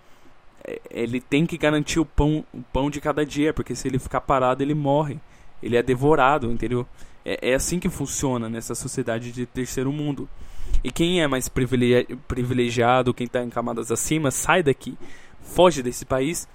É, 0.61 0.81
ele 0.89 1.21
tem 1.21 1.45
que 1.45 1.57
garantir 1.57 1.99
o 1.99 2.05
pão, 2.05 2.43
o 2.53 2.61
pão 2.73 2.89
de 2.89 2.99
cada 2.99 3.25
dia, 3.25 3.53
porque 3.53 3.75
se 3.75 3.87
ele 3.87 3.99
ficar 3.99 4.21
parado, 4.21 4.61
ele 4.61 4.73
morre 4.73 5.19
ele 5.63 5.77
é 5.77 5.83
devorado, 5.83 6.51
entendeu? 6.51 6.85
É, 7.25 7.51
é 7.51 7.53
assim 7.55 7.79
que 7.79 7.89
funciona 7.89 8.49
nessa 8.49 8.75
sociedade 8.75 9.31
de 9.31 9.45
terceiro 9.45 9.91
mundo. 9.91 10.27
E 10.83 10.91
quem 10.91 11.21
é 11.21 11.27
mais 11.27 11.49
privilegiado, 11.49 13.13
quem 13.13 13.25
está 13.25 13.43
em 13.43 13.49
camadas 13.49 13.91
acima, 13.91 14.29
sai 14.31 14.61
daqui, 14.61 14.97
foge 15.41 15.81
desse 15.81 16.05
país 16.05 16.47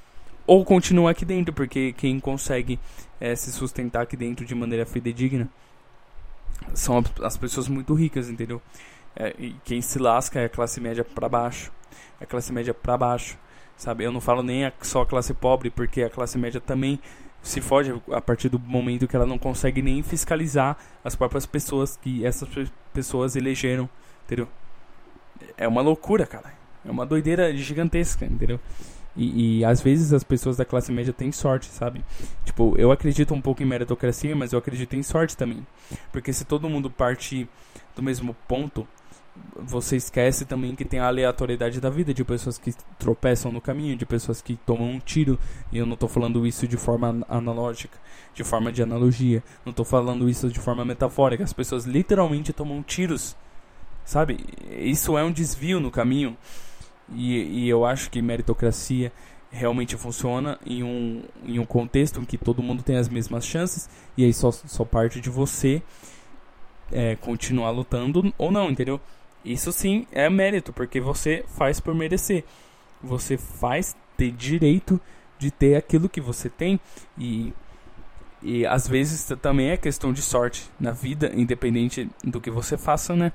ou 0.47 0.65
continua 0.65 1.11
aqui 1.11 1.25
dentro, 1.25 1.53
porque 1.53 1.93
quem 1.93 2.19
consegue 2.19 2.79
é, 3.21 3.35
se 3.35 3.53
sustentar 3.53 4.03
aqui 4.03 4.17
dentro 4.17 4.47
de 4.47 4.55
maneira 4.55 4.87
fidedigna 4.87 5.49
são 6.75 7.03
as 7.23 7.37
pessoas 7.37 7.69
muito 7.69 7.95
ricas, 7.95 8.29
entendeu? 8.29 8.61
É, 9.15 9.35
e 9.39 9.55
quem 9.65 9.81
se 9.81 9.99
lasca 9.99 10.41
é 10.41 10.47
a 10.47 10.49
classe 10.49 10.81
média 10.81 11.05
para 11.05 11.29
baixo, 11.29 11.73
é 12.21 12.25
a 12.25 12.27
classe 12.27 12.53
média 12.53 12.73
para 12.73 12.97
baixo, 12.97 13.39
sabe? 13.77 14.05
Eu 14.05 14.13
não 14.13 14.21
falo 14.21 14.43
nem 14.43 14.71
só 14.81 15.03
a 15.03 15.07
classe 15.07 15.35
pobre, 15.35 15.71
porque 15.71 16.03
a 16.03 16.11
classe 16.11 16.39
média 16.39 16.61
também 16.61 16.99
se 17.49 17.63
foge 17.63 17.95
a 18.13 18.21
partir 18.21 18.51
do 18.51 18.59
momento 18.59 19.09
que 19.09 19.17
ela 19.17 19.25
não 19.25 19.39
consegue 19.39 19.81
nem 19.81 20.03
fiscalizar 20.03 20.77
as 21.03 21.17
próprias 21.17 21.47
pessoas 21.47 21.97
que 21.97 22.25
essas 22.25 22.47
pessoas 22.93 23.37
elegeram, 23.37 23.89
entendeu? 24.27 24.47
É 25.57 25.67
uma 25.67 25.81
loucura, 25.81 26.27
cara. 26.27 26.53
É 26.85 26.91
uma 26.91 27.07
doideira 27.07 27.57
gigantesca, 27.57 28.27
entendeu? 28.27 28.61
E, 29.17 29.61
e, 29.61 29.65
às 29.65 29.81
vezes 29.81 30.13
as 30.13 30.23
pessoas 30.23 30.59
da 30.59 30.65
classe 30.65 30.93
média 30.93 31.13
têm 31.13 31.33
sorte, 31.33 31.67
sabe? 31.67 32.05
Tipo, 32.45 32.75
eu 32.77 32.93
acredito 32.93 33.33
um 33.33 33.41
pouco 33.41 33.63
em 33.63 33.67
meritocracia, 33.67 34.37
mas 34.37 34.53
eu 34.53 34.59
acredito 34.59 34.95
em 34.95 35.03
sorte 35.03 35.35
também. 35.35 35.67
Porque 36.13 36.35
se 36.35 36.45
todo 36.45 36.69
mundo 36.69 36.91
parte 36.91 37.49
do 37.97 38.03
mesmo 38.03 38.37
ponto, 38.47 38.87
você 39.57 39.97
esquece 39.97 40.45
também 40.45 40.75
que 40.75 40.85
tem 40.85 41.01
a 41.01 41.07
aleatoriedade 41.07 41.81
da 41.81 41.91
vida, 41.91 42.15
de 42.15 42.25
pessoas 42.25 42.59
que 42.59 42.73
tropeçam 42.99 43.51
no 43.51 43.61
caminho, 43.61 43.97
de 43.97 44.07
pessoas 44.07 44.41
que 44.41 44.57
tomam 44.65 44.91
um 44.91 44.99
tiro, 45.01 45.39
e 45.73 45.79
eu 45.79 45.87
não 45.87 45.95
estou 45.95 46.09
falando 46.09 46.47
isso 46.47 46.67
de 46.67 46.77
forma 46.77 47.25
analógica, 47.29 47.99
de 48.35 48.45
forma 48.45 48.71
de 48.71 48.83
analogia, 48.83 49.43
não 49.65 49.71
estou 49.71 49.85
falando 49.85 50.29
isso 50.29 50.49
de 50.49 50.59
forma 50.59 50.85
metafórica, 50.85 51.43
as 51.43 51.53
pessoas 51.53 51.85
literalmente 51.85 52.53
tomam 52.53 52.83
tiros, 52.83 53.37
Sabe? 54.09 54.39
Isso 54.71 55.19
é 55.19 55.23
um 55.23 55.31
desvio 55.31 55.79
no 55.81 55.91
caminho. 55.91 56.35
E, 57.15 57.65
e 57.65 57.69
eu 57.69 57.85
acho 57.85 58.11
que 58.11 58.23
meritocracia 58.23 59.13
realmente 59.51 59.99
funciona 59.99 60.59
em 60.65 60.83
um, 60.83 61.23
em 61.45 61.59
um 61.59 61.67
contexto 61.67 62.19
em 62.19 62.25
que 62.25 62.39
todo 62.39 62.63
mundo 62.63 62.83
tem 62.83 62.97
as 62.97 63.07
mesmas 63.07 63.45
chances 63.45 63.87
e 64.17 64.25
aí 64.25 64.33
só, 64.33 64.51
só 64.51 64.83
parte 64.83 65.21
de 65.21 65.29
você 65.29 65.83
é, 66.91 67.17
continuar 67.17 67.71
lutando 67.71 68.33
ou 68.39 68.51
não, 68.51 68.71
entendeu? 68.71 68.99
Isso 69.49 69.73
sim 69.73 70.07
é 70.13 70.29
mérito, 70.29 70.75
porque 70.75 71.01
você 71.01 71.43
faz 71.57 71.81
por 71.81 71.95
merecer. 71.95 72.45
Você 73.03 73.39
faz 73.39 73.97
ter 74.15 74.31
direito 74.31 75.01
de 75.39 75.51
ter 75.51 75.75
aquilo 75.75 76.07
que 76.07 76.21
você 76.21 76.51
tem 76.51 76.79
e 77.17 77.53
e 78.41 78.65
às 78.67 78.87
vezes 78.87 79.27
também 79.43 79.71
é 79.71 79.77
questão 79.77 80.13
de 80.13 80.23
sorte 80.23 80.71
na 80.79 80.93
vida, 80.93 81.33
independente 81.35 82.09
do 82.23 82.41
que 82.41 82.53
você 82.53 82.77
faça, 82.77 83.17
né? 83.17 83.33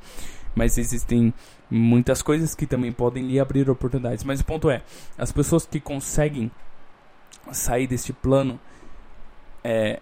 Mas 0.55 0.78
existem 0.78 1.34
muitas 1.70 2.22
coisas 2.22 2.55
que 2.55 2.66
também 2.66 2.91
podem 2.91 3.28
lhe 3.28 3.38
abrir 3.38 3.70
oportunidades. 3.70 4.24
Mas 4.24 4.39
o 4.39 4.45
ponto 4.45 4.70
é, 4.70 4.82
as 5.18 5.30
pessoas 5.30 5.66
que 5.66 5.80
conseguem 5.80 6.49
sair 7.51 7.86
deste 7.86 8.14
plano, 8.14 8.57
é, 9.61 9.99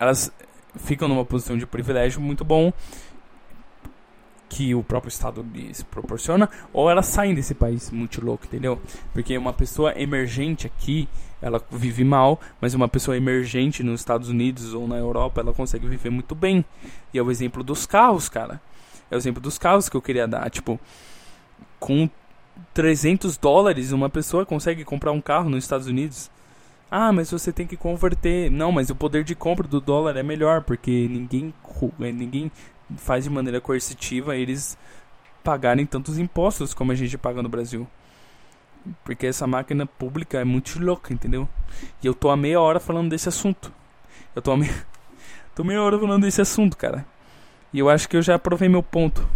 elas 0.00 0.32
ficam 0.76 1.06
numa 1.06 1.24
posição 1.24 1.56
de 1.56 1.66
privilégio 1.66 2.20
muito 2.20 2.44
bom 2.44 2.72
que 4.52 4.74
o 4.74 4.82
próprio 4.82 5.08
Estado 5.08 5.44
lhes 5.54 5.82
proporciona, 5.82 6.48
ou 6.74 6.90
elas 6.90 7.06
saem 7.06 7.34
desse 7.34 7.54
país 7.54 7.90
muito 7.90 8.22
louco, 8.22 8.44
entendeu? 8.44 8.78
Porque 9.14 9.36
uma 9.38 9.52
pessoa 9.52 9.98
emergente 9.98 10.66
aqui, 10.66 11.08
ela 11.40 11.60
vive 11.70 12.04
mal, 12.04 12.38
mas 12.60 12.74
uma 12.74 12.86
pessoa 12.86 13.16
emergente 13.16 13.82
nos 13.82 14.00
Estados 14.00 14.28
Unidos 14.28 14.74
ou 14.74 14.86
na 14.86 14.98
Europa, 14.98 15.40
ela 15.40 15.54
consegue 15.54 15.88
viver 15.88 16.10
muito 16.10 16.34
bem. 16.34 16.62
E 17.14 17.18
é 17.18 17.22
o 17.22 17.30
exemplo 17.30 17.64
dos 17.64 17.86
carros, 17.86 18.28
cara. 18.28 18.60
É 19.10 19.14
o 19.14 19.18
exemplo 19.18 19.40
dos 19.40 19.56
carros 19.56 19.88
que 19.88 19.96
eu 19.96 20.02
queria 20.02 20.28
dar. 20.28 20.50
Tipo, 20.50 20.78
com 21.80 22.10
300 22.74 23.38
dólares, 23.38 23.90
uma 23.90 24.10
pessoa 24.10 24.44
consegue 24.44 24.84
comprar 24.84 25.12
um 25.12 25.20
carro 25.20 25.48
nos 25.48 25.64
Estados 25.64 25.86
Unidos. 25.86 26.30
Ah, 26.90 27.10
mas 27.10 27.30
você 27.30 27.50
tem 27.50 27.66
que 27.66 27.74
converter. 27.74 28.50
Não, 28.50 28.70
mas 28.70 28.90
o 28.90 28.94
poder 28.94 29.24
de 29.24 29.34
compra 29.34 29.66
do 29.66 29.80
dólar 29.80 30.14
é 30.18 30.22
melhor, 30.22 30.60
porque 30.60 31.08
ninguém, 31.08 31.54
ninguém 31.98 32.52
faz 32.96 33.24
de 33.24 33.30
maneira 33.30 33.60
coercitiva 33.60 34.36
eles 34.36 34.76
pagarem 35.42 35.84
tantos 35.84 36.18
impostos 36.18 36.72
como 36.72 36.92
a 36.92 36.94
gente 36.94 37.18
paga 37.18 37.42
no 37.42 37.48
Brasil. 37.48 37.86
Porque 39.04 39.26
essa 39.26 39.46
máquina 39.46 39.86
pública 39.86 40.40
é 40.40 40.44
muito 40.44 40.82
louca, 40.82 41.12
entendeu? 41.12 41.48
E 42.02 42.06
eu 42.06 42.14
tô 42.14 42.30
há 42.30 42.36
meia 42.36 42.60
hora 42.60 42.80
falando 42.80 43.10
desse 43.10 43.28
assunto. 43.28 43.72
Eu 44.34 44.42
tô 44.42 44.52
há 44.52 44.56
meia, 44.56 44.74
tô 45.54 45.62
meia 45.62 45.82
hora 45.82 45.98
falando 45.98 46.22
desse 46.22 46.40
assunto, 46.40 46.76
cara. 46.76 47.06
E 47.72 47.78
eu 47.78 47.88
acho 47.88 48.08
que 48.08 48.16
eu 48.16 48.22
já 48.22 48.38
provei 48.38 48.68
meu 48.68 48.82
ponto. 48.82 49.26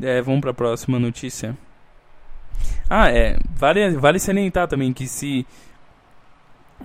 É, 0.00 0.20
vamos 0.22 0.40
para 0.40 0.50
a 0.50 0.54
próxima 0.54 0.98
notícia. 0.98 1.56
Ah, 2.88 3.10
é. 3.10 3.38
Vale, 3.54 3.96
vale 3.96 4.18
salientar 4.18 4.66
também 4.66 4.92
que 4.92 5.06
se 5.06 5.46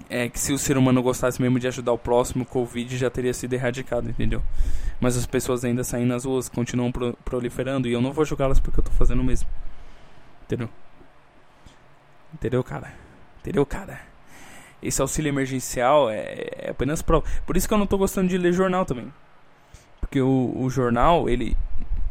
é 0.10 0.30
que 0.30 0.40
se 0.40 0.54
o 0.54 0.58
ser 0.58 0.78
humano 0.78 1.02
gostasse 1.02 1.42
mesmo 1.42 1.60
de 1.60 1.68
ajudar 1.68 1.94
o 1.94 1.98
próximo, 1.98 2.44
o 2.44 2.48
Covid 2.48 2.98
já 2.98 3.10
teria 3.10 3.34
sido 3.34 3.54
erradicado, 3.54 4.10
entendeu? 4.10 4.42
Mas 5.00 5.18
as 5.18 5.26
pessoas 5.26 5.66
ainda 5.66 5.84
saem 5.84 6.06
nas 6.06 6.26
ruas, 6.26 6.50
continuam 6.50 6.92
pro 6.92 7.14
proliferando 7.26 7.88
e 7.88 7.94
eu 7.94 8.02
não 8.02 8.12
vou 8.12 8.26
julgá-las 8.26 8.60
porque 8.60 8.80
eu 8.80 8.84
tô 8.84 8.92
fazendo 8.92 9.22
o 9.22 9.24
mesmo. 9.24 9.48
Entendeu? 10.44 10.70
Entendeu, 12.34 12.64
cara? 12.64 12.94
Entendeu, 13.40 13.66
cara? 13.66 14.02
Esse 14.82 15.02
auxílio 15.02 15.30
emergencial 15.30 16.10
é, 16.10 16.50
é 16.58 16.70
apenas 16.70 17.02
prova. 17.02 17.26
Por 17.46 17.58
isso 17.58 17.68
que 17.68 17.74
eu 17.74 17.78
não 17.78 17.88
tô 17.88 17.98
gostando 17.98 18.28
de 18.28 18.38
ler 18.38 18.54
jornal 18.54 18.86
também. 18.86 19.12
Porque 20.00 20.22
o, 20.22 20.54
o 20.56 20.70
jornal, 20.70 21.30
ele. 21.30 21.58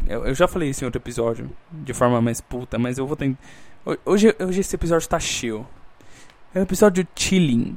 Eu, 0.06 0.26
eu, 0.26 0.34
já 0.34 0.48
falei 0.48 0.70
isso 0.70 0.82
em 0.82 0.86
outro 0.86 1.00
episódio, 1.00 1.50
de 1.70 1.94
forma 1.94 2.20
mais 2.20 2.40
puta, 2.40 2.78
mas 2.78 2.98
eu 2.98 3.06
vou 3.06 3.16
tentar. 3.16 3.38
Hoje, 4.04 4.34
hoje 4.40 4.60
esse 4.60 4.74
episódio 4.74 5.08
tá 5.08 5.20
cheio. 5.20 5.66
É 6.54 6.60
um 6.60 6.62
episódio 6.62 7.04
chilling. 7.16 7.76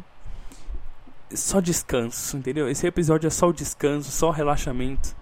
Só 1.34 1.60
descanso, 1.60 2.38
entendeu? 2.38 2.70
Esse 2.70 2.86
episódio 2.86 3.26
é 3.26 3.32
só 3.32 3.50
o 3.50 3.54
descanso, 3.54 4.12
só 4.12 4.28
o 4.28 4.32
relaxamento. 4.32 5.16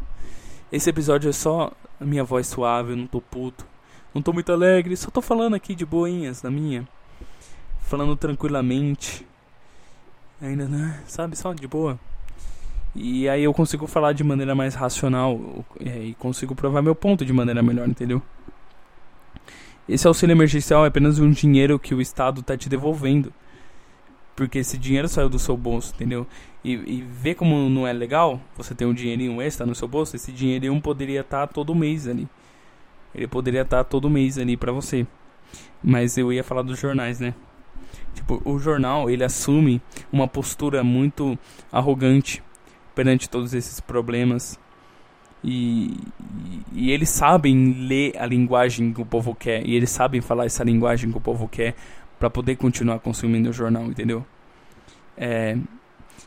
Esse 0.70 0.90
episódio 0.90 1.30
é 1.30 1.32
só 1.32 1.72
a 1.98 2.04
minha 2.04 2.22
voz 2.26 2.48
suave, 2.48 2.92
eu 2.92 2.98
não 2.98 3.08
tô 3.08 3.22
puto. 3.22 3.66
Não 4.14 4.22
tô 4.22 4.34
muito 4.34 4.52
alegre, 4.52 4.98
só 4.98 5.10
tô 5.10 5.22
falando 5.22 5.54
aqui 5.54 5.74
de 5.74 5.86
boinhas, 5.86 6.44
na 6.44 6.52
minha. 6.52 6.86
Falando 7.80 8.14
tranquilamente. 8.18 9.26
Ainda, 10.42 10.68
né? 10.68 11.02
Sabe, 11.08 11.38
só 11.38 11.54
de 11.54 11.66
boa. 11.66 11.98
E 12.94 13.30
aí 13.30 13.46
eu 13.46 13.54
consigo 13.54 13.88
falar 13.88 14.12
de 14.12 14.24
maneira 14.26 14.54
mais 14.54 14.76
racional 14.76 15.64
e 15.80 16.14
consigo 16.16 16.56
provar 16.56 16.82
meu 16.82 16.94
ponto 16.94 17.26
de 17.26 17.32
maneira 17.32 17.64
melhor, 17.64 17.88
entendeu? 17.88 18.22
Esse 19.88 20.06
auxílio 20.06 20.34
emergencial 20.34 20.84
é 20.84 20.90
apenas 20.90 21.20
um 21.20 21.32
dinheiro 21.32 21.80
que 21.80 21.96
o 21.96 22.02
Estado 22.02 22.42
está 22.42 22.58
te 22.58 22.68
devolvendo 22.68 23.32
porque 24.36 24.60
esse 24.60 24.78
dinheiro 24.78 25.08
saiu 25.08 25.30
do 25.30 25.40
seu 25.40 25.56
bolso, 25.56 25.94
entendeu? 25.96 26.28
E, 26.64 26.74
e 26.74 27.02
ver 27.02 27.36
como 27.36 27.70
não 27.70 27.88
é 27.88 27.94
legal, 27.94 28.42
você 28.58 28.76
tem 28.76 28.88
um 28.88 28.94
dinheirinho 28.94 29.42
extra 29.42 29.66
no 29.66 29.76
seu 29.76 29.88
bolso, 29.88 30.16
esse 30.16 30.32
dinheirinho 30.32 30.80
poderia 30.82 31.22
estar 31.22 31.48
tá 31.48 31.54
todo 31.54 31.74
mês 31.74 32.08
ali. 32.08 32.28
Ele 33.14 33.28
poderia 33.28 33.62
estar 33.62 33.78
tá 33.78 33.84
todo 33.84 34.10
mês 34.10 34.38
ali 34.38 34.58
para 34.58 34.72
você. 34.72 35.08
Mas 35.82 36.18
eu 36.18 36.34
ia 36.34 36.44
falar 36.44 36.64
dos 36.64 36.78
jornais, 36.78 37.20
né? 37.20 37.34
Tipo, 38.14 38.42
o 38.44 38.60
jornal, 38.60 39.10
ele 39.10 39.24
assume 39.24 39.82
uma 40.12 40.28
postura 40.28 40.84
muito 40.84 41.38
arrogante 41.72 42.44
perante 42.94 43.30
todos 43.30 43.54
esses 43.54 43.80
problemas. 43.80 44.60
E, 45.44 45.96
e, 46.74 46.92
eles 46.92 47.10
sabem 47.10 47.74
ler 47.88 48.18
a 48.18 48.26
linguagem 48.26 48.92
que 48.92 49.02
o 49.02 49.06
povo 49.06 49.36
quer. 49.36 49.66
E 49.66 49.76
eles 49.76 49.92
sabem 49.92 50.22
falar 50.22 50.46
essa 50.46 50.64
linguagem 50.64 51.12
que 51.12 51.18
o 51.18 51.22
povo 51.22 51.48
quer 51.48 51.76
para 52.20 52.30
poder 52.30 52.56
continuar 52.56 53.00
consumindo 53.00 53.50
o 53.50 53.54
jornal, 53.54 53.86
entendeu? 53.86 54.26
É, 55.18 55.58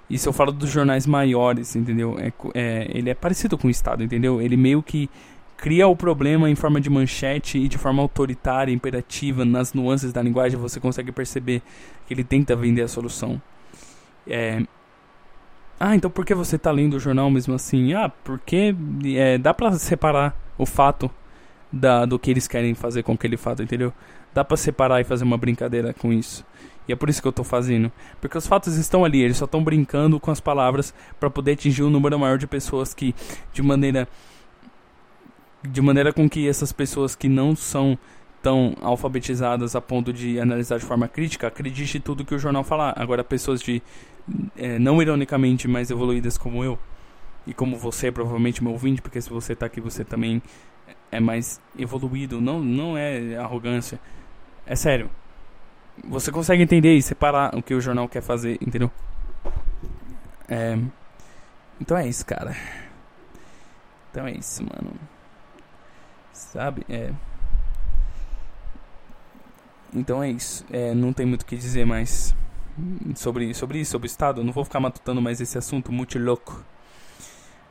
isso 0.09 0.28
eu 0.28 0.32
falo 0.32 0.53
dos 0.53 0.70
jornais 0.70 1.07
maiores, 1.07 1.76
entendeu? 1.76 2.16
É, 2.18 2.32
é, 2.55 2.91
ele 2.93 3.11
é 3.11 3.14
parecido 3.14 3.59
com 3.59 3.68
o 3.68 3.70
Estado, 3.70 4.03
entendeu? 4.03 4.41
Ele 4.41 4.57
meio 4.57 4.82
que 4.82 5.11
cria 5.57 5.86
o 5.89 5.97
problema 5.97 6.49
em 6.49 6.55
forma 6.55 6.80
de 6.80 6.89
manchete 6.89 7.59
e 7.59 7.68
de 7.68 7.76
forma 7.76 8.01
autoritária, 8.01 8.72
imperativa, 8.72 9.45
nas 9.45 9.74
nuances 9.74 10.12
da 10.12 10.22
linguagem 10.22 10.59
você 10.59 10.78
consegue 10.80 11.12
perceber 11.12 11.61
que 12.07 12.14
ele 12.14 12.24
tenta 12.24 12.57
vender 12.57 12.82
a 12.82 12.89
solução. 12.89 13.41
É... 14.26 14.62
Ah, 15.80 15.95
então 15.95 16.11
por 16.11 16.24
que 16.24 16.34
você 16.34 16.57
está 16.57 16.70
lendo 16.70 16.95
o 16.95 17.01
jornal 17.01 17.30
mesmo 17.30 17.55
assim? 17.55 17.93
Ah, 17.93 18.09
porque 18.09 18.74
é, 19.16 19.36
dá 19.36 19.53
para 19.53 19.72
separar 19.72 20.34
o 20.57 20.64
fato 20.64 21.11
da, 21.72 22.05
do 22.07 22.18
que 22.18 22.30
eles 22.30 22.49
querem 22.49 22.74
fazer 22.74 23.03
com 23.03 23.12
aquele 23.12 23.36
fato, 23.36 23.62
entendeu? 23.62 23.93
Dá 24.39 24.45
para 24.45 24.57
separar 24.57 25.01
e 25.01 25.05
fazer 25.05 25.24
uma 25.24 25.36
brincadeira 25.36 25.93
com 25.93 26.12
isso. 26.12 26.47
E 26.86 26.93
é 26.93 26.95
por 26.95 27.09
isso 27.09 27.20
que 27.20 27.26
eu 27.26 27.32
tô 27.32 27.43
fazendo. 27.43 27.91
Porque 28.20 28.39
os 28.39 28.47
fatos 28.47 28.76
estão 28.76 29.05
ali, 29.05 29.20
eles 29.20 29.36
só 29.36 29.47
estão 29.47 29.64
brincando 29.64 30.20
com 30.20 30.30
as 30.30 30.39
palavras 30.39 30.95
para 31.18 31.28
poder 31.28 31.55
atingir 31.55 31.82
um 31.82 31.91
número 31.91 32.16
maior 32.16 32.39
de 32.39 32.47
pessoas 32.47 32.95
que, 32.95 33.12
de 33.53 33.62
maneira. 33.62 34.07
De 35.61 35.82
maneira 35.82 36.12
com 36.12 36.30
que 36.30 36.49
essas 36.49 36.70
pessoas 36.70 37.16
que 37.16 37.28
não 37.28 37.57
são 37.57 37.99
tão 38.41 38.76
alfabetizadas 38.80 39.74
a 39.74 39.80
ponto 39.80 40.12
de 40.12 40.39
analisar 40.39 40.78
de 40.78 40.84
forma 40.84 41.09
crítica, 41.09 41.49
acredite 41.49 41.99
tudo 41.99 42.24
que 42.24 42.32
o 42.32 42.39
jornal 42.39 42.62
falar. 42.62 42.95
Agora, 42.97 43.24
pessoas 43.24 43.61
de. 43.61 43.82
É, 44.57 44.78
não 44.78 45.03
ironicamente 45.03 45.66
mais 45.66 45.91
evoluídas 45.91 46.39
como 46.39 46.62
eu, 46.62 46.78
e 47.45 47.53
como 47.53 47.76
você, 47.76 48.12
provavelmente 48.12 48.62
meu 48.62 48.70
ouvinte, 48.70 49.03
porque 49.03 49.20
se 49.20 49.30
você 49.30 49.57
tá 49.57 49.66
aqui, 49.66 49.80
você 49.80 50.05
também 50.05 50.41
é 51.11 51.18
mais 51.18 51.61
evoluído. 51.76 52.41
Não, 52.41 52.62
não 52.62 52.97
é 52.97 53.36
arrogância 53.36 53.99
é 54.68 54.76
sério. 54.76 55.10
Você 56.04 56.30
consegue 56.30 56.62
entender 56.62 56.94
e 56.94 57.02
separar 57.02 57.54
o 57.56 57.62
que 57.62 57.74
o 57.74 57.80
jornal 57.80 58.06
quer 58.08 58.20
fazer, 58.20 58.58
entendeu? 58.60 58.90
É. 60.46 60.78
Então 61.80 61.96
é 61.96 62.06
isso, 62.06 62.24
cara. 62.24 62.54
Então 64.10 64.26
é 64.26 64.32
isso, 64.32 64.62
mano. 64.62 64.92
Sabe? 66.32 66.84
É. 66.88 67.12
Então 69.92 70.22
é 70.22 70.30
isso. 70.30 70.64
É, 70.70 70.94
não 70.94 71.14
tem 71.14 71.24
muito 71.24 71.42
o 71.42 71.46
que 71.46 71.56
dizer 71.56 71.86
mais 71.86 72.36
sobre, 73.16 73.54
sobre 73.54 73.78
isso, 73.80 73.92
sobre 73.92 74.06
o 74.06 74.10
Estado. 74.10 74.44
Não 74.44 74.52
vou 74.52 74.64
ficar 74.64 74.80
matutando 74.80 75.22
mais 75.22 75.40
esse 75.40 75.56
assunto 75.56 75.90
muito 75.90 76.18
louco. 76.18 76.62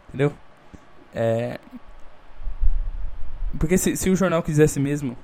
Entendeu? 0.10 0.34
É. 1.14 1.60
Porque 3.60 3.78
se, 3.78 3.96
se 3.96 4.10
o 4.10 4.16
jornal 4.16 4.42
quisesse 4.42 4.80
mesmo 4.80 5.16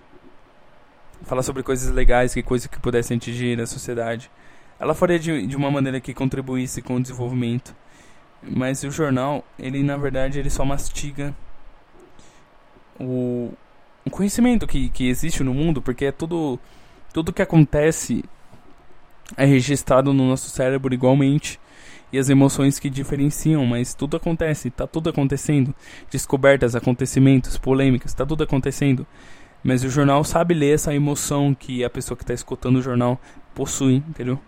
falar 1.23 1.43
sobre 1.43 1.63
coisas 1.63 1.93
legais, 1.93 2.33
que 2.33 2.43
coisas 2.43 2.67
que 2.67 2.79
pudessem 2.79 3.17
atingir 3.17 3.59
a 3.59 3.67
sociedade. 3.67 4.29
Ela 4.79 4.93
faria 4.93 5.19
de, 5.19 5.47
de 5.47 5.55
uma 5.55 5.71
maneira 5.71 5.99
que 5.99 6.13
contribuísse 6.13 6.81
com 6.81 6.95
o 6.95 7.01
desenvolvimento. 7.01 7.75
Mas 8.41 8.83
o 8.83 8.91
jornal, 8.91 9.45
ele 9.57 9.81
na 9.83 9.95
verdade, 9.95 10.39
ele 10.39 10.49
só 10.49 10.65
mastiga 10.65 11.33
o, 12.99 13.53
o 14.05 14.09
conhecimento 14.09 14.67
que, 14.67 14.89
que 14.89 15.07
existe 15.07 15.43
no 15.43 15.53
mundo, 15.53 15.81
porque 15.81 16.05
é 16.05 16.11
tudo 16.11 16.59
tudo 17.13 17.31
que 17.31 17.43
acontece 17.43 18.23
é 19.37 19.45
registrado 19.45 20.11
no 20.13 20.27
nosso 20.27 20.49
cérebro 20.49 20.93
igualmente. 20.93 21.59
e 22.11 22.19
as 22.19 22.29
emoções 22.29 22.77
que 22.77 22.91
diferenciam, 22.91 23.65
mas 23.65 23.95
tudo 23.95 24.17
acontece, 24.17 24.69
tá 24.69 24.85
tudo 24.85 25.09
acontecendo. 25.09 25.73
Descobertas, 26.11 26.75
acontecimentos, 26.75 27.57
polêmicas, 27.57 28.13
tá 28.13 28.23
tudo 28.25 28.43
acontecendo. 28.43 29.07
Mas 29.63 29.83
o 29.83 29.89
jornal 29.89 30.23
sabe 30.23 30.53
ler 30.53 30.75
essa 30.75 30.93
emoção 30.93 31.55
que 31.55 31.83
a 31.83 31.89
pessoa 31.89 32.17
que 32.17 32.23
está 32.23 32.33
escutando 32.33 32.77
o 32.77 32.81
jornal 32.81 33.19
possui, 33.55 33.95
entendeu? 33.95 34.39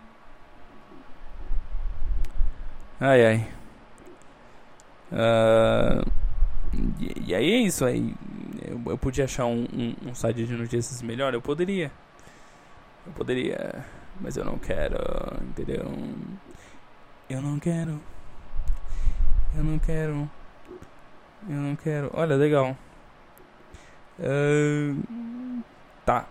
Ai 3.00 3.26
ai. 3.26 3.48
Uh, 5.12 6.10
e, 7.00 7.30
e, 7.30 7.34
aí 7.34 7.52
é 7.52 7.58
isso 7.58 7.84
aí. 7.84 8.14
Eu, 8.62 8.80
eu 8.86 8.98
podia 8.98 9.24
achar 9.24 9.46
um, 9.46 9.66
um, 9.72 10.10
um, 10.10 10.14
site 10.14 10.44
de 10.44 10.52
notícias 10.54 11.00
melhor? 11.00 11.32
Eu 11.32 11.40
poderia. 11.40 11.90
Eu 13.06 13.12
poderia. 13.12 13.84
Mas 14.20 14.36
eu 14.36 14.44
não 14.44 14.58
quero, 14.58 14.96
entendeu? 15.42 15.84
Eu 17.28 17.40
não 17.40 17.58
quero. 17.58 18.00
Eu 19.56 19.64
não 19.64 19.78
quero. 19.78 20.30
Eu 21.48 21.56
não 21.56 21.76
quero. 21.76 22.10
Olha, 22.12 22.34
legal. 22.36 22.76
Tá. 26.04 26.26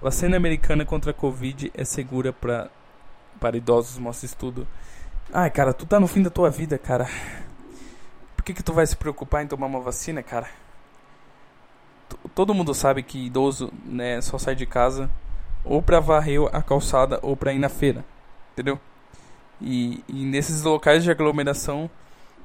Vacina 0.00 0.36
americana 0.36 0.84
contra 0.84 1.10
a 1.10 1.14
Covid 1.14 1.70
é 1.74 1.84
segura 1.84 2.32
pra, 2.32 2.70
para 3.38 3.56
idosos, 3.56 3.98
mostra 3.98 4.26
estudo. 4.26 4.66
Ai, 5.32 5.50
cara, 5.50 5.72
tu 5.72 5.86
tá 5.86 6.00
no 6.00 6.06
fim 6.06 6.22
da 6.22 6.30
tua 6.30 6.50
vida, 6.50 6.78
cara. 6.78 7.06
Por 8.36 8.42
que, 8.42 8.54
que 8.54 8.62
tu 8.62 8.72
vai 8.72 8.86
se 8.86 8.96
preocupar 8.96 9.44
em 9.44 9.46
tomar 9.46 9.66
uma 9.66 9.80
vacina, 9.80 10.22
cara? 10.22 10.48
T 12.08 12.16
todo 12.34 12.54
mundo 12.54 12.74
sabe 12.74 13.02
que 13.02 13.26
idoso 13.26 13.72
né, 13.84 14.20
só 14.20 14.38
sai 14.38 14.54
de 14.54 14.66
casa 14.66 15.10
ou 15.64 15.82
pra 15.82 16.00
varrer 16.00 16.40
a 16.52 16.62
calçada 16.62 17.20
ou 17.22 17.36
pra 17.36 17.52
ir 17.52 17.58
na 17.58 17.68
feira, 17.68 18.04
entendeu? 18.52 18.80
E, 19.60 20.02
e 20.08 20.24
nesses 20.24 20.62
locais 20.62 21.04
de 21.04 21.10
aglomeração 21.10 21.90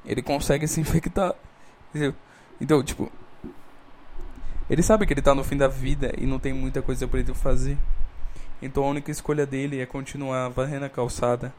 ele 0.04 0.22
consegue 0.22 0.68
se 0.68 0.80
infectar, 0.80 1.34
entendeu? 1.90 2.14
Então, 2.60 2.82
tipo, 2.82 3.10
ele 4.68 4.82
sabe 4.82 5.06
que 5.06 5.12
ele 5.12 5.22
tá 5.22 5.34
no 5.34 5.44
fim 5.44 5.56
da 5.56 5.68
vida 5.68 6.12
e 6.18 6.26
não 6.26 6.38
tem 6.38 6.52
muita 6.52 6.82
coisa 6.82 7.06
para 7.06 7.20
ele 7.20 7.34
fazer. 7.34 7.76
Então 8.60 8.84
a 8.84 8.88
única 8.88 9.10
escolha 9.10 9.46
dele 9.46 9.80
é 9.80 9.86
continuar 9.86 10.48
varrendo 10.48 10.86
a 10.86 10.88
calçada 10.88 11.52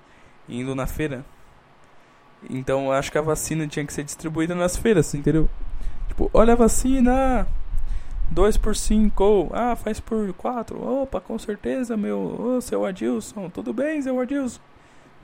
e 0.47 0.59
indo 0.59 0.75
na 0.75 0.87
feira. 0.87 1.25
Então 2.49 2.91
acho 2.91 3.11
que 3.11 3.17
a 3.17 3.21
vacina 3.21 3.67
tinha 3.67 3.85
que 3.85 3.93
ser 3.93 4.03
distribuída 4.03 4.53
nas 4.53 4.75
feiras, 4.75 5.13
entendeu? 5.13 5.49
Tipo, 6.07 6.29
olha 6.33 6.53
a 6.53 6.55
vacina! 6.55 7.47
2 8.29 8.57
por 8.57 8.75
5, 8.75 9.51
ah, 9.53 9.75
faz 9.75 9.99
por 9.99 10.33
4. 10.33 11.01
Opa, 11.01 11.21
com 11.21 11.39
certeza, 11.39 11.95
meu. 11.95 12.57
Ô, 12.57 12.61
seu 12.61 12.85
Adilson, 12.85 13.49
tudo 13.49 13.71
bem, 13.73 14.01
seu 14.01 14.19
Adilson? 14.19 14.59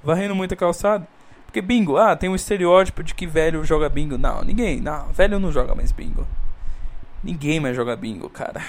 Varrendo 0.02 0.36
muita 0.36 0.56
calçada. 0.56 1.06
Porque 1.46 1.62
bingo, 1.62 1.98
ah, 1.98 2.16
tem 2.16 2.30
um 2.30 2.36
estereótipo 2.36 3.04
de 3.04 3.14
que 3.14 3.28
velho 3.28 3.64
joga 3.66 3.90
bingo. 3.90 4.18
Não, 4.18 4.42
ninguém, 4.42 4.80
não, 4.80 5.08
velho 5.08 5.38
não 5.38 5.52
joga 5.52 5.76
mais 5.76 5.92
bingo. 5.92 6.26
Ninguém 7.24 7.59
mais 7.59 7.76
joga 7.76 7.95
bingo, 7.95 8.30
cara. 8.30 8.61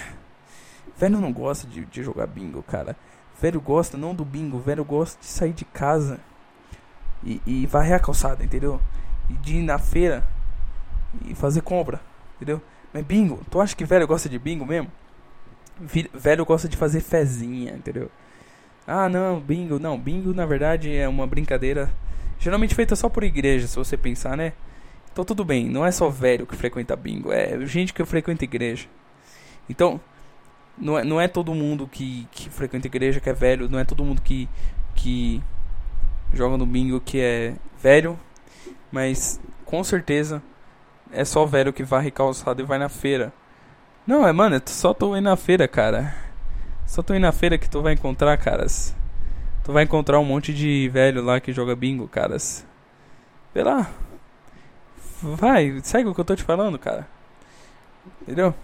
Velho 0.96 1.20
não 1.20 1.32
gosta 1.32 1.66
de, 1.66 1.84
de 1.84 2.02
jogar 2.02 2.26
bingo, 2.26 2.62
cara. 2.62 2.96
Velho 3.40 3.60
gosta 3.60 3.96
não 3.96 4.14
do 4.14 4.24
bingo, 4.24 4.58
velho 4.58 4.84
gosta 4.84 5.20
de 5.20 5.26
sair 5.26 5.52
de 5.52 5.64
casa 5.64 6.20
e, 7.24 7.40
e 7.44 7.66
varrer 7.66 7.96
a 7.96 7.98
calçada, 7.98 8.44
entendeu? 8.44 8.80
E 9.28 9.32
de 9.34 9.56
ir 9.56 9.62
na 9.62 9.78
feira 9.78 10.24
e 11.26 11.34
fazer 11.34 11.62
compra, 11.62 12.00
entendeu? 12.36 12.62
Mas 12.92 13.04
bingo, 13.04 13.40
tu 13.50 13.60
acha 13.60 13.74
que 13.74 13.84
velho 13.84 14.06
gosta 14.06 14.28
de 14.28 14.38
bingo 14.38 14.64
mesmo? 14.64 14.90
Velho 16.12 16.44
gosta 16.44 16.68
de 16.68 16.76
fazer 16.76 17.00
fezinha, 17.00 17.72
entendeu? 17.72 18.08
Ah, 18.86 19.08
não, 19.08 19.40
bingo, 19.40 19.80
não, 19.80 19.98
bingo 19.98 20.32
na 20.32 20.46
verdade 20.46 20.94
é 20.94 21.08
uma 21.08 21.26
brincadeira 21.26 21.90
geralmente 22.38 22.74
feita 22.74 22.94
só 22.94 23.08
por 23.08 23.24
igreja, 23.24 23.66
se 23.66 23.74
você 23.74 23.96
pensar, 23.96 24.36
né? 24.36 24.52
Então 25.14 25.24
tudo 25.24 25.44
bem, 25.44 25.68
não 25.68 25.86
é 25.86 25.92
só 25.92 26.08
velho 26.10 26.44
que 26.44 26.56
frequenta 26.56 26.96
bingo, 26.96 27.32
é 27.32 27.64
gente 27.66 27.94
que 27.94 28.04
frequenta 28.04 28.42
igreja. 28.42 28.88
Então, 29.70 30.00
não 30.76 30.98
é, 30.98 31.04
não 31.04 31.20
é 31.20 31.28
todo 31.28 31.54
mundo 31.54 31.86
que, 31.86 32.26
que 32.32 32.50
frequenta 32.50 32.88
igreja 32.88 33.20
que 33.20 33.30
é 33.30 33.32
velho, 33.32 33.68
não 33.68 33.78
é 33.78 33.84
todo 33.84 34.04
mundo 34.04 34.20
que, 34.20 34.48
que 34.92 35.40
joga 36.32 36.56
no 36.56 36.66
bingo 36.66 37.00
que 37.00 37.20
é 37.20 37.54
velho, 37.80 38.18
mas 38.90 39.40
com 39.64 39.84
certeza 39.84 40.42
é 41.12 41.24
só 41.24 41.46
velho 41.46 41.72
que 41.72 41.84
varre 41.84 42.10
calçado 42.10 42.60
e 42.60 42.64
vai 42.66 42.80
na 42.80 42.88
feira. 42.88 43.32
Não, 44.04 44.26
é, 44.26 44.32
mano, 44.32 44.60
só 44.66 44.92
tô 44.92 45.16
indo 45.16 45.26
na 45.26 45.36
feira, 45.36 45.68
cara. 45.68 46.12
Só 46.86 47.04
tô 47.04 47.14
indo 47.14 47.22
na 47.22 47.30
feira 47.30 47.56
que 47.56 47.70
tu 47.70 47.80
vai 47.80 47.92
encontrar, 47.92 48.36
caras. 48.36 48.96
Tu 49.62 49.72
vai 49.72 49.84
encontrar 49.84 50.18
um 50.18 50.24
monte 50.24 50.52
de 50.52 50.88
velho 50.88 51.22
lá 51.22 51.38
que 51.38 51.52
joga 51.52 51.76
bingo, 51.76 52.08
caras. 52.08 52.66
Vê 53.54 53.62
lá. 53.62 53.88
Vai, 55.24 55.80
segue 55.82 56.06
o 56.06 56.14
que 56.14 56.20
eu 56.20 56.24
tô 56.24 56.36
te 56.36 56.42
falando, 56.42 56.78
cara. 56.78 57.08
Entendeu? 58.20 58.54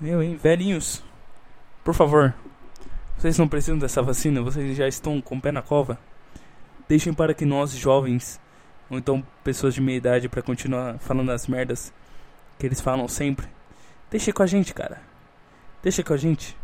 Meu, 0.00 0.22
hein? 0.22 0.36
Velhinhos. 0.36 1.02
Por 1.82 1.94
favor. 1.94 2.32
Vocês 3.18 3.36
não 3.36 3.48
precisam 3.48 3.76
dessa 3.76 4.00
vacina, 4.00 4.40
vocês 4.40 4.76
já 4.76 4.86
estão 4.86 5.20
com 5.20 5.36
o 5.36 5.40
pé 5.40 5.50
na 5.50 5.60
cova. 5.60 5.98
Deixem 6.88 7.12
para 7.12 7.34
que 7.34 7.44
nós, 7.44 7.72
jovens, 7.72 8.40
ou 8.88 8.96
então 8.96 9.24
pessoas 9.42 9.74
de 9.74 9.80
meia 9.80 9.96
idade, 9.96 10.28
para 10.28 10.42
continuar 10.42 10.98
falando 10.98 11.30
as 11.32 11.48
merdas 11.48 11.92
que 12.56 12.64
eles 12.64 12.80
falam 12.80 13.08
sempre. 13.08 13.48
Deixe 14.10 14.32
com 14.32 14.44
a 14.44 14.46
gente, 14.46 14.72
cara. 14.72 15.00
Deixa 15.82 16.04
com 16.04 16.12
a 16.12 16.16
gente. 16.16 16.56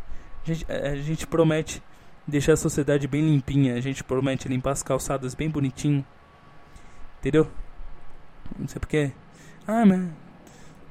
A 0.45 0.47
gente, 0.47 0.73
a 0.73 0.97
gente 0.97 1.27
promete 1.27 1.83
deixar 2.27 2.53
a 2.53 2.57
sociedade 2.57 3.09
bem 3.09 3.23
limpinha. 3.23 3.75
A 3.75 3.81
gente 3.81 4.05
promete 4.05 4.47
limpar 4.49 4.71
as 4.71 4.85
calçadas 4.85 5.35
bem 5.35 5.51
bonitinho. 5.51 6.07
Entendeu? 7.19 7.51
Não 8.57 8.69
sei 8.69 8.79
porquê. 8.79 9.13
Ah, 9.67 9.85
mas. 9.85 10.09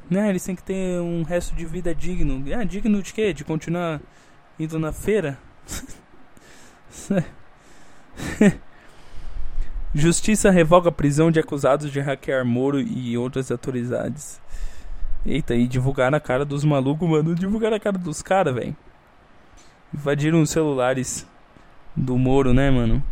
Né, 0.10 0.30
eles 0.30 0.44
têm 0.44 0.56
que 0.56 0.64
ter 0.64 1.02
um 1.02 1.24
resto 1.24 1.56
de 1.56 1.66
vida 1.66 1.94
digno. 1.94 2.44
Ah, 2.54 2.64
digno 2.64 3.02
de 3.02 3.14
quê? 3.14 3.34
De 3.34 3.44
continuar 3.44 4.00
indo 4.60 4.80
na 4.80 4.92
feira? 4.92 5.38
Justiça 9.94 10.50
revoga 10.52 10.90
a 10.90 10.92
prisão 10.92 11.32
de 11.32 11.40
acusados 11.40 11.92
de 11.92 12.00
hackear 12.00 12.46
Moro 12.46 12.80
e 12.80 13.18
outras 13.18 13.52
autoridades. 13.52 14.40
Eita, 15.26 15.56
e 15.56 15.68
divulgar 15.68 16.14
a 16.14 16.20
cara 16.20 16.46
dos 16.46 16.64
malucos, 16.64 17.10
mano. 17.10 17.36
Divulgar 17.36 17.74
a 17.74 17.80
cara 17.80 17.98
dos 17.98 18.22
caras, 18.22 18.54
velho. 18.54 18.76
Invadiram 19.94 20.42
os 20.42 20.50
celulares 20.50 21.28
do 21.96 22.18
Moro, 22.18 22.54
né, 22.54 22.70
mano? 22.70 23.04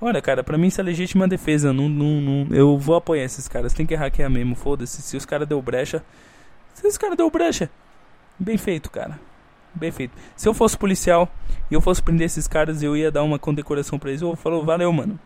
Olha, 0.00 0.20
cara, 0.20 0.44
pra 0.44 0.58
mim 0.58 0.66
isso 0.66 0.80
é 0.80 0.84
legítima 0.84 1.26
defesa. 1.26 1.72
Não, 1.72 1.88
não, 1.88 2.20
não, 2.20 2.54
eu 2.54 2.76
vou 2.78 2.96
apoiar 2.96 3.24
esses 3.24 3.48
caras. 3.48 3.72
Tem 3.72 3.86
que 3.86 3.94
hackear 3.94 4.30
mesmo, 4.30 4.54
foda-se. 4.54 5.00
Se 5.00 5.16
os 5.16 5.24
caras 5.24 5.48
deu 5.48 5.60
brecha. 5.62 6.04
Se 6.74 6.86
os 6.86 6.98
caras 6.98 7.16
deu 7.16 7.30
brecha. 7.30 7.70
Bem 8.38 8.58
feito, 8.58 8.90
cara. 8.90 9.18
Bem 9.74 9.90
feito. 9.90 10.12
Se 10.34 10.48
eu 10.48 10.54
fosse 10.54 10.76
policial 10.76 11.28
e 11.70 11.74
eu 11.74 11.80
fosse 11.80 12.02
prender 12.02 12.26
esses 12.26 12.46
caras, 12.46 12.82
eu 12.82 12.96
ia 12.96 13.10
dar 13.10 13.22
uma 13.22 13.38
condecoração 13.38 13.98
pra 13.98 14.10
eles. 14.10 14.20
Eu 14.22 14.36
falou, 14.36 14.64
valeu, 14.64 14.92
mano. 14.92 15.18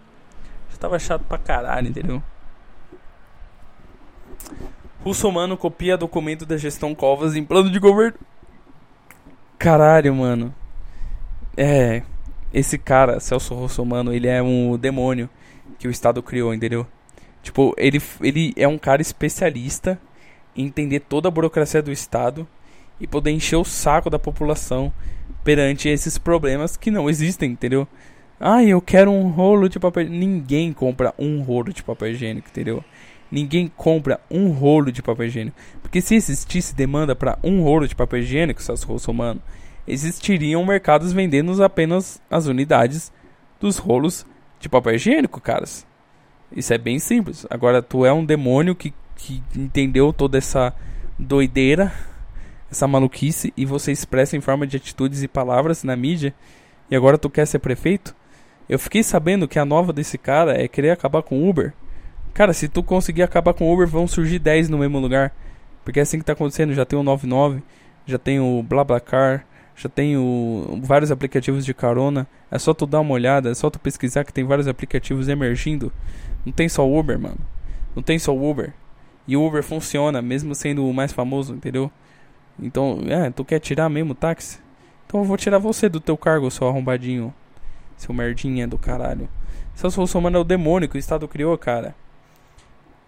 Já 0.70 0.78
tava 0.78 0.98
chato 0.98 1.22
pra 1.22 1.38
caralho, 1.38 1.88
entendeu? 1.88 2.22
Russomano 5.04 5.56
copia 5.56 5.96
documento 5.96 6.44
da 6.44 6.56
gestão 6.56 6.94
Covas 6.94 7.34
em 7.34 7.44
plano 7.44 7.70
de 7.70 7.78
governo. 7.78 8.18
Caralho, 9.58 10.14
mano. 10.14 10.54
É. 11.56 12.02
Esse 12.52 12.76
cara, 12.76 13.20
Celso 13.20 13.54
Russomano, 13.54 14.12
ele 14.12 14.26
é 14.26 14.42
um 14.42 14.76
demônio 14.76 15.28
que 15.78 15.86
o 15.86 15.90
Estado 15.90 16.22
criou, 16.22 16.52
entendeu? 16.52 16.86
Tipo, 17.42 17.74
ele, 17.78 18.02
ele 18.20 18.52
é 18.56 18.66
um 18.66 18.78
cara 18.78 19.00
especialista 19.00 19.98
em 20.56 20.66
entender 20.66 21.00
toda 21.00 21.28
a 21.28 21.30
burocracia 21.30 21.80
do 21.80 21.92
Estado 21.92 22.46
e 23.00 23.06
poder 23.06 23.30
encher 23.30 23.56
o 23.56 23.64
saco 23.64 24.10
da 24.10 24.18
população 24.18 24.92
perante 25.42 25.88
esses 25.88 26.18
problemas 26.18 26.76
que 26.76 26.90
não 26.90 27.08
existem, 27.08 27.52
entendeu? 27.52 27.88
Ah, 28.38 28.64
eu 28.64 28.80
quero 28.80 29.10
um 29.10 29.28
rolo 29.28 29.68
de 29.68 29.78
papel. 29.78 30.08
Ninguém 30.08 30.72
compra 30.72 31.14
um 31.18 31.42
rolo 31.42 31.72
de 31.72 31.82
papel 31.82 32.08
higiênico, 32.08 32.48
entendeu? 32.48 32.84
Ninguém 33.30 33.70
compra 33.74 34.20
um 34.30 34.50
rolo 34.50 34.90
de 34.90 35.02
papel 35.02 35.26
higiênico. 35.26 35.56
Porque 35.82 36.00
se 36.00 36.14
existisse 36.14 36.74
demanda 36.74 37.14
para 37.14 37.38
um 37.42 37.62
rolo 37.62 37.86
de 37.86 37.94
papel 37.94 38.20
higiênico, 38.20 38.62
seus 38.62 38.82
Russomano, 38.82 39.40
existiriam 39.90 40.64
mercados 40.64 41.12
vendendo 41.12 41.62
apenas 41.62 42.20
as 42.30 42.46
unidades 42.46 43.12
dos 43.58 43.76
rolos 43.76 44.26
de 44.58 44.68
papel 44.68 44.94
higiênico, 44.94 45.40
caras. 45.40 45.86
Isso 46.54 46.72
é 46.72 46.78
bem 46.78 46.98
simples. 46.98 47.46
Agora, 47.48 47.82
tu 47.82 48.04
é 48.04 48.12
um 48.12 48.24
demônio 48.24 48.74
que, 48.74 48.92
que 49.16 49.42
entendeu 49.56 50.12
toda 50.12 50.38
essa 50.38 50.74
doideira 51.18 51.92
essa 52.70 52.86
maluquice 52.86 53.52
e 53.56 53.66
você 53.66 53.90
expressa 53.90 54.36
em 54.36 54.40
forma 54.40 54.66
de 54.66 54.76
atitudes 54.76 55.22
e 55.22 55.28
palavras 55.28 55.82
na 55.82 55.96
mídia 55.96 56.32
e 56.90 56.94
agora 56.94 57.18
tu 57.18 57.28
quer 57.28 57.46
ser 57.46 57.58
prefeito? 57.58 58.14
Eu 58.68 58.78
fiquei 58.78 59.02
sabendo 59.02 59.48
que 59.48 59.58
a 59.58 59.64
nova 59.64 59.92
desse 59.92 60.16
cara 60.16 60.60
é 60.60 60.68
querer 60.68 60.90
acabar 60.90 61.22
com 61.22 61.40
o 61.40 61.48
Uber. 61.48 61.72
Cara, 62.32 62.52
se 62.52 62.68
tu 62.68 62.82
conseguir 62.82 63.22
acabar 63.22 63.52
com 63.52 63.68
o 63.68 63.74
Uber, 63.74 63.86
vão 63.86 64.06
surgir 64.06 64.38
10 64.38 64.68
no 64.68 64.78
mesmo 64.78 65.00
lugar. 65.00 65.34
Porque 65.84 65.98
é 65.98 66.02
assim 66.02 66.18
que 66.18 66.24
tá 66.24 66.34
acontecendo. 66.34 66.72
Já 66.72 66.84
tem 66.84 66.96
o 66.96 67.02
99, 67.02 67.62
já 68.06 68.16
tem 68.16 68.38
o 68.38 68.62
BlaBlaCar, 68.62 69.44
Já 69.80 69.88
tem 69.88 70.14
o, 70.14 70.78
vários 70.82 71.10
aplicativos 71.10 71.64
de 71.64 71.72
carona. 71.72 72.26
É 72.50 72.58
só 72.58 72.74
tu 72.74 72.84
dar 72.84 73.00
uma 73.00 73.14
olhada, 73.14 73.50
é 73.50 73.54
só 73.54 73.70
tu 73.70 73.78
pesquisar 73.78 74.24
que 74.24 74.32
tem 74.32 74.44
vários 74.44 74.68
aplicativos 74.68 75.26
emergindo. 75.26 75.90
Não 76.44 76.52
tem 76.52 76.68
só 76.68 76.86
Uber, 76.86 77.18
mano. 77.18 77.38
Não 77.96 78.02
tem 78.02 78.18
só 78.18 78.36
Uber. 78.36 78.74
E 79.26 79.38
o 79.38 79.46
Uber 79.46 79.62
funciona, 79.62 80.20
mesmo 80.20 80.54
sendo 80.54 80.86
o 80.86 80.92
mais 80.92 81.14
famoso, 81.14 81.54
entendeu? 81.54 81.90
Então, 82.62 83.00
é, 83.08 83.30
tu 83.30 83.42
quer 83.42 83.58
tirar 83.58 83.88
mesmo 83.88 84.12
o 84.12 84.14
táxi? 84.14 84.58
Então 85.06 85.20
eu 85.20 85.24
vou 85.24 85.38
tirar 85.38 85.56
você 85.56 85.88
do 85.88 85.98
teu 85.98 86.14
cargo, 86.14 86.50
seu 86.50 86.68
arrombadinho. 86.68 87.32
Seu 87.96 88.14
merdinha 88.14 88.68
do 88.68 88.76
caralho. 88.76 89.30
Celso 89.74 89.98
Russomano 89.98 90.36
é 90.36 90.40
o 90.40 90.44
demônio 90.44 90.90
que 90.90 90.96
o 90.96 90.98
Estado 90.98 91.26
criou, 91.26 91.56
cara. 91.56 91.94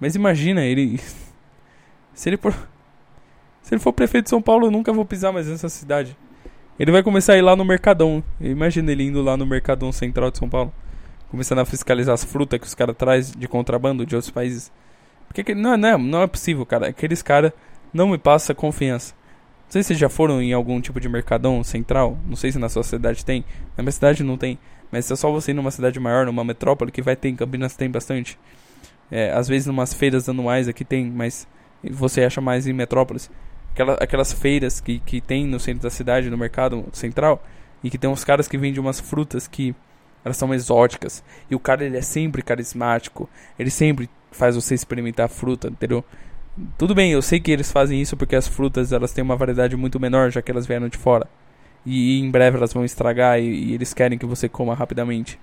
Mas 0.00 0.14
imagina, 0.14 0.64
ele. 0.64 0.98
Se 2.14 2.30
ele 2.30 2.38
for. 2.38 2.54
Se 3.60 3.74
ele 3.74 3.80
for 3.80 3.92
prefeito 3.92 4.24
de 4.24 4.30
São 4.30 4.40
Paulo, 4.40 4.68
eu 4.68 4.70
nunca 4.70 4.90
vou 4.90 5.04
pisar 5.04 5.34
mais 5.34 5.48
nessa 5.48 5.68
cidade. 5.68 6.16
Ele 6.78 6.90
vai 6.90 7.02
começar 7.02 7.34
a 7.34 7.36
ir 7.36 7.42
lá 7.42 7.54
no 7.54 7.64
Mercadão. 7.64 8.24
Imagina 8.40 8.90
ele 8.90 9.04
indo 9.04 9.22
lá 9.22 9.36
no 9.36 9.46
Mercadão 9.46 9.92
Central 9.92 10.30
de 10.30 10.38
São 10.38 10.48
Paulo. 10.48 10.72
Começando 11.30 11.58
a 11.58 11.64
fiscalizar 11.64 12.14
as 12.14 12.24
frutas 12.24 12.58
que 12.58 12.66
os 12.66 12.74
caras 12.74 12.96
trazem 12.96 13.38
de 13.38 13.46
contrabando 13.46 14.06
de 14.06 14.14
outros 14.14 14.30
países. 14.30 14.72
Porque 15.28 15.54
não, 15.54 15.76
não, 15.76 15.98
não 15.98 16.22
é 16.22 16.26
possível, 16.26 16.64
cara. 16.64 16.88
Aqueles 16.88 17.22
caras 17.22 17.52
não 17.92 18.08
me 18.08 18.18
passam 18.18 18.56
confiança. 18.56 19.14
Não 19.66 19.72
sei 19.72 19.82
se 19.82 19.94
já 19.94 20.08
foram 20.08 20.42
em 20.42 20.52
algum 20.52 20.80
tipo 20.80 20.98
de 20.98 21.08
mercadão 21.08 21.62
central. 21.62 22.18
Não 22.26 22.36
sei 22.36 22.50
se 22.52 22.58
na 22.58 22.68
sua 22.68 22.82
cidade 22.82 23.24
tem. 23.24 23.44
Na 23.76 23.82
minha 23.82 23.92
cidade 23.92 24.22
não 24.22 24.36
tem. 24.36 24.58
Mas 24.90 25.10
é 25.10 25.16
só 25.16 25.30
você 25.30 25.50
ir 25.52 25.54
numa 25.54 25.70
cidade 25.70 25.98
maior, 26.00 26.26
numa 26.26 26.44
metrópole, 26.44 26.90
que 26.90 27.00
vai 27.00 27.16
ter. 27.16 27.28
Em 27.28 27.36
Campinas 27.36 27.76
tem 27.76 27.90
bastante. 27.90 28.38
É, 29.10 29.30
às 29.32 29.46
vezes 29.46 29.66
numas 29.66 29.92
feiras 29.92 30.28
anuais 30.28 30.68
aqui 30.68 30.84
tem, 30.84 31.10
mas 31.10 31.46
você 31.90 32.24
acha 32.24 32.40
mais 32.40 32.66
em 32.66 32.72
metrópoles. 32.72 33.30
Aquela, 33.72 33.94
aquelas 33.94 34.32
feiras 34.32 34.80
que, 34.80 34.98
que 35.00 35.20
tem 35.20 35.46
no 35.46 35.58
centro 35.58 35.82
da 35.82 35.90
cidade, 35.90 36.30
no 36.30 36.36
mercado 36.36 36.84
central, 36.92 37.42
e 37.82 37.90
que 37.90 37.98
tem 37.98 38.08
uns 38.08 38.24
caras 38.24 38.46
que 38.46 38.58
vendem 38.58 38.80
umas 38.80 39.00
frutas 39.00 39.48
que 39.48 39.74
elas 40.24 40.36
são 40.36 40.52
exóticas. 40.54 41.22
E 41.50 41.54
o 41.54 41.60
cara 41.60 41.84
ele 41.84 41.96
é 41.96 42.02
sempre 42.02 42.42
carismático, 42.42 43.28
ele 43.58 43.70
sempre 43.70 44.08
faz 44.30 44.54
você 44.54 44.74
experimentar 44.74 45.26
a 45.26 45.28
fruta, 45.28 45.68
entendeu? 45.68 46.04
Tudo 46.76 46.94
bem, 46.94 47.12
eu 47.12 47.22
sei 47.22 47.40
que 47.40 47.50
eles 47.50 47.72
fazem 47.72 48.00
isso 48.00 48.16
porque 48.16 48.36
as 48.36 48.46
frutas 48.46 48.92
elas 48.92 49.12
têm 49.12 49.24
uma 49.24 49.36
variedade 49.36 49.76
muito 49.76 49.98
menor, 49.98 50.30
já 50.30 50.42
que 50.42 50.50
elas 50.50 50.66
vieram 50.66 50.88
de 50.88 50.98
fora. 50.98 51.26
E, 51.84 52.18
e 52.18 52.20
em 52.20 52.30
breve 52.30 52.56
elas 52.56 52.72
vão 52.72 52.84
estragar 52.84 53.40
e, 53.40 53.44
e, 53.44 53.74
eles 53.74 53.92
querem 53.94 54.18
que 54.18 54.26
você 54.26 54.48
coma 54.48 54.74
rapidamente. 54.74 55.38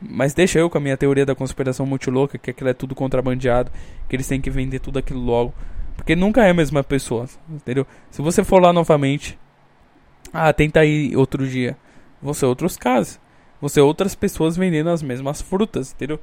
Mas 0.00 0.34
deixa 0.34 0.58
eu 0.58 0.68
com 0.70 0.78
a 0.78 0.80
minha 0.80 0.96
teoria 0.96 1.26
da 1.26 1.34
conspiração 1.34 1.86
muito 1.86 2.10
louca, 2.10 2.38
que 2.38 2.50
aquilo 2.50 2.70
é 2.70 2.74
tudo 2.74 2.94
contrabandeado, 2.94 3.70
que 4.08 4.14
eles 4.14 4.28
têm 4.28 4.40
que 4.40 4.50
vender 4.50 4.78
tudo 4.78 4.98
aquilo 4.98 5.20
logo. 5.20 5.54
Porque 5.96 6.14
nunca 6.14 6.44
é 6.44 6.50
a 6.50 6.54
mesma 6.54 6.84
pessoa, 6.84 7.26
entendeu? 7.48 7.86
Se 8.10 8.22
você 8.22 8.44
for 8.44 8.62
lá 8.62 8.72
novamente, 8.72 9.38
ah, 10.32 10.52
tenta 10.52 10.84
ir 10.84 11.16
outro 11.16 11.46
dia. 11.46 11.76
Ser 12.34 12.46
outros 12.46 12.76
casos. 12.76 13.18
Ser 13.68 13.80
outras 13.80 14.14
pessoas 14.14 14.56
vendendo 14.56 14.90
as 14.90 15.02
mesmas 15.02 15.40
frutas, 15.40 15.92
entendeu? 15.92 16.20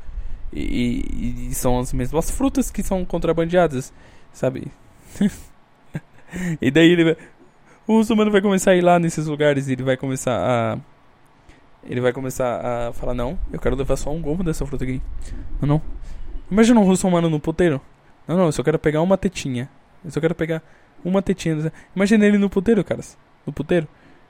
E, 0.51 0.61
e, 0.61 1.47
e 1.49 1.53
são 1.55 1.79
as 1.79 1.91
mesmas 1.91 2.29
frutas 2.29 2.69
que 2.69 2.83
são 2.83 3.03
contrabandeadas, 3.03 3.91
sabe? 4.31 4.71
e 6.61 6.69
daí 6.69 6.91
ele 6.91 7.17
o 7.85 7.97
muçulmano 7.97 8.31
vai 8.31 8.41
começar 8.41 8.71
a 8.71 8.75
ir 8.75 8.81
lá 8.81 8.97
nesses 8.97 9.27
lugares 9.27 9.67
e 9.67 9.73
ele 9.73 9.83
vai 9.83 9.97
começar 9.97 10.37
a 10.37 10.77
ele 11.85 11.99
vai 11.99 12.13
começar 12.13 12.61
a 12.63 12.93
falar 12.93 13.13
não, 13.13 13.37
eu 13.51 13.59
quero 13.59 13.75
levar 13.75 13.97
só 13.97 14.09
um 14.09 14.21
gomo 14.21 14.41
dessa 14.41 14.65
fruta 14.65 14.85
aqui. 14.85 15.01
Não, 15.59 15.67
não. 15.67 15.81
Imagina 16.49 16.79
um 16.79 16.85
muçulmano 16.85 17.29
no 17.29 17.39
puteiro. 17.41 17.81
Não, 18.27 18.37
não, 18.37 18.45
eu 18.45 18.51
só 18.51 18.63
quero 18.63 18.79
pegar 18.79 19.01
uma 19.01 19.17
tetinha. 19.17 19.69
Eu 20.03 20.11
só 20.11 20.19
quero 20.19 20.35
pegar 20.35 20.61
uma 21.03 21.21
tetinha. 21.21 21.71
Imagina 21.95 22.25
ele 22.25 22.37
no 22.37 22.49
puteiro, 22.49 22.83
caras. 22.83 23.17
No 23.45 23.51
puteiro. 23.51 23.87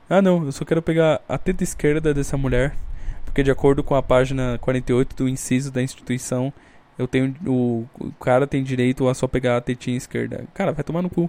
Ah, 0.08 0.20
não, 0.20 0.44
eu 0.44 0.52
só 0.52 0.64
quero 0.64 0.82
pegar 0.82 1.20
a 1.28 1.38
teta 1.38 1.62
esquerda 1.64 2.12
dessa 2.12 2.36
mulher. 2.36 2.76
Porque 3.24 3.42
de 3.42 3.50
acordo 3.50 3.82
com 3.82 3.94
a 3.94 4.02
página 4.02 4.58
48 4.60 5.16
do 5.16 5.28
inciso 5.28 5.72
da 5.72 5.82
instituição, 5.82 6.52
eu 6.98 7.08
tenho 7.08 7.34
o, 7.46 7.86
o 7.98 8.12
cara 8.12 8.46
tem 8.46 8.62
direito 8.62 9.08
a 9.08 9.14
só 9.14 9.26
pegar 9.26 9.56
a 9.56 9.60
tetinha 9.60 9.96
esquerda. 9.96 10.44
Cara, 10.54 10.72
vai 10.72 10.84
tomar 10.84 11.02
no 11.02 11.10
cu. 11.10 11.28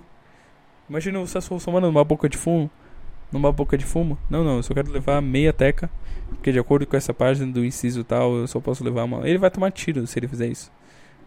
Imagina 0.89 1.19
você 1.19 1.41
somando 1.41 1.87
numa 1.87 2.03
boca 2.03 2.29
de 2.29 2.37
fumo. 2.37 2.69
Numa 3.31 3.51
boca 3.51 3.77
de 3.77 3.85
fumo? 3.85 4.17
Não, 4.29 4.43
não, 4.43 4.57
eu 4.57 4.63
só 4.63 4.73
quero 4.73 4.91
levar 4.91 5.21
meia 5.21 5.51
teca. 5.51 5.89
Porque 6.29 6.51
de 6.51 6.59
acordo 6.59 6.85
com 6.85 6.95
essa 6.95 7.13
página 7.13 7.51
do 7.51 7.65
inciso 7.65 8.03
tal, 8.03 8.35
eu 8.35 8.47
só 8.47 8.59
posso 8.59 8.83
levar 8.83 9.03
uma. 9.03 9.27
Ele 9.27 9.37
vai 9.37 9.49
tomar 9.49 9.71
tiro 9.71 10.05
se 10.05 10.19
ele 10.19 10.27
fizer 10.27 10.47
isso. 10.47 10.71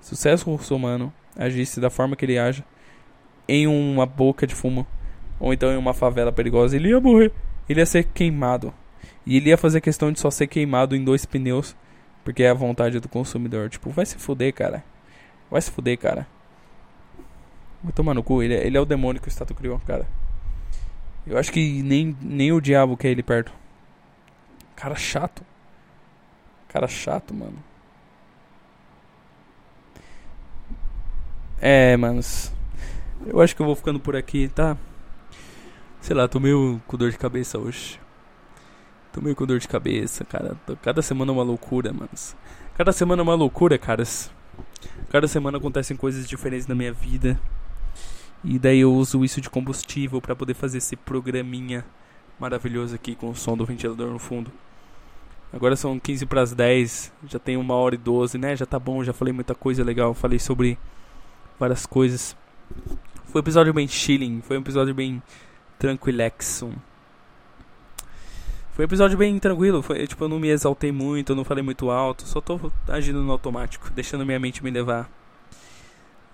Sucesso 0.01 0.51
russomano 0.51 1.13
agisse 1.39 1.81
da 1.81 1.89
forma 1.89 2.17
que 2.17 2.25
ele 2.25 2.39
age 2.39 2.65
em 3.49 3.67
uma 3.67 4.05
boca 4.05 4.47
de 4.47 4.55
fumo 4.55 4.87
ou 5.41 5.53
então 5.53 5.73
em 5.73 5.77
uma 5.77 5.95
favela 5.95 6.33
perigosa, 6.33 6.77
ele 6.77 6.89
ia 6.89 7.01
morrer. 7.01 7.33
Ele 7.69 7.81
ia 7.81 7.87
ser 7.87 8.05
queimado. 8.05 8.73
E 9.25 9.37
ele 9.37 9.51
ia 9.51 9.57
fazer 9.57 9.81
questão 9.81 10.11
de 10.11 10.19
só 10.19 10.31
ser 10.31 10.47
queimado 10.47 10.97
em 10.97 11.05
dois 11.05 11.25
pneus, 11.25 11.77
porque 12.25 12.43
é 12.43 12.51
a 12.51 12.55
vontade 12.55 12.99
do 12.99 13.09
consumidor. 13.09 13.69
Tipo, 13.69 13.91
vai 13.91 14.07
se 14.07 14.17
fuder, 14.17 14.53
cara. 14.53 14.83
Vai 15.51 15.61
se 15.61 15.71
fuder, 15.71 15.99
cara. 15.99 16.27
Vai 17.83 17.93
tomar 17.93 18.15
no 18.15 18.23
cu. 18.23 18.43
Ele, 18.43 18.55
é, 18.55 18.67
ele 18.67 18.77
é 18.77 18.81
o 18.81 18.87
demônio 18.87 19.21
que 19.21 19.29
o 19.29 19.31
Estado 19.31 19.55
criou, 19.55 19.79
cara. 19.87 20.07
Eu 21.27 21.39
acho 21.39 21.53
que 21.53 21.83
nem, 21.83 22.17
nem 22.21 22.53
o 22.53 22.61
diabo 22.61 22.97
quer 22.97 23.09
ele 23.09 23.23
perto. 23.23 23.53
Cara 24.75 24.95
chato. 24.95 25.43
Cara 26.69 26.89
chato, 26.89 27.35
mano. 27.35 27.63
É, 31.61 31.97
manos. 31.97 32.53
Eu 33.27 33.41
acho 33.41 33.55
que 33.55 33.61
eu 33.61 33.67
vou 33.67 33.75
ficando 33.75 33.99
por 33.99 34.15
aqui, 34.15 34.49
tá? 34.49 34.77
Sei 36.01 36.15
lá, 36.15 36.29
tô 36.29 36.39
meio 36.39 36.81
com 36.87 36.97
dor 36.97 37.11
de 37.11 37.19
cabeça 37.19 37.59
hoje. 37.59 37.99
Tô 39.13 39.21
meio 39.21 39.35
com 39.35 39.45
dor 39.45 39.59
de 39.59 39.67
cabeça, 39.67 40.25
cara. 40.25 40.57
Cada 40.83 41.03
semana 41.03 41.33
é 41.33 41.35
uma 41.35 41.43
loucura, 41.43 41.93
manos. 41.93 42.37
Cada 42.77 42.93
semana 42.93 43.23
é 43.23 43.25
uma 43.25 43.35
loucura, 43.35 43.77
caras. 43.77 44.31
Cada 45.11 45.27
semana 45.27 45.59
acontecem 45.59 45.97
coisas 45.97 46.29
diferentes 46.29 46.69
na 46.69 46.77
minha 46.77 46.93
vida. 46.93 47.41
E 48.45 48.57
daí 48.57 48.79
eu 48.81 48.95
uso 48.95 49.25
isso 49.25 49.41
de 49.41 49.51
combustível 49.51 50.21
para 50.21 50.37
poder 50.37 50.55
fazer 50.55 50.79
esse 50.79 50.95
programinha 50.95 51.85
maravilhoso 52.39 52.95
aqui 52.95 53.17
com 53.17 53.31
o 53.31 53.35
som 53.35 53.57
do 53.57 53.67
ventilador 53.67 54.13
no 54.13 54.19
fundo. 54.21 54.53
Agora 55.53 55.75
são 55.75 55.99
15 55.99 56.25
para 56.27 56.43
as 56.43 56.55
10, 56.55 57.13
já 57.27 57.39
tem 57.41 57.57
uma 57.57 57.75
hora 57.75 57.97
e 57.97 57.99
12, 57.99 58.39
né? 58.39 58.55
Já 58.55 58.65
tá 58.65 58.79
bom, 58.79 59.03
já 59.03 59.13
falei 59.13 59.33
muita 59.33 59.57
coisa 59.57 59.83
legal. 59.83 60.15
Falei 60.15 60.39
sobre 60.39 60.79
várias 61.59 61.87
coisas. 61.87 62.37
Foi 63.27 63.41
um 63.41 63.45
episódio 63.45 63.75
bem 63.75 63.87
chilling, 63.87 64.41
foi 64.41 64.57
um 64.57 64.61
episódio 64.61 64.95
bem 64.95 65.23
tranquilexum. 65.79 66.73
Foi 68.73 68.85
um 68.85 68.87
episódio 68.87 69.19
bem 69.19 69.39
tranquilo, 69.39 69.83
foi, 69.83 70.07
tipo, 70.07 70.25
eu 70.25 70.29
não 70.29 70.39
me 70.39 70.49
exaltei 70.49 70.93
muito, 70.93 71.33
eu 71.33 71.37
não 71.37 71.45
falei 71.45 71.65
muito 71.65 71.91
alto, 71.91 72.27
só 72.27 72.41
tô 72.41 72.71
agindo 72.87 73.21
no 73.23 73.33
automático, 73.33 73.91
deixando 73.91 74.25
minha 74.25 74.39
mente 74.39 74.63
me 74.63 74.71
levar. 74.71 75.11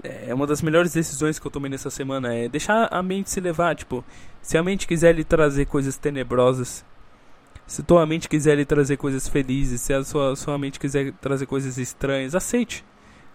É 0.02 0.34
uma 0.34 0.46
das 0.46 0.60
melhores 0.60 0.92
decisões 0.92 1.38
que 1.38 1.46
eu 1.46 1.50
tomei 1.50 1.70
nessa 1.70 1.88
semana, 1.88 2.34
é 2.34 2.46
deixar 2.46 2.86
a 2.92 3.02
mente 3.02 3.30
se 3.30 3.40
levar, 3.40 3.74
tipo, 3.74 4.04
se 4.42 4.58
a 4.58 4.62
mente 4.62 4.86
quiser 4.86 5.14
lhe 5.14 5.24
trazer 5.24 5.64
coisas 5.64 5.96
tenebrosas, 5.96 6.84
se 7.66 7.82
tua 7.82 8.04
mente 8.04 8.28
quiser 8.28 8.56
lhe 8.56 8.66
trazer 8.66 8.98
coisas 8.98 9.26
felizes, 9.26 9.80
se 9.80 9.94
a 9.94 10.04
sua, 10.04 10.36
sua 10.36 10.58
mente 10.58 10.78
quiser 10.78 11.12
trazer 11.14 11.46
coisas 11.46 11.78
estranhas, 11.78 12.34
aceite. 12.34 12.84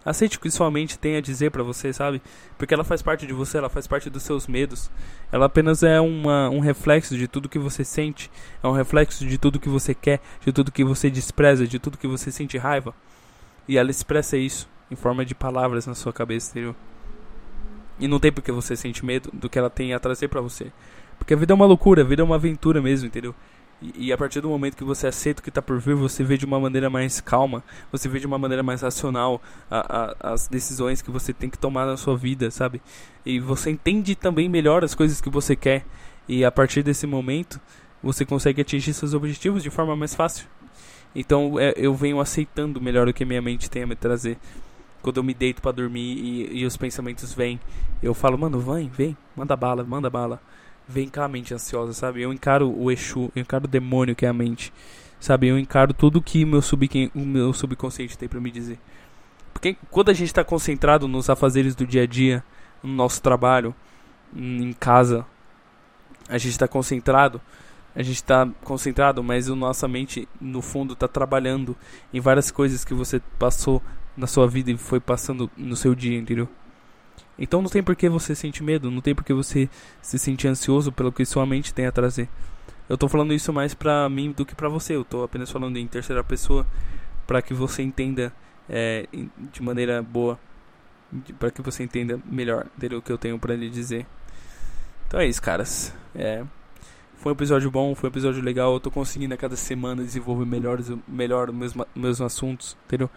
Aceite 0.06 0.38
o 0.38 0.40
que 0.40 0.50
sua 0.50 0.72
mente 0.72 0.98
tem 0.98 1.18
a 1.18 1.22
dizer 1.22 1.52
para 1.52 1.62
você, 1.62 1.92
sabe? 1.92 2.22
Porque 2.58 2.74
ela 2.74 2.86
faz 2.86 3.02
parte 3.02 3.28
de 3.28 3.34
você, 3.34 3.58
ela 3.58 3.70
faz 3.70 3.86
parte 3.86 4.10
dos 4.10 4.24
seus 4.24 4.48
medos. 4.48 4.90
Ela 5.32 5.46
apenas 5.46 5.84
é 5.84 6.00
uma, 6.00 6.50
um 6.50 6.60
reflexo 6.60 7.18
de 7.18 7.28
tudo 7.28 7.50
que 7.50 7.60
você 7.60 7.84
sente, 7.84 8.32
é 8.64 8.68
um 8.68 8.72
reflexo 8.72 9.26
de 9.26 9.38
tudo 9.38 9.60
que 9.60 9.68
você 9.68 9.94
quer, 9.94 10.22
de 10.46 10.54
tudo 10.54 10.72
que 10.72 10.84
você 10.84 11.10
despreza, 11.10 11.68
de 11.68 11.80
tudo 11.80 11.98
que 11.98 12.08
você 12.08 12.32
sente 12.32 12.58
raiva. 12.58 12.94
E 13.68 13.78
ela 13.78 13.92
expressa 13.92 14.38
isso 14.38 14.70
em 14.90 14.96
forma 14.96 15.26
de 15.26 15.36
palavras 15.36 15.86
na 15.86 15.94
sua 15.94 16.14
cabeça, 16.14 16.52
entendeu? 16.52 16.76
E 18.00 18.08
não 18.08 18.20
tem 18.20 18.32
porque 18.32 18.52
você 18.52 18.76
sente 18.76 19.06
medo 19.06 19.30
do 19.34 19.50
que 19.50 19.60
ela 19.60 19.70
tem 19.70 19.94
a 19.94 20.00
trazer 20.00 20.30
para 20.30 20.40
você. 20.40 20.72
Porque 21.18 21.34
a 21.34 21.38
vida 21.38 21.54
é 21.54 21.56
uma 21.56 21.66
loucura, 21.66 22.02
a 22.02 22.06
vida 22.06 22.22
é 22.22 22.26
uma 22.26 22.36
aventura 22.36 22.82
mesmo, 22.82 23.08
entendeu? 23.08 23.36
E, 23.82 24.12
a 24.12 24.18
partir 24.18 24.42
do 24.42 24.50
momento 24.50 24.76
que 24.76 24.84
você 24.84 25.08
aceita 25.08 25.40
o 25.40 25.44
que 25.44 25.50
está 25.50 25.62
por 25.62 25.80
vir, 25.80 25.96
você 25.96 26.22
vê 26.22 26.38
de 26.38 26.46
uma 26.46 26.60
maneira 26.60 26.90
mais 26.90 27.22
calma, 27.22 27.64
você 27.90 28.10
vê 28.10 28.20
de 28.20 28.28
uma 28.28 28.38
maneira 28.38 28.62
mais 28.62 28.82
racional 28.82 29.42
a, 29.72 30.26
a, 30.28 30.34
as 30.34 30.50
decisões 30.50 31.02
que 31.02 31.10
você 31.10 31.32
tem 31.32 31.50
que 31.50 31.58
tomar 31.58 31.86
na 31.86 31.96
sua 31.96 32.18
vida, 32.18 32.52
sabe? 32.52 32.82
E 33.26 33.40
você 33.40 33.72
entende 33.72 34.16
também 34.16 34.50
melhor 34.50 34.84
as 34.84 34.94
coisas 34.94 35.22
que 35.22 35.30
você 35.30 35.56
quer. 35.56 35.86
E 36.28 36.44
a 36.44 36.52
partir 36.52 36.84
desse 36.84 37.08
momento, 37.08 37.60
você 38.04 38.26
consegue 38.26 38.62
atingir 38.62 38.94
seus 38.94 39.14
objetivos 39.14 39.64
de 39.64 39.70
forma 39.70 39.96
mais 39.96 40.14
fácil. 40.14 40.46
Então 41.16 41.58
é, 41.58 41.74
eu 41.78 41.96
venho 41.96 42.20
aceitando 42.20 42.82
melhor 42.82 43.08
o 43.08 43.14
que 43.14 43.24
minha 43.24 43.42
mente 43.42 43.70
tem 43.70 43.84
a 43.84 43.88
me 43.88 43.96
trazer. 43.96 44.38
Quando 45.02 45.18
eu 45.18 45.24
me 45.24 45.34
deito 45.34 45.62
para 45.62 45.72
dormir 45.72 46.18
e, 46.18 46.60
e 46.60 46.66
os 46.66 46.76
pensamentos 46.76 47.34
vêm, 47.34 47.58
eu 48.04 48.14
falo, 48.14 48.38
mano, 48.38 48.60
vem, 48.60 48.90
vem, 48.90 49.18
manda 49.38 49.56
bala, 49.56 49.86
manda 49.86 50.10
bala 50.10 50.42
vem 50.90 51.08
com 51.08 51.22
a 51.22 51.28
mente 51.28 51.54
ansiosa, 51.54 51.94
sabe? 51.94 52.24
Eu 52.24 52.34
encaro 52.34 52.68
o 52.76 52.92
Exu, 52.92 53.32
eu 53.36 53.42
encaro 53.44 53.66
o 53.66 53.68
demônio 53.68 54.16
que 54.16 54.26
é 54.26 54.30
a 54.30 54.34
mente, 54.34 54.74
sabe? 55.20 55.48
Eu 55.48 55.60
encaro 55.60 55.94
tudo 55.94 56.20
que 56.20 56.44
meu 56.44 56.62
o 57.14 57.20
meu 57.20 57.54
subconsciente 57.54 58.18
tem 58.18 58.28
para 58.28 58.42
me 58.42 58.50
dizer. 58.50 58.80
Porque 59.54 59.78
quando 59.92 60.10
a 60.10 60.14
gente 60.14 60.28
está 60.30 60.44
concentrado 60.44 61.08
nos 61.08 61.30
afazeres 61.30 61.76
do 61.76 61.86
dia 61.86 62.04
a 62.04 62.08
dia, 62.08 62.44
no 62.82 62.92
nosso 62.92 63.22
trabalho, 63.22 63.76
em 64.36 64.74
casa, 64.74 65.26
a 66.28 66.38
gente 66.38 66.52
está 66.52 66.68
concentrado 66.68 67.40
A 67.96 68.04
gente 68.04 68.24
tá 68.24 68.48
concentrado, 68.64 69.24
mas 69.24 69.50
a 69.50 69.56
nossa 69.56 69.88
mente, 69.88 70.28
no 70.40 70.62
fundo, 70.62 70.96
tá 70.96 71.08
trabalhando 71.08 71.76
em 72.14 72.20
várias 72.20 72.52
coisas 72.52 72.86
que 72.86 72.94
você 72.94 73.20
passou 73.38 73.82
na 74.16 74.28
sua 74.28 74.48
vida 74.48 74.72
e 74.72 74.78
foi 74.78 75.00
passando 75.00 75.50
no 75.58 75.76
seu 75.76 75.96
dia, 75.96 76.18
entendeu? 76.18 76.48
Então 77.38 77.62
não 77.62 77.70
tem 77.70 77.84
por 77.84 77.96
que 77.96 78.10
você 78.10 78.36
sentir 78.36 78.64
medo, 78.64 78.92
não 78.92 79.02
tem 79.02 79.16
por 79.16 79.24
que 79.24 79.34
você 79.34 79.70
se 80.02 80.20
sentir 80.20 80.48
ansioso 80.48 80.92
pelo 80.92 81.12
que 81.12 81.26
sua 81.26 81.46
mente 81.46 81.74
tem 81.74 81.86
a 81.86 81.92
trazer. 81.92 82.30
Eu 82.88 82.98
tô 82.98 83.08
falando 83.08 83.34
isso 83.34 83.54
mais 83.54 83.74
pra 83.74 84.10
mim 84.10 84.32
do 84.32 84.46
que 84.46 84.56
pra 84.56 84.68
você. 84.68 84.96
Eu 84.96 85.06
tô 85.06 85.24
apenas 85.24 85.52
falando 85.52 85.78
em 85.78 85.88
terceira 85.88 86.24
pessoa 86.24 86.66
para 87.28 87.42
que 87.42 87.54
você 87.54 87.84
entenda 87.84 88.34
é, 88.68 89.08
de 89.52 89.62
maneira 89.62 90.02
boa, 90.02 90.40
para 91.38 91.52
que 91.52 91.62
você 91.62 91.84
entenda 91.84 92.20
melhor 92.26 92.66
o 92.98 93.02
que 93.02 93.12
eu 93.12 93.18
tenho 93.18 93.38
para 93.38 93.56
lhe 93.56 93.70
dizer. 93.70 94.08
Então 95.08 95.20
é 95.20 95.28
isso, 95.28 95.42
caras. 95.42 95.94
É, 96.16 96.44
foi 97.18 97.32
um 97.32 97.36
episódio 97.36 97.70
bom, 97.70 97.94
foi 97.94 98.10
um 98.10 98.12
episódio 98.12 98.42
legal. 98.42 98.74
Eu 98.74 98.80
tô 98.80 98.90
conseguindo 98.90 99.34
a 99.34 99.38
cada 99.38 99.56
semana 99.56 100.04
desenvolver 100.04 100.46
melhor, 100.46 100.80
melhor 101.08 101.52
meus, 101.52 101.74
meus 101.96 102.22
assuntos, 102.22 102.78
entendeu? 102.86 103.10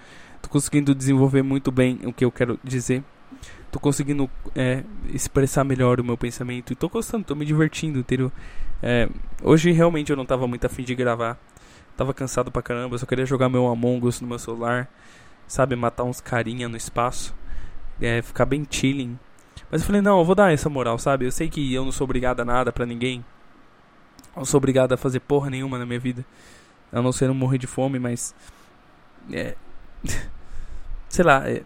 Tô 0.43 0.49
conseguindo 0.49 0.95
desenvolver 0.95 1.43
muito 1.43 1.71
bem 1.71 2.01
o 2.05 2.13
que 2.13 2.25
eu 2.25 2.33
quero 2.33 2.59
dizer. 2.65 3.03
Tô 3.73 3.81
conseguindo 3.81 4.31
é, 4.55 4.85
expressar 5.09 5.65
melhor 5.65 5.99
o 5.99 6.05
meu 6.05 6.17
pensamento. 6.17 6.75
E 6.75 6.77
tô 6.77 6.91
gostando, 6.91 7.25
tô 7.25 7.35
me 7.35 7.47
divertindo, 7.47 7.99
entendeu? 7.99 8.31
É, 8.83 9.09
hoje 9.43 9.73
realmente 9.73 10.11
eu 10.11 10.17
não 10.17 10.27
tava 10.27 10.47
muito 10.47 10.67
afim 10.67 10.85
de 10.85 10.95
gravar. 10.95 11.39
Tava 11.97 12.13
cansado 12.13 12.53
pra 12.53 12.61
caramba, 12.61 12.95
eu 12.95 12.99
só 12.99 13.07
queria 13.07 13.25
jogar 13.25 13.49
meu 13.49 13.67
Among 13.67 14.07
Us 14.07 14.21
no 14.21 14.29
meu 14.29 14.39
celular. 14.39 14.91
Sabe, 15.49 15.75
matar 15.75 16.05
uns 16.05 16.21
carinha 16.21 16.69
no 16.69 16.77
espaço. 16.77 17.35
É, 17.99 18.21
ficar 18.21 18.45
bem 18.45 18.67
chilling. 18.71 19.19
Mas 19.71 19.81
eu 19.81 19.87
falei, 19.87 20.03
não, 20.03 20.19
eu 20.19 20.25
vou 20.25 20.35
dar 20.35 20.53
essa 20.53 20.69
moral, 20.69 20.99
sabe? 20.99 21.25
Eu 21.25 21.33
sei 21.33 21.49
que 21.49 21.73
eu 21.73 21.83
não 21.83 21.93
sou 21.93 22.05
obrigado 22.05 22.41
a 22.41 22.45
nada 22.45 22.71
pra 22.71 22.85
ninguém. 22.85 23.25
Não 24.37 24.45
sou 24.45 24.59
obrigado 24.59 24.93
a 24.93 24.99
fazer 24.99 25.21
porra 25.21 25.49
nenhuma 25.49 25.79
na 25.79 25.87
minha 25.87 25.99
vida. 25.99 26.27
A 26.93 27.01
não 27.01 27.11
ser 27.11 27.27
não 27.27 27.35
morrer 27.35 27.57
de 27.57 27.67
fome, 27.67 27.99
mas. 27.99 28.35
É. 29.33 29.57
Sei 31.09 31.25
lá. 31.25 31.49
É, 31.49 31.63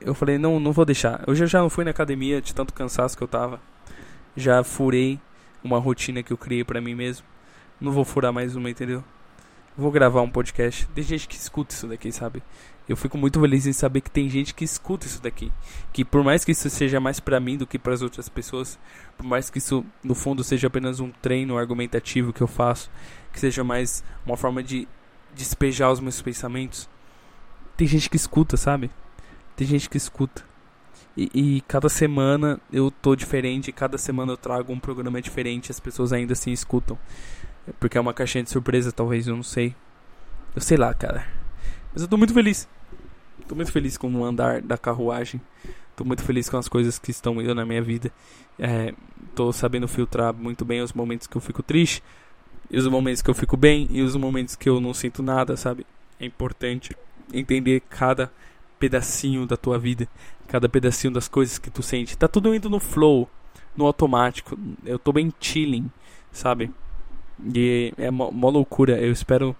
eu 0.00 0.14
falei, 0.14 0.38
não, 0.38 0.58
não 0.58 0.72
vou 0.72 0.84
deixar. 0.84 1.22
Hoje 1.26 1.44
eu 1.44 1.48
já 1.48 1.60
não 1.60 1.70
fui 1.70 1.84
na 1.84 1.90
academia 1.90 2.40
de 2.40 2.54
tanto 2.54 2.72
cansaço 2.72 3.16
que 3.16 3.22
eu 3.22 3.28
tava. 3.28 3.60
Já 4.36 4.62
furei 4.64 5.20
uma 5.62 5.78
rotina 5.78 6.22
que 6.22 6.32
eu 6.32 6.38
criei 6.38 6.64
para 6.64 6.80
mim 6.80 6.94
mesmo. 6.94 7.26
Não 7.80 7.92
vou 7.92 8.04
furar 8.04 8.32
mais 8.32 8.56
uma, 8.56 8.70
entendeu? 8.70 9.04
Vou 9.76 9.90
gravar 9.90 10.22
um 10.22 10.30
podcast. 10.30 10.86
Tem 10.94 11.04
gente 11.04 11.28
que 11.28 11.36
escuta 11.36 11.74
isso 11.74 11.86
daqui, 11.86 12.10
sabe? 12.10 12.42
Eu 12.88 12.96
fico 12.96 13.16
muito 13.16 13.38
feliz 13.40 13.66
em 13.66 13.72
saber 13.72 14.00
que 14.00 14.10
tem 14.10 14.28
gente 14.28 14.52
que 14.52 14.64
escuta 14.64 15.06
isso 15.06 15.22
daqui. 15.22 15.52
Que 15.92 16.04
por 16.04 16.24
mais 16.24 16.44
que 16.44 16.52
isso 16.52 16.68
seja 16.68 16.98
mais 16.98 17.20
para 17.20 17.38
mim 17.38 17.56
do 17.56 17.66
que 17.66 17.78
para 17.78 17.94
as 17.94 18.02
outras 18.02 18.28
pessoas, 18.28 18.78
por 19.16 19.24
mais 19.24 19.48
que 19.48 19.58
isso 19.58 19.84
no 20.02 20.14
fundo 20.14 20.42
seja 20.42 20.66
apenas 20.66 20.98
um 20.98 21.10
treino 21.10 21.56
argumentativo 21.56 22.32
que 22.32 22.40
eu 22.40 22.48
faço, 22.48 22.90
que 23.32 23.38
seja 23.38 23.62
mais 23.62 24.02
uma 24.26 24.36
forma 24.36 24.62
de 24.62 24.88
despejar 25.34 25.92
os 25.92 26.00
meus 26.00 26.20
pensamentos, 26.20 26.88
tem 27.76 27.86
gente 27.86 28.10
que 28.10 28.16
escuta, 28.16 28.56
sabe? 28.56 28.90
Tem 29.60 29.66
gente 29.66 29.90
que 29.90 29.98
escuta. 29.98 30.42
E, 31.14 31.30
e, 31.34 31.60
cada 31.68 31.90
semana 31.90 32.58
eu 32.72 32.90
tô 32.90 33.14
diferente, 33.14 33.70
cada 33.70 33.98
semana 33.98 34.32
eu 34.32 34.36
trago 34.38 34.72
um 34.72 34.80
programa 34.80 35.20
diferente, 35.20 35.70
as 35.70 35.78
pessoas 35.78 36.14
ainda 36.14 36.32
assim 36.32 36.50
escutam. 36.50 36.98
Porque 37.78 37.98
é 37.98 38.00
uma 38.00 38.14
caixinha 38.14 38.42
de 38.42 38.48
surpresa, 38.48 38.90
talvez, 38.90 39.26
eu 39.26 39.36
não 39.36 39.42
sei. 39.42 39.76
Eu 40.56 40.62
sei 40.62 40.78
lá, 40.78 40.94
cara. 40.94 41.26
Mas 41.92 42.00
eu 42.00 42.08
tô 42.08 42.16
muito 42.16 42.32
feliz. 42.32 42.66
Tô 43.46 43.54
muito 43.54 43.70
feliz 43.70 43.98
com 43.98 44.10
o 44.10 44.24
andar 44.24 44.62
da 44.62 44.78
carruagem. 44.78 45.38
Tô 45.94 46.06
muito 46.06 46.22
feliz 46.22 46.48
com 46.48 46.56
as 46.56 46.66
coisas 46.66 46.98
que 46.98 47.10
estão 47.10 47.38
indo 47.38 47.54
na 47.54 47.66
minha 47.66 47.82
vida. 47.82 48.10
É, 48.58 48.94
tô 49.34 49.52
sabendo 49.52 49.86
filtrar 49.86 50.32
muito 50.32 50.64
bem 50.64 50.80
os 50.80 50.94
momentos 50.94 51.26
que 51.26 51.36
eu 51.36 51.40
fico 51.42 51.62
triste, 51.62 52.02
e 52.70 52.78
os 52.78 52.86
momentos 52.86 53.20
que 53.20 53.28
eu 53.28 53.34
fico 53.34 53.58
bem, 53.58 53.86
e 53.90 54.00
os 54.00 54.16
momentos 54.16 54.56
que 54.56 54.70
eu 54.70 54.80
não 54.80 54.94
sinto 54.94 55.22
nada, 55.22 55.54
sabe? 55.54 55.86
É 56.18 56.24
importante 56.24 56.96
entender 57.30 57.82
cada 57.90 58.32
pedacinho 58.80 59.46
da 59.46 59.56
tua 59.56 59.78
vida, 59.78 60.08
cada 60.48 60.68
pedacinho 60.68 61.12
das 61.12 61.28
coisas 61.28 61.58
que 61.58 61.70
tu 61.70 61.82
sente. 61.82 62.16
Tá 62.16 62.26
tudo 62.26 62.54
indo 62.54 62.70
no 62.70 62.80
flow, 62.80 63.28
no 63.76 63.86
automático. 63.86 64.58
Eu 64.84 64.98
tô 64.98 65.12
bem 65.12 65.32
chilling, 65.38 65.88
sabe? 66.32 66.72
E 67.54 67.92
é 67.98 68.10
uma 68.10 68.50
loucura. 68.50 68.98
Eu 68.98 69.12
espero 69.12 69.54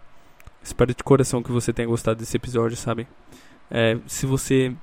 espero 0.62 0.94
de 0.94 1.04
coração 1.04 1.42
que 1.42 1.52
você 1.52 1.72
tenha 1.72 1.88
gostado 1.88 2.18
desse 2.18 2.36
episódio, 2.36 2.76
sabe? 2.76 3.06
É, 3.70 3.98
se 4.06 4.26
você 4.26 4.74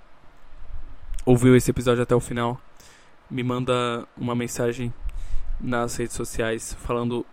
ouviu 1.25 1.55
esse 1.55 1.71
episódio 1.71 2.03
até 2.03 2.15
o 2.15 2.19
final, 2.19 2.59
me 3.29 3.43
manda 3.43 4.07
uma 4.15 4.33
mensagem 4.33 4.93
nas 5.59 5.97
redes 5.97 6.15
sociais 6.15 6.73
falando 6.79 7.25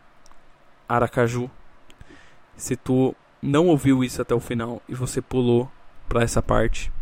Aracaju. 0.89 1.51
Se 2.57 2.77
tu 2.77 3.15
não 3.41 3.69
ouviu 3.69 4.03
isso 4.03 4.21
até 4.21 4.35
o 4.35 4.41
final 4.41 4.83
e 4.89 4.95
você 4.95 5.21
pulou 5.21 5.71
para 6.09 6.23
essa 6.23 6.43
parte, 6.43 6.93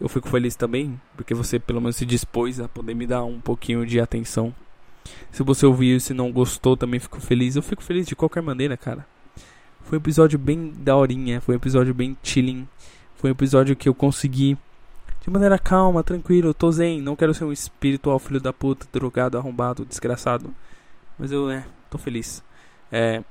eu 0.00 0.08
fico 0.08 0.28
feliz 0.28 0.56
também, 0.56 1.00
porque 1.16 1.34
você 1.34 1.58
pelo 1.58 1.80
menos 1.80 1.96
se 1.96 2.04
dispôs 2.04 2.60
a 2.60 2.68
poder 2.68 2.94
me 2.94 3.06
dar 3.06 3.24
um 3.24 3.40
pouquinho 3.40 3.86
de 3.86 4.00
atenção. 4.00 4.54
Se 5.30 5.42
você 5.42 5.66
ouviu 5.66 5.98
e 5.98 6.14
não 6.14 6.32
gostou, 6.32 6.76
também 6.76 6.98
fico 6.98 7.20
feliz. 7.20 7.56
Eu 7.56 7.62
fico 7.62 7.82
feliz 7.82 8.06
de 8.06 8.16
qualquer 8.16 8.42
maneira, 8.42 8.76
cara. 8.76 9.06
Foi 9.82 9.98
um 9.98 10.00
episódio 10.00 10.38
bem 10.38 10.72
daorinha, 10.76 11.40
foi 11.40 11.54
um 11.54 11.58
episódio 11.58 11.92
bem 11.92 12.16
chilling. 12.22 12.66
Foi 13.16 13.30
um 13.30 13.32
episódio 13.32 13.76
que 13.76 13.88
eu 13.88 13.94
consegui 13.94 14.56
de 15.20 15.30
maneira 15.30 15.58
calma, 15.58 16.04
tranquilo, 16.04 16.52
tô 16.52 16.70
zen, 16.70 17.00
não 17.00 17.16
quero 17.16 17.32
ser 17.32 17.44
um 17.44 17.52
espiritual 17.52 18.18
filho 18.18 18.38
da 18.38 18.52
puta, 18.52 18.86
drogado, 18.92 19.38
arrombado, 19.38 19.84
desgraçado. 19.84 20.54
Mas 21.18 21.32
eu, 21.32 21.50
é, 21.50 21.64
tô 21.88 21.96
feliz. 21.96 22.44
É. 22.92 23.22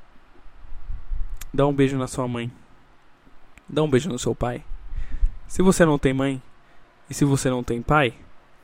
Dá 1.54 1.68
um 1.68 1.74
beijo 1.74 1.98
na 1.98 2.08
sua 2.08 2.28
mãe. 2.28 2.52
Dá 3.70 3.84
um 3.84 3.90
beijo 3.90 4.10
no 4.10 4.18
seu 4.18 4.34
pai. 4.34 4.64
Se 5.54 5.62
você 5.62 5.86
não 5.86 6.00
tem 6.00 6.16
mãe, 6.16 6.42
e 7.08 7.14
se 7.14 7.24
você 7.24 7.48
não 7.48 7.64
tem 7.64 7.80
pai, 7.80 8.16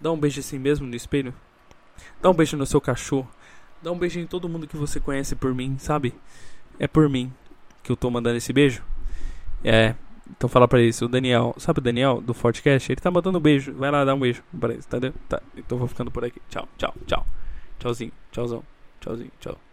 dá 0.02 0.12
um 0.12 0.18
beijo 0.18 0.40
assim 0.40 0.58
mesmo 0.58 0.88
no 0.88 0.96
espelho. 0.96 1.36
Dá 2.20 2.32
um 2.32 2.34
beijo 2.34 2.58
no 2.58 2.66
seu 2.66 2.82
cachorro. 2.82 3.30
Dá 3.80 3.92
um 3.92 3.96
beijo 3.96 4.20
em 4.20 4.26
todo 4.26 4.50
mundo 4.50 4.66
que 4.66 4.76
você 4.76 5.00
conhece 5.00 5.36
por 5.36 5.54
mim, 5.54 5.78
sabe? 5.78 6.16
É 6.80 6.88
por 6.88 7.08
mim 7.08 7.32
que 7.84 7.92
eu 7.92 7.96
tô 7.96 8.10
mandando 8.10 8.38
esse 8.38 8.52
beijo. 8.52 8.84
É. 9.64 9.94
Então 10.32 10.50
fala 10.50 10.68
pra 10.68 10.82
eles, 10.82 11.00
o 11.04 11.08
Daniel, 11.08 11.54
sabe 11.60 11.78
o 11.78 11.84
Daniel 11.84 12.22
do 12.22 12.34
Fortcast? 12.34 12.92
Ele 12.92 13.00
tá 13.00 13.12
mandando 13.12 13.38
um 13.38 13.42
beijo. 13.42 13.72
Vai 13.76 13.92
lá 13.92 14.04
dar 14.04 14.16
um 14.16 14.20
beijo 14.20 14.42
pra 14.60 14.74
eles, 14.74 14.88
tá? 14.88 14.98
tá? 15.28 15.44
Então 15.56 15.78
vou 15.78 15.88
ficando 15.88 16.10
por 16.10 16.26
aqui. 16.26 16.42
Tchau, 16.50 16.68
tchau, 16.76 16.96
tchau. 17.06 17.24
Tchauzinho, 17.78 18.12
tchauzão, 18.32 18.64
tchauzinho, 19.00 19.32
tchau. 19.40 19.69